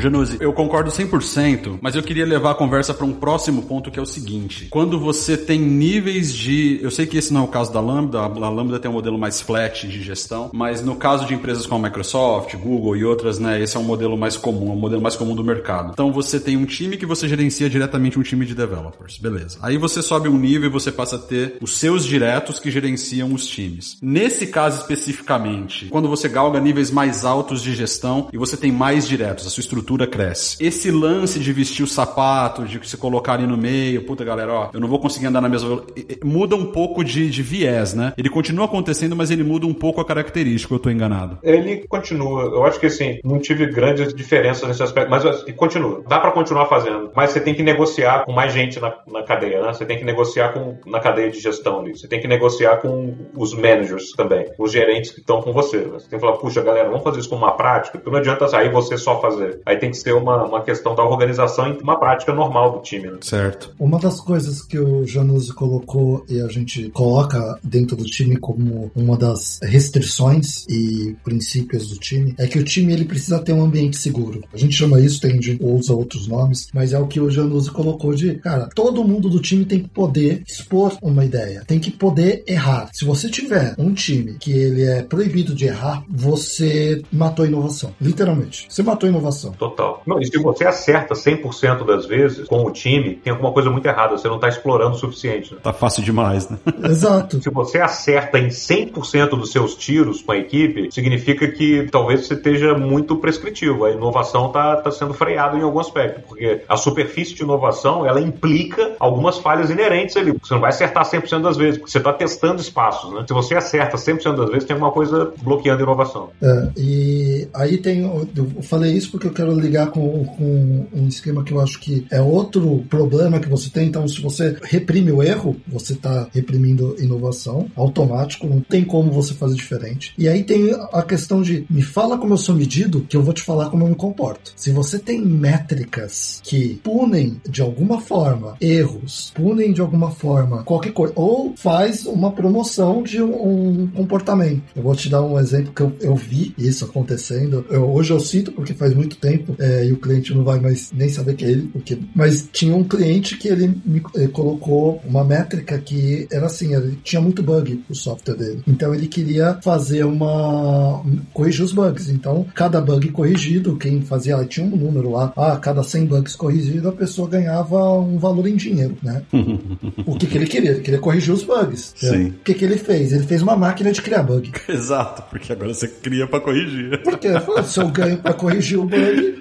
Januzzi, 0.00 0.38
eu 0.40 0.52
concordo 0.52 0.90
100%, 0.90 1.78
mas 1.80 1.94
eu 1.94 2.02
queria 2.02 2.24
levar 2.24 2.52
a 2.52 2.54
conversa 2.54 2.94
para 2.94 3.04
um 3.04 3.12
próximo 3.12 3.62
ponto 3.62 3.90
que 3.90 3.98
é 3.98 4.02
o 4.02 4.06
seguinte. 4.06 4.66
Quando 4.70 4.98
você 4.98 5.36
tem 5.36 5.60
níveis 5.60 6.34
de. 6.34 6.78
Eu 6.82 6.90
sei 6.90 7.06
que 7.06 7.16
esse 7.16 7.32
não 7.32 7.42
é 7.42 7.44
o 7.44 7.48
caso 7.48 7.72
da 7.72 7.80
Lambda, 7.80 8.20
a 8.20 8.48
Lambda 8.48 8.78
tem 8.78 8.90
um 8.90 8.94
modelo 8.94 9.18
mais 9.18 9.40
flat 9.40 9.86
de 9.86 10.02
gestão, 10.02 10.50
mas 10.52 10.82
no 10.82 10.96
caso 10.96 11.26
de 11.26 11.34
empresas 11.34 11.66
como 11.66 11.84
a 11.84 11.88
Microsoft, 11.88 12.54
Google 12.56 12.96
e 12.96 13.04
outras, 13.04 13.38
né, 13.38 13.60
esse 13.60 13.76
é 13.76 13.80
um 13.80 13.84
modelo 13.84 14.16
mais 14.16 14.36
comum, 14.36 14.70
é 14.70 14.74
um 14.74 14.78
modelo 14.78 15.02
mais 15.02 15.16
comum 15.16 15.34
do 15.34 15.44
mercado. 15.44 15.90
Então 15.92 16.12
você 16.12 16.38
tem 16.38 16.56
um 16.56 16.64
time 16.64 16.96
que 16.96 17.06
você 17.06 17.28
gerencia 17.28 17.68
diretamente 17.68 18.18
um 18.18 18.22
time 18.22 18.46
de 18.46 18.54
developers, 18.54 19.18
beleza. 19.18 19.58
Aí 19.62 19.76
você 19.76 20.02
sobe 20.02 20.28
um 20.28 20.38
nível 20.38 20.68
e 20.68 20.72
você 20.72 20.92
passa 20.92 21.16
a 21.16 21.18
ter 21.18 21.56
os 21.60 21.76
seus 21.78 22.04
diretos 22.04 22.58
que 22.58 22.70
gerenciam 22.70 23.32
os 23.32 23.46
times. 23.46 23.96
Nesse 24.00 24.46
caso 24.46 24.80
especificamente, 24.80 25.86
quando 25.86 26.08
você 26.08 26.28
galga 26.28 26.60
níveis 26.60 26.90
mais 26.90 27.24
altos 27.24 27.62
de 27.62 27.74
gestão 27.74 28.28
e 28.32 28.38
você 28.38 28.56
tem 28.56 28.72
mais 28.72 29.06
diretos, 29.06 29.46
a 29.46 29.50
sua 29.50 29.60
estrutura 29.60 29.87
cresce. 30.06 30.56
Esse 30.60 30.90
lance 30.90 31.38
de 31.38 31.52
vestir 31.52 31.82
o 31.82 31.86
sapato, 31.86 32.64
de 32.64 32.86
se 32.88 32.96
colocar 32.96 33.34
ali 33.34 33.46
no 33.46 33.56
meio, 33.56 34.04
puta 34.04 34.24
galera, 34.24 34.52
ó, 34.52 34.70
eu 34.72 34.80
não 34.80 34.88
vou 34.88 34.98
conseguir 34.98 35.26
andar 35.26 35.40
na 35.40 35.48
mesma. 35.48 35.82
Muda 36.24 36.56
um 36.56 36.66
pouco 36.66 37.04
de, 37.04 37.30
de 37.30 37.42
viés, 37.42 37.94
né? 37.94 38.12
Ele 38.16 38.28
continua 38.28 38.66
acontecendo, 38.66 39.16
mas 39.16 39.30
ele 39.30 39.42
muda 39.42 39.66
um 39.66 39.74
pouco 39.74 40.00
a 40.00 40.04
característica, 40.04 40.74
eu 40.74 40.78
tô 40.78 40.90
enganado. 40.90 41.38
Ele 41.42 41.86
continua. 41.88 42.42
Eu 42.42 42.64
acho 42.64 42.78
que 42.78 42.86
assim, 42.86 43.18
não 43.24 43.38
tive 43.38 43.66
grandes 43.66 44.12
diferenças 44.14 44.68
nesse 44.68 44.82
aspecto, 44.82 45.10
mas 45.10 45.24
assim, 45.24 45.52
continua. 45.52 46.02
Dá 46.06 46.18
para 46.18 46.32
continuar 46.32 46.66
fazendo, 46.66 47.10
mas 47.14 47.30
você 47.30 47.40
tem 47.40 47.54
que 47.54 47.62
negociar 47.62 48.24
com 48.24 48.32
mais 48.32 48.52
gente 48.52 48.80
na, 48.80 48.94
na 49.06 49.22
cadeia, 49.22 49.62
né? 49.62 49.72
Você 49.72 49.84
tem 49.84 49.98
que 49.98 50.04
negociar 50.04 50.52
com, 50.52 50.78
na 50.86 51.00
cadeia 51.00 51.30
de 51.30 51.40
gestão 51.40 51.80
ali. 51.80 51.96
Você 51.96 52.08
tem 52.08 52.20
que 52.20 52.28
negociar 52.28 52.78
com 52.78 53.14
os 53.36 53.54
managers 53.54 54.12
também, 54.12 54.46
os 54.58 54.72
gerentes 54.72 55.10
que 55.10 55.20
estão 55.20 55.40
com 55.40 55.52
você. 55.52 55.78
Você 55.82 56.08
tem 56.08 56.18
que 56.18 56.24
falar, 56.24 56.38
puxa, 56.38 56.62
galera, 56.62 56.88
vamos 56.88 57.04
fazer 57.04 57.20
isso 57.20 57.28
como 57.28 57.44
uma 57.44 57.52
prática, 57.52 57.98
porque 57.98 58.10
não 58.10 58.18
adianta 58.18 58.48
sair 58.48 58.70
você 58.70 58.96
só 58.96 59.20
fazer. 59.20 59.60
Aí 59.64 59.77
tem 59.78 59.90
que 59.90 59.96
ser 59.96 60.14
uma, 60.14 60.44
uma 60.44 60.62
questão 60.62 60.94
da 60.94 61.02
organização 61.02 61.68
e 61.68 61.78
uma 61.78 61.98
prática 61.98 62.32
normal 62.32 62.72
do 62.72 62.82
time. 62.82 63.08
Né? 63.08 63.18
Certo. 63.22 63.74
Uma 63.78 63.98
das 63.98 64.20
coisas 64.20 64.62
que 64.62 64.78
o 64.78 65.06
Januzzi 65.06 65.52
colocou 65.52 66.24
e 66.28 66.40
a 66.40 66.48
gente 66.48 66.90
coloca 66.90 67.58
dentro 67.62 67.96
do 67.96 68.04
time 68.04 68.36
como 68.36 68.90
uma 68.94 69.16
das 69.16 69.58
restrições 69.62 70.66
e 70.68 71.16
princípios 71.24 71.88
do 71.88 71.96
time 71.96 72.34
é 72.38 72.46
que 72.46 72.58
o 72.58 72.64
time 72.64 72.92
ele 72.92 73.04
precisa 73.04 73.38
ter 73.38 73.52
um 73.52 73.62
ambiente 73.62 73.96
seguro. 73.96 74.42
A 74.52 74.56
gente 74.56 74.74
chama 74.74 75.00
isso, 75.00 75.20
tem 75.20 75.38
gente 75.40 75.58
usa 75.60 75.94
outros 75.94 76.26
nomes, 76.26 76.68
mas 76.72 76.92
é 76.92 76.98
o 76.98 77.06
que 77.06 77.20
o 77.20 77.30
Januzzi 77.30 77.70
colocou 77.70 78.14
de, 78.14 78.34
cara, 78.36 78.68
todo 78.74 79.04
mundo 79.04 79.28
do 79.28 79.40
time 79.40 79.64
tem 79.64 79.80
que 79.80 79.88
poder 79.88 80.42
expor 80.46 80.96
uma 81.02 81.24
ideia, 81.24 81.64
tem 81.66 81.78
que 81.78 81.90
poder 81.90 82.44
errar. 82.46 82.90
Se 82.92 83.04
você 83.04 83.28
tiver 83.28 83.74
um 83.78 83.92
time 83.92 84.36
que 84.38 84.52
ele 84.52 84.82
é 84.82 85.02
proibido 85.02 85.54
de 85.54 85.66
errar, 85.66 86.04
você 86.08 87.02
matou 87.12 87.44
a 87.44 87.48
inovação, 87.48 87.94
literalmente. 88.00 88.66
Você 88.68 88.82
matou 88.82 89.06
a 89.06 89.10
inovação. 89.10 89.54
Total. 89.68 90.02
Não, 90.06 90.20
e 90.20 90.26
se 90.26 90.38
você 90.38 90.64
acerta 90.64 91.14
100% 91.14 91.84
das 91.84 92.06
vezes 92.06 92.46
com 92.46 92.64
o 92.64 92.70
time, 92.70 93.14
tem 93.16 93.32
alguma 93.32 93.52
coisa 93.52 93.70
muito 93.70 93.86
errada. 93.86 94.16
Você 94.16 94.28
não 94.28 94.36
está 94.36 94.48
explorando 94.48 94.94
o 94.94 94.98
suficiente. 94.98 95.54
Né? 95.54 95.60
Tá 95.62 95.72
fácil 95.72 96.02
demais, 96.02 96.48
né? 96.48 96.58
Exato. 96.84 97.42
Se 97.42 97.50
você 97.50 97.78
acerta 97.78 98.38
em 98.38 98.48
100% 98.48 99.30
dos 99.30 99.52
seus 99.52 99.74
tiros 99.74 100.22
com 100.22 100.32
a 100.32 100.36
equipe, 100.36 100.90
significa 100.92 101.48
que 101.48 101.86
talvez 101.90 102.26
você 102.26 102.34
esteja 102.34 102.74
muito 102.74 103.16
prescritivo. 103.16 103.84
A 103.84 103.90
inovação 103.90 104.46
está 104.46 104.76
tá 104.76 104.90
sendo 104.90 105.14
freada 105.14 105.56
em 105.56 105.62
algum 105.62 105.80
aspecto, 105.80 106.20
porque 106.26 106.62
a 106.68 106.76
superfície 106.76 107.34
de 107.34 107.42
inovação 107.42 108.06
ela 108.06 108.20
implica 108.20 108.92
algumas 108.98 109.38
falhas 109.38 109.70
inerentes 109.70 110.16
ali. 110.16 110.32
Você 110.32 110.54
não 110.54 110.60
vai 110.60 110.70
acertar 110.70 111.04
100% 111.04 111.42
das 111.42 111.56
vezes, 111.56 111.78
porque 111.78 111.90
você 111.90 111.98
está 111.98 112.12
testando 112.12 112.60
espaços. 112.60 113.12
Né? 113.12 113.24
Se 113.26 113.34
você 113.34 113.54
acerta 113.54 113.96
100% 113.96 114.36
das 114.36 114.48
vezes, 114.48 114.64
tem 114.64 114.74
alguma 114.74 114.92
coisa 114.92 115.32
bloqueando 115.42 115.80
a 115.80 115.84
inovação. 115.84 116.30
É, 116.42 116.68
e 116.76 117.48
aí 117.54 117.78
tem. 117.78 118.02
Eu 118.36 118.62
falei 118.62 118.92
isso 118.92 119.10
porque 119.10 119.26
eu 119.26 119.32
quero 119.32 119.52
ligar 119.58 119.90
com, 119.90 120.24
com 120.24 120.86
um 120.92 121.08
esquema 121.08 121.44
que 121.44 121.52
eu 121.52 121.60
acho 121.60 121.80
que 121.80 122.06
é 122.10 122.20
outro 122.20 122.84
problema 122.88 123.40
que 123.40 123.48
você 123.48 123.70
tem. 123.70 123.88
Então, 123.88 124.06
se 124.06 124.20
você 124.20 124.56
reprime 124.62 125.12
o 125.12 125.22
erro, 125.22 125.56
você 125.66 125.92
está 125.92 126.28
reprimindo 126.32 126.96
inovação, 126.98 127.70
automático, 127.76 128.46
não 128.46 128.60
tem 128.60 128.84
como 128.84 129.12
você 129.12 129.34
fazer 129.34 129.54
diferente. 129.54 130.12
E 130.18 130.28
aí 130.28 130.42
tem 130.42 130.74
a 130.92 131.02
questão 131.02 131.42
de 131.42 131.66
me 131.68 131.82
fala 131.82 132.18
como 132.18 132.34
eu 132.34 132.38
sou 132.38 132.54
medido, 132.54 133.02
que 133.08 133.16
eu 133.16 133.22
vou 133.22 133.34
te 133.34 133.42
falar 133.42 133.70
como 133.70 133.84
eu 133.84 133.88
me 133.88 133.94
comporto. 133.94 134.52
Se 134.56 134.70
você 134.70 134.98
tem 134.98 135.20
métricas 135.20 136.40
que 136.42 136.80
punem 136.82 137.40
de 137.48 137.62
alguma 137.62 138.00
forma 138.00 138.56
erros, 138.60 139.32
punem 139.34 139.72
de 139.72 139.80
alguma 139.80 140.10
forma 140.10 140.62
qualquer 140.62 140.92
coisa, 140.92 141.12
ou 141.16 141.54
faz 141.56 142.06
uma 142.06 142.32
promoção 142.32 143.02
de 143.02 143.22
um, 143.22 143.88
comportamento. 143.88 144.62
Eu 144.74 144.82
vou 144.82 144.94
te 144.94 145.08
dar 145.08 145.22
um 145.22 145.38
exemplo 145.38 145.72
que 145.72 145.82
eu, 145.82 145.92
eu 146.00 146.14
vi 146.14 146.54
isso 146.58 146.84
acontecendo. 146.84 147.64
Eu, 147.70 147.90
hoje 147.90 148.12
eu 148.12 148.20
sinto 148.20 148.52
porque 148.52 148.74
faz 148.74 148.94
muito 148.94 149.16
tempo 149.16 149.47
é, 149.58 149.86
e 149.86 149.92
o 149.92 149.96
cliente 149.96 150.34
não 150.34 150.44
vai 150.44 150.60
mais 150.60 150.90
nem 150.92 151.08
saber 151.08 151.34
que 151.34 151.44
é 151.44 151.50
ele, 151.50 151.68
porque... 151.72 151.98
mas 152.14 152.48
tinha 152.52 152.74
um 152.74 152.84
cliente 152.84 153.36
que 153.36 153.48
ele 153.48 153.68
me 153.84 154.02
ele 154.14 154.28
colocou 154.28 155.00
uma 155.04 155.24
métrica 155.24 155.78
que 155.78 156.26
era 156.30 156.46
assim, 156.46 156.74
ele 156.74 156.98
tinha 157.02 157.20
muito 157.20 157.42
bug 157.42 157.82
o 157.88 157.94
software 157.94 158.34
dele. 158.34 158.62
Então 158.66 158.94
ele 158.94 159.06
queria 159.06 159.58
fazer 159.62 160.04
uma 160.04 161.02
corrigir 161.32 161.64
os 161.64 161.72
bugs. 161.72 162.08
Então, 162.08 162.46
cada 162.54 162.80
bug 162.80 163.08
corrigido, 163.10 163.76
quem 163.76 164.02
fazia, 164.02 164.44
tinha 164.44 164.66
um 164.66 164.76
número 164.76 165.10
lá, 165.10 165.32
ah, 165.36 165.56
cada 165.56 165.82
100 165.82 166.06
bugs 166.06 166.36
corrigidos, 166.36 166.86
a 166.86 166.92
pessoa 166.92 167.28
ganhava 167.28 167.98
um 167.98 168.18
valor 168.18 168.46
em 168.46 168.56
dinheiro, 168.56 168.96
né? 169.02 169.22
o 170.06 170.16
que, 170.16 170.26
que 170.26 170.36
ele 170.36 170.46
queria? 170.46 170.70
Ele 170.70 170.80
queria 170.80 171.00
corrigir 171.00 171.32
os 171.32 171.42
bugs. 171.42 171.92
Sim. 171.96 172.28
O 172.28 172.32
que, 172.44 172.54
que 172.54 172.64
ele 172.64 172.76
fez? 172.76 173.12
Ele 173.12 173.24
fez 173.24 173.42
uma 173.42 173.56
máquina 173.56 173.92
de 173.92 174.02
criar 174.02 174.22
bug. 174.22 174.52
Exato, 174.68 175.22
porque 175.30 175.52
agora 175.52 175.72
você 175.72 175.88
cria 175.88 176.26
para 176.26 176.40
corrigir. 176.40 177.02
Porque 177.02 177.28
se 177.64 177.80
eu 177.80 177.88
ganho 177.88 178.18
para 178.18 178.34
corrigir 178.34 178.78
o 178.78 178.84
bug, 178.84 179.37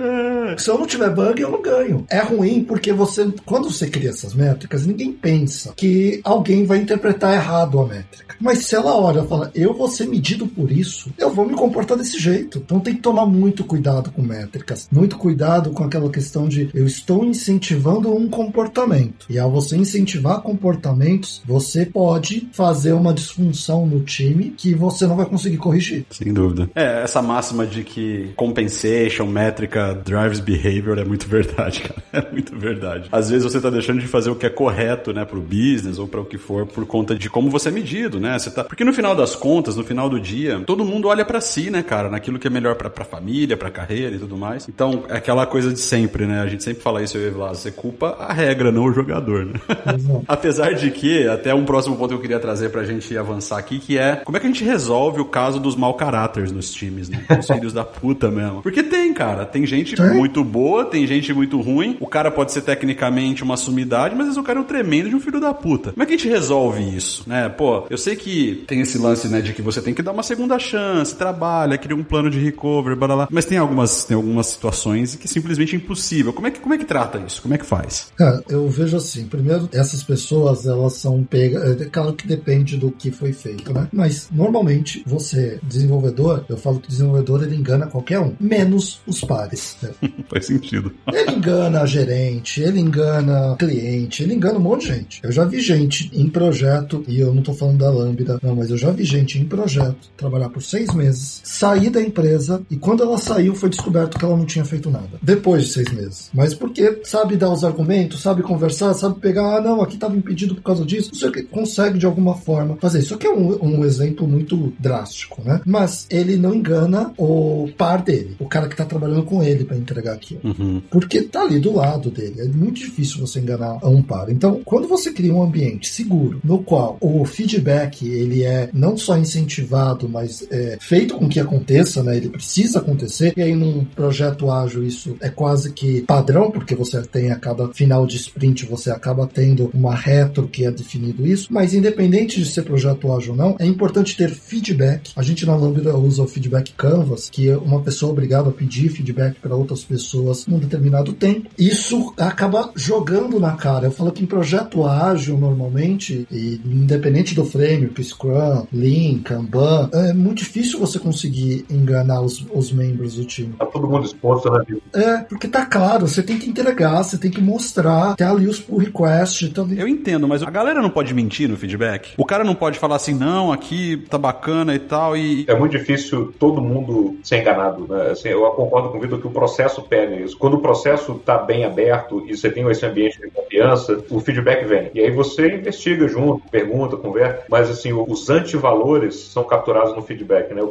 Se 0.57 0.69
eu 0.69 0.77
não 0.77 0.85
tiver 0.85 1.09
bug, 1.09 1.41
eu 1.41 1.51
não 1.51 1.61
ganho. 1.61 2.05
É 2.09 2.19
ruim 2.19 2.63
porque 2.63 2.91
você, 2.93 3.31
quando 3.45 3.69
você 3.69 3.87
cria 3.87 4.09
essas 4.09 4.33
métricas, 4.33 4.85
ninguém 4.85 5.11
pensa 5.11 5.73
que 5.75 6.21
alguém 6.23 6.65
vai 6.65 6.79
interpretar 6.79 7.33
errado 7.33 7.79
a 7.79 7.85
métrica. 7.85 8.35
Mas 8.39 8.65
se 8.65 8.75
ela 8.75 8.95
olha 8.95 9.21
e 9.21 9.27
fala, 9.27 9.51
eu 9.55 9.73
vou 9.73 9.87
ser 9.87 10.07
medido 10.07 10.47
por 10.47 10.71
isso, 10.71 11.11
eu 11.17 11.31
vou 11.31 11.45
me 11.45 11.53
comportar 11.53 11.97
desse 11.97 12.19
jeito. 12.19 12.61
Então 12.63 12.79
tem 12.79 12.95
que 12.95 13.01
tomar 13.01 13.25
muito 13.25 13.63
cuidado 13.63 14.11
com 14.11 14.21
métricas, 14.21 14.87
muito 14.91 15.17
cuidado 15.17 15.71
com 15.71 15.83
aquela 15.83 16.09
questão 16.09 16.47
de 16.47 16.69
eu 16.73 16.85
estou 16.85 17.25
incentivando 17.25 18.13
um 18.13 18.29
comportamento. 18.29 19.25
E 19.29 19.39
ao 19.39 19.51
você 19.51 19.75
incentivar 19.75 20.41
comportamentos, 20.41 21.41
você 21.45 21.85
pode 21.85 22.47
fazer 22.51 22.93
uma 22.93 23.13
disfunção 23.13 23.85
no 23.85 24.01
time 24.01 24.53
que 24.55 24.73
você 24.73 25.07
não 25.07 25.15
vai 25.15 25.25
conseguir 25.25 25.57
corrigir. 25.57 26.05
Sem 26.11 26.33
dúvida. 26.33 26.69
É, 26.75 27.03
essa 27.03 27.21
máxima 27.21 27.65
de 27.65 27.83
que 27.83 28.33
compensation, 28.35 29.25
métrica, 29.25 29.76
drives 29.93 30.39
behavior 30.39 30.97
é 30.97 31.05
muito 31.05 31.27
verdade, 31.29 31.81
cara. 31.81 32.03
É 32.13 32.31
muito 32.31 32.57
verdade. 32.57 33.09
Às 33.11 33.29
vezes 33.29 33.43
você 33.43 33.59
tá 33.59 33.69
deixando 33.69 33.99
de 33.99 34.07
fazer 34.07 34.29
o 34.29 34.35
que 34.35 34.45
é 34.45 34.49
correto, 34.49 35.13
né, 35.13 35.25
pro 35.25 35.41
business 35.41 35.99
ou 35.99 36.07
para 36.07 36.21
o 36.21 36.25
que 36.25 36.37
for, 36.37 36.65
por 36.65 36.85
conta 36.85 37.15
de 37.15 37.29
como 37.29 37.49
você 37.49 37.69
é 37.69 37.71
medido, 37.71 38.19
né? 38.19 38.37
Você 38.37 38.51
tá... 38.51 38.63
Porque 38.63 38.83
no 38.83 38.93
final 38.93 39.15
das 39.15 39.35
contas, 39.35 39.75
no 39.75 39.83
final 39.83 40.09
do 40.09 40.19
dia, 40.19 40.61
todo 40.65 40.83
mundo 40.85 41.07
olha 41.07 41.25
para 41.25 41.41
si, 41.41 41.69
né, 41.69 41.83
cara? 41.83 42.09
Naquilo 42.09 42.39
que 42.39 42.47
é 42.47 42.49
melhor 42.49 42.75
pra, 42.75 42.89
pra 42.89 43.05
família, 43.05 43.57
pra 43.57 43.69
carreira 43.69 44.15
e 44.15 44.19
tudo 44.19 44.37
mais. 44.37 44.67
Então, 44.67 45.03
é 45.09 45.17
aquela 45.17 45.45
coisa 45.45 45.71
de 45.71 45.79
sempre, 45.79 46.25
né? 46.25 46.41
A 46.41 46.47
gente 46.47 46.63
sempre 46.63 46.81
fala 46.81 47.01
isso, 47.01 47.17
eu 47.17 47.27
e 47.27 47.31
Vlad, 47.31 47.55
você 47.55 47.71
culpa 47.71 48.15
a 48.19 48.33
regra, 48.33 48.71
não 48.71 48.85
o 48.85 48.93
jogador, 48.93 49.45
né? 49.45 49.53
Apesar 50.27 50.73
de 50.73 50.91
que, 50.91 51.27
até 51.27 51.53
um 51.53 51.65
próximo 51.65 51.95
ponto 51.95 52.09
que 52.09 52.15
eu 52.15 52.21
queria 52.21 52.39
trazer 52.39 52.69
pra 52.69 52.83
gente 52.83 53.17
avançar 53.17 53.57
aqui, 53.57 53.79
que 53.79 53.97
é 53.97 54.17
como 54.17 54.37
é 54.37 54.39
que 54.39 54.45
a 54.45 54.49
gente 54.49 54.63
resolve 54.63 55.21
o 55.21 55.25
caso 55.25 55.59
dos 55.59 55.75
mau 55.75 55.93
caráteres 55.93 56.51
nos 56.51 56.71
times, 56.71 57.09
né? 57.09 57.25
Os 57.37 57.47
filhos 57.47 57.73
da 57.73 57.83
puta 57.83 58.29
mesmo. 58.29 58.61
Porque 58.61 58.83
tem, 58.83 59.13
cara. 59.13 59.45
Tem 59.45 59.65
gente 59.67 59.95
Tem? 59.95 60.13
muito 60.13 60.43
boa, 60.43 60.85
tem 60.85 61.05
gente 61.05 61.33
muito 61.33 61.59
ruim. 61.61 61.97
O 61.99 62.07
cara 62.07 62.31
pode 62.31 62.51
ser 62.51 62.61
tecnicamente 62.61 63.43
uma 63.43 63.57
sumidade, 63.57 64.15
mas 64.15 64.21
às 64.21 64.27
vezes 64.27 64.37
o 64.37 64.43
cara 64.43 64.59
é 64.59 64.61
um 64.61 64.65
tremendo 64.65 65.09
de 65.09 65.15
um 65.15 65.19
filho 65.19 65.39
da 65.39 65.53
puta. 65.53 65.91
Como 65.91 66.03
é 66.03 66.05
que 66.05 66.13
a 66.13 66.17
gente 66.17 66.29
resolve 66.29 66.83
isso, 66.83 67.23
né? 67.27 67.49
Pô, 67.49 67.85
eu 67.89 67.97
sei 67.97 68.15
que 68.15 68.63
tem 68.67 68.81
esse 68.81 68.97
lance, 68.97 69.27
né, 69.27 69.41
de 69.41 69.53
que 69.53 69.61
você 69.61 69.81
tem 69.81 69.93
que 69.93 70.01
dar 70.01 70.11
uma 70.11 70.23
segunda 70.23 70.57
chance, 70.57 71.15
trabalha, 71.15 71.77
cria 71.77 71.95
um 71.95 72.03
plano 72.03 72.29
de 72.29 72.39
recovery, 72.39 72.95
blá, 72.95 73.07
blá. 73.07 73.27
Mas 73.31 73.45
tem 73.45 73.57
algumas, 73.57 74.05
tem 74.05 74.15
algumas 74.15 74.47
situações 74.47 75.15
que 75.15 75.27
simplesmente 75.27 75.75
é 75.75 75.77
impossível. 75.77 76.33
Como 76.33 76.47
é 76.47 76.51
que, 76.51 76.59
como 76.59 76.73
é 76.73 76.77
que 76.77 76.85
trata 76.85 77.19
isso? 77.19 77.41
Como 77.41 77.53
é 77.53 77.57
que 77.57 77.65
faz? 77.65 78.11
Cara, 78.15 78.43
eu 78.49 78.67
vejo 78.69 78.97
assim, 78.97 79.25
primeiro, 79.25 79.69
essas 79.71 80.03
pessoas, 80.03 80.65
elas 80.65 80.93
são 80.93 81.23
pegas, 81.23 81.81
é 81.81 81.85
claro 81.85 82.13
que 82.13 82.27
depende 82.27 82.77
do 82.77 82.91
que 82.91 83.11
foi 83.11 83.33
feito, 83.33 83.73
né? 83.73 83.87
Mas, 83.91 84.29
normalmente, 84.31 85.03
você, 85.05 85.59
desenvolvedor, 85.63 86.45
eu 86.49 86.57
falo 86.57 86.79
que 86.79 86.87
desenvolvedor, 86.87 87.43
ele 87.43 87.55
engana 87.55 87.87
qualquer 87.87 88.19
um, 88.19 88.33
menos 88.39 89.01
os 89.05 89.21
pares. 89.21 89.56
Faz 90.29 90.45
sentido. 90.45 90.91
Ele 91.11 91.31
engana 91.31 91.85
gerente, 91.85 92.61
ele 92.61 92.79
engana 92.79 93.55
cliente, 93.57 94.23
ele 94.23 94.33
engana 94.33 94.57
um 94.57 94.61
monte 94.61 94.81
de 94.81 94.87
gente. 94.87 95.19
Eu 95.23 95.31
já 95.31 95.45
vi 95.45 95.59
gente 95.59 96.09
em 96.13 96.29
projeto, 96.29 97.03
e 97.07 97.19
eu 97.19 97.33
não 97.33 97.41
tô 97.41 97.53
falando 97.53 97.79
da 97.79 97.89
Lambda, 97.89 98.39
não, 98.41 98.55
mas 98.55 98.69
eu 98.69 98.77
já 98.77 98.91
vi 98.91 99.03
gente 99.03 99.39
em 99.39 99.45
projeto 99.45 100.09
trabalhar 100.15 100.49
por 100.49 100.61
seis 100.61 100.93
meses, 100.93 101.41
sair 101.43 101.89
da 101.89 102.01
empresa, 102.01 102.61
e 102.69 102.75
quando 102.75 103.03
ela 103.03 103.17
saiu, 103.17 103.55
foi 103.55 103.69
descoberto 103.69 104.17
que 104.17 104.25
ela 104.25 104.37
não 104.37 104.45
tinha 104.45 104.65
feito 104.65 104.89
nada. 104.89 105.09
Depois 105.21 105.65
de 105.65 105.73
seis 105.73 105.91
meses. 105.91 106.29
Mas 106.33 106.53
porque 106.53 107.01
sabe 107.03 107.35
dar 107.35 107.51
os 107.51 107.63
argumentos, 107.63 108.21
sabe 108.21 108.41
conversar, 108.41 108.93
sabe 108.93 109.19
pegar, 109.19 109.57
ah, 109.57 109.61
não, 109.61 109.81
aqui 109.81 109.95
estava 109.95 110.15
impedido 110.15 110.55
por 110.55 110.61
causa 110.61 110.85
disso, 110.85 111.09
não 111.11 111.19
sei 111.19 111.29
o 111.29 111.31
que, 111.31 111.43
consegue 111.43 111.97
de 111.97 112.05
alguma 112.05 112.35
forma 112.35 112.77
fazer. 112.77 112.99
Isso 112.99 113.15
aqui 113.15 113.27
é 113.27 113.31
um, 113.31 113.63
um 113.63 113.85
exemplo 113.85 114.27
muito 114.27 114.73
drástico, 114.79 115.41
né? 115.43 115.61
Mas 115.65 116.07
ele 116.09 116.37
não 116.37 116.53
engana 116.53 117.13
o 117.17 117.69
par 117.77 118.01
dele, 118.01 118.35
o 118.39 118.47
cara 118.47 118.67
que 118.67 118.75
tá 118.75 118.85
trabalhando 118.85 119.23
com 119.23 119.43
ele 119.43 119.46
para 119.63 119.77
entregar 119.77 120.13
aquilo. 120.13 120.41
Uhum. 120.43 120.81
Porque 120.89 121.21
tá 121.21 121.43
ali 121.43 121.59
do 121.59 121.73
lado 121.73 122.09
dele. 122.09 122.41
É 122.41 122.45
muito 122.45 122.79
difícil 122.79 123.19
você 123.19 123.39
enganar 123.39 123.79
um 123.85 124.01
par. 124.01 124.29
Então, 124.29 124.61
quando 124.63 124.87
você 124.87 125.11
cria 125.11 125.33
um 125.33 125.43
ambiente 125.43 125.89
seguro, 125.89 126.39
no 126.43 126.59
qual 126.59 126.97
o 127.01 127.23
feedback 127.25 128.07
ele 128.07 128.43
é 128.43 128.69
não 128.73 128.97
só 128.97 129.17
incentivado, 129.17 130.09
mas 130.09 130.45
é 130.49 130.77
feito 130.79 131.15
com 131.15 131.27
que 131.27 131.39
aconteça, 131.39 132.03
né? 132.03 132.17
Ele 132.17 132.29
precisa 132.29 132.79
acontecer. 132.79 133.33
E 133.35 133.41
aí, 133.41 133.55
num 133.55 133.83
projeto 133.83 134.49
ágil, 134.51 134.83
isso 134.83 135.15
é 135.21 135.29
quase 135.29 135.71
que 135.71 136.01
padrão, 136.01 136.51
porque 136.51 136.75
você 136.75 137.01
tem 137.01 137.31
a 137.31 137.35
cada 137.35 137.67
final 137.73 138.05
de 138.05 138.17
sprint, 138.17 138.65
você 138.65 138.89
acaba 138.89 139.27
tendo 139.27 139.69
uma 139.73 139.95
retro 139.95 140.47
que 140.47 140.65
é 140.65 140.71
definido 140.71 141.25
isso. 141.25 141.47
Mas 141.51 141.73
independente 141.73 142.39
de 142.39 142.45
ser 142.45 142.63
projeto 142.63 143.11
ágil 143.11 143.31
ou 143.31 143.37
não, 143.37 143.55
é 143.59 143.65
importante 143.65 144.15
ter 144.15 144.29
feedback. 144.29 145.11
A 145.15 145.21
gente 145.21 145.45
na 145.45 145.55
Lambda 145.55 145.97
usa 145.97 146.23
o 146.23 146.27
feedback 146.27 146.73
Canvas, 146.73 147.29
que 147.29 147.49
é 147.49 147.57
uma 147.57 147.81
pessoa 147.81 148.11
obrigada 148.11 148.49
a 148.49 148.53
pedir 148.53 148.89
feedback 148.89 149.36
para 149.41 149.55
outras 149.55 149.83
pessoas 149.83 150.45
num 150.47 150.59
determinado 150.59 151.13
tempo. 151.13 151.49
Isso 151.57 152.13
acaba 152.17 152.71
jogando 152.75 153.39
na 153.39 153.53
cara. 153.53 153.87
Eu 153.87 153.91
falo 153.91 154.11
que 154.11 154.23
em 154.23 154.27
projeto 154.27 154.85
ágil, 154.85 155.37
normalmente, 155.37 156.27
e 156.31 156.61
independente 156.65 157.35
do 157.35 157.45
frame, 157.45 157.89
que 157.89 158.03
Scrum, 158.03 158.65
Lean, 158.71 159.19
Kanban, 159.19 159.89
é 159.93 160.13
muito 160.13 160.39
difícil 160.39 160.79
você 160.79 160.99
conseguir 160.99 161.65
enganar 161.69 162.21
os, 162.21 162.45
os 162.53 162.71
membros 162.71 163.15
do 163.15 163.25
time. 163.25 163.53
Tá 163.57 163.65
todo 163.65 163.87
mundo 163.87 164.05
exposto, 164.05 164.49
né? 164.51 164.63
É, 164.93 165.17
porque 165.19 165.47
tá 165.47 165.65
claro, 165.65 166.07
você 166.07 166.21
tem 166.23 166.37
que 166.37 166.49
entregar, 166.49 167.03
você 167.03 167.17
tem 167.17 167.31
que 167.31 167.41
mostrar, 167.41 168.15
tem 168.15 168.27
ali 168.27 168.47
os 168.47 168.59
pull 168.59 168.79
requests, 168.79 169.47
então 169.47 169.67
Eu 169.71 169.87
entendo, 169.87 170.27
mas 170.27 170.43
a 170.43 170.49
galera 170.49 170.81
não 170.81 170.89
pode 170.89 171.13
mentir 171.13 171.49
no 171.49 171.57
feedback. 171.57 172.13
O 172.17 172.25
cara 172.25 172.43
não 172.43 172.55
pode 172.55 172.79
falar 172.79 172.95
assim, 172.95 173.13
não, 173.13 173.51
aqui 173.51 173.97
tá 174.09 174.17
bacana 174.17 174.75
e 174.75 174.79
tal, 174.79 175.15
e. 175.15 175.45
É 175.47 175.57
muito 175.57 175.77
difícil 175.77 176.33
todo 176.39 176.61
mundo 176.61 177.17
ser 177.23 177.41
enganado, 177.41 177.87
né? 177.87 178.11
Assim, 178.11 178.29
eu 178.29 178.41
concordo 178.51 178.89
com 178.89 178.97
o 178.97 179.01
Vitor 179.01 179.19
que 179.19 179.26
o 179.27 179.31
processo 179.31 179.81
pega 179.81 180.15
isso. 180.15 180.37
Quando 180.37 180.55
o 180.55 180.61
processo 180.61 181.13
está 181.13 181.37
bem 181.37 181.65
aberto 181.65 182.23
e 182.27 182.35
você 182.35 182.49
tem 182.49 182.67
esse 182.69 182.85
ambiente 182.85 183.19
de 183.19 183.29
confiança, 183.29 184.03
o 184.09 184.19
feedback 184.19 184.65
vem. 184.65 184.89
E 184.93 184.99
aí 184.99 185.11
você 185.11 185.55
investiga 185.55 186.07
junto, 186.07 186.47
pergunta, 186.49 186.97
conversa, 186.97 187.43
mas 187.49 187.69
assim, 187.69 187.93
os 187.93 188.29
antivalores 188.29 189.15
são 189.15 189.43
capturados 189.43 189.95
no 189.95 190.01
feedback, 190.01 190.53
né? 190.53 190.61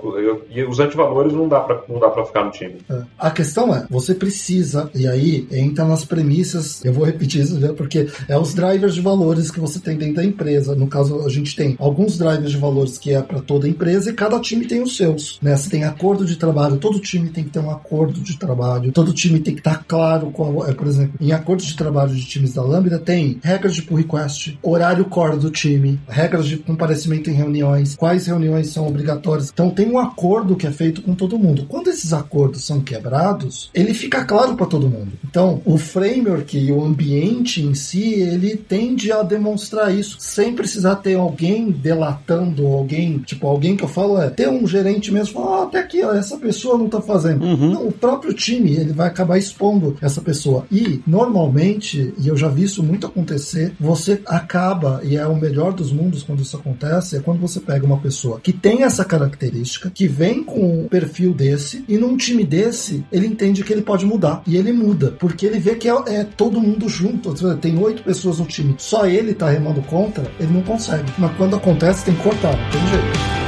E 0.51 0.63
os 0.65 0.81
antivalores 0.81 1.33
não 1.33 1.49
dá 1.49 1.61
pra, 1.61 1.83
não 1.89 1.99
dá 1.99 2.09
pra 2.09 2.25
ficar 2.25 2.45
no 2.45 2.51
time. 2.51 2.77
É. 2.91 3.03
A 3.19 3.31
questão 3.31 3.75
é, 3.75 3.87
você 3.89 4.15
precisa, 4.15 4.91
e 4.95 5.07
aí 5.07 5.47
entra 5.51 5.85
nas 5.85 6.05
premissas, 6.05 6.85
eu 6.85 6.93
vou 6.93 7.05
repetir 7.05 7.43
isso, 7.43 7.59
né, 7.59 7.73
porque 7.77 8.09
é 8.29 8.39
os 8.39 8.55
drivers 8.55 8.95
de 8.95 9.01
valores 9.01 9.51
que 9.51 9.61
você 9.61 9.79
tem 9.79 9.97
dentro 9.97 10.17
da 10.17 10.25
empresa. 10.25 10.75
No 10.75 10.87
caso, 10.87 11.25
a 11.25 11.29
gente 11.29 11.55
tem 11.55 11.77
alguns 11.79 12.19
drivers 12.19 12.51
de 12.51 12.59
valores 12.59 12.99
que 12.99 13.13
é 13.13 13.23
para 13.23 13.41
toda 13.41 13.67
a 13.67 13.71
empresa 13.71 14.11
e 14.11 14.13
cada 14.13 14.39
time 14.41 14.67
tem 14.67 14.83
os 14.83 14.97
seus. 14.97 15.39
Né? 15.43 15.57
Você 15.57 15.71
tem 15.71 15.85
acordo 15.85 16.25
de 16.25 16.37
trabalho, 16.37 16.79
todo 16.79 17.01
time 17.01 17.31
tem 17.31 17.45
que 17.45 17.51
ter 17.51 17.59
um 17.59 17.71
acordo 17.71 18.21
de 18.21 18.39
trabalho, 18.39 18.46
todo 18.93 19.13
time 19.13 19.41
tem 19.41 19.55
que 19.55 19.61
estar 19.61 19.85
claro 19.87 20.31
qual 20.31 20.67
é, 20.67 20.73
por 20.73 20.87
exemplo, 20.87 21.15
em 21.21 21.33
acordos 21.33 21.67
de 21.67 21.77
trabalho 21.77 22.15
de 22.15 22.25
times 22.25 22.55
da 22.55 22.63
Lambda 22.63 22.99
tem 22.99 23.39
regras 23.43 23.75
de 23.75 23.83
pull 23.83 23.99
request, 23.99 24.59
horário 24.63 25.05
core 25.05 25.39
do 25.39 25.51
time, 25.51 25.99
regras 26.09 26.47
de 26.47 26.57
comparecimento 26.57 27.31
em 27.31 27.35
reuniões, 27.35 27.97
quais 27.97 28.27
reuniões 28.27 28.69
são 28.69 28.87
obrigatórias. 28.87 29.51
Então 29.53 29.71
tem 29.71 29.91
um 29.91 29.99
acordo 29.99 30.57
que 30.57 30.67
é 30.67 30.71
feito 30.71 31.03
com 31.03 31.15
todo 31.15 31.39
mundo. 31.39 31.67
Quando 31.69 31.89
esses 31.89 32.13
acordos 32.13 32.65
são 32.65 32.81
quebrados, 32.81 33.71
ele 33.75 33.95
fica 33.95 34.25
claro 34.25 34.55
para 34.55 34.67
todo 34.67 34.89
mundo. 34.89 35.13
Então, 35.25 35.61
o 35.65 35.79
framework 35.79 36.57
e 36.59 36.73
o 36.73 36.83
ambiente 36.85 37.63
em 37.63 37.75
si, 37.75 38.15
ele 38.15 38.57
tende 38.57 39.13
a 39.13 39.23
demonstrar 39.23 39.95
isso, 39.95 40.17
sem 40.19 40.55
precisar 40.55 40.97
ter 40.97 41.15
alguém 41.15 41.71
delatando 41.71 42.67
alguém, 42.67 43.19
tipo, 43.19 43.47
alguém 43.47 43.77
que 43.77 43.85
eu 43.85 43.89
falo 43.89 44.21
é 44.21 44.31
ter 44.31 44.49
um 44.49 44.67
gerente 44.67 45.13
mesmo, 45.13 45.41
ah, 45.43 45.65
até 45.65 45.79
aqui, 45.79 46.03
ó, 46.03 46.15
essa 46.15 46.37
pessoa 46.37 46.79
não 46.79 46.89
tá 46.89 47.01
fazendo. 47.01 47.45
Não, 47.45 47.89
o 47.89 47.93
próprio 47.93 48.33
time, 48.37 48.77
ele 48.77 48.93
vai 48.93 49.09
acabar 49.09 49.39
expondo 49.39 49.97
essa 50.01 50.21
pessoa. 50.21 50.67
E, 50.71 51.03
normalmente, 51.07 52.15
e 52.19 52.29
eu 52.29 52.37
já 52.37 52.49
vi 52.49 52.65
isso 52.65 52.83
muito 52.83 53.07
acontecer, 53.07 53.75
você 53.81 54.21
acaba, 54.27 55.01
e 55.03 55.17
é 55.17 55.27
o 55.27 55.37
melhor 55.37 55.73
dos 55.73 55.91
mundos 55.91 56.23
quando 56.23 56.43
isso 56.43 56.57
acontece, 56.57 57.17
é 57.17 57.21
quando 57.21 57.41
você 57.41 57.59
pega 57.61 57.87
uma 57.87 57.99
pessoa 57.99 58.41
que 58.41 58.53
tem 58.53 58.83
essa 58.83 59.05
característica, 59.05 59.91
que 59.91 60.07
vem 60.07 60.45
com 60.45 60.83
um 60.83 60.89
perfil 60.89 61.33
desse, 61.33 61.85
e 61.89 61.97
num 61.97 62.17
time 62.17 62.45
desse, 62.45 63.05
ele 63.11 63.27
entende 63.27 63.65
que 63.65 63.73
ele 63.73 63.83
pode 63.83 64.05
mudar. 64.05 64.43
E 64.47 64.57
ele 64.57 64.73
muda, 64.73 65.13
porque 65.19 65.47
ele 65.47 65.59
vê 65.59 65.75
que 65.75 65.89
é, 65.89 65.95
é 66.09 66.25
todo 66.25 66.61
mundo 66.61 66.89
junto. 66.89 67.35
Tem 67.57 67.79
oito 67.79 68.03
pessoas 68.03 68.39
no 68.39 68.47
time, 68.47 68.75
só 68.79 69.07
ele 69.07 69.35
tá 69.35 69.49
remando 69.49 69.83
contra, 69.83 70.31
ele 70.39 70.53
não 70.53 70.63
consegue. 70.63 71.11
Mas 71.19 71.37
quando 71.37 71.57
acontece, 71.57 72.05
tem 72.05 72.15
que 72.15 72.23
cortar, 72.23 72.55
tem 72.71 72.87
jeito. 72.89 73.46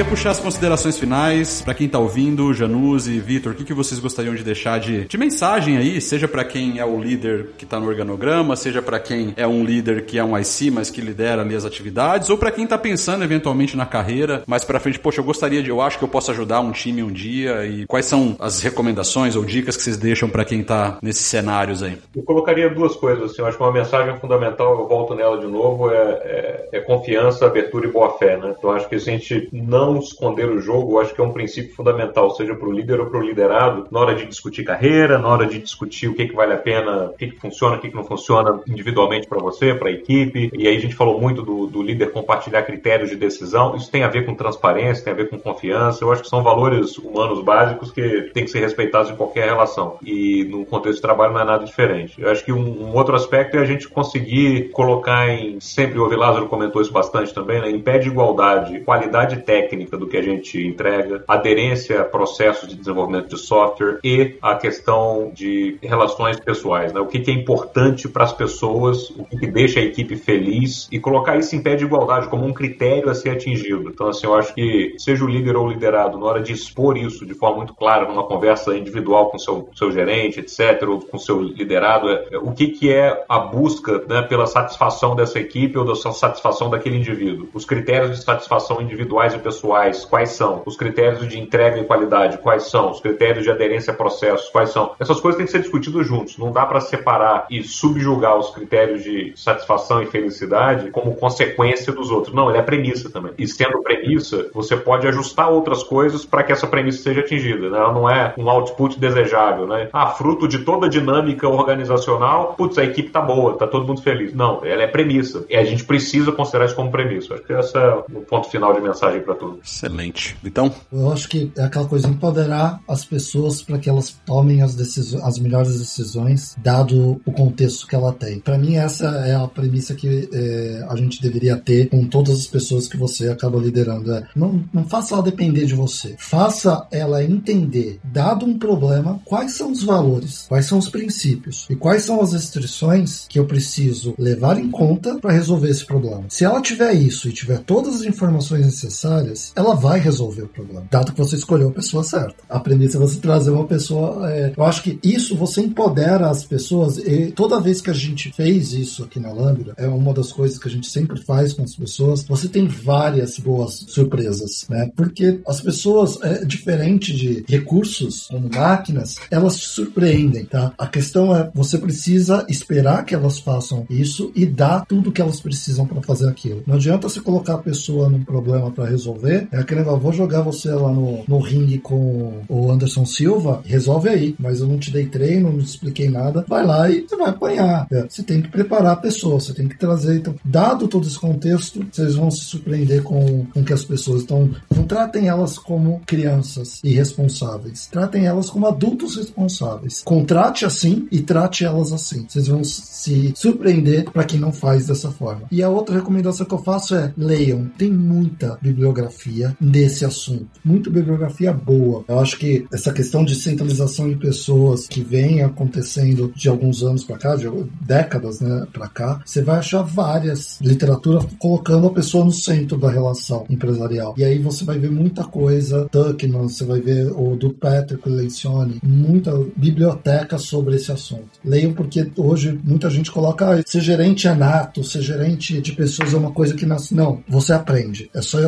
Queria 0.00 0.16
puxar 0.16 0.30
as 0.30 0.40
considerações 0.40 0.98
finais 0.98 1.60
para 1.60 1.74
quem 1.74 1.86
tá 1.86 1.98
ouvindo, 1.98 2.54
Januse, 2.54 3.20
Vitor, 3.20 3.52
o 3.52 3.54
que, 3.54 3.64
que 3.64 3.74
vocês 3.74 4.00
gostariam 4.00 4.34
de 4.34 4.42
deixar 4.42 4.80
de, 4.80 5.04
de 5.04 5.18
mensagem 5.18 5.76
aí, 5.76 6.00
seja 6.00 6.26
para 6.26 6.42
quem 6.42 6.78
é 6.78 6.84
o 6.86 6.98
líder 6.98 7.48
que 7.58 7.66
tá 7.66 7.78
no 7.78 7.86
organograma, 7.86 8.56
seja 8.56 8.80
para 8.80 8.98
quem 8.98 9.34
é 9.36 9.46
um 9.46 9.62
líder 9.62 10.06
que 10.06 10.18
é 10.18 10.24
um 10.24 10.38
IC, 10.38 10.70
mas 10.70 10.88
que 10.88 11.02
lidera 11.02 11.42
ali 11.42 11.54
as 11.54 11.66
atividades, 11.66 12.30
ou 12.30 12.38
para 12.38 12.50
quem 12.50 12.66
tá 12.66 12.78
pensando 12.78 13.24
eventualmente 13.24 13.76
na 13.76 13.84
carreira, 13.84 14.42
mais 14.46 14.64
para 14.64 14.80
frente, 14.80 14.98
poxa, 14.98 15.20
eu 15.20 15.24
gostaria 15.24 15.62
de, 15.62 15.68
eu 15.68 15.82
acho 15.82 15.98
que 15.98 16.04
eu 16.04 16.08
posso 16.08 16.30
ajudar 16.30 16.60
um 16.60 16.72
time 16.72 17.02
um 17.02 17.12
dia 17.12 17.66
e 17.66 17.84
quais 17.84 18.06
são 18.06 18.36
as 18.38 18.62
recomendações 18.62 19.36
ou 19.36 19.44
dicas 19.44 19.76
que 19.76 19.82
vocês 19.82 19.98
deixam 19.98 20.30
para 20.30 20.46
quem 20.46 20.62
tá 20.62 20.96
nesses 21.02 21.26
cenários 21.26 21.82
aí? 21.82 21.98
Eu 22.16 22.22
colocaria 22.22 22.70
duas 22.70 22.96
coisas, 22.96 23.32
assim, 23.32 23.42
eu 23.42 23.46
acho 23.46 23.58
que 23.58 23.62
uma 23.62 23.72
mensagem 23.72 24.18
fundamental, 24.18 24.80
eu 24.80 24.88
volto 24.88 25.14
nela 25.14 25.36
de 25.38 25.46
novo, 25.46 25.90
é, 25.90 25.94
é, 25.94 26.68
é 26.72 26.80
confiança, 26.80 27.44
abertura 27.44 27.86
e 27.86 27.92
boa 27.92 28.16
fé, 28.16 28.38
né? 28.38 28.54
Então 28.56 28.70
acho 28.70 28.88
que 28.88 28.98
se 28.98 29.10
a 29.10 29.12
gente 29.12 29.46
não 29.52 29.89
esconder 29.98 30.48
o 30.48 30.60
jogo, 30.60 30.94
eu 30.94 31.00
acho 31.00 31.14
que 31.14 31.20
é 31.20 31.24
um 31.24 31.32
princípio 31.32 31.74
fundamental, 31.74 32.30
seja 32.30 32.54
para 32.54 32.68
o 32.68 32.72
líder 32.72 33.00
ou 33.00 33.06
para 33.06 33.18
o 33.18 33.22
liderado, 33.22 33.86
na 33.90 34.00
hora 34.00 34.14
de 34.14 34.26
discutir 34.26 34.64
carreira, 34.64 35.18
na 35.18 35.28
hora 35.28 35.46
de 35.46 35.58
discutir 35.58 36.08
o 36.08 36.14
que, 36.14 36.26
que 36.26 36.34
vale 36.34 36.52
a 36.52 36.58
pena, 36.58 37.06
o 37.06 37.14
que, 37.14 37.28
que 37.28 37.40
funciona, 37.40 37.76
o 37.76 37.80
que, 37.80 37.90
que 37.90 37.96
não 37.96 38.04
funciona 38.04 38.60
individualmente 38.68 39.26
para 39.26 39.38
você, 39.38 39.74
para 39.74 39.88
a 39.88 39.92
equipe. 39.92 40.50
E 40.52 40.68
aí 40.68 40.76
a 40.76 40.80
gente 40.80 40.94
falou 40.94 41.20
muito 41.20 41.42
do, 41.42 41.66
do 41.66 41.82
líder 41.82 42.12
compartilhar 42.12 42.62
critérios 42.62 43.10
de 43.10 43.16
decisão. 43.16 43.76
Isso 43.76 43.90
tem 43.90 44.02
a 44.02 44.08
ver 44.08 44.24
com 44.24 44.34
transparência, 44.34 45.04
tem 45.04 45.12
a 45.12 45.16
ver 45.16 45.28
com 45.28 45.38
confiança. 45.38 46.04
Eu 46.04 46.12
acho 46.12 46.22
que 46.22 46.28
são 46.28 46.42
valores 46.42 46.96
humanos 46.98 47.42
básicos 47.42 47.90
que 47.90 48.30
têm 48.32 48.44
que 48.44 48.50
ser 48.50 48.60
respeitados 48.60 49.10
em 49.10 49.16
qualquer 49.16 49.46
relação. 49.46 49.96
E 50.02 50.44
no 50.44 50.64
contexto 50.64 50.96
de 50.96 51.02
trabalho 51.02 51.32
não 51.32 51.40
é 51.40 51.44
nada 51.44 51.64
diferente. 51.64 52.20
Eu 52.20 52.30
acho 52.30 52.44
que 52.44 52.52
um, 52.52 52.88
um 52.88 52.96
outro 52.96 53.14
aspecto 53.14 53.56
é 53.56 53.60
a 53.60 53.64
gente 53.64 53.88
conseguir 53.88 54.70
colocar 54.70 55.28
em. 55.28 55.58
Sempre 55.60 55.98
o 55.98 56.10
Lázaro 56.16 56.48
comentou 56.48 56.82
isso 56.82 56.92
bastante 56.92 57.32
também, 57.32 57.60
né? 57.60 57.70
Em 57.70 57.80
pé 57.80 57.98
de 57.98 58.08
igualdade, 58.08 58.80
qualidade 58.80 59.38
técnica 59.38 59.79
do 59.86 60.06
que 60.06 60.16
a 60.16 60.22
gente 60.22 60.64
entrega, 60.66 61.24
aderência 61.26 62.00
a 62.00 62.04
processos 62.04 62.68
de 62.68 62.76
desenvolvimento 62.76 63.28
de 63.28 63.38
software 63.38 63.98
e 64.04 64.36
a 64.42 64.54
questão 64.56 65.30
de 65.34 65.78
relações 65.82 66.38
pessoais, 66.38 66.92
né? 66.92 67.00
O 67.00 67.06
que, 67.06 67.20
que 67.20 67.30
é 67.30 67.34
importante 67.34 68.08
para 68.08 68.24
as 68.24 68.32
pessoas, 68.32 69.10
o 69.10 69.24
que, 69.24 69.38
que, 69.38 69.46
deixa 69.46 69.80
a 69.80 69.82
equipe 69.82 70.16
feliz 70.16 70.88
e 70.92 70.98
colocar 70.98 71.36
isso 71.36 71.56
em 71.56 71.62
pé 71.62 71.74
de 71.74 71.84
igualdade 71.84 72.28
como 72.28 72.46
um 72.46 72.52
critério 72.52 73.10
a 73.10 73.14
ser 73.14 73.30
atingido. 73.30 73.90
Então, 73.90 74.08
assim, 74.08 74.26
eu 74.26 74.34
acho 74.34 74.54
que 74.54 74.94
seja 74.98 75.24
o 75.24 75.28
líder 75.28 75.56
ou 75.56 75.66
o 75.66 75.68
liderado, 75.68 76.18
na 76.18 76.26
hora 76.26 76.40
de 76.40 76.52
expor 76.52 76.96
isso 76.96 77.26
de 77.26 77.34
forma 77.34 77.58
muito 77.58 77.74
clara 77.74 78.06
numa 78.06 78.24
conversa 78.24 78.76
individual 78.76 79.30
com 79.30 79.38
seu 79.38 79.68
seu 79.74 79.90
gerente, 79.90 80.40
etc, 80.40 80.88
ou 80.88 81.00
com 81.00 81.18
seu 81.18 81.40
liderado, 81.40 82.08
é, 82.08 82.28
é, 82.32 82.38
o 82.38 82.52
que, 82.52 82.68
que 82.68 82.92
é 82.92 83.24
a 83.28 83.38
busca 83.38 84.04
né, 84.06 84.22
pela 84.22 84.46
satisfação 84.46 85.14
dessa 85.14 85.38
equipe 85.38 85.78
ou 85.78 85.84
da 85.84 85.94
satisfação 85.94 86.70
daquele 86.70 86.96
indivíduo. 86.96 87.48
Os 87.54 87.64
critérios 87.64 88.18
de 88.18 88.24
satisfação 88.24 88.80
individuais 88.80 89.34
e 89.34 89.38
pessoais, 89.38 89.59
quais 89.60 90.30
são? 90.30 90.62
Os 90.66 90.76
critérios 90.76 91.26
de 91.28 91.38
entrega 91.38 91.78
e 91.78 91.84
qualidade, 91.84 92.38
quais 92.38 92.70
são? 92.70 92.90
Os 92.90 93.00
critérios 93.00 93.44
de 93.44 93.50
aderência 93.50 93.92
a 93.92 93.96
processos, 93.96 94.48
quais 94.48 94.70
são? 94.70 94.92
Essas 94.98 95.20
coisas 95.20 95.36
têm 95.36 95.46
que 95.46 95.52
ser 95.52 95.60
discutidas 95.60 96.06
juntos. 96.06 96.38
Não 96.38 96.52
dá 96.52 96.66
para 96.66 96.80
separar 96.80 97.46
e 97.50 97.62
subjugar 97.62 98.38
os 98.38 98.50
critérios 98.50 99.02
de 99.02 99.32
satisfação 99.36 100.02
e 100.02 100.06
felicidade 100.06 100.90
como 100.90 101.14
consequência 101.16 101.92
dos 101.92 102.10
outros. 102.10 102.34
Não, 102.34 102.48
ele 102.48 102.58
é 102.58 102.62
premissa 102.62 103.10
também. 103.10 103.32
E 103.38 103.46
sendo 103.46 103.82
premissa, 103.82 104.50
você 104.52 104.76
pode 104.76 105.06
ajustar 105.06 105.50
outras 105.50 105.82
coisas 105.82 106.24
para 106.24 106.42
que 106.42 106.52
essa 106.52 106.66
premissa 106.66 107.02
seja 107.02 107.20
atingida. 107.20 107.70
Né? 107.70 107.78
Ela 107.78 107.92
não 107.92 108.08
é 108.08 108.34
um 108.36 108.48
output 108.48 108.98
desejável. 108.98 109.66
Né? 109.66 109.88
Ah, 109.92 110.08
fruto 110.08 110.46
de 110.46 110.60
toda 110.60 110.86
a 110.86 110.88
dinâmica 110.88 111.48
organizacional, 111.48 112.54
putz, 112.56 112.78
a 112.78 112.84
equipe 112.84 113.10
tá 113.10 113.20
boa, 113.20 113.56
tá 113.56 113.66
todo 113.66 113.86
mundo 113.86 114.02
feliz. 114.02 114.34
Não, 114.34 114.64
ela 114.64 114.82
é 114.82 114.86
premissa. 114.86 115.44
E 115.48 115.56
a 115.56 115.64
gente 115.64 115.84
precisa 115.84 116.32
considerar 116.32 116.66
isso 116.66 116.76
como 116.76 116.90
premissa. 116.90 117.34
Acho 117.34 117.42
que 117.42 117.52
esse 117.52 117.76
é 117.76 117.94
o 117.94 118.20
ponto 118.22 118.48
final 118.48 118.72
de 118.72 118.80
mensagem 118.80 119.20
para 119.20 119.34
tudo. 119.34 119.49
Excelente. 119.62 120.36
Então? 120.44 120.72
Eu 120.92 121.10
acho 121.12 121.28
que 121.28 121.52
é 121.56 121.62
aquela 121.62 121.86
coisa, 121.86 122.08
empoderar 122.08 122.80
as 122.88 123.04
pessoas 123.04 123.62
para 123.62 123.78
que 123.78 123.88
elas 123.88 124.16
tomem 124.24 124.62
as, 124.62 124.74
decisões, 124.74 125.22
as 125.24 125.38
melhores 125.38 125.78
decisões, 125.78 126.54
dado 126.58 127.20
o 127.24 127.32
contexto 127.32 127.86
que 127.86 127.94
ela 127.94 128.12
tem. 128.12 128.40
Para 128.40 128.58
mim, 128.58 128.76
essa 128.76 129.06
é 129.26 129.34
a 129.34 129.46
premissa 129.46 129.94
que 129.94 130.28
é, 130.32 130.86
a 130.88 130.96
gente 130.96 131.20
deveria 131.20 131.56
ter 131.56 131.88
com 131.88 132.06
todas 132.06 132.40
as 132.40 132.46
pessoas 132.46 132.86
que 132.86 132.96
você 132.96 133.28
acaba 133.28 133.58
liderando. 133.58 134.12
É, 134.12 134.26
não, 134.34 134.64
não 134.72 134.86
faça 134.86 135.14
ela 135.14 135.22
depender 135.22 135.66
de 135.66 135.74
você. 135.74 136.14
Faça 136.18 136.86
ela 136.90 137.22
entender, 137.24 138.00
dado 138.04 138.46
um 138.46 138.58
problema, 138.58 139.20
quais 139.24 139.52
são 139.52 139.72
os 139.72 139.82
valores, 139.82 140.46
quais 140.48 140.66
são 140.66 140.78
os 140.78 140.88
princípios 140.88 141.66
e 141.70 141.76
quais 141.76 142.02
são 142.02 142.20
as 142.20 142.32
restrições 142.32 143.26
que 143.28 143.38
eu 143.38 143.46
preciso 143.46 144.14
levar 144.18 144.58
em 144.58 144.70
conta 144.70 145.18
para 145.18 145.32
resolver 145.32 145.70
esse 145.70 145.84
problema. 145.84 146.24
Se 146.28 146.44
ela 146.44 146.60
tiver 146.60 146.92
isso 146.94 147.28
e 147.28 147.32
tiver 147.32 147.58
todas 147.58 147.96
as 147.96 148.02
informações 148.02 148.64
necessárias, 148.64 149.39
ela 149.54 149.74
vai 149.74 149.98
resolver 149.98 150.42
o 150.42 150.48
problema, 150.48 150.86
dado 150.90 151.12
que 151.12 151.18
você 151.18 151.36
escolheu 151.36 151.68
a 151.68 151.72
pessoa 151.72 152.02
certa. 152.02 152.36
A 152.48 152.58
premissa 152.58 152.96
é 152.96 153.00
você 153.00 153.18
trazer 153.18 153.50
uma 153.50 153.66
pessoa. 153.66 154.30
É, 154.30 154.52
eu 154.56 154.64
acho 154.64 154.82
que 154.82 154.98
isso 155.02 155.36
você 155.36 155.60
empodera 155.60 156.28
as 156.28 156.44
pessoas 156.44 156.98
e 156.98 157.32
toda 157.32 157.60
vez 157.60 157.80
que 157.80 157.90
a 157.90 157.94
gente 157.94 158.32
fez 158.32 158.72
isso 158.72 159.04
aqui 159.04 159.18
na 159.18 159.32
Lambda, 159.32 159.74
é 159.76 159.86
uma 159.86 160.12
das 160.12 160.32
coisas 160.32 160.58
que 160.58 160.68
a 160.68 160.70
gente 160.70 160.88
sempre 160.88 161.20
faz 161.20 161.52
com 161.52 161.62
as 161.62 161.74
pessoas, 161.74 162.24
você 162.24 162.48
tem 162.48 162.66
várias 162.66 163.38
boas 163.38 163.84
surpresas, 163.88 164.66
né? 164.68 164.90
Porque 164.94 165.40
as 165.46 165.60
pessoas, 165.60 166.18
é 166.22 166.44
diferente 166.44 167.14
de 167.14 167.44
recursos 167.48 168.26
como 168.28 168.48
máquinas, 168.54 169.16
elas 169.30 169.54
se 169.54 169.68
surpreendem, 169.68 170.44
tá? 170.44 170.72
A 170.78 170.86
questão 170.86 171.34
é, 171.34 171.50
você 171.54 171.78
precisa 171.78 172.44
esperar 172.48 173.04
que 173.04 173.14
elas 173.14 173.38
façam 173.38 173.86
isso 173.88 174.32
e 174.34 174.44
dar 174.46 174.84
tudo 174.86 175.12
que 175.12 175.20
elas 175.20 175.40
precisam 175.40 175.86
para 175.86 176.02
fazer 176.02 176.28
aquilo. 176.28 176.62
Não 176.66 176.76
adianta 176.76 177.08
você 177.08 177.20
colocar 177.20 177.54
a 177.54 177.58
pessoa 177.58 178.08
num 178.08 178.24
problema 178.24 178.70
para 178.70 178.86
resolver, 178.88 179.29
é 179.30 179.58
aquele 179.58 179.80
negócio, 179.80 180.00
vou 180.00 180.12
jogar 180.12 180.42
você 180.42 180.70
lá 180.70 180.92
no, 180.92 181.24
no 181.26 181.38
ringue 181.38 181.78
com 181.78 182.42
o 182.48 182.70
Anderson 182.70 183.04
Silva, 183.04 183.62
resolve 183.64 184.08
aí, 184.08 184.34
mas 184.38 184.60
eu 184.60 184.66
não 184.66 184.78
te 184.78 184.90
dei 184.90 185.06
treino, 185.06 185.52
não 185.52 185.58
te 185.58 185.66
expliquei 185.66 186.08
nada, 186.08 186.44
vai 186.48 186.64
lá 186.64 186.90
e 186.90 187.06
você 187.06 187.16
vai 187.16 187.30
apanhar. 187.30 187.86
É, 187.90 188.06
você 188.08 188.22
tem 188.22 188.42
que 188.42 188.48
preparar 188.48 188.92
a 188.92 188.96
pessoa, 188.96 189.40
você 189.40 189.52
tem 189.52 189.68
que 189.68 189.78
trazer. 189.78 190.16
Então, 190.16 190.34
dado 190.44 190.88
todo 190.88 191.06
esse 191.06 191.18
contexto, 191.18 191.84
vocês 191.90 192.14
vão 192.14 192.30
se 192.30 192.44
surpreender 192.44 193.02
com, 193.02 193.46
com 193.46 193.64
que 193.64 193.72
as 193.72 193.84
pessoas 193.84 194.22
estão. 194.22 194.50
Não 194.74 194.84
tratem 194.84 195.28
elas 195.28 195.58
como 195.58 196.00
crianças 196.06 196.80
irresponsáveis, 196.82 197.86
tratem 197.86 198.26
elas 198.26 198.50
como 198.50 198.66
adultos 198.66 199.16
responsáveis. 199.16 200.02
Contrate 200.04 200.64
assim 200.64 201.06
e 201.10 201.20
trate 201.20 201.64
elas 201.64 201.92
assim. 201.92 202.26
Vocês 202.28 202.46
vão 202.46 202.62
se 202.64 203.32
surpreender 203.36 204.10
para 204.10 204.24
quem 204.24 204.40
não 204.40 204.52
faz 204.52 204.86
dessa 204.86 205.10
forma. 205.10 205.42
E 205.50 205.62
a 205.62 205.68
outra 205.68 205.94
recomendação 205.94 206.46
que 206.46 206.54
eu 206.54 206.62
faço 206.62 206.94
é 206.94 207.12
leiam. 207.16 207.70
Tem 207.78 207.90
muita 207.90 208.58
bibliografia 208.60 209.19
nesse 209.60 210.04
assunto, 210.04 210.48
muita 210.64 210.90
bibliografia 210.90 211.52
boa. 211.52 212.04
Eu 212.08 212.18
acho 212.18 212.38
que 212.38 212.66
essa 212.72 212.92
questão 212.92 213.24
de 213.24 213.34
centralização 213.34 214.08
de 214.08 214.16
pessoas 214.16 214.86
que 214.86 215.02
vem 215.02 215.42
acontecendo 215.42 216.32
de 216.34 216.48
alguns 216.48 216.82
anos 216.82 217.04
para 217.04 217.18
cá, 217.18 217.36
de 217.36 217.48
décadas, 217.80 218.40
né, 218.40 218.66
para 218.72 218.88
cá, 218.88 219.20
você 219.24 219.42
vai 219.42 219.58
achar 219.58 219.82
várias 219.82 220.58
literatura 220.60 221.20
colocando 221.38 221.86
a 221.86 221.92
pessoa 221.92 222.24
no 222.24 222.32
centro 222.32 222.78
da 222.78 222.90
relação 222.90 223.44
empresarial. 223.48 224.14
E 224.16 224.24
aí 224.24 224.38
você 224.38 224.64
vai 224.64 224.78
ver 224.78 224.90
muita 224.90 225.24
coisa, 225.24 225.88
Tuckman, 225.90 226.48
você 226.48 226.64
vai 226.64 226.80
ver 226.80 227.10
o 227.12 227.36
do 227.36 227.50
Patrick 227.50 228.08
Lencioni, 228.08 228.80
muita 228.82 229.32
biblioteca 229.56 230.38
sobre 230.38 230.76
esse 230.76 230.92
assunto. 230.92 231.28
Leiam 231.44 231.72
porque 231.72 232.10
hoje 232.16 232.58
muita 232.64 232.90
gente 232.90 233.10
coloca 233.10 233.54
ah, 233.54 233.62
ser 233.66 233.80
gerente 233.80 234.28
é 234.28 234.34
nato, 234.34 234.84
ser 234.84 235.02
gerente 235.02 235.60
de 235.60 235.72
pessoas 235.72 236.14
é 236.14 236.16
uma 236.16 236.32
coisa 236.32 236.54
que 236.54 236.66
nasce. 236.66 236.94
Não, 236.94 237.22
você 237.28 237.52
aprende. 237.52 238.10
É 238.14 238.22
só 238.22 238.38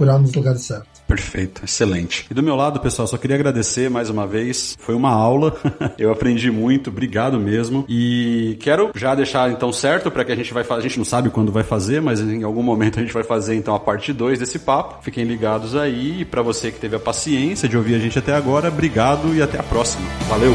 procurar 0.00 0.18
nos 0.18 0.32
lugares 0.32 0.62
certos. 0.62 0.88
Perfeito, 1.06 1.64
excelente. 1.64 2.26
E 2.30 2.34
do 2.34 2.42
meu 2.42 2.56
lado, 2.56 2.80
pessoal, 2.80 3.06
só 3.06 3.18
queria 3.18 3.36
agradecer 3.36 3.90
mais 3.90 4.08
uma 4.08 4.26
vez. 4.26 4.76
Foi 4.80 4.94
uma 4.94 5.10
aula, 5.10 5.56
eu 5.98 6.10
aprendi 6.10 6.50
muito, 6.50 6.88
obrigado 6.88 7.38
mesmo. 7.38 7.84
E 7.88 8.56
quero 8.60 8.90
já 8.94 9.14
deixar 9.14 9.50
então 9.50 9.72
certo 9.72 10.10
para 10.10 10.24
que 10.24 10.32
a 10.32 10.36
gente 10.36 10.54
vai 10.54 10.64
fazer. 10.64 10.80
A 10.80 10.88
gente 10.88 10.98
não 10.98 11.04
sabe 11.04 11.28
quando 11.28 11.52
vai 11.52 11.64
fazer, 11.64 12.00
mas 12.00 12.20
em 12.20 12.42
algum 12.42 12.62
momento 12.62 12.98
a 12.98 13.02
gente 13.02 13.12
vai 13.12 13.24
fazer 13.24 13.56
então 13.56 13.74
a 13.74 13.80
parte 13.80 14.12
2 14.12 14.38
desse 14.38 14.60
papo. 14.60 15.02
Fiquem 15.02 15.24
ligados 15.24 15.76
aí. 15.76 16.20
E 16.20 16.24
para 16.24 16.40
você 16.40 16.70
que 16.70 16.78
teve 16.78 16.96
a 16.96 17.00
paciência 17.00 17.68
de 17.68 17.76
ouvir 17.76 17.96
a 17.96 17.98
gente 17.98 18.18
até 18.18 18.32
agora, 18.32 18.68
obrigado 18.68 19.34
e 19.34 19.42
até 19.42 19.58
a 19.58 19.62
próxima. 19.62 20.06
Valeu! 20.28 20.54